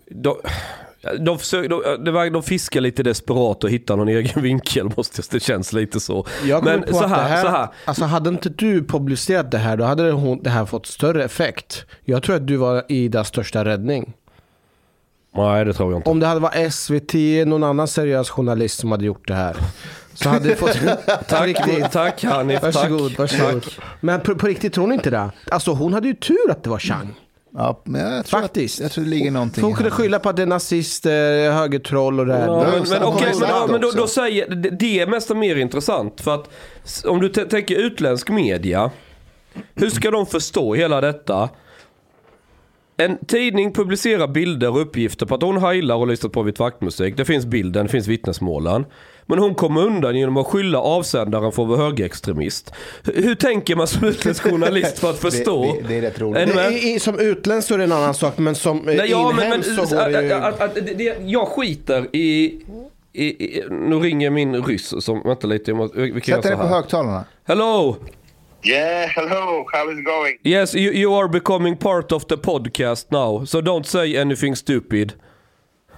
De, 0.09 0.35
de, 1.19 1.39
försöker, 1.39 1.69
de, 1.97 2.29
de 2.33 2.43
fiskar 2.43 2.81
lite 2.81 3.03
desperat 3.03 3.63
och 3.63 3.69
hittar 3.69 3.97
någon 3.97 4.07
egen 4.07 4.41
vinkel, 4.43 4.91
måste 4.97 5.21
jag, 5.21 5.25
det 5.31 5.39
känns 5.39 5.73
lite 5.73 5.99
så. 5.99 6.25
Men 6.63 6.93
så 6.93 7.07
här, 7.07 7.29
här, 7.29 7.43
så 7.43 7.49
här. 7.49 7.67
Alltså 7.85 8.05
hade 8.05 8.29
inte 8.29 8.49
du 8.49 8.83
publicerat 8.83 9.51
det 9.51 9.57
här, 9.57 9.77
då 9.77 9.83
hade 9.83 10.37
det 10.41 10.49
här 10.49 10.65
fått 10.65 10.85
större 10.85 11.23
effekt. 11.23 11.85
Jag 12.03 12.23
tror 12.23 12.35
att 12.35 12.47
du 12.47 12.57
var 12.57 12.83
Idas 12.87 13.27
största 13.27 13.65
räddning. 13.65 14.13
Nej, 15.35 15.65
det 15.65 15.73
tror 15.73 15.91
jag 15.91 15.99
inte. 15.99 16.09
Om 16.09 16.19
det 16.19 16.27
hade 16.27 16.39
varit 16.39 16.73
SVT, 16.73 17.13
någon 17.47 17.63
annan 17.63 17.87
seriös 17.87 18.29
journalist 18.29 18.79
som 18.79 18.91
hade 18.91 19.05
gjort 19.05 19.27
det 19.27 19.33
här. 19.33 19.55
Så 20.13 20.29
hade 20.29 20.49
det 20.49 20.55
fått... 20.55 20.79
Tack, 21.27 21.47
riktigt. 21.47 21.91
tack 21.91 22.23
Hanif, 22.23 22.61
Varsågod, 22.61 23.09
tack. 23.09 23.19
varsågod. 23.19 23.65
Men 23.99 24.21
på, 24.21 24.35
på 24.35 24.47
riktigt 24.47 24.73
tror 24.73 24.87
ni 24.87 24.93
inte 24.93 25.09
det? 25.09 25.31
Alltså 25.51 25.71
hon 25.71 25.93
hade 25.93 26.07
ju 26.07 26.13
tur 26.13 26.51
att 26.51 26.63
det 26.63 26.69
var 26.69 26.79
Chang. 26.79 27.15
Ja, 27.53 27.81
men 27.83 28.01
jag 28.01 28.25
tror 28.25 28.41
Faktiskt. 28.41 28.79
Att, 28.79 28.83
jag 28.83 28.91
tror 28.91 29.03
det 29.03 29.09
ligger 29.09 29.31
någonting 29.31 29.63
hon 29.63 29.73
kunde 29.73 29.91
skylla 29.91 30.19
på 30.19 30.29
att 30.29 30.35
det 30.35 30.41
är 30.41 30.47
nazister, 30.47 31.51
högertroll 31.51 32.19
och 32.19 32.25
det 32.25 32.33
här. 32.33 32.47
Ja, 32.47 32.57
men, 32.57 32.89
men, 32.89 33.01
var 33.01 33.21
men, 33.21 33.49
ja, 33.49 33.67
men 33.69 33.81
då, 33.81 33.91
då 33.91 34.07
säger, 34.07 34.55
det, 34.55 34.69
det 34.69 34.99
är 34.99 35.07
nästan 35.07 35.39
mer 35.39 35.55
intressant. 35.55 36.21
För 36.21 36.35
att 36.35 36.49
om 37.05 37.21
du 37.21 37.29
tänker 37.29 37.75
utländsk 37.75 38.29
media, 38.29 38.91
hur 39.75 39.89
ska 39.89 40.11
de 40.11 40.25
förstå 40.25 40.73
hela 40.73 41.01
detta? 41.01 41.49
En 42.97 43.17
tidning 43.25 43.73
publicerar 43.73 44.27
bilder 44.27 44.69
och 44.69 44.81
uppgifter 44.81 45.25
på 45.25 45.35
att 45.35 45.41
hon 45.41 45.57
heilar 45.57 45.95
och 45.95 46.07
lyssnat 46.07 46.31
på 46.31 46.43
vitvaktmusik. 46.43 47.17
Det 47.17 47.25
finns 47.25 47.45
bilden, 47.45 47.85
det 47.85 47.91
finns 47.91 48.07
vittnesmålen. 48.07 48.85
Men 49.25 49.39
hon 49.39 49.55
kommer 49.55 49.81
undan 49.81 50.15
genom 50.15 50.37
att 50.37 50.47
skylla 50.47 50.79
avsändaren 50.79 51.51
för 51.51 51.63
att 51.63 51.69
vara 51.69 51.79
högerextremist. 51.79 52.73
Hur, 53.03 53.21
hur 53.23 53.35
tänker 53.35 53.75
man 53.75 53.87
som 53.87 54.07
utländsk 54.07 54.43
journalist 54.43 54.99
för 54.99 55.09
att 55.09 55.19
förstå? 55.21 55.63
Det, 55.63 55.81
det, 55.81 55.87
det 55.87 55.95
är 55.97 56.01
rätt 56.01 56.21
roligt. 56.21 56.55
Är 56.55 56.99
som 56.99 57.19
utländsk 57.19 57.67
så 57.67 57.73
är 57.73 57.77
det 57.77 57.83
en 57.83 57.91
annan 57.91 58.13
sak, 58.13 58.37
men 58.37 58.55
som 58.55 58.89
eh, 58.89 58.95
Nej, 58.95 59.11
ja, 59.11 59.27
men, 59.27 59.35
men, 59.35 59.45
inhemsk 59.45 59.89
så 59.89 59.95
går 59.95 60.09
det 60.09 60.21
ju... 60.21 60.33
att, 60.33 60.61
att, 60.61 60.75
det, 60.75 60.81
det, 60.81 61.17
jag 61.25 61.47
skiter 61.47 62.07
i, 62.15 62.59
i, 63.13 63.25
i... 63.25 63.63
Nu 63.69 63.95
ringer 63.95 64.29
min 64.29 64.63
ryss 64.63 64.93
som... 65.05 65.21
Vänta 65.25 65.47
lite, 65.47 65.71
jag 65.71 65.77
måste, 65.77 66.01
vi 66.01 66.11
kan 66.11 66.21
Sätt 66.21 66.27
göra 66.27 66.41
dig 66.41 66.51
på 66.55 66.63
här. 66.63 66.69
högtallarna. 66.75 67.23
Hello! 67.43 67.95
Yeah, 68.63 69.07
hello. 69.07 69.65
How 69.73 69.91
is 69.91 69.99
it 69.99 70.05
going? 70.05 70.37
Yes, 70.43 70.75
you, 70.75 70.93
you 70.93 71.15
are 71.15 71.27
becoming 71.27 71.75
part 71.75 72.11
of 72.11 72.27
the 72.27 72.37
podcast 72.37 73.05
now. 73.11 73.45
So 73.45 73.61
don't 73.61 73.85
say 73.85 74.17
anything 74.17 74.55
stupid. 74.55 75.13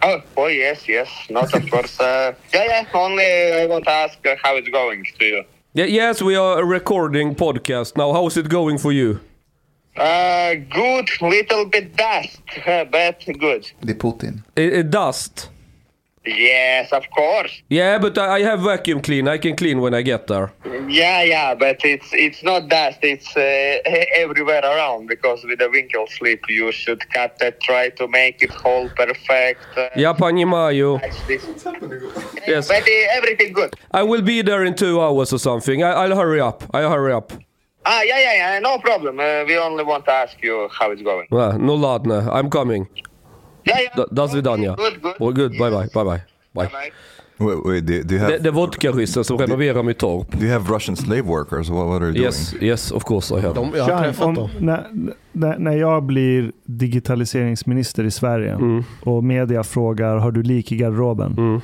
Oh, 0.05 0.21
oh 0.35 0.47
yes, 0.47 0.87
yes. 0.87 1.07
Not 1.29 1.53
of 1.53 1.69
course. 1.71 1.99
Uh, 1.99 2.33
yeah, 2.53 2.65
yeah. 2.65 2.85
Only 2.93 3.23
I 3.61 3.67
want 3.67 3.85
to 3.85 3.91
ask 3.91 4.17
uh, 4.25 4.35
how 4.43 4.57
it's 4.57 4.69
going 4.69 5.05
to 5.19 5.25
you. 5.25 5.43
Yeah, 5.73 5.85
yes, 5.85 6.21
we 6.21 6.35
are 6.35 6.65
recording 6.65 7.35
podcast 7.35 7.95
now. 7.95 8.11
How's 8.13 8.37
it 8.37 8.49
going 8.49 8.77
for 8.77 8.91
you? 8.91 9.19
Uh, 9.95 10.55
good. 10.69 11.09
Little 11.21 11.65
bit 11.65 11.95
dust, 11.95 12.41
but 12.91 13.39
good. 13.39 13.65
Det 13.79 13.91
är 13.91 13.97
Putin. 13.97 14.43
Eh, 14.55 14.63
eh, 14.63 14.85
dust. 14.85 15.49
Yes, 16.26 16.92
of 16.92 17.08
course. 17.10 17.62
Yeah, 17.70 17.98
but 17.98 18.18
I, 18.18 18.36
I 18.36 18.40
have 18.42 18.60
vacuum 18.60 19.00
clean. 19.00 19.28
I 19.28 19.38
can 19.38 19.56
clean 19.56 19.80
when 19.80 19.94
I 19.94 20.02
get 20.02 20.26
there. 20.26 20.52
Yeah, 20.88 21.22
yeah, 21.22 21.54
but 21.54 21.80
it's 21.84 22.08
it's 22.12 22.42
not 22.42 22.68
dust. 22.68 22.98
It's 23.02 23.34
uh, 23.36 23.78
everywhere 24.14 24.62
around 24.62 25.06
because 25.06 25.44
with 25.44 25.58
the 25.58 25.70
winkle 25.70 26.06
slip 26.06 26.40
you 26.48 26.70
should 26.72 27.08
cut 27.10 27.36
it, 27.40 27.60
try 27.60 27.90
to 27.90 28.08
make 28.08 28.42
it 28.42 28.50
whole 28.50 28.90
perfect. 28.90 29.64
Uh, 29.76 29.88
Ja, 29.96 30.12
понимаю. 30.12 31.00
catch 31.00 31.26
this. 31.26 31.44
Yes. 32.46 32.68
But 32.68 32.82
uh, 32.82 33.16
everything 33.16 33.52
good. 33.52 33.74
I 33.92 34.02
will 34.02 34.22
be 34.22 34.42
there 34.42 34.64
in 34.64 34.74
two 34.74 35.00
hours 35.00 35.32
or 35.32 35.38
something. 35.38 35.82
I, 35.82 35.92
I'll 35.92 36.16
hurry 36.16 36.40
up. 36.40 36.62
I'll 36.74 36.90
hurry 36.90 37.12
up. 37.12 37.32
Ah, 37.86 38.02
yeah, 38.02 38.18
yeah, 38.18 38.34
yeah. 38.34 38.58
No 38.58 38.78
problem. 38.78 39.18
Uh, 39.18 39.44
we 39.46 39.56
only 39.56 39.84
want 39.84 40.04
to 40.06 40.12
ask 40.12 40.36
you 40.42 40.68
how 40.70 40.90
it's 40.90 41.00
going. 41.02 41.28
Uh, 41.32 41.56
no 41.56 41.74
ladne. 41.76 42.28
I'm 42.30 42.50
coming. 42.50 42.86
Yeah, 43.64 43.78
yeah. 43.80 43.96
Do, 43.96 44.06
do 44.22 44.28
свидания. 44.28 44.76
Good, 44.76 45.02
good. 45.02 45.14
Oh, 45.20 45.32
good. 45.32 45.52
Bye 45.58 45.70
bye. 45.70 45.88
Bye 45.94 46.04
bye. 46.04 46.20
Bye. 46.54 46.64
Bye. 46.64 46.90
Wait, 47.40 47.58
wait, 47.66 47.86
do, 47.86 48.02
do 48.02 48.14
you 48.14 48.20
have 48.20 48.32
Det, 48.32 48.38
det 48.38 48.48
är 48.48 48.52
vodkaryssen 48.52 49.24
som 49.24 49.38
renoverar 49.38 49.82
mitt 49.82 49.98
torp. 49.98 50.32
do 50.32 50.44
you 50.44 50.52
have 50.52 50.74
Russian 50.74 50.96
slave 50.96 51.22
workers? 51.22 51.68
What, 51.68 51.86
what 51.86 52.02
are 52.02 52.08
you 52.10 52.24
Yes, 52.24 52.54
yes, 52.60 52.92
of 52.92 53.04
course 53.04 53.34
I 53.34 53.40
have. 53.40 53.54
De, 53.54 53.72
jag 53.76 53.84
har 53.84 53.90
Chang, 53.90 54.02
träffat 54.02 54.26
om, 54.26 54.34
dem. 54.34 54.50
när, 54.60 54.86
när, 55.32 55.58
när 55.58 55.72
jag 55.76 56.02
blir 56.02 56.52
digitaliseringsminister 56.64 58.04
i 58.04 58.10
Sverige 58.10 58.52
Mm. 58.54 58.82
och 59.04 59.24
media 59.24 59.62
frågar 59.64 60.16
har 60.16 60.30
du 60.32 60.42
lik 60.42 60.72
i 60.72 60.76
garderoben? 60.76 61.34
Mm. 61.38 61.60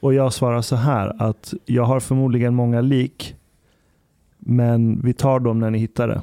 Och 0.00 0.14
jag 0.14 0.32
svarar 0.32 0.62
så 0.62 0.76
här 0.76 1.22
att 1.22 1.54
jag 1.64 1.82
har 1.84 2.00
förmodligen 2.00 2.54
många 2.54 2.80
lik 2.80 3.34
men 4.38 5.00
vi 5.04 5.12
tar 5.12 5.40
dem 5.40 5.58
när 5.58 5.70
ni 5.70 5.78
hittar 5.78 6.08
det. 6.08 6.20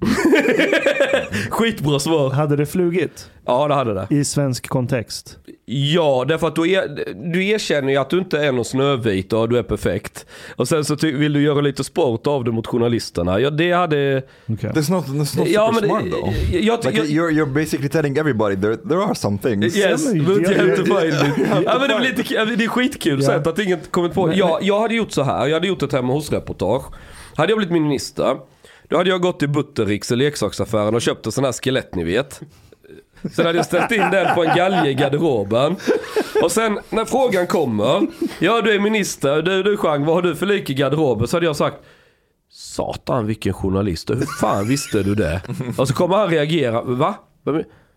Skitbra 1.50 1.98
svar. 1.98 2.30
Hade 2.30 2.56
det 2.56 2.66
flugit 2.66 3.30
Ja, 3.46 3.68
det 3.68 3.74
hade 3.74 3.94
det. 3.94 4.06
i 4.10 4.24
svensk 4.24 4.68
kontext? 4.68 5.36
Ja, 5.66 6.24
därför 6.28 6.46
att 6.48 6.54
du, 6.54 6.70
er, 6.70 7.04
du 7.32 7.46
erkänner 7.46 7.88
ju 7.92 7.96
att 7.96 8.10
du 8.10 8.18
inte 8.18 8.38
är 8.38 8.52
någon 8.52 8.64
snövit 8.64 9.32
och 9.32 9.48
du 9.48 9.58
är 9.58 9.62
perfekt. 9.62 10.26
Och 10.56 10.68
sen 10.68 10.84
så 10.84 10.96
ty, 10.96 11.12
vill 11.12 11.32
du 11.32 11.42
göra 11.42 11.60
lite 11.60 11.84
sport 11.84 12.26
av 12.26 12.44
det 12.44 12.50
mot 12.50 12.66
journalisterna. 12.66 13.40
Ja, 13.40 13.50
det 13.50 13.72
hade... 13.72 14.22
Okay. 14.48 14.70
That's 14.70 14.90
not, 14.90 15.06
that's 15.06 15.38
not 15.38 15.48
Ja, 15.48 15.72
super 15.74 15.88
men 15.88 16.00
smart 16.02 16.20
though. 16.20 16.34
jag, 16.54 16.62
jag, 16.62 16.84
Like 16.84 16.98
jag, 16.98 17.06
you're, 17.06 17.30
you're 17.30 17.52
basically 17.54 17.88
telling 17.88 18.16
everybody 18.18 18.56
there, 18.56 18.76
there 18.76 18.98
are 19.04 19.14
some 19.14 19.38
things. 19.38 19.76
Yes, 19.76 20.06
but 20.12 20.16
you 20.16 20.54
have 20.58 20.76
to 20.76 20.84
find 20.84 21.08
it. 21.14 21.46
Ja, 21.64 21.78
men 21.78 21.88
det, 21.88 21.94
är 21.94 22.00
lite, 22.00 22.44
det 22.56 22.64
är 22.64 22.68
skitkul 22.68 23.20
Ja. 23.22 23.26
sätt 23.28 23.46
att 23.46 23.58
inget 23.58 23.92
kommit 23.92 24.14
på. 24.14 24.26
Men- 24.26 24.36
Jag, 24.36 24.58
jag 24.62 24.80
hade 24.80 24.94
gjort 24.94 25.12
så 25.12 25.22
här, 25.22 25.46
jag 25.46 25.54
hade 25.54 25.68
gjort 25.68 25.82
ett 25.82 25.92
hemma 25.92 26.12
hos-reportage. 26.12 26.84
Hade 27.36 27.50
jag 27.52 27.58
blivit 27.58 27.72
minister, 27.72 28.36
då 28.88 28.96
hade 28.96 29.10
jag 29.10 29.20
gått 29.22 29.38
till 29.38 29.48
Buttericks 29.48 30.10
och 30.10 30.16
leksaksaffären 30.16 30.94
och 30.94 31.02
köpt 31.02 31.26
en 31.26 31.32
sån 31.32 31.44
här 31.44 31.52
skelett 31.52 31.94
ni 31.94 32.04
vet. 32.04 32.40
Sen 33.34 33.46
hade 33.46 33.58
jag 33.58 33.66
ställt 33.66 33.90
in 33.90 34.10
den 34.10 34.34
på 34.34 34.44
en 34.44 34.56
galge 34.56 34.90
i 34.90 34.94
garderoben. 34.94 35.76
Och 36.42 36.52
sen 36.52 36.78
när 36.90 37.04
frågan 37.04 37.46
kommer, 37.46 38.06
ja 38.38 38.60
du 38.60 38.74
är 38.74 38.80
minister, 38.80 39.42
du, 39.42 39.62
du 39.62 39.76
Chang, 39.76 40.04
vad 40.04 40.14
har 40.14 40.22
du 40.22 40.36
för 40.36 40.46
lik 40.46 40.70
i 40.70 40.74
garderoben? 40.74 41.28
Så 41.28 41.36
hade 41.36 41.46
jag 41.46 41.56
sagt, 41.56 41.76
satan 42.50 43.26
vilken 43.26 43.52
journalist, 43.52 44.10
hur 44.10 44.40
fan 44.40 44.68
visste 44.68 45.02
du 45.02 45.14
det? 45.14 45.42
Och 45.78 45.88
så 45.88 45.94
kommer 45.94 46.16
han 46.16 46.30
reagera, 46.30 46.82
va? 46.82 47.14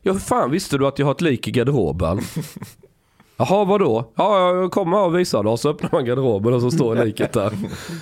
Ja 0.01 0.11
hur 0.11 0.19
fan 0.19 0.51
visste 0.51 0.77
du 0.77 0.88
att 0.88 0.99
jag 0.99 1.05
har 1.05 1.11
ett 1.11 1.22
lik 1.22 1.47
i 1.47 1.51
garderoben? 1.51 2.22
Jaha, 3.49 3.65
vadå? 3.65 4.11
Ja, 4.15 4.55
jag 4.55 4.72
kommer 4.72 4.99
och 4.99 5.19
visar 5.19 5.43
det. 5.43 5.49
Och 5.49 5.59
så 5.59 5.69
öppnar 5.69 5.89
man 5.93 6.05
garderoben 6.05 6.53
och 6.53 6.61
så 6.61 6.72
står 6.72 6.95
liket 7.05 7.34
där. 7.34 7.53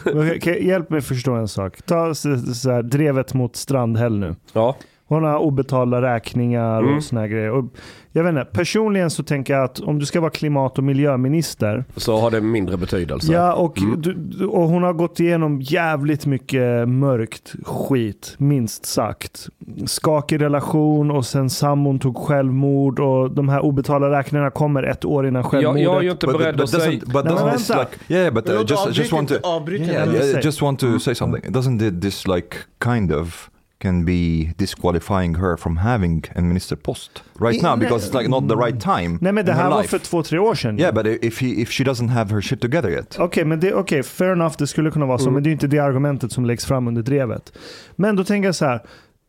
Okej, 0.35 0.67
Hjälp 0.67 0.89
mig 0.89 1.01
förstå 1.01 1.33
en 1.33 1.47
sak. 1.47 1.81
Ta 1.81 2.15
så, 2.15 2.37
så 2.37 2.71
här, 2.71 2.83
drevet 2.83 3.33
mot 3.33 3.55
Strandhäll 3.55 4.19
nu. 4.19 4.35
Ja, 4.53 4.75
Hon 5.09 5.23
har 5.23 5.37
obetalda 5.37 6.01
räkningar 6.01 6.79
Mm. 6.79 6.95
och 6.97 7.03
såna 7.03 7.21
här 7.21 7.27
grejer. 7.27 7.51
Och 7.51 7.65
jag 8.11 8.23
vet 8.23 8.29
inte, 8.29 8.45
personligen 8.45 9.09
så 9.09 9.23
tänker 9.23 9.53
jag 9.53 9.63
att 9.63 9.79
om 9.79 9.99
du 9.99 10.05
ska 10.05 10.19
vara 10.21 10.31
klimat 10.31 10.77
och 10.77 10.83
miljöminister. 10.83 11.85
så 11.95 12.17
har 12.17 12.31
det 12.31 12.41
mindre 12.41 12.77
betydelse. 12.77 13.33
Ja, 13.33 13.53
och, 13.53 13.77
Mm. 13.79 14.01
du, 14.01 14.45
och 14.45 14.67
hon 14.67 14.83
har 14.83 14.93
gått 14.93 15.19
igenom 15.19 15.61
jävligt 15.61 16.25
mycket 16.25 16.89
mörkt 16.89 17.53
skit, 17.63 18.35
minst 18.37 18.85
sagt. 18.85 19.49
Skakig 19.85 20.41
relation 20.41 21.11
och 21.11 21.25
sen 21.25 21.49
sambon 21.49 21.99
tog 21.99 22.17
självmord 22.17 22.99
och 22.99 23.31
de 23.31 23.49
här 23.49 23.59
obetalda 23.59 24.09
räkningarna 24.19 24.49
kommer 24.51 24.83
ett 24.83 25.05
år 25.05 25.27
innan 25.27 25.41
jag, 25.41 25.51
självmordet. 25.51 25.83
jag 25.83 25.97
är 25.97 26.01
ju 26.01 26.11
inte 26.11 26.27
beredd 26.27 26.61
att 26.61 26.69
säga... 26.69 26.99
but 27.05 27.13
men 27.13 27.23
doesn't 27.27 27.51
this 27.53 27.69
vänta. 27.69 27.81
like 28.07 28.13
yeah, 28.13 28.33
but 28.33 28.49
uh, 28.49 28.55
just, 28.67 28.97
just 28.97 29.11
want 29.13 29.29
to 29.29 29.35
Yeah, 29.69 30.13
yeah. 30.15 30.45
Just 30.45 30.61
want 30.61 30.79
to 30.79 30.99
say 30.99 31.15
something. 31.15 31.51
Doesn't 31.53 31.81
it- 31.87 32.01
this 32.01 32.27
like 32.27 32.57
kind 32.83 33.11
of 33.13 33.49
can 33.81 34.05
be 34.05 34.53
disqualifying 34.57 35.35
her 35.35 35.57
from 35.57 35.77
having 35.77 36.23
a 36.35 36.41
minister 36.41 36.75
post 36.75 37.23
right 37.39 37.61
now 37.63 37.77
because 37.79 38.07
it's 38.09 38.17
like 38.19 38.29
not 38.29 38.49
the 38.49 38.55
right 38.55 38.81
time 38.81 39.17
Nej 39.21 39.33
men 39.33 39.45
det 39.45 39.53
här 39.53 39.69
var 39.69 39.81
life. 39.81 39.89
för 39.89 40.05
två, 40.05 40.23
tre 40.23 40.39
år 40.39 40.55
sedan. 40.55 40.79
Yeah, 40.79 40.93
but 40.93 41.05
if 41.23 41.41
he 41.41 41.47
if 41.47 41.69
she 41.71 41.83
doesn't 41.83 42.07
have 42.09 42.31
her 42.35 42.41
shit 42.41 42.61
together 42.61 42.89
yet. 42.89 43.19
Okej, 43.19 43.45
men 43.45 43.59
det, 43.59 43.73
okay, 43.73 44.03
fair 44.03 44.31
enough, 44.31 44.55
det 44.57 44.67
skulle 44.67 44.91
kunna 44.91 45.05
vara 45.05 45.17
så, 45.17 45.23
Mm. 45.23 45.33
men 45.33 45.43
det 45.43 45.49
är 45.49 45.51
inte 45.51 45.67
det 45.67 45.79
argumentet 45.79 46.31
som 46.31 46.45
läggs 46.45 46.65
fram 46.65 46.87
under 46.87 47.01
drevet. 47.01 47.53
Men 47.95 48.15
då 48.15 48.23
tänker 48.23 48.47
jag 48.47 48.55
så 48.55 48.65
här, 48.65 48.81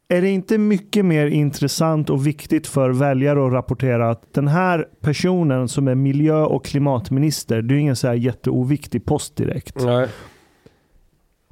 är 0.09 0.23
det 0.23 0.29
inte 0.31 0.59
mycket 0.59 1.05
mer 1.05 1.27
intressant 1.27 2.11
och 2.11 2.27
viktigt 2.27 2.67
för 2.67 2.91
väljare 2.91 3.47
att 3.47 3.53
rapportera 3.53 4.11
att 4.11 4.35
den 4.35 4.49
här 4.49 4.87
personen 5.01 5.69
som 5.69 5.89
är 5.89 5.95
miljö 5.95 6.43
och 6.43 6.65
klimatminister, 6.65 7.63
det 7.63 7.75
är 7.75 7.79
ingen 7.79 7.97
så 7.97 8.07
här 8.09 8.15
jätteoviktig 8.15 9.05
post 9.05 9.37
direkt. 9.37 9.77
Nej. 9.85 10.09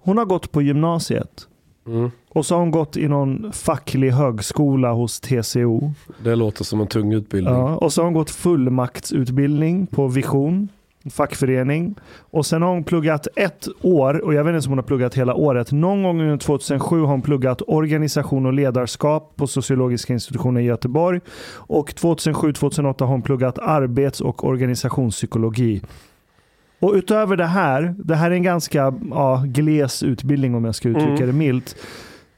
Hon 0.02 0.18
har 0.18 0.24
gått 0.24 0.52
på 0.52 0.62
gymnasiet. 0.62 1.48
Mm. 1.88 2.10
Och 2.28 2.46
så 2.46 2.54
har 2.54 2.60
hon 2.60 2.70
gått 2.70 2.96
i 2.96 3.08
någon 3.08 3.52
facklig 3.52 4.10
högskola 4.10 4.92
hos 4.92 5.20
TCO. 5.20 5.92
Det 6.22 6.34
låter 6.34 6.64
som 6.64 6.80
en 6.80 6.86
tung 6.86 7.12
utbildning. 7.12 7.54
Ja, 7.54 7.76
och 7.76 7.92
så 7.92 8.00
har 8.00 8.04
hon 8.04 8.14
gått 8.14 8.30
fullmaktsutbildning 8.30 9.86
på 9.86 10.08
Vision, 10.08 10.68
en 11.02 11.10
fackförening. 11.10 11.94
Och 12.30 12.46
sen 12.46 12.62
har 12.62 12.68
hon 12.68 12.84
pluggat 12.84 13.28
ett 13.36 13.68
år, 13.82 14.24
och 14.24 14.34
jag 14.34 14.44
vet 14.44 14.54
inte 14.54 14.66
om 14.66 14.70
hon 14.70 14.78
har 14.78 14.82
pluggat 14.82 15.14
hela 15.14 15.34
året. 15.34 15.72
Någon 15.72 16.02
gång 16.02 16.20
under 16.20 16.36
2007 16.36 17.00
har 17.00 17.06
hon 17.06 17.22
pluggat 17.22 17.62
organisation 17.66 18.46
och 18.46 18.52
ledarskap 18.52 19.32
på 19.36 19.46
sociologiska 19.46 20.12
institutionen 20.12 20.62
i 20.62 20.66
Göteborg. 20.66 21.20
Och 21.52 21.90
2007-2008 21.90 23.00
har 23.00 23.06
hon 23.06 23.22
pluggat 23.22 23.58
arbets 23.58 24.20
och 24.20 24.44
organisationspsykologi. 24.44 25.82
Och 26.80 26.92
utöver 26.94 27.36
det 27.36 27.46
här, 27.46 27.94
det 27.98 28.14
här 28.14 28.30
är 28.30 28.34
en 28.34 28.42
ganska 28.42 28.94
ja, 29.10 29.42
gles 29.46 30.02
utbildning 30.02 30.54
om 30.54 30.64
jag 30.64 30.74
ska 30.74 30.88
uttrycka 30.88 31.08
Mm. 31.12 31.26
det 31.26 31.32
milt. 31.32 31.76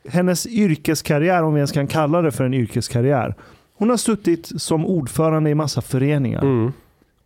Hennes 0.08 0.46
yrkeskarriär, 0.46 1.42
om 1.42 1.54
vi 1.54 1.58
ens 1.58 1.72
kan 1.72 1.86
kalla 1.86 2.22
det 2.22 2.30
för 2.32 2.44
en 2.44 2.54
yrkeskarriär. 2.54 3.34
Hon 3.78 3.90
har 3.90 3.96
suttit 3.96 4.62
som 4.62 4.86
ordförande 4.86 5.50
i 5.50 5.54
massa 5.54 5.80
föreningar. 5.80 6.42
Mm. 6.42 6.72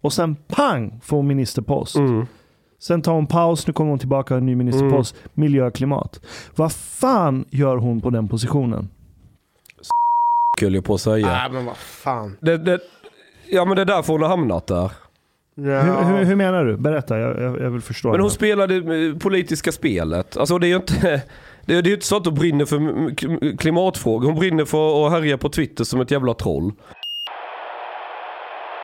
Och 0.00 0.12
sen 0.12 0.36
pang 0.48 1.00
får 1.02 1.16
hon 1.16 1.26
ministerpost. 1.26 1.96
Mm. 1.96 2.26
Sen 2.78 3.02
tar 3.02 3.12
hon 3.12 3.26
paus, 3.26 3.66
nu 3.66 3.72
kommer 3.72 3.90
hon 3.90 3.98
tillbaka 3.98 4.36
en 4.36 4.46
ny 4.46 4.54
ministerpost. 4.56 5.16
Miljö 5.34 5.66
och 5.66 5.74
klimat. 5.74 6.20
Vad 6.56 6.72
fan 6.72 7.44
gör 7.50 7.76
hon 7.76 8.00
på 8.00 8.10
den 8.10 8.28
positionen? 8.28 8.88
Höll 10.60 10.74
jag 10.74 10.84
på 10.84 10.94
att 10.94 11.00
säga. 11.00 11.26
Nej, 11.26 11.50
men 11.52 11.64
vad 11.64 11.76
fan. 11.76 12.36
Det, 12.40 12.58
det, 12.58 12.80
ja 13.50 13.64
men 13.64 13.76
det 13.76 13.82
är 13.82 13.86
därför 13.86 14.12
hon 14.12 14.22
har 14.22 14.28
hamnat 14.28 14.66
där. 14.66 14.90
Ja. 15.54 15.82
Hur, 15.82 16.16
hur, 16.16 16.24
hur 16.24 16.36
menar 16.36 16.64
du? 16.64 16.76
Berätta, 16.76 17.18
jag, 17.18 17.42
jag, 17.42 17.60
jag 17.60 17.70
vill 17.70 17.80
förstå. 17.80 18.08
Men 18.08 18.16
det 18.16 18.22
hon 18.22 18.30
här. 18.30 18.34
spelade 18.34 18.76
eh, 19.08 19.16
politiska 19.18 19.72
spelet. 19.72 20.36
Alltså 20.36 20.58
det 20.58 20.66
är 20.66 20.68
ju 20.68 20.76
inte... 20.76 21.22
Det 21.66 21.74
är 21.74 21.82
det 21.82 21.88
är 21.88 21.90
ju 21.90 21.94
inte 21.94 22.06
så 22.06 22.16
att 22.16 22.26
hon 22.26 22.34
brinner 22.34 22.64
för 22.64 22.78
kl- 23.10 23.56
klimatfrågor. 23.56 24.26
Hon 24.26 24.38
brinner 24.38 24.64
för 24.64 25.06
att 25.06 25.12
härja 25.12 25.38
på 25.38 25.48
Twitter 25.48 25.84
som 25.84 26.00
ett 26.00 26.10
jävla 26.10 26.34
troll. 26.34 26.72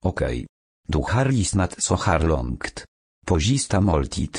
Okej. 0.02 0.46
Du 0.88 0.98
har 0.98 1.24
lyssnat 1.24 1.82
så 1.82 1.96
här 1.96 2.20
långt. 2.20 2.84
På 3.26 3.40
sista 3.40 3.80
måltid. 3.80 4.38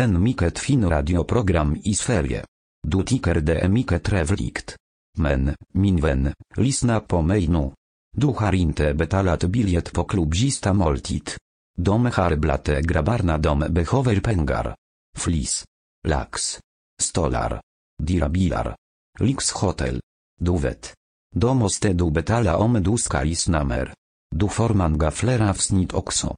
En 0.00 0.22
mycket 0.22 0.58
fin 0.58 0.90
radioprogram 0.90 1.76
i 1.84 1.94
Sverige. 1.94 2.44
Du 2.88 3.02
tycker 3.02 3.34
det 3.34 3.58
är 3.58 3.68
mycket 3.68 4.02
trevligt. 4.02 4.76
Men, 5.18 5.54
min 5.74 5.96
vän, 6.00 6.32
lyssna 6.56 7.00
på 7.00 7.22
mig 7.22 7.48
nu. 7.48 7.70
Du 8.16 8.26
har 8.26 8.54
inte 8.54 8.94
betalat 8.94 9.44
biljett 9.44 9.92
på 9.92 10.04
klubb 10.04 10.34
sista 10.36 10.72
måltid. 10.72 11.30
De 11.78 12.06
har 12.06 12.36
grabarna 12.36 12.80
grabbarna 12.80 13.38
de 13.38 13.58
behöver 13.58 14.20
pengar. 14.20 14.74
Flis. 15.18 15.64
Lax. 16.08 16.60
Stolar. 17.02 17.60
Dirabilar. 18.02 18.76
Lyxhotel. 19.20 20.00
Du 20.40 20.58
vet. 20.58 20.94
Då 21.34 21.54
måste 21.54 21.92
du 21.92 22.10
betala 22.10 22.56
om 22.56 22.82
du 22.82 22.98
ska 22.98 23.22
lyssna 23.22 23.64
mer. 23.64 23.94
Du 24.34 24.48
får 24.48 24.74
många 24.74 25.10
fler 25.10 25.40
avsnitt 25.40 25.92
också. 25.92 26.36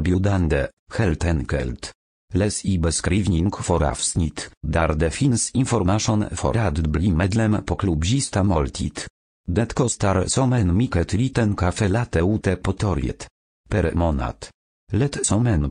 biudande, 0.00 0.68
heltenkelt. 0.92 0.98
helt 0.98 1.24
enkelt. 1.24 1.92
Läs 2.34 2.64
i 2.64 2.78
beskrivning 2.78 3.52
för 3.52 3.82
avsnitt, 3.82 4.50
där 4.62 4.94
det 4.94 5.10
finns 5.10 5.50
information 5.50 6.24
för 6.30 6.56
att 6.56 6.78
bli 6.78 7.12
medlem 7.12 7.64
på 7.64 7.76
klubzista 7.76 8.42
måltid. 8.42 9.00
Det 9.48 9.74
kostar 9.74 10.26
som 10.26 10.52
en 10.52 10.76
mycket 10.76 11.12
liten 11.12 11.56
kafe 11.56 11.88
late 11.88 12.20
ute 12.20 12.56
på 12.56 12.72
torget. 13.70 13.92
Per 13.92 13.94
månad. 13.94 14.46
Lätt 14.92 15.26
som 15.26 15.46
en 15.46 15.70